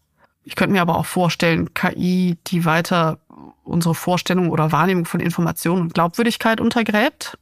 Ich 0.42 0.56
könnte 0.56 0.72
mir 0.72 0.82
aber 0.82 0.98
auch 0.98 1.06
vorstellen, 1.06 1.72
KI, 1.72 2.36
die 2.48 2.64
weiter 2.64 3.18
unsere 3.62 3.94
Vorstellung 3.94 4.50
oder 4.50 4.72
Wahrnehmung 4.72 5.06
von 5.06 5.20
Information 5.20 5.80
und 5.80 5.94
Glaubwürdigkeit 5.94 6.60
untergräbt. 6.60 7.38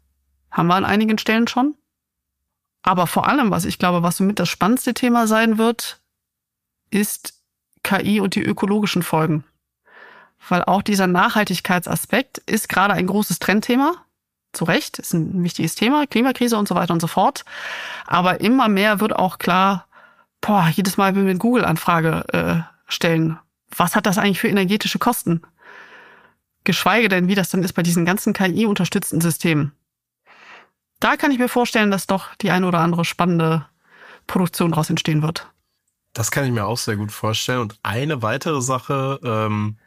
Haben 0.51 0.69
wir 0.69 0.77
an 0.77 0.85
einigen 0.85 1.19
Stellen 1.19 1.49
schon. 1.49 1.75
Aber 2.83 3.07
vor 3.07 3.29
allem, 3.29 3.51
was 3.51 3.65
ich 3.65 3.79
glaube, 3.79 4.03
was 4.03 4.19
somit 4.19 4.39
das 4.39 4.49
spannendste 4.49 4.95
Thema 4.95 5.27
sein 5.27 5.59
wird, 5.59 6.01
ist 6.91 7.41
KI 7.83 8.21
und 8.21 8.35
die 8.35 8.43
ökologischen 8.43 9.03
Folgen 9.03 9.45
weil 10.49 10.65
auch 10.65 10.83
dieser 10.83 11.07
Nachhaltigkeitsaspekt 11.07 12.39
ist 12.39 12.69
gerade 12.69 12.95
ein 12.95 13.07
großes 13.07 13.39
Trendthema. 13.39 13.95
Zu 14.53 14.65
Recht, 14.65 14.99
ist 14.99 15.15
ein 15.15 15.43
wichtiges 15.43 15.75
Thema, 15.75 16.07
Klimakrise 16.07 16.59
und 16.59 16.69
so 16.69 16.75
weiter 16.75 16.93
und 16.93 17.01
so 17.01 17.07
fort. 17.07 17.45
Aber 18.07 18.41
immer 18.41 18.69
mehr 18.69 19.01
wird 19.01 19.17
auch 19.17 19.39
klar, 19.39 19.87
boah, 20.43 20.69
jedes 20.71 20.99
Mal, 20.99 21.15
wenn 21.15 21.25
wir 21.25 21.31
eine 21.31 21.39
Google-Anfrage 21.39 22.25
äh, 22.33 22.93
stellen, 22.93 23.39
was 23.75 23.97
hat 23.97 24.05
das 24.05 24.19
eigentlich 24.19 24.41
für 24.41 24.49
energetische 24.49 24.99
Kosten? 24.99 25.41
Geschweige 26.65 27.09
denn, 27.09 27.29
wie 27.29 27.35
das 27.35 27.49
dann 27.49 27.63
ist 27.63 27.73
bei 27.73 27.83
diesen 27.83 28.05
ganzen 28.05 28.35
KI-unterstützten 28.35 29.21
Systemen. 29.21 29.73
Da 31.01 31.17
kann 31.17 31.33
ich 31.33 31.39
mir 31.39 31.49
vorstellen, 31.49 31.91
dass 31.91 32.07
doch 32.07 32.35
die 32.37 32.51
eine 32.51 32.67
oder 32.67 32.81
andere 32.81 33.05
spannende 33.05 33.67
Produktion 34.27 34.71
daraus 34.71 34.91
entstehen 34.91 35.23
wird. 35.23 35.51
Das 36.13 36.31
kann 36.31 36.45
ich 36.45 36.53
mir 36.53 36.67
auch 36.67 36.77
sehr 36.77 36.97
gut 36.97 37.11
vorstellen. 37.11 37.61
Und 37.61 37.79
eine 37.83 38.23
weitere 38.23 38.61
Sache, 38.61 39.19
ähm, 39.25 39.79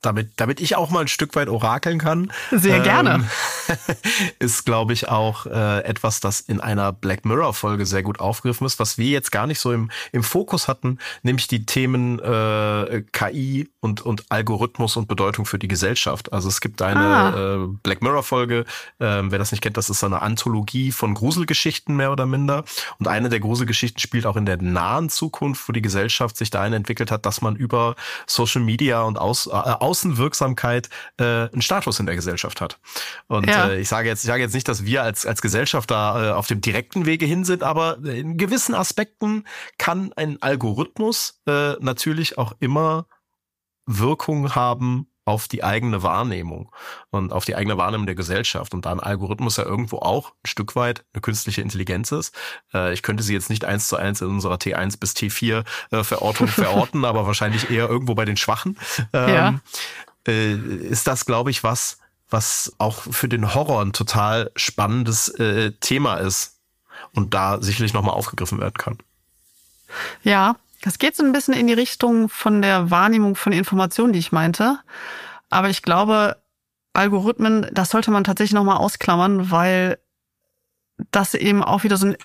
damit, 0.00 0.32
damit 0.36 0.60
ich 0.60 0.76
auch 0.76 0.90
mal 0.90 1.00
ein 1.00 1.08
Stück 1.08 1.34
weit 1.34 1.48
orakeln 1.48 1.98
kann. 1.98 2.32
Sehr 2.50 2.76
ähm, 2.76 2.82
gerne. 2.82 3.24
ist, 4.38 4.64
glaube 4.64 4.92
ich, 4.92 5.08
auch 5.08 5.46
äh, 5.46 5.80
etwas, 5.80 6.20
das 6.20 6.40
in 6.40 6.60
einer 6.60 6.92
Black 6.92 7.24
Mirror-Folge 7.24 7.84
sehr 7.86 8.02
gut 8.02 8.20
aufgegriffen 8.20 8.66
ist, 8.66 8.78
was 8.78 8.98
wir 8.98 9.08
jetzt 9.08 9.32
gar 9.32 9.46
nicht 9.46 9.60
so 9.60 9.72
im, 9.72 9.90
im 10.12 10.22
Fokus 10.22 10.68
hatten, 10.68 10.98
nämlich 11.22 11.48
die 11.48 11.66
Themen 11.66 12.18
äh, 12.20 13.02
KI 13.12 13.68
und, 13.80 14.00
und 14.02 14.24
Algorithmus 14.28 14.96
und 14.96 15.08
Bedeutung 15.08 15.46
für 15.46 15.58
die 15.58 15.68
Gesellschaft. 15.68 16.32
Also 16.32 16.48
es 16.48 16.60
gibt 16.60 16.80
eine 16.82 17.00
ah. 17.00 17.54
äh, 17.54 17.66
Black 17.82 18.02
Mirror-Folge, 18.02 18.64
äh, 18.98 19.22
wer 19.22 19.38
das 19.38 19.50
nicht 19.52 19.62
kennt, 19.62 19.76
das 19.76 19.90
ist 19.90 20.04
eine 20.04 20.22
Anthologie 20.22 20.92
von 20.92 21.14
Gruselgeschichten 21.14 21.96
mehr 21.96 22.12
oder 22.12 22.26
minder. 22.26 22.64
Und 22.98 23.08
eine 23.08 23.28
der 23.28 23.40
Gruselgeschichten 23.40 24.00
spielt 24.00 24.26
auch 24.26 24.36
in 24.36 24.46
der 24.46 24.58
nahen 24.62 25.08
Zukunft, 25.10 25.68
wo 25.68 25.72
die 25.72 25.82
Gesellschaft 25.82 26.36
sich 26.36 26.50
dahin 26.50 26.72
entwickelt 26.72 27.10
hat, 27.10 27.26
dass 27.26 27.40
man 27.40 27.56
über 27.56 27.96
Social 28.26 28.62
Media 28.62 29.02
und 29.02 29.18
aus, 29.18 29.46
äh, 29.46 29.50
Außenwirksamkeit 29.88 30.90
äh, 31.18 31.24
einen 31.24 31.62
Status 31.62 31.98
in 31.98 32.06
der 32.06 32.14
Gesellschaft 32.14 32.60
hat. 32.60 32.78
Und 33.26 33.48
ja. 33.48 33.68
äh, 33.68 33.80
ich 33.80 33.88
sage 33.88 34.08
jetzt, 34.08 34.22
ich 34.22 34.28
sage 34.28 34.42
jetzt 34.42 34.54
nicht, 34.54 34.68
dass 34.68 34.84
wir 34.84 35.02
als 35.02 35.24
als 35.24 35.40
Gesellschaft 35.40 35.90
da 35.90 36.30
äh, 36.30 36.32
auf 36.32 36.46
dem 36.46 36.60
direkten 36.60 37.06
Wege 37.06 37.24
hin 37.24 37.44
sind, 37.44 37.62
aber 37.62 37.98
in 38.04 38.36
gewissen 38.36 38.74
Aspekten 38.74 39.44
kann 39.78 40.12
ein 40.14 40.42
Algorithmus 40.42 41.40
äh, 41.46 41.72
natürlich 41.80 42.36
auch 42.36 42.52
immer 42.60 43.06
Wirkung 43.86 44.54
haben 44.54 45.08
auf 45.28 45.46
die 45.46 45.62
eigene 45.62 46.02
Wahrnehmung 46.02 46.72
und 47.10 47.34
auf 47.34 47.44
die 47.44 47.54
eigene 47.54 47.76
Wahrnehmung 47.76 48.06
der 48.06 48.14
Gesellschaft. 48.14 48.72
Und 48.72 48.86
da 48.86 48.92
ein 48.92 48.98
Algorithmus 48.98 49.58
ja 49.58 49.64
irgendwo 49.64 49.98
auch 49.98 50.30
ein 50.30 50.46
Stück 50.46 50.74
weit 50.74 51.04
eine 51.12 51.20
künstliche 51.20 51.60
Intelligenz 51.60 52.12
ist. 52.12 52.34
Äh, 52.72 52.94
ich 52.94 53.02
könnte 53.02 53.22
sie 53.22 53.34
jetzt 53.34 53.50
nicht 53.50 53.66
eins 53.66 53.88
zu 53.88 53.96
eins 53.96 54.22
in 54.22 54.28
unserer 54.28 54.54
T1 54.54 54.98
bis 54.98 55.12
T4 55.12 55.66
äh, 55.90 56.02
Verortung 56.02 56.48
verorten, 56.48 57.04
aber 57.04 57.26
wahrscheinlich 57.26 57.68
eher 57.68 57.90
irgendwo 57.90 58.14
bei 58.14 58.24
den 58.24 58.38
Schwachen. 58.38 58.78
Ähm, 59.12 59.28
ja. 59.28 59.60
Äh, 60.26 60.54
ist 60.54 61.06
das, 61.06 61.26
glaube 61.26 61.50
ich, 61.50 61.62
was, 61.62 61.98
was 62.30 62.72
auch 62.78 63.02
für 63.02 63.28
den 63.28 63.54
Horror 63.54 63.82
ein 63.82 63.92
total 63.92 64.50
spannendes 64.56 65.28
äh, 65.28 65.72
Thema 65.72 66.16
ist 66.16 66.56
und 67.12 67.34
da 67.34 67.60
sicherlich 67.60 67.92
nochmal 67.92 68.14
aufgegriffen 68.14 68.60
werden 68.60 68.78
kann. 68.78 68.96
Ja, 70.22 70.56
das 70.82 70.98
geht 70.98 71.16
so 71.16 71.24
ein 71.24 71.32
bisschen 71.32 71.54
in 71.54 71.66
die 71.66 71.72
Richtung 71.72 72.28
von 72.28 72.62
der 72.62 72.90
Wahrnehmung 72.90 73.36
von 73.36 73.52
Informationen, 73.52 74.12
die 74.12 74.18
ich 74.18 74.32
meinte. 74.32 74.78
Aber 75.50 75.70
ich 75.70 75.82
glaube, 75.82 76.36
Algorithmen, 76.92 77.66
das 77.72 77.90
sollte 77.90 78.10
man 78.10 78.24
tatsächlich 78.24 78.54
nochmal 78.54 78.76
ausklammern, 78.76 79.50
weil 79.50 79.98
das 81.10 81.34
eben 81.34 81.62
auch 81.62 81.84
wieder 81.84 81.96
so 81.96 82.06
ein, 82.06 82.16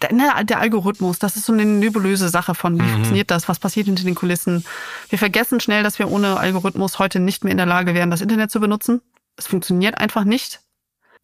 der 0.48 0.60
Algorithmus, 0.60 1.20
das 1.20 1.36
ist 1.36 1.46
so 1.46 1.54
eine 1.54 1.64
nebulöse 1.64 2.30
Sache 2.30 2.56
von, 2.56 2.80
wie 2.80 2.84
mhm. 2.84 2.90
funktioniert 2.90 3.30
das, 3.30 3.48
was 3.48 3.60
passiert 3.60 3.86
hinter 3.86 4.04
den 4.04 4.16
Kulissen. 4.16 4.66
Wir 5.10 5.20
vergessen 5.20 5.60
schnell, 5.60 5.84
dass 5.84 6.00
wir 6.00 6.10
ohne 6.10 6.38
Algorithmus 6.38 6.98
heute 6.98 7.20
nicht 7.20 7.44
mehr 7.44 7.52
in 7.52 7.58
der 7.58 7.68
Lage 7.68 7.94
wären, 7.94 8.10
das 8.10 8.22
Internet 8.22 8.50
zu 8.50 8.60
benutzen. 8.60 9.02
Es 9.36 9.48
funktioniert 9.48 10.00
einfach 10.00 10.24
nicht. 10.24 10.62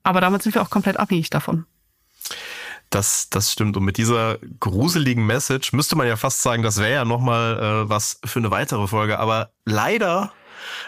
Aber 0.04 0.22
damit 0.22 0.44
sind 0.44 0.56
wir 0.56 0.62
auch 0.62 0.70
komplett 0.70 0.98
abhängig 0.98 1.30
davon. 1.30 1.66
Das, 2.90 3.30
das 3.30 3.52
stimmt. 3.52 3.78
Und 3.78 3.84
mit 3.84 3.98
dieser 3.98 4.40
gruseligen 4.60 5.26
Message 5.26 5.74
müsste 5.74 5.96
man 5.96 6.08
ja 6.08 6.16
fast 6.16 6.42
sagen, 6.42 6.64
das 6.64 6.78
wäre 6.78 6.94
ja 6.94 7.06
nochmal 7.06 7.60
äh, 7.60 7.90
was 7.90 8.20
für 8.26 8.40
eine 8.40 8.50
weitere 8.50 8.88
Folge. 8.88 9.20
Aber 9.20 9.52
leider, 9.66 10.34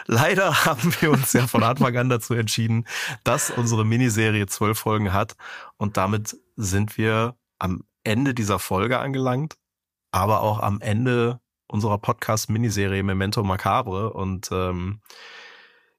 leider 0.06 0.64
haben 0.64 0.92
wir 1.00 1.12
uns 1.12 1.32
ja 1.32 1.46
von 1.46 1.62
Anfang 1.62 1.96
an 1.96 2.08
dazu 2.08 2.34
entschieden, 2.34 2.86
dass 3.22 3.50
unsere 3.50 3.84
Miniserie 3.84 4.46
zwölf 4.46 4.80
Folgen 4.80 5.12
hat. 5.12 5.36
Und 5.76 5.96
damit 5.96 6.36
sind 6.56 6.98
wir 6.98 7.36
am 7.58 7.84
Ende 8.02 8.34
dieser 8.34 8.58
Folge 8.58 8.98
angelangt, 8.98 9.54
aber 10.10 10.40
auch 10.40 10.58
am 10.58 10.80
Ende 10.80 11.40
unserer 11.68 11.98
Podcast-Miniserie 11.98 13.04
Memento 13.04 13.44
Macabre. 13.44 14.12
Und 14.12 14.50
ähm, 14.50 15.00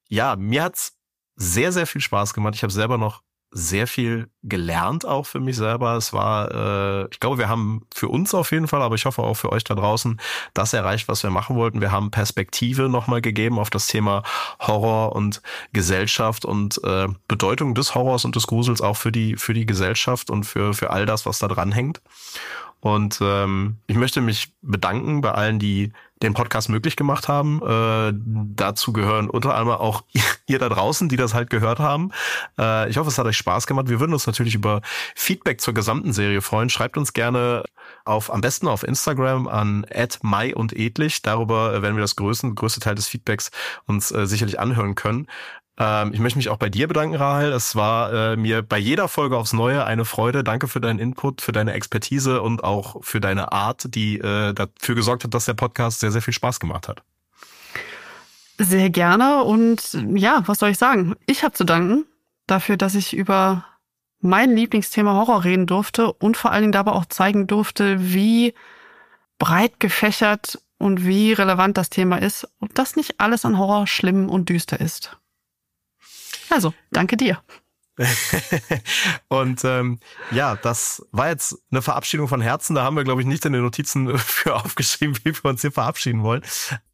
ja, 0.09 0.35
mir 0.35 0.63
hat's 0.63 0.97
sehr, 1.35 1.71
sehr 1.71 1.87
viel 1.87 2.01
Spaß 2.01 2.33
gemacht. 2.33 2.55
Ich 2.55 2.63
habe 2.63 2.73
selber 2.73 2.97
noch 2.97 3.23
sehr 3.53 3.87
viel 3.87 4.29
gelernt 4.41 5.05
auch 5.05 5.25
für 5.25 5.39
mich 5.39 5.55
selber. 5.55 5.95
Es 5.95 6.11
war, 6.11 6.51
äh, 6.51 7.07
ich 7.11 7.19
glaube, 7.19 7.37
wir 7.37 7.49
haben 7.49 7.85
für 7.93 8.09
uns 8.09 8.33
auf 8.33 8.51
jeden 8.51 8.67
Fall, 8.67 8.81
aber 8.81 8.95
ich 8.95 9.05
hoffe 9.05 9.21
auch 9.21 9.35
für 9.35 9.51
euch 9.51 9.63
da 9.63 9.75
draußen, 9.75 10.19
das 10.53 10.73
erreicht, 10.73 11.07
was 11.07 11.23
wir 11.23 11.29
machen 11.29 11.55
wollten. 11.55 11.79
Wir 11.79 11.91
haben 11.91 12.11
Perspektive 12.11 12.89
nochmal 12.89 13.21
gegeben 13.21 13.59
auf 13.59 13.69
das 13.69 13.87
Thema 13.87 14.23
Horror 14.59 15.15
und 15.15 15.41
Gesellschaft 15.71 16.45
und 16.45 16.83
äh, 16.83 17.07
Bedeutung 17.27 17.75
des 17.75 17.95
Horrors 17.95 18.25
und 18.25 18.35
des 18.35 18.47
Grusels 18.47 18.81
auch 18.81 18.97
für 18.97 19.11
die 19.11 19.35
für 19.37 19.53
die 19.53 19.65
Gesellschaft 19.65 20.29
und 20.29 20.45
für 20.45 20.73
für 20.73 20.89
all 20.89 21.05
das, 21.05 21.25
was 21.25 21.39
da 21.39 21.47
dran 21.47 21.71
hängt. 21.71 22.01
Und 22.83 23.19
ähm, 23.21 23.77
ich 23.87 23.95
möchte 23.95 24.19
mich 24.19 24.51
bedanken 24.61 25.21
bei 25.21 25.31
allen, 25.31 25.57
die 25.57 25.93
den 26.21 26.33
Podcast 26.33 26.67
möglich 26.67 26.97
gemacht 26.97 27.29
haben. 27.29 27.61
Äh, 27.65 28.13
dazu 28.57 28.91
gehören 28.91 29.29
unter 29.29 29.55
anderem 29.55 29.79
auch 29.79 30.03
ihr, 30.47 30.59
da 30.59 30.67
draußen, 30.67 31.07
die 31.07 31.15
das 31.15 31.33
halt 31.33 31.49
gehört 31.49 31.79
haben. 31.79 32.11
Äh, 32.59 32.89
ich 32.89 32.97
hoffe, 32.97 33.07
es 33.07 33.17
hat 33.17 33.25
euch 33.25 33.37
Spaß 33.37 33.67
gemacht. 33.67 33.87
Wir 33.87 34.01
würden 34.01 34.11
uns 34.11 34.27
natürlich 34.27 34.53
über 34.53 34.81
Feedback 35.15 35.61
zur 35.61 35.73
gesamten 35.73 36.11
Serie 36.11 36.41
freuen. 36.41 36.69
Schreibt 36.69 36.97
uns 36.97 37.13
gerne 37.13 37.63
auf 38.03 38.33
am 38.33 38.41
besten 38.41 38.67
auf 38.67 38.83
Instagram 38.83 39.47
an 39.47 39.85
@mai 40.21 40.53
und 40.53 40.73
edlich. 40.73 41.21
Darüber 41.21 41.81
werden 41.81 41.95
wir 41.95 42.01
das 42.01 42.17
größte, 42.17 42.53
größte 42.53 42.81
Teil 42.81 42.95
des 42.95 43.07
Feedbacks 43.07 43.51
uns 43.85 44.11
äh, 44.11 44.27
sicherlich 44.27 44.59
anhören 44.59 44.95
können. 44.95 45.27
Ähm, 45.77 46.13
ich 46.13 46.19
möchte 46.19 46.37
mich 46.37 46.49
auch 46.49 46.57
bei 46.57 46.69
dir 46.69 46.87
bedanken, 46.87 47.15
Rahel. 47.15 47.51
Es 47.51 47.75
war 47.75 48.13
äh, 48.13 48.35
mir 48.35 48.61
bei 48.61 48.77
jeder 48.77 49.07
Folge 49.07 49.37
aufs 49.37 49.53
Neue 49.53 49.85
eine 49.85 50.05
Freude. 50.05 50.43
Danke 50.43 50.67
für 50.67 50.79
deinen 50.79 50.99
Input, 50.99 51.41
für 51.41 51.51
deine 51.51 51.73
Expertise 51.73 52.41
und 52.41 52.63
auch 52.63 53.03
für 53.03 53.19
deine 53.19 53.51
Art, 53.51 53.95
die 53.95 54.19
äh, 54.19 54.53
dafür 54.53 54.95
gesorgt 54.95 55.23
hat, 55.23 55.33
dass 55.33 55.45
der 55.45 55.55
Podcast 55.55 55.99
sehr, 55.99 56.11
sehr 56.11 56.21
viel 56.21 56.33
Spaß 56.33 56.59
gemacht 56.59 56.87
hat. 56.87 57.01
Sehr 58.59 58.91
gerne 58.91 59.43
und 59.43 59.97
ja, 60.15 60.43
was 60.45 60.59
soll 60.59 60.69
ich 60.69 60.77
sagen? 60.77 61.15
Ich 61.25 61.43
habe 61.43 61.53
zu 61.53 61.63
danken 61.63 62.05
dafür, 62.45 62.77
dass 62.77 62.93
ich 62.93 63.15
über 63.15 63.65
mein 64.19 64.55
Lieblingsthema 64.55 65.13
Horror 65.13 65.43
reden 65.43 65.65
durfte 65.65 66.13
und 66.13 66.37
vor 66.37 66.51
allen 66.51 66.61
Dingen 66.61 66.71
dabei 66.71 66.91
auch 66.91 67.05
zeigen 67.05 67.47
durfte, 67.47 68.13
wie 68.13 68.53
breit 69.39 69.79
gefächert 69.79 70.61
und 70.77 71.05
wie 71.05 71.33
relevant 71.33 71.77
das 71.77 71.89
Thema 71.89 72.17
ist 72.17 72.47
und 72.59 72.77
dass 72.77 72.95
nicht 72.95 73.19
alles 73.19 73.43
an 73.43 73.57
Horror 73.57 73.87
schlimm 73.87 74.29
und 74.29 74.49
düster 74.49 74.79
ist. 74.79 75.17
Also, 76.53 76.71
danke 76.91 77.17
dir. 77.17 77.41
und 79.27 79.63
ähm, 79.63 79.99
ja, 80.29 80.55
das 80.55 81.03
war 81.11 81.29
jetzt 81.29 81.57
eine 81.71 81.81
Verabschiedung 81.81 82.27
von 82.27 82.41
Herzen. 82.41 82.75
Da 82.75 82.83
haben 82.83 82.95
wir, 82.95 83.03
glaube 83.03 83.21
ich, 83.21 83.27
nicht 83.27 83.43
in 83.45 83.53
den 83.53 83.63
Notizen 83.63 84.15
für 84.19 84.55
aufgeschrieben, 84.55 85.17
wie 85.23 85.33
wir 85.33 85.45
uns 85.45 85.61
hier 85.61 85.71
verabschieden 85.71 86.21
wollen. 86.21 86.43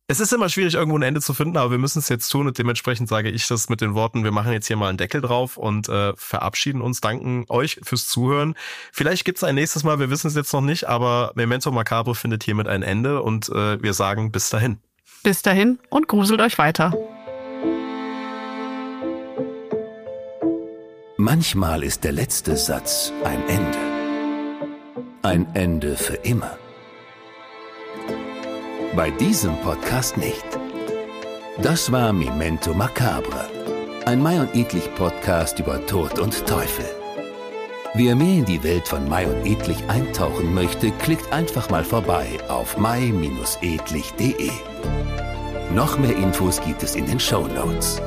Es 0.07 0.21
ist 0.21 0.31
immer 0.31 0.47
schwierig, 0.47 0.75
irgendwo 0.75 0.97
ein 0.97 1.03
Ende 1.03 1.19
zu 1.19 1.33
finden, 1.33 1.57
aber 1.57 1.71
wir 1.71 1.77
müssen 1.77 1.99
es 1.99 2.07
jetzt 2.07 2.29
tun 2.29 2.47
und 2.47 2.57
dementsprechend 2.57 3.09
sage 3.09 3.29
ich 3.29 3.47
das 3.47 3.67
mit 3.67 3.81
den 3.81 3.95
Worten, 3.95 4.23
wir 4.23 4.31
machen 4.31 4.51
jetzt 4.53 4.65
hier 4.65 4.77
mal 4.77 4.87
einen 4.87 4.97
Deckel 4.97 5.21
drauf 5.21 5.57
und 5.57 5.89
äh, 5.89 6.13
verabschieden 6.15 6.81
uns, 6.81 7.01
danken 7.01 7.45
euch 7.49 7.81
fürs 7.83 8.07
Zuhören. 8.07 8.55
Vielleicht 8.93 9.23
gibt 9.25 9.39
es 9.39 9.43
ein 9.43 9.55
nächstes 9.55 9.83
Mal, 9.83 9.99
wir 9.99 10.09
wissen 10.09 10.27
es 10.27 10.35
jetzt 10.35 10.53
noch 10.53 10.61
nicht, 10.61 10.85
aber 10.85 11.31
Memento 11.35 11.69
Macabre 11.69 12.15
findet 12.15 12.43
hiermit 12.43 12.67
ein 12.67 12.81
Ende 12.81 13.21
und 13.21 13.49
äh, 13.49 13.83
wir 13.83 13.93
sagen 13.93 14.31
bis 14.31 14.49
dahin. 14.49 14.79
Bis 15.21 15.41
dahin 15.41 15.79
und 15.89 16.07
gruselt 16.07 16.39
euch 16.39 16.57
weiter. 16.57 16.93
Manchmal 21.21 21.83
ist 21.83 22.05
der 22.05 22.13
letzte 22.13 22.55
Satz 22.55 23.11
ein 23.25 23.41
Ende. 23.49 23.77
Ein 25.21 25.53
Ende 25.53 25.97
für 25.97 26.13
immer. 26.13 26.57
Bei 28.95 29.11
diesem 29.11 29.53
Podcast 29.57 30.15
nicht. 30.15 30.45
Das 31.61 31.91
war 31.91 32.13
Memento 32.13 32.73
Macabre, 32.73 33.49
ein 34.05 34.23
Mai 34.23 34.39
und 34.39 34.55
Edlich 34.55 34.95
Podcast 34.95 35.59
über 35.59 35.85
Tod 35.87 36.19
und 36.19 36.47
Teufel. 36.47 36.85
Wer 37.95 38.15
mehr 38.15 38.37
in 38.37 38.45
die 38.45 38.63
Welt 38.63 38.87
von 38.87 39.09
Mai 39.09 39.27
und 39.27 39.45
Edlich 39.45 39.83
eintauchen 39.89 40.53
möchte, 40.53 40.89
klickt 41.03 41.33
einfach 41.33 41.69
mal 41.69 41.83
vorbei 41.83 42.39
auf 42.47 42.77
mai-edlich.de. 42.77 44.51
Noch 45.75 45.99
mehr 45.99 46.15
Infos 46.15 46.61
gibt 46.61 46.81
es 46.81 46.95
in 46.95 47.07
den 47.07 47.19
Show 47.19 47.45
Notes. 47.45 48.01